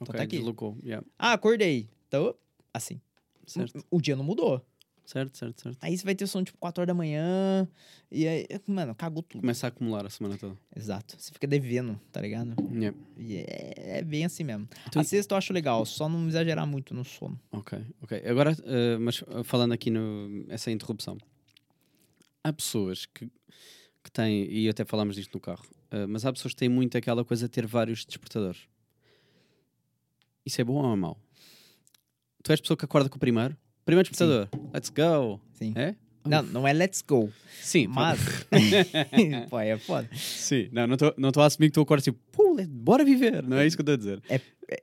[0.00, 0.36] Ô, Ok, tá aqui.
[0.36, 0.76] deslocou.
[0.84, 1.06] Yeah.
[1.18, 1.88] ah, acordei.
[2.08, 2.34] Então,
[2.72, 3.00] assim.
[3.46, 4.64] Certo, O dia não mudou.
[5.04, 5.78] certo, certo, certo.
[5.82, 7.68] Aí você vai ter sono tipo 4 horas da manhã.
[8.10, 9.42] E aí, mano, cagou tudo.
[9.42, 10.56] Começa a acumular a semana toda.
[10.74, 11.14] Exato.
[11.18, 12.54] Você fica devendo, tá ligado?
[12.72, 12.96] Yeah.
[13.18, 14.66] E é, é bem assim mesmo.
[14.88, 17.38] Então- A sexta eu acho legal, só não exagerar muito no sono.
[17.52, 18.22] Ok, ok.
[18.26, 21.18] Agora, eh, mas eh, falando aqui no essa interrupção,
[22.42, 23.26] há pessoas que,
[24.02, 26.96] que têm, e até falámos disto no carro, eh, mas há pessoas que têm muito
[26.96, 28.62] aquela coisa de ter vários despertadores.
[30.44, 31.18] Isso é bom ou é mau?
[32.42, 33.56] Tu és pessoa que acorda com o primeiro?
[33.84, 35.40] Primeiro despertador, let's go!
[35.54, 35.72] Sim.
[35.76, 35.94] É?
[36.26, 37.30] Não, não é let's go.
[37.60, 38.18] Sim, Mas.
[39.50, 40.08] Pô, é foda.
[40.14, 40.68] sim.
[40.72, 43.58] Não, não estou não tô a assumir que tu acordas tipo, pô, bora viver, não
[43.58, 44.22] é isso que eu estou a dizer.
[44.28, 44.38] É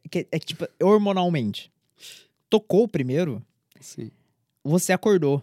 [0.10, 1.72] que, é que, tipo, hormonalmente.
[2.50, 3.44] Tocou o primeiro,
[3.80, 4.12] Sim.
[4.64, 5.42] você acordou.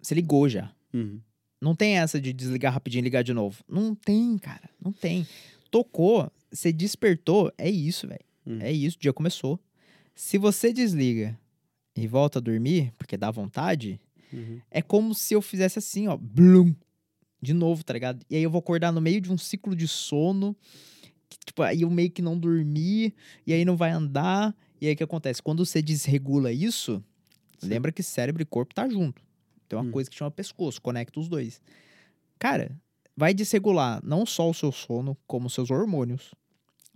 [0.00, 0.72] Você ligou já.
[0.94, 1.20] Uhum.
[1.60, 3.62] Não tem essa de desligar rapidinho e ligar de novo.
[3.68, 4.68] Não tem, cara.
[4.82, 5.26] Não tem.
[5.70, 8.24] Tocou, você despertou, é isso, velho.
[8.46, 8.58] Hum.
[8.60, 9.58] É isso, o dia começou.
[10.14, 11.38] Se você desliga
[11.96, 14.00] e volta a dormir, porque dá vontade,
[14.32, 14.60] Uhum.
[14.70, 16.74] é como se eu fizesse assim, ó, blum,
[17.40, 18.24] de novo, tá ligado?
[18.30, 20.56] E aí eu vou acordar no meio de um ciclo de sono,
[21.28, 23.14] que, tipo, aí eu meio que não dormi,
[23.46, 25.42] e aí não vai andar, e aí o que acontece?
[25.42, 27.02] Quando você desregula isso,
[27.58, 27.68] Sim.
[27.68, 29.22] lembra que cérebro e corpo tá junto.
[29.68, 29.90] Tem uma Hum.
[29.90, 31.60] coisa que chama pescoço, conecta os dois.
[32.38, 32.78] Cara,
[33.16, 36.34] vai desregular não só o seu sono, como os seus hormônios,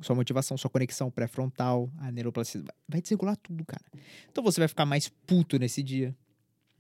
[0.01, 2.77] sua motivação, sua conexão pré-frontal, a neuroplasticidade.
[2.89, 3.85] vai- desregular tudo, cara.
[4.31, 6.15] Então você vai ficar mais puto nesse dia.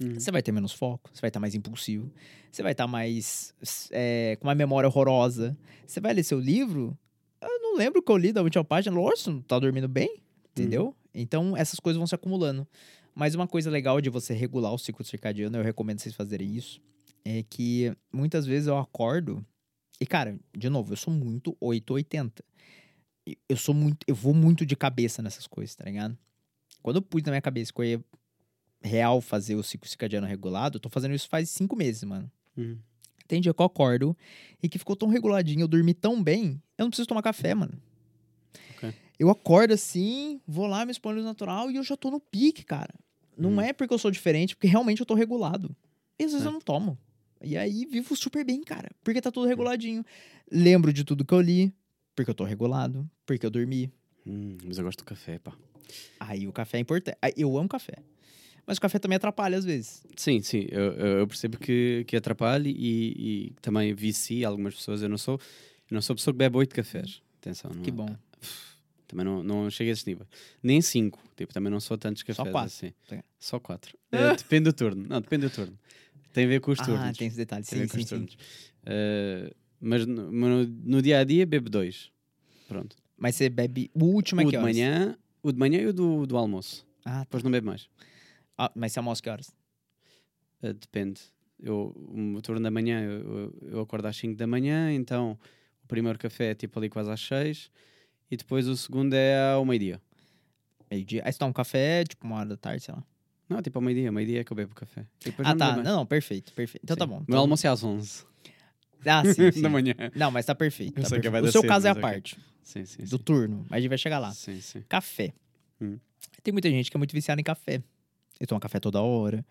[0.00, 0.14] Uhum.
[0.20, 2.12] Você vai ter menos foco, você vai estar mais impulsivo,
[2.50, 3.54] você vai estar mais.
[3.90, 5.56] é, com uma memória horrorosa.
[5.86, 6.96] Você vai ler seu livro.
[7.40, 8.94] Eu não lembro o que eu li da última página.
[8.94, 10.20] Lógico, não tá dormindo bem,
[10.50, 10.94] entendeu?
[11.14, 12.66] Então essas coisas vão se acumulando.
[13.14, 16.82] Mas uma coisa legal de você regular o ciclo circadiano, eu recomendo vocês fazerem isso,
[17.24, 19.42] é que muitas vezes eu acordo.
[19.98, 22.44] E, cara, de novo, eu sou muito 880.
[23.48, 23.98] Eu sou muito.
[24.06, 26.16] Eu vou muito de cabeça nessas coisas, tá ligado?
[26.82, 28.04] Quando eu pus na minha cabeça que eu ia
[28.82, 32.30] real fazer o ciclo circadiano regulado, eu tô fazendo isso faz cinco meses, mano.
[32.56, 32.78] Uhum.
[33.26, 34.16] Tem dia que eu acordo
[34.62, 37.72] e que ficou tão reguladinho, eu dormi tão bem, eu não preciso tomar café, mano.
[38.76, 38.94] Ok.
[39.18, 42.94] Eu acordo assim, vou lá, me exponho natural e eu já tô no pique, cara.
[43.36, 43.60] Não Hum.
[43.60, 45.74] é porque eu sou diferente, porque realmente eu tô regulado.
[46.18, 46.54] E às vezes eu Certo.
[46.54, 46.96] não tomo.
[47.42, 48.90] E aí vivo super bem, cara.
[49.02, 50.04] Porque tá tudo reguladinho.
[50.50, 51.74] Lembro de tudo que eu li,
[52.16, 53.92] porque eu tô regulado, porque eu dormi.
[54.26, 55.52] Hum, mas eu gosto do café, pá.
[56.18, 57.16] Aí o café é importante.
[57.36, 57.94] Eu amo café.
[58.66, 60.02] Mas o café também atrapalha às vezes.
[60.16, 62.72] Sim, sim, eu, eu percebo que, que atrapalha e,
[63.46, 65.02] e também vicia algumas pessoas.
[65.02, 65.34] Eu não sou,
[65.88, 67.22] eu não sou pessoa que bebe oito cafés.
[67.40, 68.08] Atenção, não Que é- bom.
[69.06, 70.26] Também não, não chego a esse nível.
[70.60, 71.22] Nem cinco.
[71.36, 72.66] Tipo, também não sou tantos cafés quatro.
[72.66, 72.92] assim.
[73.38, 73.96] Só quatro.
[74.10, 75.06] Eh, depende do turno.
[75.08, 75.78] Não, depende do turno.
[76.32, 77.16] Tem a ver com os Ah, turnos.
[77.16, 77.64] tem esse detalhe.
[77.64, 78.16] Tem a Sim, ver com sim, os sim.
[78.16, 78.36] turnos.
[78.84, 82.10] Eh, mas no, no, no dia a dia bebo dois.
[82.68, 82.96] Pronto.
[83.16, 84.74] Mas você bebe o último é o que de horas?
[84.76, 86.86] manhã, o de manhã e o do, do almoço.
[87.04, 87.20] Ah, tá.
[87.24, 87.88] Depois não bebo mais.
[88.58, 89.48] Ah, mas você almoça que horas?
[90.62, 91.20] Uh, depende.
[91.62, 91.94] Eu,
[92.36, 95.38] o turno da manhã, eu, eu- acordo às 5 da manhã, então
[95.82, 97.70] o primeiro café é tipo ali quase às 6
[98.30, 100.00] e depois o segundo é ao meio-dia.
[100.90, 101.22] Meio-dia.
[101.24, 103.02] Aí você toma um café, tipo uma hora da tarde, sei lá.
[103.48, 105.06] Não, tipo ao meio-dia, meio-dia é que eu bebo café.
[105.38, 105.76] Ah, tá.
[105.76, 106.82] Não, não, perfeito, perfeito.
[106.84, 107.10] Então tá Sim.
[107.10, 107.16] bom.
[107.16, 108.24] O meu Então- almoço é às 11
[109.04, 109.62] Ah, sim, sim.
[109.62, 109.94] da manhã.
[110.14, 111.00] Não, mas tá perfeito.
[111.00, 111.44] Tá perfeito.
[111.44, 113.98] O seu cedo, caso é a parte Sim, sim, do turno, mas a gente vai
[113.98, 114.32] chegar lá.
[114.32, 114.82] Sim, sim.
[114.88, 115.32] Café.
[115.80, 115.98] Hum.
[116.42, 117.82] Tem muita gente que é muito viciada em café.
[118.40, 119.44] Eu tomo café toda hora.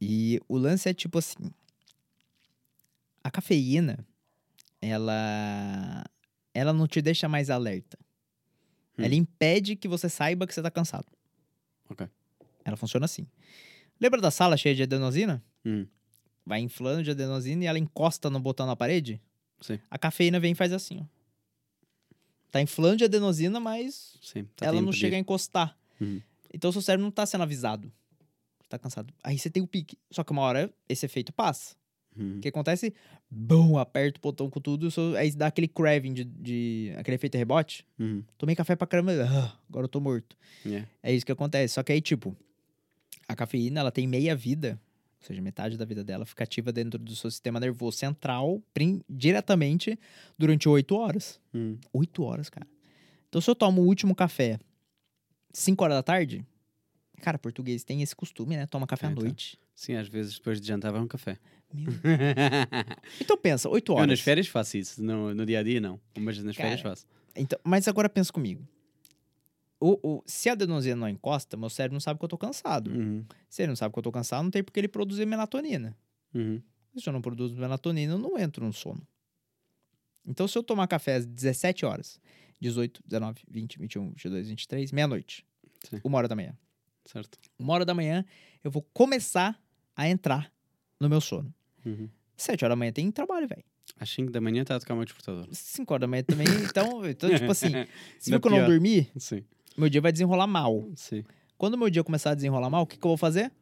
[0.00, 1.50] E o lance é tipo assim.
[3.22, 3.98] A cafeína,
[4.80, 6.04] ela.
[6.54, 7.98] Ela não te deixa mais alerta.
[8.98, 9.04] Hum.
[9.04, 11.06] Ela impede que você saiba que você tá cansado.
[11.88, 12.08] Ok.
[12.64, 13.26] Ela funciona assim.
[14.00, 15.42] Lembra da sala cheia de adenosina?
[15.64, 15.86] Hum.
[16.50, 19.20] Vai inflando de adenosina e ela encosta no botão na parede?
[19.60, 19.78] Sim.
[19.88, 21.04] A cafeína vem e faz assim, ó.
[22.50, 25.78] Tá inflando de adenosina, mas Sim, tá ela não chega a encostar.
[26.00, 26.20] Uhum.
[26.52, 27.92] Então seu cérebro não tá sendo avisado.
[28.68, 29.14] Tá cansado.
[29.22, 29.96] Aí você tem o pique.
[30.10, 31.76] Só que uma hora esse efeito passa.
[32.16, 32.38] Uhum.
[32.38, 32.92] O que acontece?
[33.30, 37.86] Bum, aperta o botão com tudo, aí dá aquele craving de, de- aquele efeito rebote.
[37.96, 38.24] Uhum.
[38.36, 40.36] Tomei café pra caramba, ah, agora eu tô morto.
[40.66, 40.88] Yeah.
[41.00, 41.74] É isso que acontece.
[41.74, 42.36] Só que aí, tipo,
[43.28, 44.80] a cafeína, ela tem meia vida,
[45.20, 49.02] ou seja, metade da vida dela fica ativa dentro do seu sistema nervoso central, prim-
[49.08, 49.98] diretamente,
[50.38, 51.38] durante oito horas.
[51.52, 51.78] Uhum.
[51.92, 52.66] Oito horas, cara.
[53.28, 54.58] Então, se eu tomo o último café
[55.52, 56.44] 5 horas da tarde,
[57.20, 58.66] cara, português tem esse costume, né?
[58.66, 59.20] Toma café É, à tá.
[59.20, 59.58] noite.
[59.74, 61.38] Sim, às vezes depois de jantar vai um café.
[61.72, 61.92] Meu...
[63.20, 64.08] Então pensa, 8 eu horas.
[64.08, 66.00] nas férias faço isso, no, no dia a dia não.
[66.18, 67.06] Mas nas férias Cara, faço.
[67.36, 68.66] Então, mas agora pensa comigo.
[69.80, 72.90] O, o- se a adenosina não encosta, meu cérebro não sabe que eu tô cansado.
[72.90, 73.24] Uhum.
[73.48, 75.96] Se ele não sabe que eu tô cansado, não tem porque ele produzir melatonina.
[76.34, 76.60] Uhum.
[76.96, 79.00] Se eu não produzo melatonina, eu não entro no sono.
[80.26, 82.20] Então, se eu tomar café às 17 horas,
[82.60, 85.46] 18, 19, 20, 21, 22, 23, meia-noite,
[86.04, 86.56] uma hora da manhã.
[87.06, 87.38] Certo.
[87.58, 88.24] Uma hora da manhã,
[88.62, 89.58] eu vou começar
[89.96, 90.52] a entrar
[91.00, 91.52] no meu sono.
[91.86, 92.08] Uhum.
[92.36, 93.64] Sete horas da manhã tem trabalho, velho.
[93.98, 95.48] Às 5 da manhã está a tocar o meu despertador.
[95.52, 96.46] Cinco horas da manhã também.
[96.68, 97.68] Então, então tipo assim,
[98.18, 98.68] se viu que eu não pior.
[98.68, 99.42] dormir, Sim,
[99.80, 100.88] meu dia vai desenrolar mal.
[100.96, 101.24] sim.
[101.58, 103.52] Quando o meu dia começar a desenrolar mal, o que, que eu vou fazer?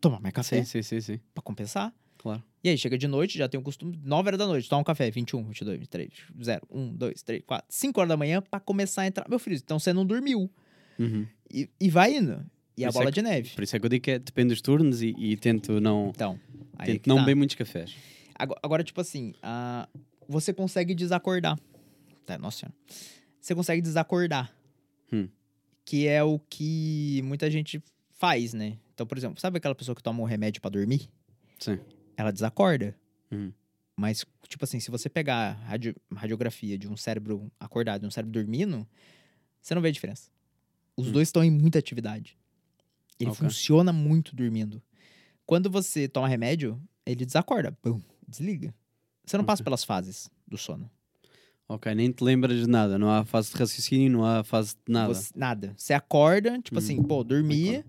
[0.00, 1.20] Tomar mais café Sim, sim, sim, sim.
[1.32, 1.90] pra compensar.
[2.18, 2.42] Claro.
[2.62, 4.84] E aí, chega de noite, já tem o costume, 9 horas da noite, toma um
[4.84, 6.10] café, 21, 22, 23,
[6.42, 9.26] 0, 1, 2, 3, 4, 5 horas da manhã pra começar a entrar.
[9.28, 10.50] Meu filho, então você não dormiu.
[10.98, 11.26] Uhum.
[11.52, 12.44] E, e vai indo.
[12.76, 13.50] E a é bola que- de neve.
[13.54, 16.08] Por isso é que eu digo que é- depende dos turnos e, e tento não,
[16.14, 16.38] Então,
[16.84, 17.22] tento não tá.
[17.22, 17.94] beber muitos cafés.
[18.34, 19.88] Agora, agora, tipo assim, ah,
[20.28, 21.58] você consegue desacordar.
[22.26, 22.74] Tá, nossa senhora.
[23.40, 24.50] Você consegue desacordar.
[25.12, 25.28] Hum.
[25.84, 28.78] Que é o que muita gente faz, né?
[28.94, 31.08] Então, por exemplo, sabe aquela pessoa que toma um remédio pra dormir?
[31.58, 31.78] Sim.
[32.16, 32.96] Ela desacorda.
[33.30, 33.52] Uhum.
[33.96, 38.10] Mas, tipo assim, se você pegar a radio- radiografia de um cérebro acordado e um
[38.10, 38.86] cérebro dormindo,
[39.60, 40.30] você não vê a diferença.
[40.96, 41.12] Os Hum.
[41.12, 42.36] dois estão em muita atividade.
[43.20, 43.38] Ele Ok.
[43.40, 44.82] funciona muito dormindo.
[45.46, 47.72] Quando você toma remédio, ele desacorda.
[47.82, 48.74] Pum, desliga.
[49.24, 49.64] Você não passa Ok.
[49.64, 50.90] pelas fases do sono.
[51.68, 52.98] Ok, nem te lembras de nada.
[52.98, 55.14] Não há fase de raciocínio, não há fase de nada.
[55.14, 55.74] Você, nada.
[55.76, 57.82] Você acorda, tipo Hum, assim, pô, dormi,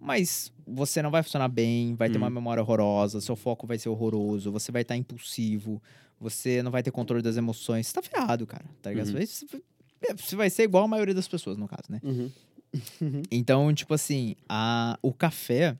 [0.00, 2.30] mas você não vai funcionar bem, vai ter uma Hum.
[2.30, 5.80] memória horrorosa, seu foco vai ser horroroso, você vai estar impulsivo,
[6.20, 7.86] você não vai ter controle das emoções.
[7.86, 9.06] Você tá ferrado, cara, tá ligado?
[9.08, 9.24] Uhum.
[9.26, 9.60] Você, vai,
[10.02, 12.00] é, você vai ser igual a maioria das pessoas, no caso, né?
[12.02, 12.30] Uhum.
[13.30, 15.78] Então, tipo assim, a, o café,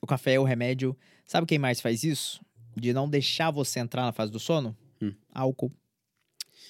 [0.00, 0.96] o café é o remédio.
[1.26, 2.40] Sabe quem mais faz isso?
[2.76, 4.74] De não deixar você entrar na fase do sono?
[5.02, 5.12] Hum.
[5.34, 5.70] Álcool,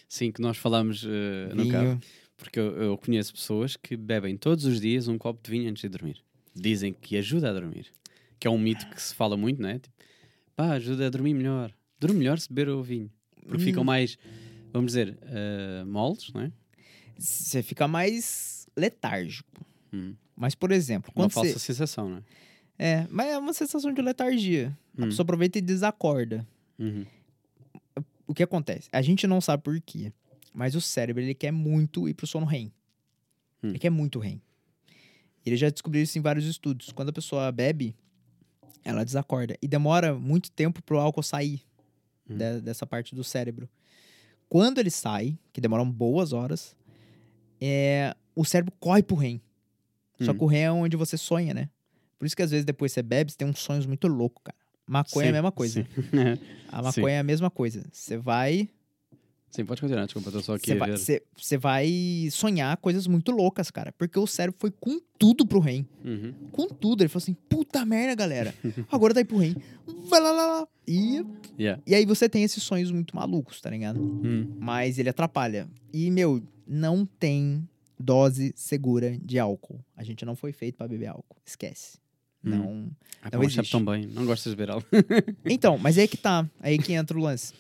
[0.09, 2.01] Sim, que nós falamos eh, no carro.
[2.36, 5.82] Porque eu, eu conheço pessoas que bebem todos os dias um copo de vinho antes
[5.82, 6.22] de dormir.
[6.55, 7.86] Dizem que ajuda a dormir.
[8.39, 9.78] Que é um mito que se fala muito, não é?
[9.78, 9.94] Tipo,
[10.56, 11.72] pá, ajuda a dormir melhor.
[12.01, 13.10] Dorme melhor se beber o vinho.
[13.47, 13.86] Porque ficam Hum.
[13.86, 14.16] mais,
[14.72, 16.52] vamos dizer, eh, moles, não é?
[17.18, 19.66] Você fica mais letárgico.
[19.93, 20.14] Hum.
[20.36, 21.59] Mas, por exemplo, Uma quando falsa você.
[21.59, 22.22] sensação, não é?
[22.80, 24.76] É, mas é uma sensação de letargia.
[24.97, 25.09] A Hum.
[25.09, 26.47] pessoa aproveita e desacorda.
[26.78, 27.05] Uhum.
[28.29, 28.89] O que acontece?
[28.93, 30.13] A gente não sabe por quê.
[30.55, 32.73] Mas o cérebro, ele quer muito ir pro sono REM.
[33.63, 33.71] Hum.
[33.71, 34.41] Ele quer muito REM.
[35.45, 36.93] Ele já descobriu isso em vários estudos.
[36.93, 37.97] Quando a pessoa bebe,
[38.85, 39.57] ela desacorda.
[39.63, 41.63] E demora muito tempo pro álcool sair
[42.29, 42.37] Hum.
[42.37, 43.69] de- dessa parte do cérebro.
[44.49, 46.77] Quando ele sai, que demoram boas horas,
[47.61, 49.41] é, o cérebro corre pro REM.
[50.21, 50.39] Só Hum.
[50.39, 51.71] que o REM é onde você sonha, né?
[52.19, 54.59] Por isso que às vezes depois você bebe, você tem uns sonhos muito loucos, cara.
[54.89, 55.82] Maconha é a Sim, mesma coisa.
[55.82, 56.39] Sim.
[56.70, 57.82] A maconha é a mesma coisa.
[57.90, 58.69] Você vai.
[59.51, 63.90] Sim, pode continuar, desculpa, estou só aqui Você vai, vai sonhar coisas muito loucas, cara.
[63.93, 65.86] Porque o cérebro foi com tudo pro REM.
[66.05, 66.35] Uhum.
[66.52, 67.02] Com tudo.
[67.02, 68.55] Ele falou assim: puta merda, galera.
[68.93, 69.56] Agora daí pro REM.
[70.09, 70.69] Vai lá, lá, lá.
[70.86, 71.24] E,
[71.59, 71.82] Yeah.
[71.86, 74.01] e aí você tem esses sonhos muito malucos, tá ligado?
[74.01, 74.55] Hum.
[74.60, 75.66] Mas ele atrapalha.
[75.93, 77.66] E, meu, não tem
[77.98, 79.81] dose segura de álcool.
[79.97, 81.36] A gente não foi feito pra beber álcool.
[81.44, 81.98] Esquece.
[82.44, 82.51] Hum.
[82.51, 82.90] Não.
[83.23, 83.70] Ah, Não sabe existe.
[83.73, 84.06] tão bem.
[84.06, 84.89] Não gostas de beber álcool.
[85.44, 86.48] Então, mas aí que tá.
[86.60, 87.52] Aí que entra o lance.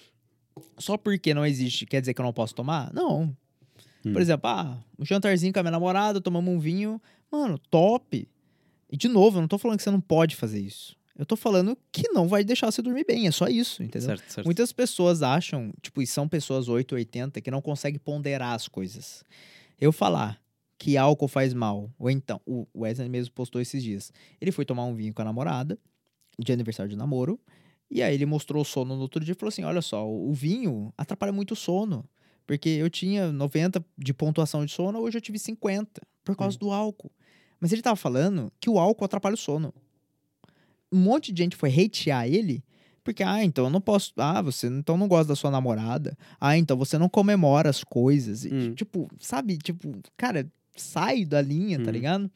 [0.78, 2.92] Só porque não existe quer dizer que eu não posso tomar?
[2.92, 3.34] Não.
[4.04, 4.12] Hum.
[4.12, 7.00] Por exemplo, ah, um jantarzinho com a minha namorada, tomamos um vinho.
[7.30, 8.28] Mano, top.
[8.90, 10.96] E de novo, eu não tô falando que você não pode fazer isso.
[11.18, 13.26] Eu tô falando que não vai deixar você dormir bem.
[13.26, 14.08] É só isso, entendeu?
[14.10, 14.46] certo, certo.
[14.46, 19.24] Muitas pessoas acham, tipo, e são pessoas 8, 80 que não conseguem ponderar as coisas.
[19.80, 20.40] Eu falar
[20.78, 24.12] que álcool faz mal, ou então, o Wesley mesmo postou esses dias.
[24.40, 25.78] Ele foi tomar um vinho com a namorada,
[26.38, 27.40] de aniversário de namoro,
[27.90, 30.32] e aí ele mostrou o sono no outro dia e falou assim: olha só, o
[30.32, 32.08] vinho atrapalha muito o sono.
[32.46, 36.70] Porque eu tinha 90 de pontuação de sono, hoje eu tive 50, por causa do
[36.70, 37.12] álcool.
[37.60, 39.74] Mas ele tava falando que o álcool atrapalha o sono.
[40.90, 42.64] Um monte de gente foi hatear ele
[43.08, 44.12] porque, ah, então eu não posso.
[44.18, 46.14] Ah, você então não gosta da sua namorada.
[46.38, 48.44] Ah, então você não comemora as coisas.
[48.44, 48.74] Hum.
[48.74, 49.56] Tipo, sabe?
[49.56, 50.46] Tipo, cara,
[50.82, 51.92] sai da linha, tá Hum.
[51.92, 52.30] ligado?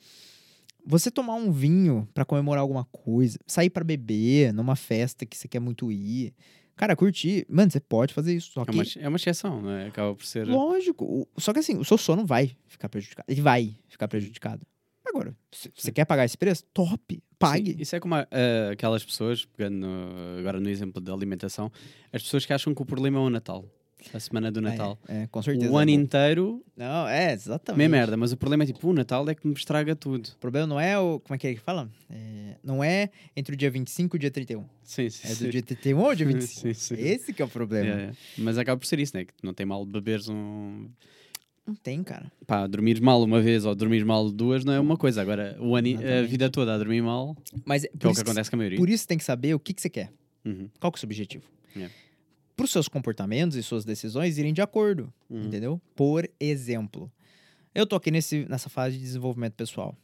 [0.84, 5.46] Você tomar um vinho pra comemorar alguma coisa, sair pra beber numa festa que você
[5.46, 6.34] quer muito ir.
[6.74, 7.46] Cara, curtir.
[7.48, 8.50] Mano, você pode fazer isso.
[8.52, 9.86] Só É que, uma, é uma exceção, não é?
[9.86, 10.46] Acaba por ser.
[10.48, 11.28] lógico.
[11.38, 13.26] Só que assim, o seu sono vai ficar prejudicado.
[13.28, 14.66] Ele vai ficar prejudicado.
[15.06, 15.36] Agora,
[15.76, 16.64] você quer pagar esse preço?
[16.72, 17.22] Top.
[17.38, 17.72] Pague.
[17.72, 18.26] Sim, isso é como a-
[18.72, 19.86] aquelas pessoas, pegando
[20.38, 21.70] agora no exemplo da alimentação,
[22.12, 23.68] as pessoas que acham que o problema é o Natal.
[24.12, 24.98] A semana do Natal.
[25.08, 25.70] É, é, com certeza.
[25.70, 27.78] o ano é inteiro, Não, é, exatamente.
[27.78, 30.26] meia merda, mas o problema é tipo, o Natal é que me estraga tudo.
[30.28, 31.20] O problema não é o.
[31.20, 31.90] Como é que é que fala?
[32.10, 34.64] É, não é entre o dia 25 e o dia 31.
[34.82, 35.26] Sim, sim.
[35.26, 35.50] É do sim.
[35.50, 36.60] dia 31 ou dia 25?
[36.60, 36.94] Sim, sim.
[37.02, 37.86] Esse que é o problema.
[37.86, 38.16] Yeah.
[38.38, 39.24] Mas acaba por ser isso, né?
[39.24, 40.88] Que não tem mal beberes um.
[41.64, 42.30] Não tem, cara.
[42.44, 45.22] Pá, dormires mal uma vez ou dormires mal duas não é uma coisa.
[45.22, 45.88] Agora, o ano,
[46.18, 48.78] a vida toda a dormir mal, Mas que é o que acontece com a maioria.
[48.78, 50.12] por isso tem que saber o que, que você quer.
[50.44, 50.68] Uhum.
[50.80, 51.44] Qual que é o seu objetivo?
[51.76, 51.94] Yeah.
[52.62, 55.12] Para os seus comportamentos e suas decisões irem de acordo.
[55.28, 55.46] Uhum.
[55.46, 55.80] Entendeu?
[55.96, 57.10] Por exemplo,
[57.74, 59.96] eu tô aqui nesse, nessa fase de desenvolvimento pessoal.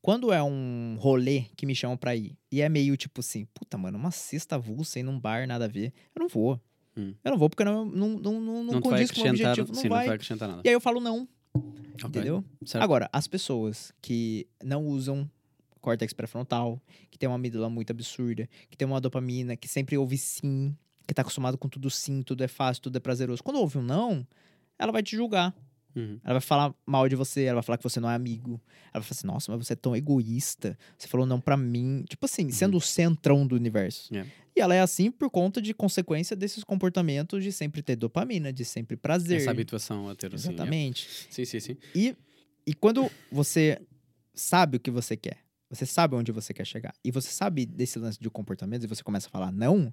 [0.00, 3.76] Quando é um rolê que me chamam pra ir e é meio tipo assim, puta,
[3.76, 6.58] mano, uma cesta avulsa ir num bar, nada a ver, eu não vou.
[6.96, 7.12] Hum.
[7.22, 9.68] Eu não vou porque não, não, não, não, não Não condiz com o objetivo.
[9.68, 10.04] Não sim, não vai.
[10.04, 10.62] te vai acrescentar nada.
[10.64, 12.42] E aí eu falo não, Ok, entendeu?
[12.64, 12.82] certo.
[12.82, 15.30] Agora, as pessoas que não usam
[15.78, 20.16] córtex pré-frontal, que tem uma amígdala muito absurda, que tem uma dopamina, que sempre ouve
[20.16, 20.74] sim,
[21.06, 23.42] que tá acostumado com tudo sim, tudo é fácil, tudo é prazeroso.
[23.42, 24.26] Quando ouve um não,
[24.78, 25.54] ela vai te julgar.
[25.94, 26.18] Uhum.
[26.24, 28.60] Ela vai falar mal de você, ela vai falar que você não é amigo.
[28.92, 30.78] Ela vai falar assim, nossa, mas você é tão egoísta.
[30.96, 32.04] Você falou não pra mim.
[32.08, 34.12] Tipo assim, sendo o centrão do universo.
[34.12, 34.30] Yeah.
[34.56, 38.64] E ela é assim por conta de consequência desses comportamentos de sempre ter dopamina, de
[38.64, 39.40] sempre prazer.
[39.40, 40.48] Essa habituação a ter assim.
[40.48, 40.52] é.
[40.52, 41.08] Exatamente.
[41.30, 41.76] Sim, sim, sim.
[41.94, 42.16] E,
[42.66, 43.80] e quando você
[44.34, 45.38] sabe o que você quer,
[45.70, 49.02] você sabe onde você quer chegar, e você sabe desse lance de comportamentos, e você
[49.02, 49.92] começa a falar não,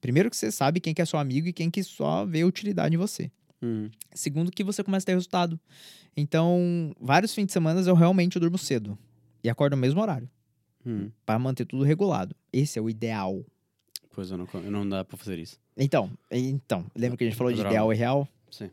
[0.00, 2.94] primeiro que você sabe quem que é seu amigo e quem que só vê utilidade
[2.94, 3.30] em você.
[3.62, 3.90] Uhum.
[4.14, 5.60] Segundo que você começa a ter resultado.
[6.16, 8.98] Então, vários fins de semana eu realmente durmo cedo.
[9.42, 10.28] E acordo no mesmo horário.
[10.84, 11.10] Uhum.
[11.24, 12.34] Para manter tudo regulado.
[12.52, 13.44] Esse é o ideal.
[14.12, 15.58] Pois eu não, não dá para fazer isso.
[15.76, 18.28] Então, então, lembra que a gente falou de ideal e real?
[18.50, 18.70] Sim.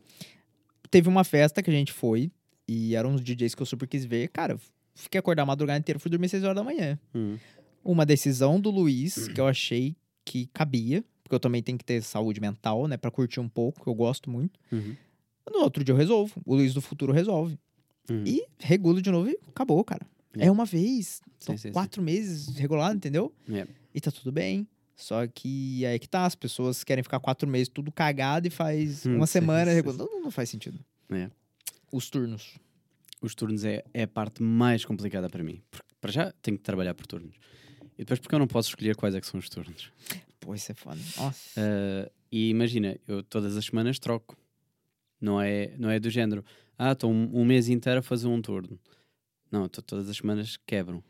[0.90, 2.30] Teve uma festa que a gente foi,
[2.66, 4.28] e eram uns DJs que eu super quis ver.
[4.28, 4.58] Cara,
[4.94, 6.98] fiquei acordar a madrugada inteira, fui dormir 6 horas da manhã.
[7.14, 7.38] Uhum.
[7.84, 12.02] Uma decisão do Luiz que eu achei que cabia, porque eu também tenho que ter
[12.02, 14.58] saúde mental, né, Pra curtir um pouco, que eu gosto muito.
[14.72, 14.96] Uhum.
[15.52, 16.40] No outro dia eu resolvo.
[16.44, 17.58] O Luiz do futuro resolve.
[18.10, 18.24] Uhum.
[18.26, 20.06] E regulo de novo e acabou, cara.
[20.38, 20.46] É.
[20.46, 21.20] É uma vez.
[21.38, 21.72] São sim, sim.
[21.72, 23.30] quatro meses regulado, entendeu?
[23.50, 23.66] É.
[23.94, 24.66] E tá tudo bem.
[24.96, 29.04] Só que aí que tá, as pessoas querem ficar quatro meses tudo cagado e faz
[29.04, 30.10] Hum, uma sim, semana sim, regulando.
[30.10, 30.78] Não, não faz sentido.
[31.10, 31.30] É.
[31.92, 32.54] Os turnos.
[33.20, 35.60] Os turnos é, é a parte mais complicada para mim.
[35.70, 37.36] Porque, para já, tenho que trabalhar por turnos.
[37.94, 39.90] E depois, porque eu não posso escolher quais é que são os turnos.
[40.40, 41.00] Pô, isso é foda.
[41.16, 41.60] Nossa.
[41.60, 44.36] Ah, e imagina, eu todas as semanas troco.
[45.20, 46.44] Não é, não é do género.
[46.78, 48.78] Ah, estou um, um mês inteiro a fazer um turno.
[49.50, 51.02] Não, estou todas as semanas quebram.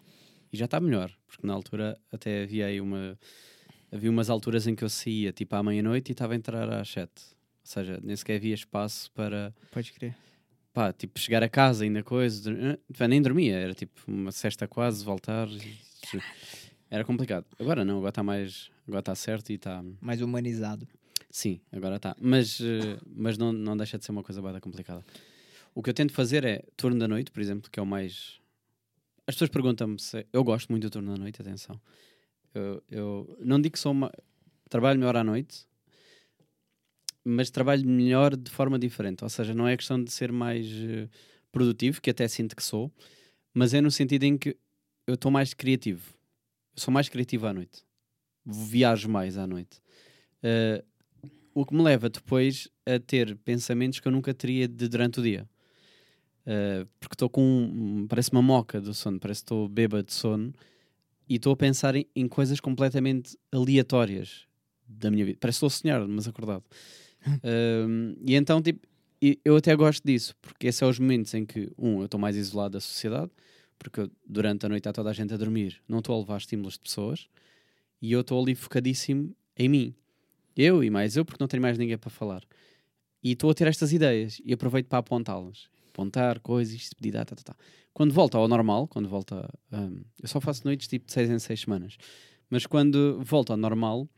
[0.52, 3.18] E já está melhor, porque na altura até havia aí uma.
[3.92, 6.88] Havia umas alturas em que eu saía tipo à meia-noite e estava a entrar às
[6.88, 7.22] sete.
[7.60, 10.14] Ou seja, nem sequer havia espaço para, Pode crer.
[10.72, 12.50] pá, tipo, chegar a casa ainda coisa,
[12.96, 15.48] pá, nem dormia, era tipo uma cesta quase, voltar.
[15.48, 15.78] e-
[16.90, 17.44] Era complicado.
[17.58, 18.70] Agora não, agora está mais.
[18.88, 19.84] Agora está certo e está.
[20.00, 20.88] Mais humanizado.
[21.30, 22.16] Sim, agora está.
[22.18, 25.04] Mas, eh, mas não, não deixa de ser uma coisa bada complicada.
[25.74, 28.40] O que eu tento fazer é turno da noite, por exemplo, que é o mais.
[29.26, 30.26] As pessoas perguntam-me se.
[30.32, 31.78] Eu gosto muito do turno da noite, atenção.
[32.54, 34.10] Eu, eu não digo que sou uma.
[34.70, 35.66] Trabalho melhor à noite,
[37.22, 39.22] mas trabalho melhor de forma diferente.
[39.22, 41.08] Ou seja, não é questão de ser mais eh,
[41.52, 42.90] produtivo, que até sinto que sou,
[43.52, 44.56] mas é no sentido em que
[45.06, 46.14] eu estou mais criativo.
[46.74, 47.87] Eu sou mais criativo à noite.
[48.48, 49.80] Viajo mais à noite.
[50.42, 50.82] Eh,
[51.54, 55.22] o que me leva depois a ter pensamentos que eu nunca teria de durante o
[55.22, 55.48] dia.
[56.46, 57.42] Uh, porque estou com.
[57.42, 60.50] um- parece uma moca do sono, parece que estou bêbado de sono
[61.28, 64.46] e estou a pensar em, em coisas completamente aleatórias
[64.86, 65.36] da minha vida.
[65.38, 66.64] Parece que estou a sonhar, mas acordado.
[67.44, 68.86] Um, e então, tipo,
[69.44, 72.34] eu até gosto disso, porque esses são os momentos em que, um, eu estou mais
[72.34, 73.30] isolado da sociedade,
[73.78, 76.74] porque durante a noite está toda a gente a dormir, não estou a levar estímulos
[76.74, 77.28] de pessoas
[78.00, 79.94] e eu estou ali focadíssimo em mim.
[80.56, 82.42] Eu e mais eu, porque não tenho mais ninguém para falar.
[83.22, 85.68] E estou a ter estas ideias e aproveito para apontá-las.
[85.88, 87.56] Apontar coisas, pedir data, tá, tá.
[87.92, 89.48] Quando volta ao normal, quando volta.
[89.72, 91.96] hum, eu só faço noites tipo de 6 em 6 semanas.
[92.48, 94.08] Mas quando volta ao normal,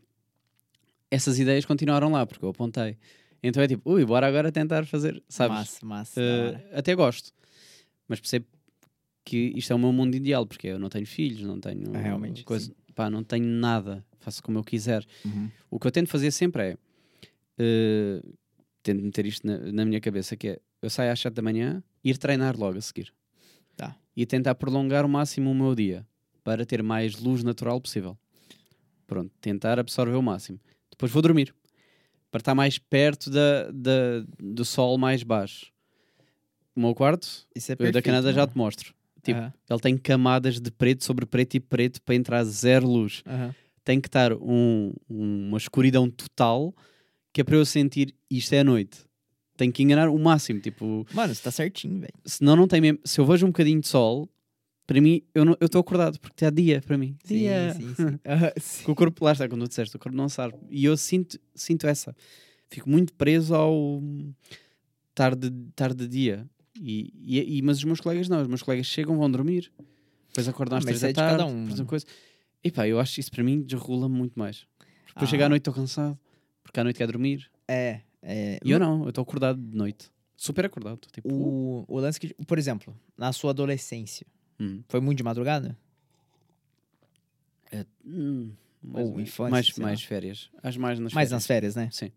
[1.10, 2.96] essas ideias continuaram lá, porque eu apontei.
[3.42, 5.56] Então é tipo, ui, bora agora tentar fazer, sabes?
[5.56, 6.20] Massa, massa.
[6.20, 7.32] Uh, até gosto,
[8.06, 8.46] mas percebo
[9.24, 12.44] que isto é o meu mundo ideal, porque eu não tenho filhos, não tenho realmente,
[12.44, 15.04] coisa, pá, não tenho nada, faço como eu quiser.
[15.24, 15.50] Uhum.
[15.70, 16.74] O que eu tento fazer sempre é
[17.60, 18.34] uh,
[18.82, 21.82] tento meter isto na, na minha cabeça, que é eu saio às 7 da manhã,
[22.02, 23.12] ir treinar logo a seguir.
[23.76, 23.94] Tá.
[24.16, 26.06] E tentar prolongar o máximo o meu dia
[26.42, 28.16] para ter mais luz natural possível.
[29.06, 30.58] Pronto, tentar absorver o máximo.
[30.90, 31.54] Depois vou dormir
[32.30, 35.70] para estar mais perto da, da- do sol mais baixo.
[36.74, 37.94] O meu quarto, Isso é eu perfeito.
[37.94, 38.52] da Canadá já mano.
[38.52, 38.94] te mostro.
[39.22, 43.22] Tipo, ele tem camadas de preto sobre preto e preto para entrar zero luz.
[43.84, 46.74] Tem que estar um- uma escuridão total
[47.32, 48.98] que é para eu sentir isto é a noite.
[49.56, 50.58] Tem que enganar o máximo.
[50.60, 52.12] Tipo, Mano, você tá certinho, velho.
[52.24, 52.98] senão não tem mesmo.
[53.04, 54.28] Se eu vejo um bocadinho de sol,
[54.86, 57.16] para mim, eu estou acordado, porque está dia para mim.
[57.24, 57.74] Sim, Dia.
[57.74, 57.94] sim,
[58.58, 58.90] sim.
[58.90, 60.54] O corpo, lá está, quando tu disseste, o corpo não sabe.
[60.70, 62.14] E eu sinto, sinto essa.
[62.68, 64.02] Fico muito preso ao
[65.14, 66.46] tarde, tarde de dia.
[66.78, 69.72] E, e, e- mas os meus colegas não, os meus colegas chegam, vão dormir,
[70.28, 72.06] depois acordam Ah, às mas três da é de tarde, cada um, coisa.
[72.62, 74.66] E pá, eu acho que isso para mim desregula muito mais.
[75.08, 75.30] Depois Ah.
[75.30, 76.18] chega à noite estou cansado,
[76.62, 77.50] porque à noite quer dormir.
[77.66, 78.58] É, é.
[78.64, 80.10] E eu não, eu estou acordado de noite.
[80.36, 80.98] Super acordado.
[80.98, 84.26] tô tipo, O, o lance que, por exemplo, na sua adolescência,
[84.58, 85.76] hum, foi muito de madrugada?
[87.72, 90.50] é, hum, mais, Ou infância, mais, mais férias.
[90.62, 91.32] As mais nas Mais férias.
[91.32, 91.88] nas férias, né?
[91.92, 92.10] Sim.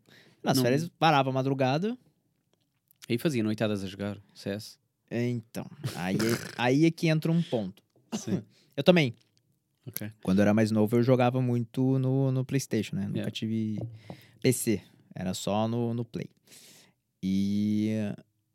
[0.44, 1.98] Nas Não- férias, parava a madrugada.
[3.10, 4.78] Aí fazia noitadas a jogar CS.
[5.12, 5.66] Então,
[5.96, 7.84] aí, é- aí é que entra um ponto.
[8.14, 8.42] Sim.
[8.76, 9.14] Eu também.
[9.86, 10.12] ok.
[10.24, 13.04] Quando eu era mais novo, eu jogava muito no, no PlayStation, né?
[13.06, 13.32] Nunca Yeah.
[13.32, 13.80] tive
[14.42, 14.82] PC.
[15.14, 16.28] Era só no, no Play.
[17.22, 17.92] E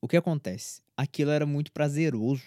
[0.01, 0.83] o que acontece?
[0.97, 2.43] Aquilo era muito prazeroso.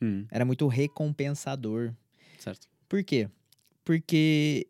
[0.00, 1.92] Hum, Era muito recompensador.
[2.38, 2.66] certo.
[2.88, 3.28] Por quê?
[3.84, 4.66] Porque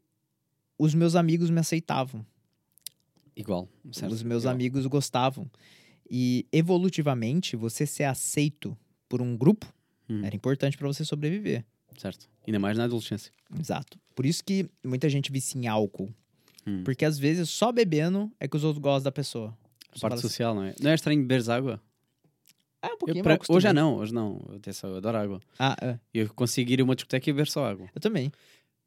[0.76, 2.26] os meus amigos me aceitavam.
[3.36, 3.68] Igual.
[3.92, 4.12] Certo.
[4.12, 4.54] Os meus Igual.
[4.54, 5.48] amigos gostavam.
[6.14, 8.76] E evolutivamente, você ser aceito
[9.08, 9.66] por um grupo
[10.08, 11.64] Hum, era importante para você sobreviver.
[11.96, 12.28] Certo.
[12.46, 13.32] Ainda mais na adolescência.
[13.58, 13.98] Exato.
[14.14, 16.12] Por isso que muita gente vicia em álcool.
[16.66, 16.82] Hum.
[16.84, 19.56] Porque às vezes só bebendo é que os outros gostam da pessoa.
[19.94, 20.74] A parte assim, social, não é?
[20.80, 21.80] Não é estranho beberes água?
[22.82, 24.54] ah, um Eu, pouquinho, pra- eu hoje já acostumei." não, hoje não.
[24.56, 25.40] Atenção, eu adoro água.
[25.58, 25.98] Ah, é.
[26.12, 27.88] Eu consigo ir a uma discoteca e beber só água.
[27.94, 28.30] eu também.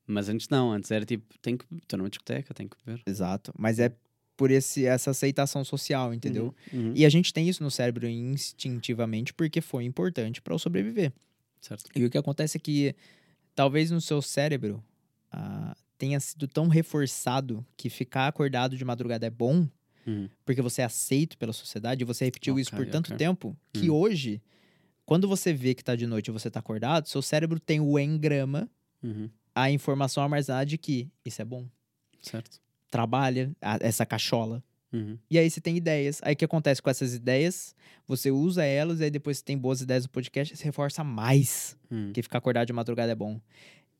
[0.05, 3.01] Mas antes não, antes era tipo, tenho que estou numa discoteca, tenho que beber.
[3.07, 3.51] Exato.
[3.57, 3.91] Mas é
[4.37, 6.53] por esse, essa aceitação social, entendeu?
[6.73, 6.91] Uhum.
[6.95, 11.13] E a gente tem isso no cérebro instintivamente porque foi importante para eu sobreviver.
[11.61, 11.89] Certo.
[11.95, 12.95] E o que acontece é que
[13.55, 14.83] talvez no seu cérebro
[15.31, 19.67] ah, tenha sido tão reforçado que ficar acordado de madrugada é bom,
[20.07, 20.29] Uhum.
[20.45, 23.17] porque você é aceito pela sociedade e você repetiu isso Ok, por tanto ok.
[23.17, 23.95] tempo que Hum.
[23.95, 24.39] hoje,
[25.03, 27.97] quando você vê que tá de noite e você tá acordado, seu cérebro tem o
[27.97, 28.69] engrama,
[29.01, 29.27] Uhum.
[29.55, 31.67] a informação armazenada de que isso é bom.
[32.21, 32.59] Certo.
[32.91, 34.63] Trabalha a- essa cachola.
[34.93, 35.17] Uhum.
[35.29, 36.19] E aí você tem ideias.
[36.23, 37.75] Aí o que acontece com essas ideias?
[38.07, 41.75] Você usa elas e aí depois você tem boas ideias no podcast, você reforça mais
[41.91, 42.11] Uhum.
[42.13, 43.39] que ficar acordado de madrugada é bom.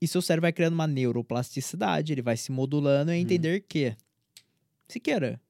[0.01, 3.17] E seu cérebro vai criando uma neuroplasticidade, ele vai se modulando Uhum.
[3.17, 3.95] a entender que,
[4.87, 5.41] se queira,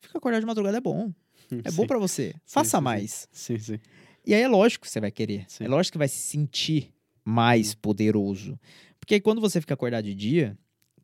[0.00, 1.12] ficar acordado de madrugada é bom.
[1.50, 1.86] É bom Sim.
[1.86, 2.30] pra você.
[2.32, 3.28] Sim, Faça sim, mais.
[3.32, 3.78] Sim, sim.
[4.26, 5.46] E aí é lógico que você vai querer.
[5.60, 6.92] É lógico que vai se sentir
[7.24, 8.58] mais poderoso.
[8.98, 10.56] Porque aí quando você fica acordado de dia,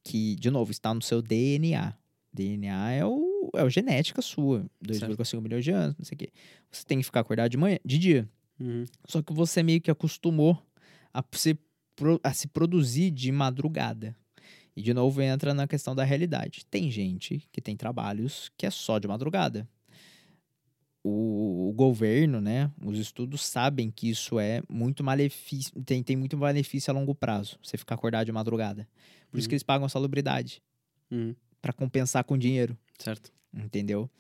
[0.04, 1.94] que, de novo, está no seu DNA.
[2.32, 4.64] DNA é o, é a genética sua.
[4.84, 6.30] 2,5 milhões de anos, não sei o quê.
[6.70, 8.28] Você tem que ficar acordado de manhã, de dia.
[8.58, 8.84] Uhum.
[9.06, 10.60] Só que você meio que acostumou
[11.12, 11.58] a se,
[12.22, 14.16] a se produzir de madrugada.
[14.76, 16.64] E de novo entra na questão da realidade.
[16.70, 19.68] Tem gente que tem trabalhos que é só de madrugada.
[21.02, 26.36] O, o governo, né, os estudos sabem que isso é muito malefício, tem, tem muito
[26.36, 28.86] malefício a longo prazo, você ficar acordado de madrugada.
[29.30, 29.48] Por isso Uhum.
[29.48, 30.62] que eles pagam a salubridade,
[31.10, 31.34] Uhum.
[31.62, 33.32] para compensar com dinheiro Certo.
[33.54, 34.10] entendeu?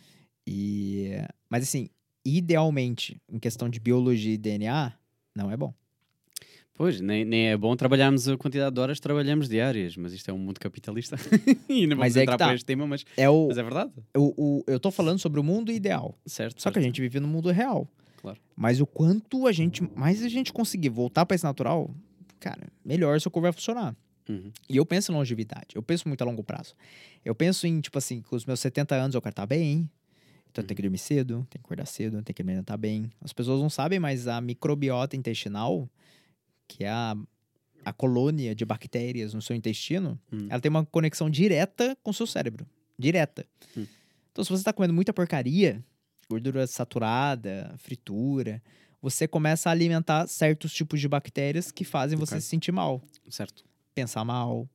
[0.46, 1.10] E
[1.50, 1.90] mas assim,
[2.24, 4.92] idealmente, em questão de biologia e DNA,
[5.36, 5.74] não é bom.
[6.80, 10.30] Pois, nem, nem é bom trabalharmos a quantidade de horas que trabalhamos diárias, mas isto
[10.30, 11.14] é um mundo capitalista.
[11.68, 12.46] e não vamos Mas é entrar tá.
[12.46, 13.92] para este tema, mas, É o, mas é verdade.
[14.16, 16.62] o, o- eu tô falando sobre o mundo ideal, Certo.
[16.62, 16.84] só que a certo.
[16.94, 17.86] gente vive no mundo real.
[18.16, 18.38] Claro.
[18.56, 21.94] Mas o quanto a gente, mais a gente conseguir voltar para esse natural,
[22.38, 23.94] cara, melhor seu corpo vai funcionar.
[24.26, 24.50] Uhum.
[24.66, 26.74] E eu penso em longevidade, eu penso muito a longo prazo.
[27.22, 29.86] Eu penso em, tipo assim, com os meus 70 anos eu quero estar bem,
[30.50, 33.10] então eu tenho que dormir cedo, tenho que acordar cedo, tenho que me alimentar bem.
[33.20, 35.86] As pessoas não sabem, mas a microbiota intestinal,
[36.76, 37.16] que é a,
[37.84, 40.46] a colônia de bactérias no seu intestino, Hum.
[40.48, 42.66] ela tem uma conexão direta com o seu cérebro.
[42.98, 43.44] Direta.
[43.76, 43.86] Hum.
[44.30, 45.84] Então, se você está comendo muita porcaria,
[46.28, 48.62] gordura saturada, fritura,
[49.02, 52.40] você começa a alimentar certos tipos de bactérias que fazem você Ok.
[52.42, 53.64] se sentir mal Certo.
[53.94, 54.68] pensar mal,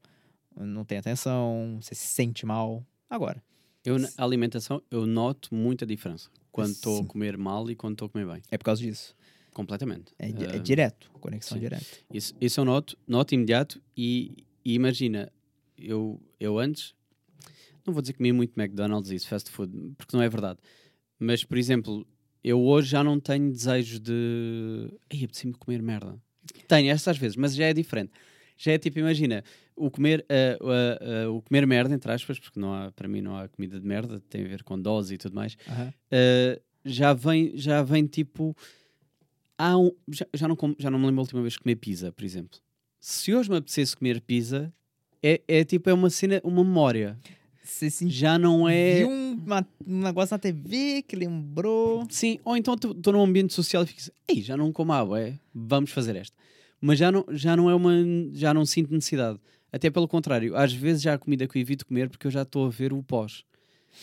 [0.55, 2.85] não tem atenção, você se sente mal.
[3.09, 3.41] Agora,
[3.85, 8.07] Eu, na alimentação, eu noto muita diferença quando estou a comer mal e quando estou
[8.07, 8.41] a comer bem.
[8.51, 9.15] é por causa disso.
[9.55, 10.13] Completamente.
[10.19, 11.61] É, é direto, conexão sim.
[11.61, 11.85] direta.
[12.13, 15.31] Isso, isso eu noto, noto imediato e, e imagina,
[15.77, 16.93] eu, eu antes,
[17.87, 20.59] não vou dizer que comia muito McDonald's e fast food, porque não é verdade.
[21.17, 22.05] Mas, por exemplo,
[22.43, 24.91] eu hoje já não tenho desejo de.
[25.09, 26.21] Ai, apetece-me comer merda.
[26.67, 28.11] Tenho estas vezes, mas já é diferente.
[28.57, 29.41] Já é tipo, imagina,
[29.73, 33.21] o comer, ah, ah, ah, o comer merda, entre aspas, porque não há, para mim
[33.21, 35.55] não há comida de merda, tem a ver com dose e tudo mais.
[35.65, 35.93] Aham.
[36.11, 38.55] Uh, já vem já vem tipo
[39.57, 41.75] há um, já, já não como- já não me lembro a última vez que comi
[41.75, 42.59] pizza por exemplo
[42.99, 44.73] se hoje me apetecesse comer pizza
[45.23, 47.17] é, é tipo é uma cena uma memória
[47.63, 52.05] Você já não é viu um, uma- um negócio na TV que lembrou.
[52.09, 55.19] sim ou então estou num ambiente social e fico assim, ei já não como água
[55.19, 56.35] é vamos fazer esta
[56.81, 57.91] mas já não já não é uma
[58.33, 59.39] já não sinto necessidade
[59.71, 62.41] até pelo contrário às vezes já há comida que eu evito comer porque eu já
[62.43, 63.43] estou a ver o pós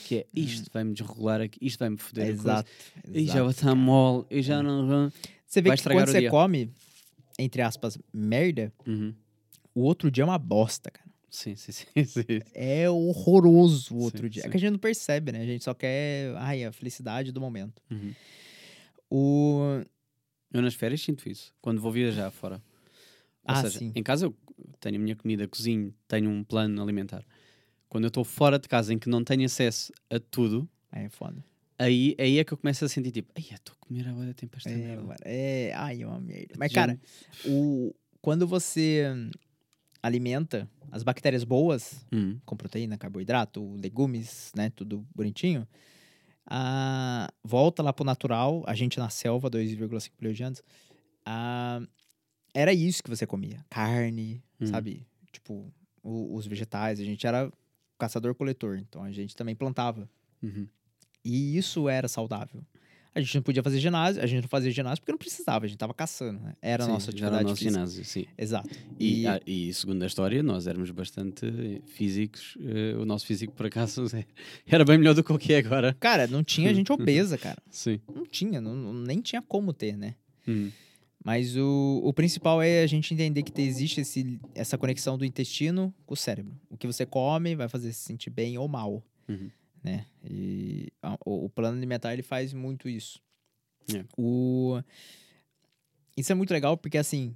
[0.08, 2.40] que é isto vai-me desregular aqui isto vai-me foder coisa.
[2.42, 2.70] Exato.
[3.12, 3.40] e já exato.
[3.42, 5.12] vou estar mole e já não
[5.52, 6.30] Você vê vai que quando você dia.
[6.30, 6.72] come,
[7.38, 9.14] entre aspas, merda, Uhum.
[9.74, 11.10] o outro dia é uma bosta, cara.
[11.28, 11.86] Sim, sim, sim.
[12.06, 12.22] sim.
[12.54, 14.40] É horroroso o outro Sim, dia.
[14.40, 14.50] É sim.
[14.50, 15.42] que a gente não percebe, né?
[15.42, 17.82] A gente só quer, ai, a felicidade do momento.
[17.90, 18.14] Uhum.
[19.10, 19.82] O...
[20.52, 21.54] Eu nas férias sinto isso.
[21.60, 22.56] Quando vou viajar fora.
[22.56, 23.92] Ou Ah, seja, sim.
[23.94, 24.34] em casa eu
[24.80, 27.24] tenho a minha comida, cozinho, tenho um plano alimentar.
[27.90, 31.44] Quando eu estou fora de casa em que não tenho acesso a tudo, é foda.
[31.82, 34.12] Aí, aí é que eu começo a sentir tipo, ai, eu estou a comer a
[34.12, 35.02] da tempo esta É, merda.
[35.02, 36.54] mano, é, ai, é uma merda.
[36.58, 36.98] Mas, cara,
[37.44, 39.30] o, quando você hum,
[40.02, 42.40] alimenta as bactérias boas, Uhum.
[42.44, 45.66] com proteína, carboidrato, legumes, né, tudo bonitinho,
[46.46, 50.62] a, volta lá pro natural, a gente na selva, 2,5 milhões de anos,
[51.24, 51.80] a,
[52.54, 54.66] era isso que você comia, carne, Uhum.
[54.68, 55.06] sabe?
[55.32, 57.50] Tipo, o- os vegetais, a gente era
[57.98, 60.08] caçador-coletor, então a gente também plantava.
[60.42, 60.68] Uhum.
[61.24, 62.62] E isso era saudável.
[63.14, 65.68] A gente não podia fazer ginásio, a gente não fazia ginásio porque não precisava, a
[65.68, 66.54] gente tava caçando, né?
[66.62, 67.72] Era a Sim, nossa já atividade era nosso física.
[67.74, 68.24] ginásio, sim.
[68.38, 68.70] Exato.
[68.98, 72.56] E, E, ah, e segundo a história, nós éramos bastante físicos.
[72.58, 74.04] eh, o nosso físico, por acaso,
[74.66, 75.94] era bem melhor do que o que é agora.
[76.00, 77.62] cara, não tinha gente obesa, cara.
[77.70, 78.00] Sim.
[78.14, 80.14] Não tinha, não, nem tinha como ter, né?
[80.48, 80.70] Uhum.
[81.22, 85.24] Mas o, o principal é a gente entender que te- existe esse, essa conexão do
[85.26, 86.58] intestino com o cérebro.
[86.70, 89.50] O que você come vai fazer se sentir bem ou mal, Uhum.
[89.82, 90.06] Né?
[90.24, 93.20] E a- o, o plano alimentar, ele faz muito isso.
[93.94, 94.04] É.
[94.16, 94.80] O...
[96.16, 97.34] Isso é muito legal porque, assim,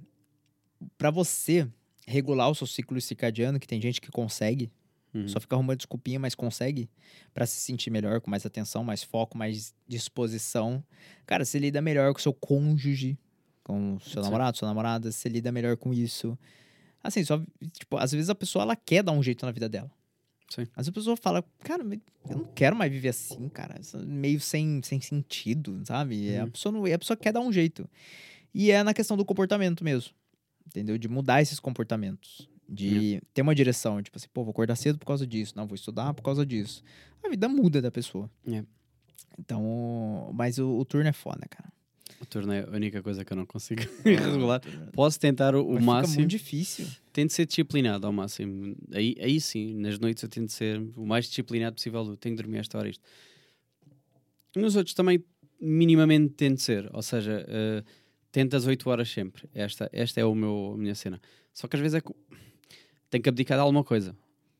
[0.97, 1.67] pra você
[2.05, 4.71] regular o seu ciclo circadiano, que tem gente que consegue,
[5.13, 5.27] Uhum.
[5.27, 6.89] só fica arrumando desculpinha, mas consegue,
[7.33, 10.83] pra se sentir melhor, com mais atenção, mais foco, mais disposição.
[11.25, 13.17] Cara, você lida melhor com o seu cônjuge,
[13.63, 16.37] com o seu namorado, sua namorada, você lida melhor com isso.
[17.01, 19.89] Assim, só, tipo, às vezes a pessoa, ela quer dar um jeito na vida dela.
[20.49, 20.61] Sim.
[20.75, 23.75] Às vezes a pessoa fala, cara, eu não quero mais viver assim, cara.
[23.79, 26.15] É Meio sem, sem sentido, sabe?
[26.15, 26.51] E A, Uhum.
[26.51, 27.87] pessoa não, a pessoa quer dar um jeito.
[28.53, 30.11] E é na questão do comportamento mesmo.
[30.65, 30.97] Entendeu?
[30.97, 32.49] De mudar esses comportamentos.
[32.67, 34.01] De ter uma direção.
[34.01, 35.53] Tipo assim, pô, vou acordar cedo por causa disso.
[35.55, 36.83] Não, vou estudar por causa disso.
[37.23, 38.29] A vida muda da pessoa.
[38.45, 38.63] É.
[39.39, 41.71] Então, mas o, o turno é foda, cara.
[42.19, 44.61] O turno é a única coisa que eu não consigo regular.
[44.91, 46.15] Posso tentar o, Mas Fica máximo.
[46.19, 46.87] muito difícil.
[47.13, 48.75] Tento ser disciplinado ao máximo.
[48.91, 52.05] Aí, aí sim, nas noites eu tento ser o mais disciplinado possível.
[52.05, 53.03] Eu tenho que dormir esta hora isto.
[54.55, 55.23] Nos outros também,
[55.61, 56.89] minimamente, tento ser.
[56.91, 57.83] Ou seja, eh,
[58.31, 59.47] tento as 8 horas sempre.
[59.53, 61.21] Esta, esta é o meu, a minha cena.
[61.53, 62.11] Só que às vezes é que
[63.09, 64.15] tenho que abdicar de alguma coisa.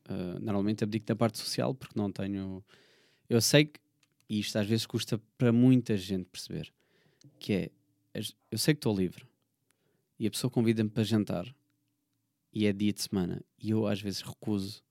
[0.07, 2.63] Eh, normalmente abdico da parte social porque não tenho.
[3.29, 3.79] Eu sei que,
[4.29, 6.71] e isto às vezes custa para muita gente perceber,
[7.38, 7.72] que é,
[8.51, 9.25] eu sei que estou livre
[10.19, 11.45] e a pessoa convida-me para jantar
[12.53, 14.83] e é dia de semana e eu às vezes recuso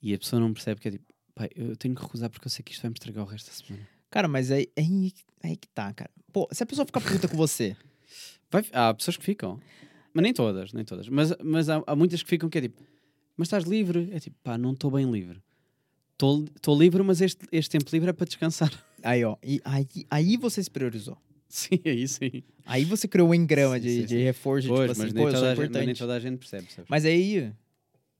[0.00, 1.04] e a pessoa não percebe que é tipo,
[1.34, 3.46] pai, eu tenho que recusar porque eu sei que isto vai me estragar o resto
[3.46, 3.88] da semana.
[4.10, 5.12] Cara, mas aí, aí,
[5.42, 6.10] aí que tá, cara.
[6.32, 7.76] Pô, se a pessoa ficar puta com você,
[8.50, 9.60] Vai- há pessoas que ficam,
[10.12, 12.82] mas nem todas, nem todas, mas, mas há, há muitas que ficam que é tipo,
[13.36, 14.10] mas estás livre?
[14.12, 15.42] É tipo, pá, não estou bem livre.
[16.12, 18.70] Estou livre, mas este, este tempo livre é para descansar.
[19.02, 21.18] aí, ó, e aí, aí você se priorizou.
[21.52, 22.42] Sim, aí sim.
[22.64, 24.22] Aí você criou um engrama Sim, de, sim, de sim.
[24.22, 26.38] reforço, Pois, tipo mas, assim, pô, eu toda sou a gente, nem toda a gente
[26.38, 26.88] percebe, sabes?
[26.88, 27.52] Mas aí,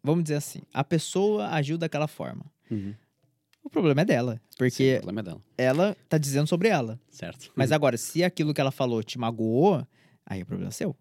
[0.03, 2.45] vamos dizer assim, a pessoa agiu daquela forma.
[2.71, 2.95] Uhum.
[3.65, 7.01] O problema é dela, Sim, porque o problema é dela, ela tá dizendo sobre ela.
[7.09, 7.53] certo?
[7.55, 9.87] Mas agora, se aquilo que ela falou te magoou,
[10.27, 10.97] aí o problema é seu.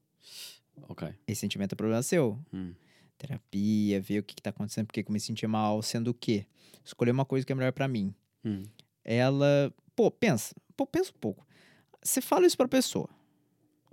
[0.87, 1.09] ok.
[1.27, 2.39] Esse sentimento é problema seu.
[2.53, 2.73] Hum.
[3.17, 6.09] Terapia, ver o que, que tá acontecendo, por que que eu me senti mal, sendo
[6.09, 6.45] o quê?
[6.83, 8.13] Escolher uma coisa que é melhor pra mim.
[8.43, 8.63] Hum.
[9.03, 11.45] Ela, pô, pensa, pô, pensa um pouco.
[12.03, 13.09] Você fala isso pra pessoa.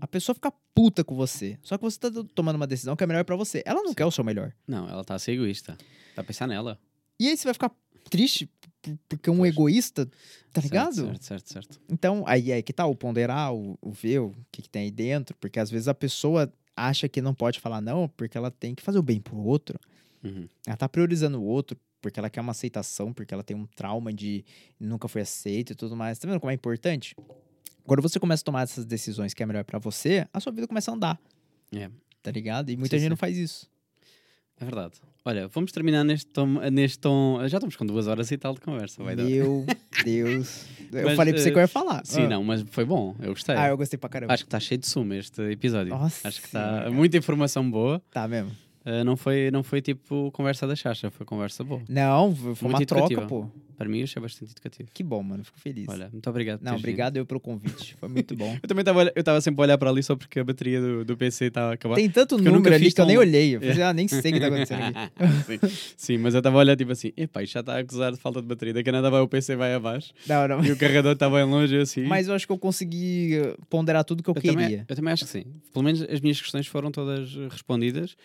[0.01, 1.59] A pessoa fica puta com você.
[1.63, 3.63] Só que você tá tomando uma decisão que é melhor pra você.
[3.67, 3.95] Ela não Sim.
[3.95, 4.53] quer o seu melhor.
[4.67, 5.77] Não, ela a ser egoísta.
[6.17, 6.79] A pensar nela.
[7.19, 7.73] E aí você vai ficar
[8.09, 8.49] triste
[9.09, 9.53] porque um Pois.
[9.53, 10.95] egoísta, tá Certo, ligado?
[10.95, 11.81] Certo, certo, certo.
[11.89, 14.91] Então, aí é que tá o ponderar, o, o ver o que, que tem aí
[14.91, 18.75] dentro, porque às vezes a pessoa acha que não pode falar não, porque ela tem
[18.75, 19.79] que fazer o bem pro outro.
[20.23, 20.49] Uhum.
[20.67, 24.13] Ela tá priorizando o outro porque ela quer uma aceitação, porque ela tem um trauma
[24.13, 24.45] de
[24.79, 26.19] nunca foi aceito e tudo mais.
[26.19, 27.17] Tá vendo como é importante?
[27.89, 30.67] Quando você começa a tomar essas decisões que é melhor pra você, a sua vida
[30.69, 31.19] começa a andar.
[31.75, 31.91] É.
[32.23, 32.71] Tá ligado?
[32.71, 33.11] E muita Sim, gente sim.
[33.11, 33.69] não faz isso.
[34.61, 34.95] É verdade.
[35.25, 37.39] Olha, vamos terminar neste tom, neste tom.
[37.49, 39.03] Já estamos com duas horas e tal de conversa.
[39.03, 39.23] Vai dar.
[39.25, 39.65] Meu
[40.05, 40.65] Deus.
[40.93, 42.05] Eu Mas, falei pra você que eu ia falar.
[42.05, 42.29] Sim, Ah.
[42.29, 43.15] não, mas foi bom.
[43.21, 43.55] Eu gostei.
[43.55, 44.33] Ah, eu gostei pra caramba.
[44.35, 45.91] Acho que está cheio de suma este episódio.
[45.91, 48.03] Nossa Acho que está muita informação boa.
[48.11, 48.51] Tá mesmo.
[48.85, 51.83] Uh, não, foi, não foi tipo conversa da chacha, foi conversa boa.
[51.89, 53.27] Não, foi uma Muito troca, educativa.
[53.27, 53.51] pô.
[53.79, 54.89] Para mim, eu achei bastante educativo.
[54.93, 55.45] Que bom, mano.
[55.45, 55.87] Fico feliz.
[55.89, 56.59] Olha, muito obrigado.
[56.59, 56.85] Não, teres vindo.
[56.85, 57.95] obrigado eu pelo convite.
[58.01, 58.59] Foi muito bom.
[58.61, 61.05] Eu também estava eu tava sempre a olhar para ali só porque a bateria do,
[61.05, 61.95] do PC estava a acabar.
[61.95, 63.55] Tem tanto Porque número ali que eu nem olhei.
[63.55, 65.13] Eu falei, ah, nem sei o que tá acontecendo aqui.
[65.47, 65.95] sim.
[65.97, 68.19] Sim, mas eu estava a olhar tipo assim, epá, isto já está a acusar de
[68.19, 68.75] falta de bateria.
[68.75, 70.65] Daqui a nada vai o PC vai abaixo Não, não.
[70.65, 72.03] e o carregador está bem longe assim.
[72.03, 74.57] Mas eu acho que eu consegui eh, ponderar tudo que eu, eu queria.
[74.61, 75.45] também, eu também acho que sim.
[75.73, 78.17] Pelo menos as minhas questões foram todas eh, respondidas.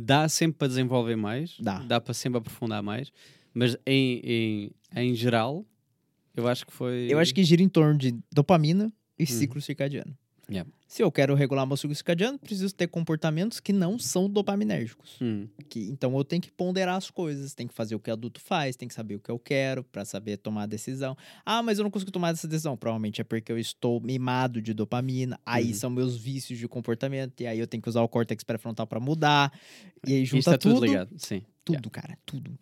[0.00, 2.00] Dá sempre para desenvolver mais, Dá.
[2.00, 3.10] para sempre aprofundar mais,
[3.52, 5.66] mas em, em, em geral,
[6.36, 7.08] eu acho que foi.
[7.10, 10.16] Eu acho que gira em torno de dopamina e ciclo circadiano.
[10.48, 10.54] Uhum.
[10.54, 10.70] Yeah.
[10.90, 15.18] Se eu quero regular meu ciclo circadiano, preciso ter comportamentos que não são dopaminérgicos.
[15.20, 18.12] Hum, Que, então eu tenho que ponderar as coisas, tem que fazer o que o
[18.14, 21.14] adulto faz, tem que saber o que eu quero pra saber tomar a decisão.
[21.44, 22.74] Ah, mas eu não consigo tomar essa decisão.
[22.74, 25.38] Provavelmente é porque eu estou mimado de dopamina.
[25.44, 25.74] Aí Uhum.
[25.74, 27.38] são meus vícios de comportamento.
[27.42, 29.52] E aí eu tenho que usar o córtex pré-frontal pra mudar.
[30.06, 30.86] E aí junta está tudo, tudo.
[30.86, 31.10] ligado.
[31.18, 32.58] Sim, Tudo, cara, tudo.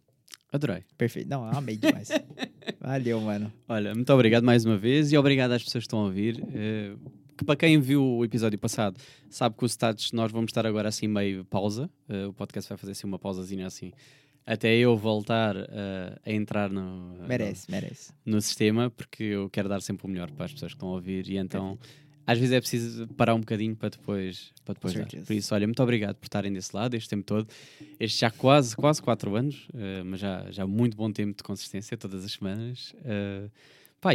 [0.52, 0.82] adorei.
[0.98, 1.28] Perfeito.
[1.28, 2.08] Não, amei demais.
[2.80, 3.52] Valeu, mano.
[3.68, 6.42] Olha, muito obrigado mais uma vez e obrigado às pessoas que estão a ouvir.
[6.52, 6.96] eh,
[7.36, 8.98] que para quem viu o episódio passado,
[9.28, 11.90] sabe que os status nós vamos estar agora assim meio pausa.
[12.08, 13.92] eh, o podcast vai fazer assim uma pausazinha assim.
[14.44, 18.12] Até eu voltar eh, a entrar no, Merece, merece.
[18.24, 20.88] no, no sistema, porque eu quero dar sempre o melhor para as pessoas que estão
[20.90, 21.78] a ouvir e então
[22.24, 25.06] às vezes é preciso parar um bocadinho para depois, para depois dar.
[25.24, 27.48] Por isso, olha, muito obrigado por estarem desse lado este tempo todo.
[28.00, 31.96] Este já quase, quase quatro anos, eh, mas já, já muito bom tempo de consistência,
[31.96, 32.94] todas as semanas.
[33.04, 33.48] Eh,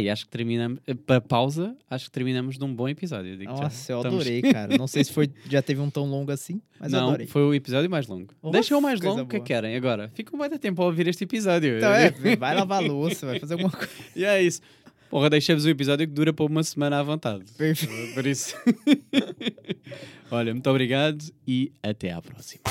[0.00, 3.36] e acho que terminamos, eh, para pausa, acho que terminamos num bom episódio.
[3.36, 3.44] já.
[3.50, 4.76] Nossa, eu Estamos- adorei, cara.
[4.76, 7.26] Não sei se foi, já teve um tão longo assim, mas eu Não, adorei.
[7.26, 8.32] foi o episódio mais longo.
[8.50, 9.46] Deixa o mais longo que boa.
[9.46, 10.10] querem agora.
[10.14, 11.76] Fica um baita tempo a ouvir este episódio.
[11.78, 13.90] Então é, vai lavar a louça, vai fazer alguma coisa.
[14.16, 14.60] E é isso.
[15.10, 17.44] Porra, deixamos o episódio que dura para uma semana à vontade.
[17.58, 18.14] Perfeito.
[18.14, 18.56] Por isso.
[20.30, 22.62] Olha, muito obrigado e até à próxima.